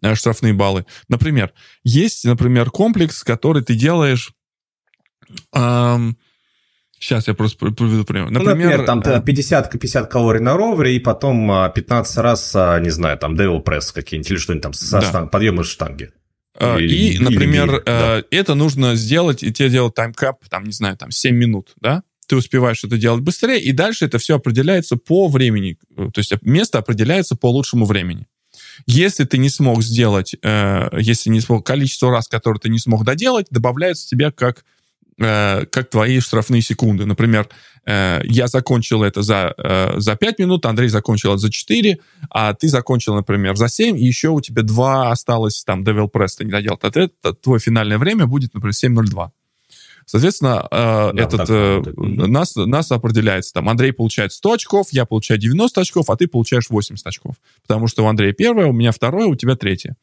э, 0.01 0.13
штрафные 0.13 0.53
баллы. 0.53 0.85
Например, 1.07 1.51
есть, 1.83 2.23
например, 2.25 2.69
комплекс, 2.69 3.23
который 3.23 3.63
ты 3.63 3.75
делаешь... 3.75 4.33
Эм, 5.53 6.17
Сейчас 7.01 7.29
я 7.29 7.33
просто 7.33 7.57
приведу 7.57 8.03
пример. 8.03 8.29
Например, 8.29 8.55
ну, 8.55 8.83
например 8.83 8.85
там 8.85 9.23
50, 9.23 9.71
50 9.71 10.11
калорий 10.11 10.41
на 10.41 10.57
ровере, 10.57 10.97
и 10.97 10.99
потом 10.99 11.71
15 11.73 12.17
раз, 12.17 12.53
не 12.53 12.89
знаю, 12.89 13.17
там 13.17 13.35
Devil 13.35 13.63
Press 13.63 13.93
какие-нибудь, 13.93 14.31
или 14.31 14.37
что-нибудь 14.37 14.63
там, 14.63 14.73
со 14.73 14.99
да. 14.99 15.07
штанг, 15.07 15.31
подъемы 15.31 15.63
штанги. 15.63 16.11
И, 16.59 16.83
или, 16.83 17.23
например, 17.23 17.75
или, 17.75 17.83
да. 17.85 18.23
это 18.31 18.55
нужно 18.55 18.95
сделать, 18.95 19.43
и 19.43 19.51
тебе 19.51 19.69
делать 19.69 19.95
таймкап, 19.95 20.47
там, 20.49 20.65
не 20.65 20.73
знаю, 20.73 20.97
там, 20.97 21.11
7 21.11 21.35
минут, 21.35 21.73
да? 21.79 22.03
Ты 22.27 22.35
успеваешь 22.35 22.83
это 22.83 22.97
делать 22.97 23.21
быстрее, 23.21 23.59
и 23.59 23.71
дальше 23.71 24.05
это 24.05 24.19
все 24.19 24.35
определяется 24.35 24.97
по 24.97 25.27
времени. 25.27 25.77
То 25.95 26.19
есть 26.19 26.33
место 26.41 26.77
определяется 26.77 27.35
по 27.35 27.49
лучшему 27.49 27.85
времени. 27.85 28.27
Если 28.85 29.23
ты 29.25 29.37
не 29.37 29.49
смог 29.49 29.81
сделать, 29.81 30.35
э, 30.41 30.89
если 30.99 31.29
не 31.29 31.41
смог, 31.41 31.65
количество 31.65 32.11
раз, 32.11 32.27
которые 32.27 32.59
ты 32.59 32.69
не 32.69 32.79
смог 32.79 33.03
доделать, 33.03 33.47
добавляется 33.49 34.07
тебе 34.07 34.31
как 34.31 34.63
Э, 35.21 35.65
как 35.65 35.89
твои 35.89 36.21
штрафные 36.21 36.61
секунды. 36.61 37.05
Например, 37.05 37.45
э, 37.45 37.49
я 37.85 38.47
закончил 38.47 39.03
это 39.03 39.21
за, 39.21 39.53
э, 39.57 39.99
за 39.99 40.15
5 40.15 40.39
минут, 40.39 40.65
Андрей 40.65 40.89
закончил 40.89 41.31
это 41.31 41.39
за 41.39 41.51
4, 41.51 41.99
а 42.29 42.53
ты 42.53 42.67
закончил, 42.67 43.15
например, 43.15 43.55
за 43.55 43.67
7, 43.69 43.97
и 43.97 44.03
еще 44.03 44.29
у 44.29 44.41
тебя 44.41 44.63
2 44.63 45.11
осталось, 45.11 45.63
там, 45.63 45.83
Devil 45.83 46.09
Press 46.11 46.37
ты 46.37 46.45
не 46.45 46.51
доделал. 46.51 46.79
Это, 46.81 46.99
это 47.01 47.33
твое 47.33 47.59
финальное 47.59 47.97
время 47.97 48.27
будет, 48.27 48.53
например, 48.53 48.73
7.02. 48.73 49.29
Соответственно, 50.05 50.67
да, 50.71 51.11
этот, 51.15 51.47
э, 51.49 51.83
нас, 51.95 52.55
нас 52.55 52.91
определяется, 52.91 53.53
там, 53.53 53.69
Андрей 53.69 53.93
получает 53.93 54.33
100 54.33 54.53
очков, 54.53 54.87
я 54.91 55.05
получаю 55.05 55.39
90 55.39 55.81
очков, 55.81 56.09
а 56.09 56.17
ты 56.17 56.27
получаешь 56.27 56.69
80 56.69 57.05
очков. 57.05 57.35
Потому 57.61 57.87
что 57.87 58.03
у 58.03 58.07
Андрея 58.07 58.33
первое, 58.33 58.65
у 58.65 58.73
меня 58.73 58.91
второе, 58.91 59.27
у 59.27 59.35
тебя 59.35 59.55
третье. 59.55 59.95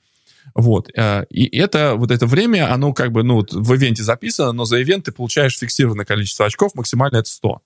Вот. 0.56 0.90
Э, 0.96 1.26
и 1.28 1.54
это, 1.54 1.96
вот 1.96 2.10
это 2.10 2.26
время, 2.26 2.72
оно 2.72 2.94
как 2.94 3.12
бы, 3.12 3.22
ну, 3.22 3.34
вот 3.36 3.52
в 3.52 3.74
ивенте 3.74 4.02
записано, 4.02 4.52
но 4.52 4.64
за 4.64 4.82
ивент 4.82 5.04
ты 5.04 5.12
получаешь 5.12 5.58
фиксированное 5.58 6.06
количество 6.06 6.46
очков, 6.46 6.74
максимально 6.74 7.18
это 7.18 7.28
100. 7.28 7.60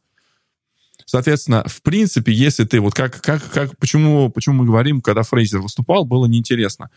Соответственно, 1.06 1.64
в 1.66 1.82
принципе, 1.82 2.32
если 2.32 2.64
ты, 2.64 2.80
вот 2.80 2.94
как, 2.94 3.20
как, 3.20 3.48
как, 3.50 3.78
почему, 3.78 4.28
почему 4.28 4.56
мы 4.56 4.66
говорим, 4.66 5.00
когда 5.00 5.22
Фрейзер 5.22 5.60
выступал, 5.60 6.04
было 6.04 6.26
неинтересно. 6.26 6.90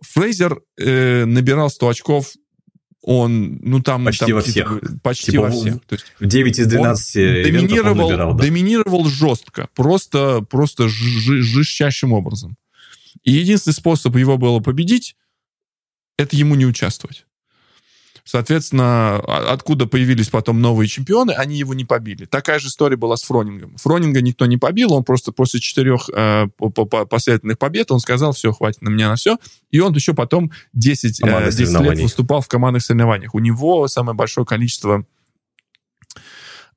Фрейзер 0.00 0.60
э, 0.78 1.24
набирал 1.24 1.70
100 1.70 1.88
очков, 1.88 2.32
он, 3.02 3.60
ну 3.62 3.80
там... 3.80 4.04
Почти 4.04 4.26
там, 4.26 4.34
во 4.34 4.40
всех. 4.40 4.80
Почти 5.00 5.30
типа 5.30 5.44
во 5.44 5.50
всех. 5.50 5.74
То 5.86 5.94
есть, 5.94 6.06
в 6.18 6.26
9 6.26 6.58
из 6.58 6.66
12 6.66 7.14
доминировал, 7.44 7.90
он 7.92 7.98
набирал, 7.98 8.34
да. 8.34 8.44
доминировал 8.44 9.04
жестко, 9.04 9.68
просто, 9.76 10.44
просто 10.50 10.88
жестчайшим 10.88 12.12
образом. 12.12 12.56
И 13.22 13.32
единственный 13.32 13.74
способ 13.74 14.16
его 14.16 14.38
было 14.38 14.58
победить, 14.58 15.14
это 16.16 16.36
ему 16.36 16.54
не 16.54 16.66
участвовать. 16.66 17.26
Соответственно, 18.26 19.22
а, 19.24 19.52
откуда 19.52 19.86
появились 19.86 20.30
потом 20.30 20.60
новые 20.60 20.88
чемпионы, 20.88 21.30
они 21.30 21.56
его 21.56 21.74
не 21.74 21.84
побили. 21.84 22.24
Такая 22.24 22.58
же 22.58 22.66
история 22.66 22.96
была 22.96 23.16
с 23.16 23.22
Фронингом. 23.22 23.76
Фронинга 23.76 24.20
никто 24.20 24.46
не 24.46 24.56
побил, 24.56 24.94
он 24.94 25.04
просто 25.04 25.30
после 25.30 25.60
четырех 25.60 26.10
э, 26.12 26.48
последовательных 26.58 27.56
побед, 27.56 27.92
он 27.92 28.00
сказал, 28.00 28.32
все, 28.32 28.50
хватит 28.50 28.82
на 28.82 28.88
меня 28.88 29.10
на 29.10 29.14
все. 29.14 29.38
И 29.70 29.78
он 29.78 29.94
еще 29.94 30.12
потом 30.12 30.50
10, 30.72 31.22
э, 31.22 31.50
10 31.52 31.80
лет 31.82 32.00
выступал 32.00 32.40
в 32.40 32.48
командных 32.48 32.82
соревнованиях. 32.82 33.32
У 33.32 33.38
него 33.38 33.86
самое 33.86 34.16
большое 34.16 34.44
количество 34.44 35.06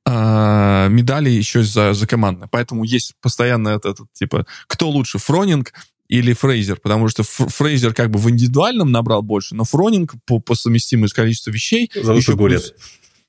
э, 0.06 0.88
медалей 0.88 1.34
еще 1.34 1.64
за, 1.64 1.94
за 1.94 2.06
командное. 2.06 2.46
Поэтому 2.46 2.84
есть 2.84 3.14
постоянно 3.20 3.70
этот, 3.70 3.94
этот 3.94 4.12
типа, 4.12 4.46
кто 4.68 4.88
лучше, 4.88 5.18
Фронинг 5.18 5.72
или 6.10 6.32
Фрейзер, 6.32 6.80
потому 6.80 7.08
что 7.08 7.22
Фрейзер 7.22 7.94
как 7.94 8.10
бы 8.10 8.18
в 8.18 8.28
индивидуальном 8.28 8.90
набрал 8.90 9.22
больше, 9.22 9.54
но 9.54 9.62
Фронинг 9.62 10.14
по, 10.26 10.40
по 10.40 10.56
совместимости 10.56 11.14
количеству 11.14 11.52
вещей... 11.52 11.88
За 11.94 12.12
выслугу 12.12 12.46
плюс, 12.46 12.64
лет. 12.64 12.76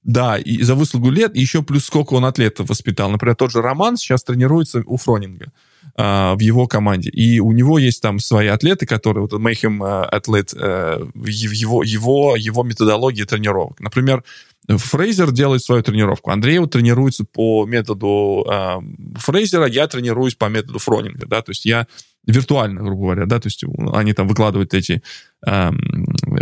Да, 0.03 0.39
и 0.39 0.63
за 0.63 0.73
выслугу 0.73 1.11
лет, 1.11 1.35
и 1.35 1.41
еще 1.41 1.61
плюс 1.61 1.85
сколько 1.85 2.15
он 2.15 2.25
атлетов 2.25 2.69
воспитал. 2.69 3.11
Например, 3.11 3.35
тот 3.35 3.51
же 3.51 3.61
Роман 3.61 3.97
сейчас 3.97 4.23
тренируется 4.23 4.81
у 4.87 4.97
Фронинга 4.97 5.51
а, 5.95 6.33
в 6.33 6.39
его 6.39 6.65
команде. 6.65 7.11
И 7.11 7.39
у 7.39 7.51
него 7.51 7.77
есть 7.77 8.01
там 8.01 8.17
свои 8.17 8.47
атлеты, 8.47 8.87
которые... 8.87 9.27
Вот 9.27 9.33
Mayhem 9.39 9.85
атлет, 10.05 10.51
uh, 10.53 11.07
его, 11.23 11.83
его, 11.83 12.35
его 12.35 12.63
методологии 12.63 13.25
тренировок. 13.25 13.79
Например, 13.79 14.23
Фрейзер 14.67 15.31
делает 15.31 15.63
свою 15.63 15.83
тренировку. 15.83 16.31
Андрей 16.31 16.57
вот 16.57 16.71
тренируется 16.71 17.25
по 17.25 17.65
методу 17.65 18.45
э, 18.49 18.79
Фрейзера, 19.17 19.67
я 19.67 19.87
тренируюсь 19.87 20.35
по 20.35 20.45
методу 20.45 20.79
Фронинга, 20.79 21.27
да, 21.27 21.41
то 21.41 21.51
есть 21.51 21.65
я 21.65 21.87
виртуально, 22.25 22.81
грубо 22.81 23.03
говоря, 23.03 23.25
да, 23.25 23.39
то 23.39 23.47
есть 23.47 23.63
они 23.93 24.13
там 24.13 24.27
выкладывают 24.27 24.73
эти 24.73 25.01
э, 25.45 25.71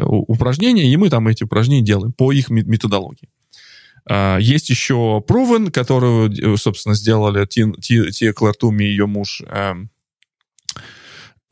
упражнения, 0.03 0.91
и 0.91 0.97
мы 0.97 1.10
там 1.10 1.27
эти 1.27 1.43
упражнения 1.43 1.85
делаем 1.85 2.11
по 2.11 2.31
их 2.31 2.49
методологии. 2.49 3.30
Э, 4.10 4.38
есть 4.41 4.69
еще 4.69 5.23
Proven, 5.27 5.72
которую, 5.72 6.57
собственно, 6.57 6.95
сделали 6.95 7.45
Тия 7.45 8.34
Клартуми 8.34 8.84
и 8.84 8.88
ее 8.88 9.06
муж 9.06 9.41
э, 9.49 9.73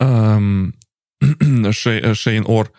э, 0.00 0.72
Шейн 1.72 2.44
Ор. 2.46 2.72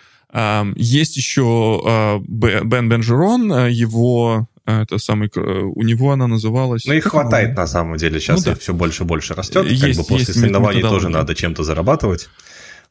Есть 0.75 1.17
еще 1.17 2.21
Бен 2.27 2.87
Бенжерон, 2.87 3.67
его 3.67 4.47
это 4.69 4.97
самый, 4.97 5.29
у 5.35 5.83
него 5.83 6.11
она 6.11 6.27
называлась... 6.27 6.85
Ну, 6.85 6.93
их 6.93 7.05
хватает 7.05 7.55
на 7.55 7.67
самом 7.67 7.97
деле, 7.97 8.19
сейчас 8.19 8.45
ну, 8.45 8.53
да. 8.53 8.59
все 8.59 8.73
больше 8.73 9.03
и 9.03 9.05
больше 9.05 9.33
растет, 9.33 9.65
есть, 9.65 9.81
как 9.81 9.95
бы 9.95 10.03
после 10.03 10.33
соревнований 10.33 10.81
тоже 10.81 11.09
надо 11.09 11.35
чем-то 11.35 11.63
зарабатывать. 11.63 12.29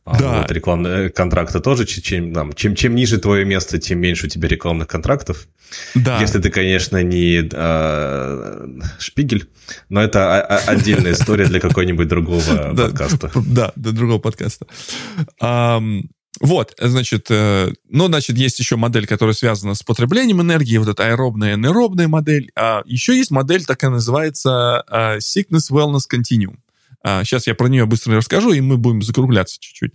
А 0.05 0.19
да. 0.19 0.41
Вот 0.41 0.51
рекламные 0.51 1.11
контракты 1.11 1.61
тоже, 1.61 1.85
чем, 1.85 2.33
там, 2.33 2.55
чем, 2.55 2.75
чем 2.75 2.95
ниже 2.95 3.19
твое 3.19 3.45
место, 3.45 3.79
тем 3.79 3.99
меньше 4.01 4.27
у 4.27 4.29
тебя 4.31 4.49
рекламных 4.49 4.89
контрактов. 4.89 5.47
Да. 5.95 6.19
Если 6.21 6.41
ты, 6.41 6.49
конечно, 6.49 7.03
не 7.03 7.47
э, 7.53 8.67
шпигель, 8.99 9.51
но 9.91 10.01
это 10.03 10.41
отдельная 10.43 11.13
история 11.13 11.45
для 11.45 11.61
какой-нибудь 11.61 12.09
другого 12.09 12.75
подкаста. 12.75 13.31
Да, 13.35 13.73
для 13.77 13.93
другого 13.93 14.19
подкаста. 14.19 14.67
Вот, 16.41 16.75
значит, 16.79 17.27
э, 17.31 17.73
ну, 17.89 18.07
значит, 18.07 18.37
есть 18.37 18.59
еще 18.59 18.77
модель, 18.77 19.07
которая 19.07 19.35
связана 19.35 19.75
с 19.75 19.83
потреблением 19.83 20.41
энергии, 20.41 20.77
вот 20.77 20.89
эта 20.89 21.07
аэробная, 21.07 21.57
аэробная 21.57 22.09
модель. 22.09 22.51
А 22.57 22.83
еще 22.85 23.17
есть 23.17 23.31
модель, 23.31 23.65
такая 23.65 23.91
называется 23.91 24.85
э, 24.89 25.19
Sickness 25.19 25.71
Wellness 25.71 26.03
Continuum. 26.13 26.57
А, 27.03 27.25
сейчас 27.25 27.47
я 27.47 27.55
про 27.55 27.69
нее 27.69 27.87
быстро 27.87 28.17
расскажу, 28.17 28.53
и 28.53 28.61
мы 28.61 28.77
будем 28.77 29.03
закругляться 29.03 29.57
чуть-чуть. 29.61 29.93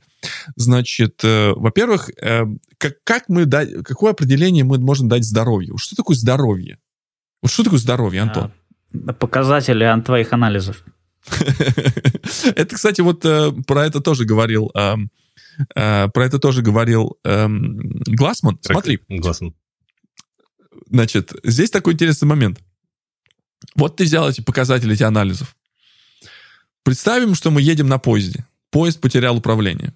Значит, 0.56 1.22
э, 1.24 1.54
во-первых, 1.56 2.10
э, 2.22 2.46
как, 2.78 3.04
как 3.04 3.24
мы 3.28 3.46
дать, 3.46 3.84
какое 3.84 4.12
определение 4.12 4.64
мы 4.64 4.78
можем 4.80 5.10
дать 5.10 5.24
здоровью? 5.26 5.78
Что 5.78 5.96
такое 5.96 6.16
здоровье? 6.16 6.80
Вот 7.42 7.52
что 7.52 7.64
такое 7.64 7.80
здоровье, 7.80 8.22
Антон? 8.22 8.52
А, 9.08 9.14
показатели 9.14 9.84
от 9.84 10.06
твоих 10.06 10.32
анализов. 10.32 10.84
Это, 12.56 12.76
кстати, 12.76 13.02
вот 13.02 13.24
э, 13.26 13.52
про 13.66 13.86
это 13.86 14.02
тоже 14.02 14.26
говорил 14.26 14.72
про 15.74 16.12
это 16.16 16.40
тоже 16.40 16.62
говорил 16.62 17.18
эм, 17.24 17.90
Глассман. 18.06 18.60
Смотри. 18.62 19.00
Глассман. 19.10 19.54
Значит, 20.90 21.34
здесь 21.44 21.72
такой 21.72 21.94
интересный 21.94 22.28
момент. 22.28 22.60
Вот 23.76 23.96
ты 23.96 24.04
взял 24.04 24.30
эти 24.30 24.42
показатели, 24.42 24.94
эти 24.94 25.04
анализов. 25.04 25.56
Представим, 26.84 27.36
что 27.36 27.52
мы 27.52 27.62
едем 27.62 27.88
на 27.88 27.98
поезде. 27.98 28.46
Поезд 28.70 29.00
потерял 29.00 29.38
управление 29.38 29.94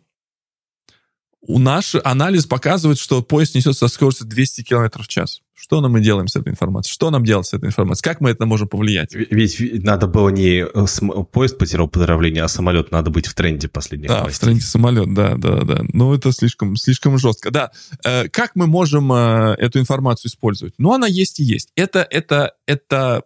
у 1.47 1.59
наш 1.59 1.95
анализ 2.03 2.45
показывает, 2.45 2.99
что 2.99 3.23
поезд 3.23 3.55
несет 3.55 3.76
со 3.76 3.88
скоростью 3.88 4.27
200 4.27 4.64
км 4.64 5.01
в 5.01 5.07
час. 5.07 5.41
Что 5.60 5.82
нам 5.82 5.94
мы 5.94 6.02
делаем 6.02 6.28
с 6.28 6.36
этой 6.36 6.50
информацией? 6.50 6.94
Что 6.94 7.10
нам 7.10 7.26
делать 7.26 7.48
с 7.48 7.54
этой 7.54 7.66
информацией? 7.66 8.04
Как 8.04 8.22
мы 8.22 8.30
это 8.30 8.46
можем 8.46 8.68
повлиять? 8.68 9.16
Ведь 9.16 9.84
надо 9.84 10.06
было 10.06 10.30
не 10.30 10.64
э, 10.64 11.24
поезд 11.32 11.58
потерял 11.58 11.86
управление, 11.86 12.44
а 12.44 12.48
самолет 12.48 12.92
надо 12.92 13.10
быть 13.10 13.26
в 13.26 13.34
тренде 13.34 13.68
последних 13.68 14.08
Да, 14.10 14.20
новостей. 14.20 14.38
в 14.38 14.40
тренде 14.40 14.62
самолет, 14.62 15.12
да, 15.16 15.34
да, 15.36 15.64
да. 15.64 15.82
Ну, 15.94 16.14
это 16.14 16.32
слишком, 16.32 16.76
слишком 16.76 17.18
жестко. 17.18 17.50
Да, 17.50 17.72
э, 18.06 18.30
как 18.30 18.52
мы 18.54 18.68
можем 18.68 19.12
э, 19.12 19.56
эту 19.58 19.80
информацию 19.80 20.30
использовать? 20.30 20.76
Ну, 20.78 20.94
она 20.94 21.08
есть 21.08 21.40
и 21.40 21.44
есть. 21.44 21.72
Это, 21.76 22.06
это, 22.08 22.54
это 22.68 23.24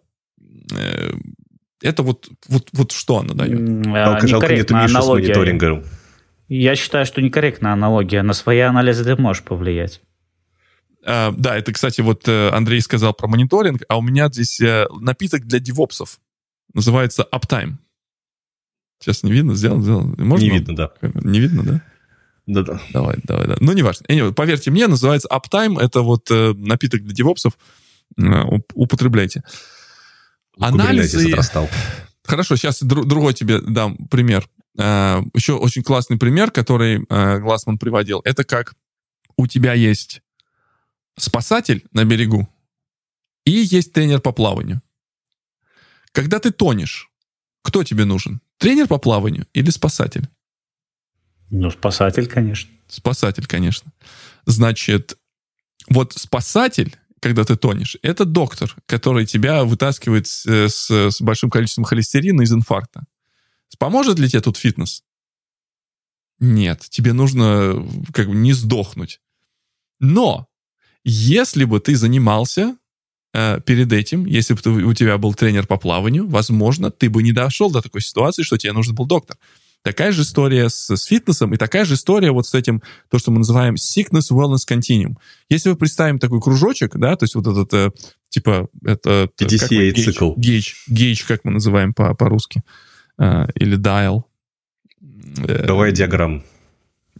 это 1.82 2.02
вот, 2.02 2.28
вот, 2.48 2.68
вот 2.72 2.92
что 2.92 3.18
она 3.18 3.34
дает? 3.34 3.84
Жалко, 3.84 4.26
жалко 4.26 4.54
нету 4.54 4.74
Миши 4.74 5.02
с 5.02 5.06
мониторингом. 5.06 5.84
Я 6.48 6.76
считаю, 6.76 7.04
что 7.04 7.20
некорректная 7.20 7.72
аналогия. 7.72 8.22
На 8.22 8.32
свои 8.32 8.60
анализы 8.60 9.04
ты 9.04 9.20
можешь 9.20 9.42
повлиять. 9.42 10.00
Uh, 11.04 11.34
да, 11.36 11.56
это, 11.56 11.72
кстати, 11.72 12.00
вот 12.00 12.28
uh, 12.28 12.50
Андрей 12.50 12.80
сказал 12.80 13.12
про 13.12 13.26
мониторинг, 13.26 13.82
а 13.88 13.98
у 13.98 14.02
меня 14.02 14.28
здесь 14.28 14.60
uh, 14.60 14.86
напиток 15.00 15.46
для 15.46 15.58
девопсов. 15.58 16.20
Называется 16.74 17.26
Uptime. 17.32 17.74
Сейчас 19.00 19.24
не 19.24 19.32
видно? 19.32 19.54
Сделал, 19.54 19.82
сделал. 19.82 20.04
Можно? 20.16 20.44
Не 20.44 20.50
видно, 20.50 20.76
да. 20.76 20.92
Не 21.02 21.40
видно, 21.40 21.62
да? 21.64 21.82
Да-да. 22.46 22.80
Давай, 22.92 23.16
давай, 23.24 23.48
да. 23.48 23.56
Ну, 23.58 23.72
неважно. 23.72 24.04
Anyway, 24.06 24.32
поверьте 24.32 24.70
мне, 24.70 24.86
называется 24.86 25.28
Uptime. 25.28 25.80
Это 25.80 26.02
вот 26.02 26.28
напиток 26.30 27.02
для 27.02 27.12
девопсов. 27.12 27.58
употребляйте. 28.74 29.42
Анализы... 30.58 31.34
Хорошо, 32.24 32.56
сейчас 32.56 32.82
дру- 32.82 33.04
другой 33.04 33.34
тебе 33.34 33.60
дам 33.60 33.96
пример. 34.08 34.48
Еще 34.76 35.54
очень 35.54 35.82
классный 35.82 36.18
пример, 36.18 36.50
который 36.50 37.04
Глассман 37.40 37.78
приводил. 37.78 38.20
Это 38.24 38.44
как 38.44 38.74
у 39.36 39.46
тебя 39.46 39.72
есть 39.72 40.22
спасатель 41.16 41.84
на 41.92 42.04
берегу 42.04 42.48
и 43.44 43.50
есть 43.50 43.92
тренер 43.92 44.20
по 44.20 44.32
плаванию. 44.32 44.82
Когда 46.12 46.38
ты 46.38 46.50
тонешь, 46.50 47.10
кто 47.62 47.84
тебе 47.84 48.04
нужен? 48.04 48.40
Тренер 48.58 48.86
по 48.86 48.98
плаванию 48.98 49.46
или 49.52 49.70
спасатель? 49.70 50.28
Ну, 51.50 51.70
спасатель, 51.70 52.26
конечно. 52.26 52.70
Спасатель, 52.88 53.46
конечно. 53.46 53.92
Значит, 54.46 55.18
вот 55.88 56.12
спасатель, 56.14 56.96
когда 57.20 57.44
ты 57.44 57.56
тонешь, 57.56 57.96
это 58.02 58.24
доктор, 58.24 58.74
который 58.86 59.26
тебя 59.26 59.64
вытаскивает 59.64 60.26
с, 60.26 60.46
с, 60.46 60.90
с 60.90 61.20
большим 61.20 61.50
количеством 61.50 61.84
холестерина 61.84 62.42
из 62.42 62.52
инфаркта. 62.52 63.04
Поможет 63.78 64.18
ли 64.20 64.28
тебе 64.28 64.40
тут 64.40 64.56
фитнес? 64.56 65.02
Нет, 66.38 66.86
тебе 66.88 67.12
нужно 67.12 67.84
как 68.12 68.28
бы 68.28 68.34
не 68.34 68.52
сдохнуть. 68.52 69.20
Но 69.98 70.48
если 71.04 71.64
бы 71.64 71.80
ты 71.80 71.96
занимался 71.96 72.76
э, 73.34 73.60
перед 73.64 73.92
этим, 73.92 74.26
если 74.26 74.54
бы 74.54 74.60
ты, 74.60 74.70
у 74.70 74.94
тебя 74.94 75.18
был 75.18 75.34
тренер 75.34 75.66
по 75.66 75.76
плаванию, 75.76 76.28
возможно, 76.28 76.90
ты 76.90 77.10
бы 77.10 77.22
не 77.22 77.32
дошел 77.32 77.70
до 77.70 77.82
такой 77.82 78.02
ситуации, 78.02 78.42
что 78.42 78.58
тебе 78.58 78.72
нужен 78.72 78.94
был 78.94 79.06
доктор. 79.06 79.36
Такая 79.82 80.12
же 80.12 80.22
история 80.22 80.68
с, 80.68 80.94
с 80.94 81.04
фитнесом 81.04 81.52
и 81.54 81.56
такая 81.56 81.84
же 81.84 81.94
история 81.94 82.30
вот 82.30 82.46
с 82.46 82.54
этим, 82.54 82.82
то, 83.10 83.18
что 83.18 83.32
мы 83.32 83.38
называем 83.38 83.74
sickness 83.74 84.30
wellness 84.30 84.68
continuum. 84.68 85.16
Если 85.48 85.70
вы 85.70 85.76
представим 85.76 86.20
такой 86.20 86.40
кружочек, 86.40 86.96
да, 86.96 87.16
то 87.16 87.24
есть 87.24 87.34
вот 87.34 87.48
этот, 87.48 87.74
э, 87.74 87.90
типа, 88.28 88.68
это... 88.84 89.28
PDCA-цикл. 89.36 90.34
Гейдж, 90.36 90.74
гейдж, 90.86 91.24
как 91.26 91.44
мы 91.44 91.50
называем 91.50 91.94
по- 91.94 92.14
по-русски. 92.14 92.62
Э, 93.18 93.46
или 93.56 93.76
dial. 93.76 94.22
Круговая 95.34 95.90
э, 95.90 95.94
диаграмма. 95.94 96.44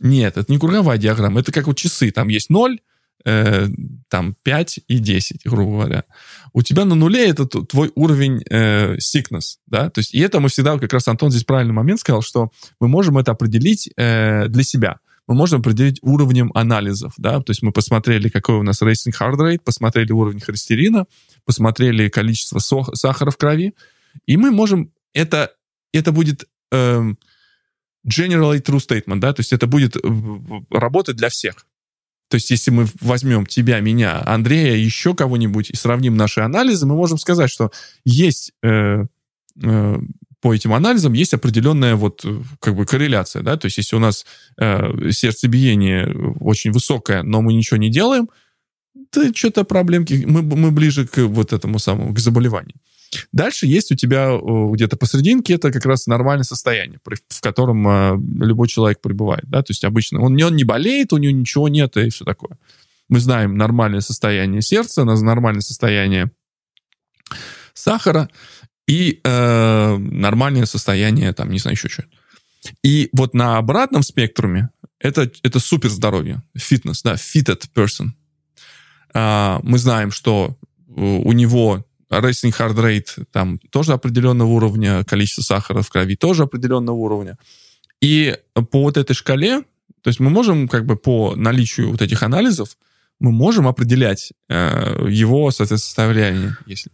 Нет, 0.00 0.36
это 0.36 0.50
не 0.50 0.58
круговая 0.58 0.98
диаграмма, 0.98 1.40
это 1.40 1.50
как 1.50 1.66
вот 1.66 1.76
часы. 1.76 2.12
Там 2.12 2.28
есть 2.28 2.48
0, 2.48 2.78
э, 3.24 3.68
там 4.08 4.34
5 4.42 4.80
и 4.88 4.98
10, 4.98 5.42
грубо 5.44 5.72
говоря. 5.72 6.04
У 6.52 6.62
тебя 6.62 6.84
на 6.84 6.94
нуле 6.94 7.28
это 7.28 7.46
твой 7.46 7.90
уровень 7.94 8.42
э, 8.50 8.96
sickness, 8.96 9.56
да, 9.66 9.90
то 9.90 10.00
есть 10.00 10.14
и 10.14 10.20
это 10.20 10.40
мы 10.40 10.48
всегда, 10.48 10.78
как 10.78 10.92
раз 10.92 11.08
Антон 11.08 11.30
здесь 11.30 11.44
правильный 11.44 11.74
момент 11.74 12.00
сказал, 12.00 12.22
что 12.22 12.50
мы 12.80 12.88
можем 12.88 13.18
это 13.18 13.32
определить 13.32 13.90
э, 13.96 14.48
для 14.48 14.62
себя. 14.62 14.98
Мы 15.28 15.36
можем 15.36 15.60
определить 15.60 15.98
уровнем 16.02 16.50
анализов, 16.54 17.14
да, 17.16 17.40
то 17.40 17.50
есть 17.50 17.62
мы 17.62 17.72
посмотрели, 17.72 18.28
какой 18.28 18.56
у 18.56 18.62
нас 18.62 18.82
racing 18.82 19.12
heart 19.18 19.36
rate, 19.36 19.60
посмотрели 19.64 20.12
уровень 20.12 20.40
холестерина, 20.40 21.06
посмотрели 21.44 22.08
количество 22.08 22.58
сахара 22.58 23.30
в 23.30 23.36
крови, 23.36 23.74
и 24.26 24.36
мы 24.36 24.50
можем 24.50 24.90
это, 25.14 25.52
это 25.92 26.12
будет 26.12 26.48
э, 26.72 27.14
generally 28.06 28.60
true 28.60 28.80
statement, 28.80 29.20
да, 29.20 29.32
то 29.32 29.40
есть 29.40 29.52
это 29.52 29.66
будет 29.66 29.96
работать 30.70 31.16
для 31.16 31.28
всех. 31.28 31.66
То 32.32 32.36
есть, 32.36 32.50
если 32.50 32.70
мы 32.70 32.86
возьмем 33.02 33.44
тебя, 33.44 33.80
меня, 33.80 34.22
Андрея, 34.24 34.74
еще 34.74 35.14
кого-нибудь 35.14 35.68
и 35.68 35.76
сравним 35.76 36.16
наши 36.16 36.40
анализы, 36.40 36.86
мы 36.86 36.94
можем 36.94 37.18
сказать, 37.18 37.50
что 37.50 37.70
есть 38.06 38.52
э, 38.62 39.04
э, 39.62 39.98
по 40.40 40.54
этим 40.54 40.72
анализам 40.72 41.12
есть 41.12 41.34
определенная 41.34 41.94
вот 41.94 42.24
как 42.58 42.74
бы 42.74 42.86
корреляция, 42.86 43.42
да, 43.42 43.58
то 43.58 43.66
есть 43.66 43.76
если 43.76 43.96
у 43.96 43.98
нас 43.98 44.24
э, 44.58 45.10
сердцебиение 45.10 46.10
очень 46.40 46.72
высокое, 46.72 47.22
но 47.22 47.42
мы 47.42 47.52
ничего 47.52 47.76
не 47.76 47.90
делаем, 47.90 48.30
то 49.10 49.30
что-то 49.34 49.64
проблемки, 49.64 50.24
мы, 50.26 50.40
мы 50.40 50.70
ближе 50.70 51.06
к 51.06 51.18
вот 51.18 51.52
этому 51.52 51.78
самому, 51.78 52.14
к 52.14 52.18
заболеванию. 52.18 52.76
Дальше 53.32 53.66
есть 53.66 53.92
у 53.92 53.94
тебя 53.94 54.38
где-то 54.72 54.96
посерединке, 54.96 55.54
это 55.54 55.70
как 55.70 55.84
раз 55.86 56.06
нормальное 56.06 56.44
состояние, 56.44 56.98
в 57.04 57.40
котором 57.40 57.86
а, 57.86 58.18
любой 58.40 58.68
человек 58.68 59.00
пребывает. 59.00 59.44
Да? 59.48 59.62
То 59.62 59.70
есть 59.70 59.84
обычно 59.84 60.20
он, 60.20 60.40
он 60.42 60.56
не 60.56 60.64
болеет, 60.64 61.12
у 61.12 61.18
него 61.18 61.32
ничего 61.32 61.68
нет 61.68 61.96
и 61.96 62.10
все 62.10 62.24
такое. 62.24 62.58
Мы 63.08 63.20
знаем 63.20 63.56
нормальное 63.56 64.00
состояние 64.00 64.62
сердца, 64.62 65.04
нормальное 65.04 65.60
состояние 65.60 66.30
сахара 67.74 68.30
и 68.86 69.20
э, 69.22 69.96
нормальное 69.96 70.66
состояние, 70.66 71.32
там, 71.32 71.50
не 71.50 71.58
знаю, 71.58 71.76
еще 71.76 71.88
что 71.88 72.04
И 72.82 73.10
вот 73.12 73.34
на 73.34 73.58
обратном 73.58 74.02
спектруме 74.02 74.70
это, 74.98 75.30
это 75.42 75.58
супер 75.58 75.90
здоровье, 75.90 76.42
фитнес, 76.56 77.02
да, 77.02 77.14
fitted 77.14 77.64
person. 77.74 78.10
А, 79.12 79.60
мы 79.62 79.78
знаем, 79.78 80.10
что 80.10 80.56
у 80.86 81.32
него 81.32 81.84
racing 82.20 82.52
heart 82.56 82.76
rate 82.76 83.24
там 83.30 83.58
тоже 83.70 83.92
определенного 83.92 84.48
уровня, 84.48 85.04
количество 85.04 85.42
сахара 85.42 85.82
в 85.82 85.90
крови 85.90 86.16
тоже 86.16 86.44
определенного 86.44 86.96
уровня. 86.96 87.38
И 88.00 88.36
по 88.70 88.82
вот 88.82 88.96
этой 88.96 89.14
шкале, 89.14 89.62
то 90.02 90.08
есть 90.08 90.20
мы 90.20 90.30
можем 90.30 90.68
как 90.68 90.84
бы 90.86 90.96
по 90.96 91.34
наличию 91.36 91.90
вот 91.90 92.02
этих 92.02 92.22
анализов, 92.22 92.76
мы 93.20 93.30
можем 93.30 93.68
определять 93.68 94.32
э, 94.48 95.06
его, 95.08 95.50
составление, 95.50 96.56
если... 96.66 96.90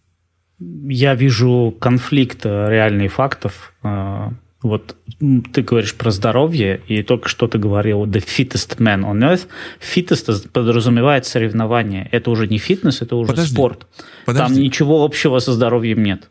Я 0.61 1.15
вижу 1.15 1.75
конфликт 1.81 2.45
э, 2.45 2.69
реальных 2.69 3.15
фактов 3.15 3.73
э, 3.83 4.31
вот 4.63 4.97
ты 5.53 5.63
говоришь 5.63 5.95
про 5.95 6.11
здоровье, 6.11 6.81
и 6.89 7.03
только 7.03 7.29
что 7.29 7.47
ты 7.47 7.59
говорил 7.59 8.07
the 8.07 8.25
fittest 8.25 8.79
man 8.79 9.03
on 9.05 9.21
earth. 9.21 9.47
Fittest 9.81 10.49
подразумевает 10.51 11.27
соревнование. 11.27 12.09
Это 12.11 12.31
уже 12.31 12.49
не 12.49 12.59
фитнес, 12.59 13.01
это 13.01 13.15
уже 13.17 13.31
подожди, 13.31 13.55
спорт. 13.55 13.87
Подожди. 14.27 14.55
Там 14.55 14.63
ничего 14.63 15.05
общего 15.05 15.39
со 15.39 15.53
здоровьем 15.53 16.03
нет. 16.03 16.31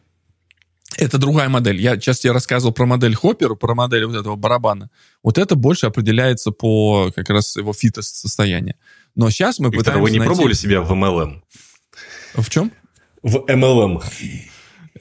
Это 0.97 1.17
другая 1.17 1.47
модель. 1.47 1.79
Я 1.79 1.95
сейчас 1.95 2.19
тебе 2.19 2.33
рассказывал 2.33 2.73
про 2.73 2.85
модель 2.85 3.15
Хоппера, 3.15 3.55
про 3.55 3.75
модель 3.75 4.05
вот 4.05 4.15
этого 4.15 4.35
барабана. 4.35 4.89
Вот 5.23 5.37
это 5.37 5.55
больше 5.55 5.85
определяется 5.85 6.51
по 6.51 7.11
как 7.15 7.29
раз 7.29 7.55
его 7.55 7.71
фитост 7.71 8.15
состоянию. 8.15 8.75
Но 9.15 9.29
сейчас 9.29 9.59
мы 9.59 9.69
Виктор, 9.69 9.93
пытаемся 9.93 10.03
вы 10.03 10.11
не 10.11 10.19
найти... 10.19 10.33
пробовали 10.33 10.53
себя 10.53 10.81
в 10.81 10.91
MLM? 10.91 11.41
В 12.35 12.49
чем? 12.49 12.71
В 13.21 13.37
MLM. 13.47 14.01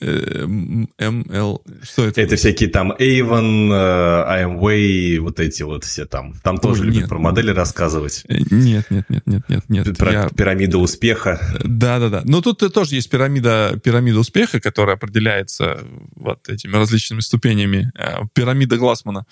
ML... 0.01 1.60
Что 1.82 2.05
это? 2.06 2.20
Это 2.20 2.36
всякие 2.36 2.68
там 2.68 2.93
Avon, 2.93 3.70
IMWay, 3.70 5.18
вот 5.20 5.40
эти 5.40 5.62
вот 5.62 5.85
все 5.85 6.06
там. 6.06 6.35
Там 6.43 6.59
тоже 6.59 6.82
Ой, 6.82 6.86
любят 6.86 7.01
нет, 7.02 7.09
про 7.09 7.18
модели 7.18 7.48
нет. 7.48 7.56
рассказывать. 7.56 8.24
Нет, 8.28 8.90
нет, 8.90 9.06
нет, 9.09 9.27
нет, 9.27 9.48
нет, 9.48 9.68
нет. 9.68 9.98
Про 9.98 10.12
я... 10.12 10.28
пирамида 10.28 10.78
успеха. 10.78 11.40
Да, 11.64 11.98
да, 11.98 12.09
да. 12.09 12.23
Но 12.24 12.40
тут 12.40 12.59
тоже 12.73 12.94
есть 12.94 13.10
пирамида, 13.10 13.81
пирамида 13.82 14.18
успеха, 14.20 14.60
которая 14.60 14.97
определяется 14.97 15.81
вот 16.14 16.48
этими 16.48 16.77
различными 16.77 17.20
ступенями. 17.20 17.93
Пирамида 18.35 18.77
Глассмана. 18.77 19.27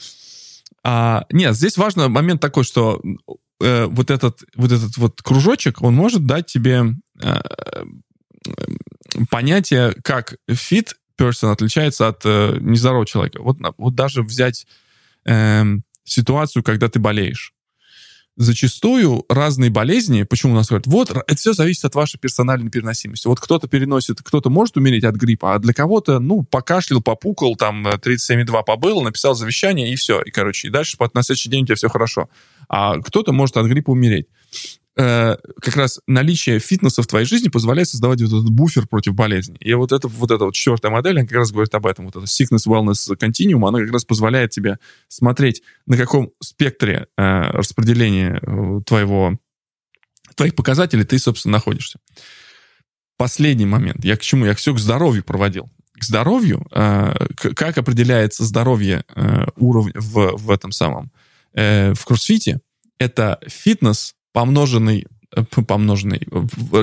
А, 0.82 1.24
нет, 1.30 1.54
здесь 1.56 1.78
важный 1.78 2.08
момент 2.08 2.40
такой, 2.40 2.64
что 2.64 3.00
э, 3.60 3.86
вот 3.86 4.10
этот 4.10 4.44
вот 4.54 4.70
этот 4.70 4.96
вот 4.98 5.22
кружочек, 5.22 5.80
он 5.82 5.94
может 5.94 6.26
дать 6.26 6.46
тебе 6.46 6.84
э, 7.22 7.40
понятие, 9.30 9.94
как 10.02 10.36
fit 10.48 10.88
person 11.18 11.52
отличается 11.52 12.08
от 12.08 12.22
э, 12.24 12.58
нездорового 12.60 13.06
человека. 13.06 13.40
Вот, 13.42 13.58
вот 13.78 13.94
даже 13.94 14.22
взять 14.22 14.66
э, 15.24 15.64
ситуацию, 16.04 16.62
когда 16.62 16.88
ты 16.88 16.98
болеешь. 16.98 17.52
Зачастую 18.36 19.24
разные 19.28 19.70
болезни, 19.70 20.24
почему 20.24 20.54
у 20.54 20.56
нас 20.56 20.66
говорят, 20.66 20.88
вот, 20.88 21.10
это 21.10 21.36
все 21.36 21.52
зависит 21.52 21.84
от 21.84 21.94
вашей 21.94 22.18
персональной 22.18 22.68
переносимости. 22.68 23.28
Вот 23.28 23.38
кто-то 23.38 23.68
переносит, 23.68 24.22
кто-то 24.22 24.50
может 24.50 24.76
умереть 24.76 25.04
от 25.04 25.14
гриппа, 25.14 25.54
а 25.54 25.60
для 25.60 25.72
кого-то, 25.72 26.18
ну, 26.18 26.42
покашлял, 26.42 27.00
попукал, 27.00 27.54
там, 27.54 27.86
37,2 27.86 28.64
побыл, 28.64 29.02
написал 29.02 29.36
завещание, 29.36 29.92
и 29.92 29.94
все. 29.94 30.20
И, 30.20 30.32
короче, 30.32 30.66
и 30.66 30.70
дальше 30.72 30.96
на 31.14 31.22
следующий 31.22 31.48
день 31.48 31.62
у 31.62 31.66
тебя 31.66 31.76
все 31.76 31.88
хорошо. 31.88 32.28
А 32.68 32.98
кто-то 33.00 33.32
может 33.32 33.56
от 33.56 33.66
гриппа 33.66 33.90
умереть 33.90 34.26
э, 34.96 35.36
как 35.60 35.76
раз 35.76 36.00
наличие 36.06 36.58
фитнеса 36.58 37.02
в 37.02 37.06
твоей 37.06 37.26
жизни 37.26 37.48
позволяет 37.48 37.88
создавать 37.88 38.20
вот 38.22 38.28
этот 38.28 38.50
буфер 38.50 38.86
против 38.86 39.14
болезни. 39.14 39.56
И 39.60 39.72
вот, 39.74 39.92
это, 39.92 40.08
вот 40.08 40.30
эта 40.30 40.44
вот 40.44 40.54
четвертая 40.54 40.92
модель, 40.92 41.18
она 41.18 41.26
как 41.26 41.38
раз 41.38 41.52
говорит 41.52 41.74
об 41.74 41.86
этом. 41.86 42.06
Вот 42.06 42.16
это 42.16 42.26
sickness, 42.26 42.66
wellness 42.66 43.16
continuum, 43.16 43.66
она 43.66 43.80
как 43.80 43.92
раз 43.92 44.04
позволяет 44.04 44.50
тебе 44.50 44.78
смотреть, 45.08 45.62
на 45.86 45.96
каком 45.96 46.30
спектре 46.40 47.06
э, 47.16 47.22
распределения 47.50 48.40
э, 48.42 48.80
твоего, 48.86 49.38
твоих 50.34 50.54
показателей 50.54 51.04
ты, 51.04 51.18
собственно, 51.18 51.52
находишься. 51.52 51.98
Последний 53.16 53.66
момент. 53.66 54.04
Я 54.04 54.16
к 54.16 54.22
чему? 54.22 54.44
Я 54.44 54.54
все 54.54 54.74
к 54.74 54.78
здоровью 54.78 55.24
проводил. 55.24 55.70
К 55.98 56.04
здоровью, 56.04 56.66
э, 56.72 57.14
как 57.36 57.78
определяется 57.78 58.44
здоровье 58.44 59.04
э, 59.14 59.46
уровня 59.56 59.92
в, 59.94 60.36
в 60.36 60.50
этом 60.50 60.72
самом, 60.72 61.12
э, 61.52 61.94
в 61.94 62.04
кроссфите, 62.04 62.60
это 62.98 63.38
фитнес 63.46 64.14
помноженный, 64.34 65.06
э, 65.34 65.42
помноженный, 65.66 66.28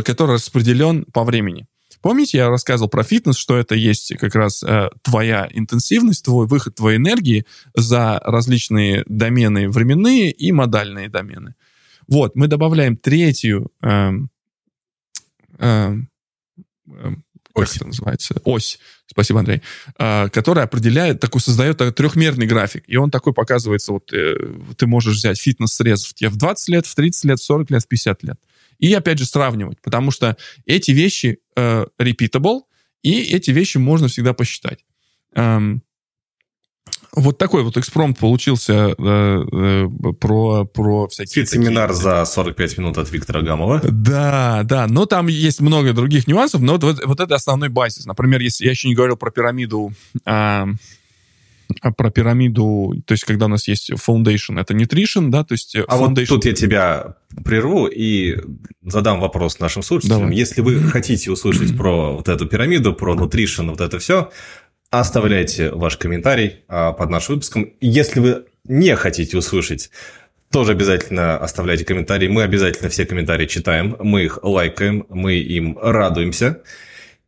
который 0.04 0.36
распределен 0.36 1.06
по 1.06 1.24
времени. 1.24 1.68
Помните, 2.02 2.40
я 2.40 2.50
рассказывал 2.50 2.90
про 2.90 3.04
фитнес, 3.04 3.38
что 3.38 3.58
это 3.58 3.76
есть 3.76 4.18
как 4.18 4.34
раз 4.34 4.64
э, 4.64 4.90
твоя 5.04 5.48
интенсивность, 5.52 6.26
твой 6.26 6.48
выход 6.48 6.76
твоей 6.76 6.98
энергии 6.98 7.46
за 7.76 8.20
различные 8.24 9.04
домены 9.06 9.70
временные 9.70 10.32
и 10.32 10.52
модальные 10.52 11.10
домены. 11.10 11.54
Вот, 12.08 12.36
мы 12.36 12.48
добавляем 12.48 12.98
третью, 12.98 13.72
э, 13.84 14.12
э, 15.60 15.96
как 17.54 17.64
ось. 17.64 17.76
это 17.76 17.88
называется? 17.88 18.42
Ось. 18.44 18.80
Спасибо, 19.08 19.40
Андрей. 19.40 19.62
Которая 19.98 20.66
определяет, 20.66 21.20
такой 21.20 21.42
создает 21.42 21.78
трехмерный 21.96 22.46
график. 22.46 22.84
И 22.88 22.96
он 22.96 23.12
такой 23.12 23.34
показывается, 23.34 23.92
вот 23.92 24.06
ты 24.08 24.88
можешь 24.88 25.18
взять 25.18 25.40
фитнес-срез 25.40 26.06
в, 26.06 26.30
в 26.30 26.38
20 26.38 26.70
лет, 26.70 26.86
в 26.86 26.96
30 26.96 27.26
лет, 27.26 27.40
в 27.40 27.44
40 27.44 27.72
лет, 27.72 27.84
в 27.84 27.88
50 27.88 28.24
лет. 28.24 28.38
И 28.80 28.94
опять 28.94 29.20
же 29.20 29.26
сравнивать, 29.26 29.80
потому 29.82 30.10
что 30.12 30.38
эти 30.66 30.92
вещи 30.92 31.40
э, 31.56 31.86
repeatable, 32.00 32.62
и 33.04 33.22
эти 33.34 33.52
вещи 33.52 33.78
можно 33.78 34.08
всегда 34.08 34.34
посчитать. 34.34 34.80
Эм, 35.36 35.84
вот 37.14 37.38
такой 37.38 37.64
вот 37.64 37.78
экспромт 37.78 38.18
получился 38.18 38.74
э, 38.74 38.94
э, 38.98 39.88
про, 40.20 40.66
про 40.66 41.08
всякие... 41.08 41.46
Семинар 41.46 41.90
такие... 41.90 42.04
за 42.04 42.26
45 42.26 42.78
минут 42.78 42.98
от 42.98 43.12
Виктора 43.12 43.42
Гамова. 43.42 43.82
Да, 43.84 44.62
да, 44.64 44.88
но 44.88 45.06
там 45.06 45.28
есть 45.28 45.60
много 45.60 45.94
других 45.94 46.28
нюансов, 46.28 46.62
но 46.62 46.74
вот, 46.74 46.84
вот, 46.84 47.06
вот 47.06 47.20
это 47.20 47.36
основной 47.36 47.70
базис. 47.70 48.06
Например, 48.06 48.40
если 48.40 48.66
я 48.66 48.72
еще 48.72 48.88
не 48.88 48.96
говорил 48.96 49.18
про 49.18 49.32
пирамиду... 49.32 49.94
Э, 50.26 50.66
про 51.98 52.12
пирамиду, 52.12 53.02
то 53.06 53.14
есть 53.14 53.24
когда 53.24 53.46
у 53.46 53.50
нас 53.50 53.68
есть 53.68 53.92
foundation, 53.92 54.60
это 54.60 54.74
nutrition, 54.74 55.30
да, 55.30 55.46
то 55.46 55.54
есть... 55.54 55.76
А 55.76 55.98
foundation... 55.98 56.16
вот 56.16 56.28
тут 56.28 56.46
я 56.46 56.54
тебя 56.54 57.16
прерву 57.46 57.88
и 57.88 58.38
задам 58.86 59.22
вопрос 59.22 59.60
нашим 59.60 59.82
слушателям. 59.82 60.20
Давай. 60.20 60.36
Если 60.36 60.62
вы 60.62 60.82
хотите 60.82 61.32
услышать 61.32 61.76
про 61.78 62.18
вот 62.18 62.28
эту 62.28 62.46
пирамиду, 62.46 62.94
про 62.94 63.16
nutrition, 63.16 63.70
вот 63.70 63.80
это 63.80 64.00
все, 64.00 64.32
Оставляйте 64.92 65.72
ваш 65.72 65.96
комментарий 65.96 66.66
а, 66.68 66.92
под 66.92 67.10
нашим 67.10 67.36
выпуском. 67.36 67.72
Если 67.80 68.20
вы 68.20 68.46
не 68.66 68.94
хотите 68.98 69.38
услышать, 69.38 69.90
тоже 70.52 70.74
обязательно 70.74 71.38
оставляйте 71.38 71.86
комментарии. 71.86 72.28
Мы 72.28 72.44
обязательно 72.44 72.90
все 72.90 73.06
комментарии 73.06 73.46
читаем, 73.46 73.96
мы 74.00 74.24
их 74.26 74.40
лайкаем, 74.44 75.06
мы 75.08 75.36
им 75.36 75.80
радуемся. 75.82 76.62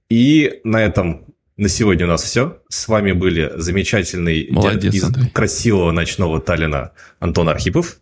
И 0.10 0.60
на 0.66 0.84
этом 0.84 1.26
на 1.56 1.70
сегодня 1.70 2.06
у 2.06 2.10
нас 2.10 2.24
все. 2.24 2.60
С 2.68 2.90
вами 2.90 3.14
были 3.14 3.54
замечательный 3.56 4.50
Молодец, 4.52 4.94
из 4.94 5.04
Андрей. 5.06 5.30
красивого 5.30 5.92
ночного 5.92 6.42
Таллина 6.42 6.92
Антон 7.20 7.48
Архипов. 7.48 7.98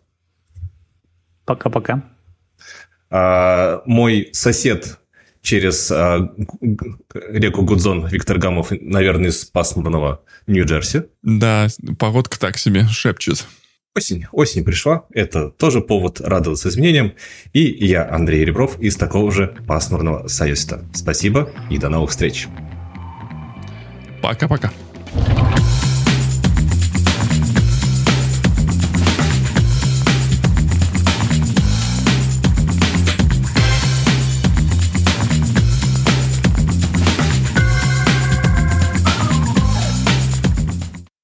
Пока-пока. 1.44 2.02
А, 3.10 3.82
мой 3.86 4.30
сосед 4.32 4.98
через 5.42 5.90
а, 5.90 6.30
реку 7.12 7.62
Гудзон 7.62 8.06
Виктор 8.06 8.38
Гамов, 8.38 8.70
наверное, 8.70 9.30
из 9.30 9.44
пасмурного 9.44 10.24
Нью-Джерси. 10.46 11.04
Да, 11.22 11.66
погодка 11.98 12.38
так 12.38 12.56
себе 12.58 12.86
шепчет. 12.88 13.46
Осень. 13.94 14.26
Осень 14.32 14.64
пришла. 14.64 15.04
Это 15.12 15.50
тоже 15.50 15.82
повод 15.82 16.20
радоваться 16.20 16.70
изменениям. 16.70 17.12
И 17.52 17.60
я, 17.60 18.08
Андрей 18.10 18.44
Ребров, 18.44 18.80
из 18.80 18.96
такого 18.96 19.30
же 19.30 19.54
пасмурного 19.66 20.28
Союза. 20.28 20.82
Спасибо 20.94 21.50
и 21.68 21.76
до 21.76 21.90
новых 21.90 22.10
встреч. 22.10 22.48
Пока-пока. 24.22 24.72